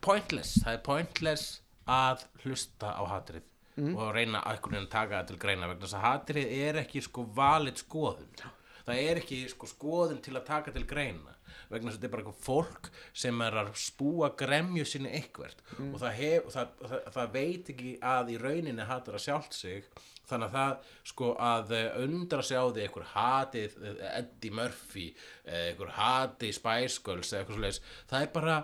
pointless. 0.00 0.54
Það 0.62 0.72
er 0.78 0.82
pointless 0.86 1.60
að 1.90 2.24
hlusta 2.44 2.94
á 2.94 3.02
hatrið 3.10 3.42
og 3.74 4.10
reyna 4.14 4.42
að 4.46 4.88
taka 4.90 5.20
það 5.20 5.30
til 5.30 5.38
greina 5.42 5.68
vegna 5.70 5.86
þess 5.86 5.98
að 5.98 6.04
hatrið 6.08 6.52
er 6.62 6.80
ekki 6.84 7.02
sko 7.02 7.26
valið 7.34 7.80
skoðun. 7.82 8.44
Það 8.84 9.00
er 9.00 9.20
ekki 9.22 9.40
sko 9.48 9.66
skoðun 9.70 10.20
til 10.22 10.36
að 10.36 10.46
taka 10.46 10.74
til 10.74 10.84
greina 10.86 11.32
vegna 11.70 11.90
þess 11.90 11.98
að 11.98 12.02
þetta 12.02 12.08
er 12.08 12.12
bara 12.12 12.24
eitthvað 12.24 12.44
fólk 12.44 12.88
sem 13.24 13.44
er 13.46 13.56
að 13.62 13.70
spúa 13.80 14.30
gremju 14.38 14.84
sinni 14.86 15.12
eitthvert. 15.16 15.62
Og 15.78 15.96
það, 16.02 16.16
hef, 16.20 16.50
það, 16.54 16.74
það, 16.82 17.06
það 17.16 17.30
veit 17.38 17.70
ekki 17.74 17.94
að 18.14 18.34
í 18.34 18.40
rauninni 18.42 18.88
hatar 18.88 19.18
að 19.18 19.24
sjálft 19.24 19.56
sig. 19.56 19.88
Þannig 20.24 20.48
að 20.48 20.54
það 20.56 20.92
sko 21.10 21.30
að 21.44 21.72
eh, 21.76 21.96
undra 22.04 22.44
sig 22.44 22.56
á 22.60 22.64
því 22.64 22.84
einhver 22.84 23.08
hatið 23.10 23.74
eh, 23.82 23.98
Eddie 24.20 24.54
Murphy 24.56 25.08
eh, 25.10 25.66
einhver 25.72 25.92
hatið 25.98 26.54
Spice 26.56 27.02
Girls 27.04 27.32
eða 27.32 27.42
eitthvað 27.42 27.58
svoleiðis. 27.58 27.82
Það 28.12 28.24
er 28.24 28.32
bara 28.38 28.56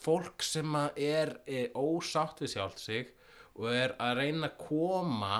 fólk 0.00 0.44
sem 0.44 0.76
er 0.96 1.34
e, 1.48 1.64
ósátt 1.76 2.40
við 2.40 2.54
sjálft 2.54 2.80
sig 2.82 3.10
og 3.58 3.72
er 3.72 3.96
að 4.00 4.20
reyna 4.20 4.50
að 4.50 4.60
koma 4.60 5.34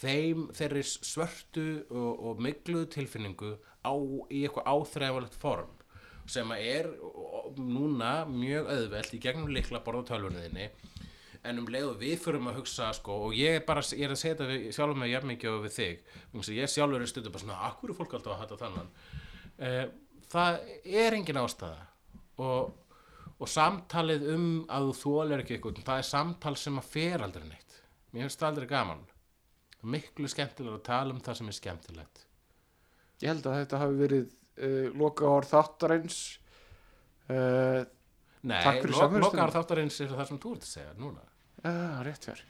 þeim 0.00 0.46
þeirri 0.56 0.84
svörtu 0.86 1.66
og, 1.90 2.24
og 2.30 2.40
mikluðu 2.44 2.88
tilfinningu 2.94 3.52
á, 3.82 3.92
í 4.30 4.44
eitthvað 4.44 4.70
áþræfalegt 4.70 5.36
form 5.40 5.76
sem 6.30 6.50
að 6.54 6.66
er 6.70 6.88
núna 7.58 8.12
mjög 8.30 8.68
auðvelt 8.70 9.14
í 9.16 9.20
gegnum 9.22 9.50
likla 9.50 9.80
borða 9.82 10.12
tölvunniðinni. 10.12 10.68
En 11.48 11.58
um 11.58 11.68
leið 11.72 11.88
og 11.88 12.02
við 12.02 12.18
förum 12.20 12.50
að 12.50 12.60
hugsa 12.60 12.90
sko, 12.94 13.16
og 13.26 13.34
ég 13.34 13.56
er 13.56 13.64
bara 13.66 13.82
ég 13.96 14.04
er 14.04 14.12
að 14.12 14.20
segja 14.20 14.36
þetta 14.36 14.48
við, 14.50 14.66
sjálfur 14.76 15.00
með 15.00 15.10
jafn 15.14 15.30
mikið 15.32 15.54
og 15.54 15.62
við 15.64 15.74
þig 15.78 16.02
að 16.36 16.58
ég 16.58 16.70
sjálfur 16.70 17.02
er 17.02 17.10
stundum 17.10 17.34
bara 17.34 17.44
svona 17.46 17.60
akkur 17.70 17.94
er 17.94 17.98
fólk 17.98 18.16
alltaf 18.18 18.34
að 18.34 18.42
hata 18.42 18.58
þannan 18.60 18.90
eh, 19.56 19.86
það 20.30 20.58
er 20.84 21.16
engin 21.16 21.40
ástæða. 21.40 21.86
Og 22.44 22.76
og 23.40 23.48
samtalið 23.48 24.26
um 24.34 24.48
að 24.68 24.90
þú 24.90 24.94
þólir 25.00 25.42
ekki 25.44 25.56
eitthvað 25.56 25.80
það 25.86 26.02
er 26.02 26.08
samtal 26.10 26.56
sem 26.60 26.76
að 26.80 26.90
fer 26.92 27.24
aldrei 27.24 27.46
neitt. 27.48 27.78
Mér 28.12 28.26
finnst 28.26 28.40
það 28.42 28.50
aldrei 28.50 28.68
gaman. 28.70 29.06
Miklu 29.80 30.28
skemmtilega 30.28 30.76
að 30.76 30.84
tala 30.90 31.14
um 31.14 31.22
það 31.24 31.38
sem 31.38 31.48
er 31.48 31.56
skemmtilegt. 31.56 32.26
Ég 33.22 33.28
held 33.32 33.46
að 33.48 33.58
þetta 33.62 33.80
hafi 33.80 33.96
verið 34.00 34.26
uh, 34.60 34.86
loka 35.00 35.22
ár 35.30 35.48
þáttarins. 35.48 36.18
Uh, 37.30 37.80
Nei, 38.40 38.56
lo 38.56 38.64
samverustundina. 38.64 39.24
lokaðar 39.24 39.52
þáttarins 39.58 40.00
er 40.00 40.08
það 40.16 40.28
sem 40.30 40.40
þú 40.40 40.50
ert 40.56 40.64
að 40.66 40.72
segja 40.74 40.92
núna. 41.00 41.22
Uh, 41.60 41.98
Rétt 42.06 42.24
hér 42.28 42.40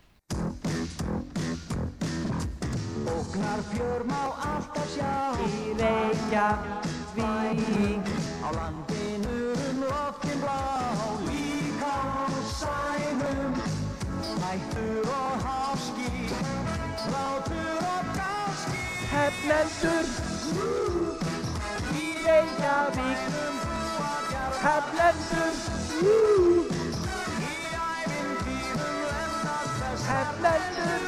Ógnar 3.11 3.61
fjör 3.73 4.03
má 4.07 4.23
alltaf 4.39 4.87
sjá 4.95 5.13
Í 5.43 5.75
Reykjavík. 5.81 6.85
Á 8.45 8.49
landinu 8.55 9.39
um 9.51 9.83
loftin 9.83 10.39
blá 10.45 10.80
Hættur 14.51 15.09
og 15.09 15.33
háski 15.47 16.11
Látur 17.13 17.79
og 17.95 18.05
gáski 18.19 18.81
Hefnendur 19.13 20.07
Í 22.01 22.07
Reykjavík 22.27 23.21
Hefnendur 24.65 25.55
Í 26.03 26.17
þess 29.79 30.05
Hefnendur 30.11 31.03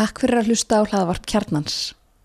Takk 0.00 0.22
fyrir 0.22 0.38
að 0.40 0.46
hlusta 0.48 0.78
á 0.80 0.88
hlaðvarp 0.88 1.26
kjarnans. 1.28 1.74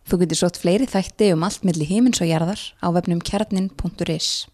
Þú 0.07 0.21
getur 0.21 0.37
sótt 0.39 0.59
fleiri 0.61 0.85
þætti 0.87 1.33
um 1.35 1.41
allt 1.43 1.65
milli 1.67 1.83
himins 1.89 2.21
og 2.23 2.29
jarðar 2.29 2.61
á 2.79 2.87
vefnum 2.95 3.19
kjarnin.is. 3.19 4.45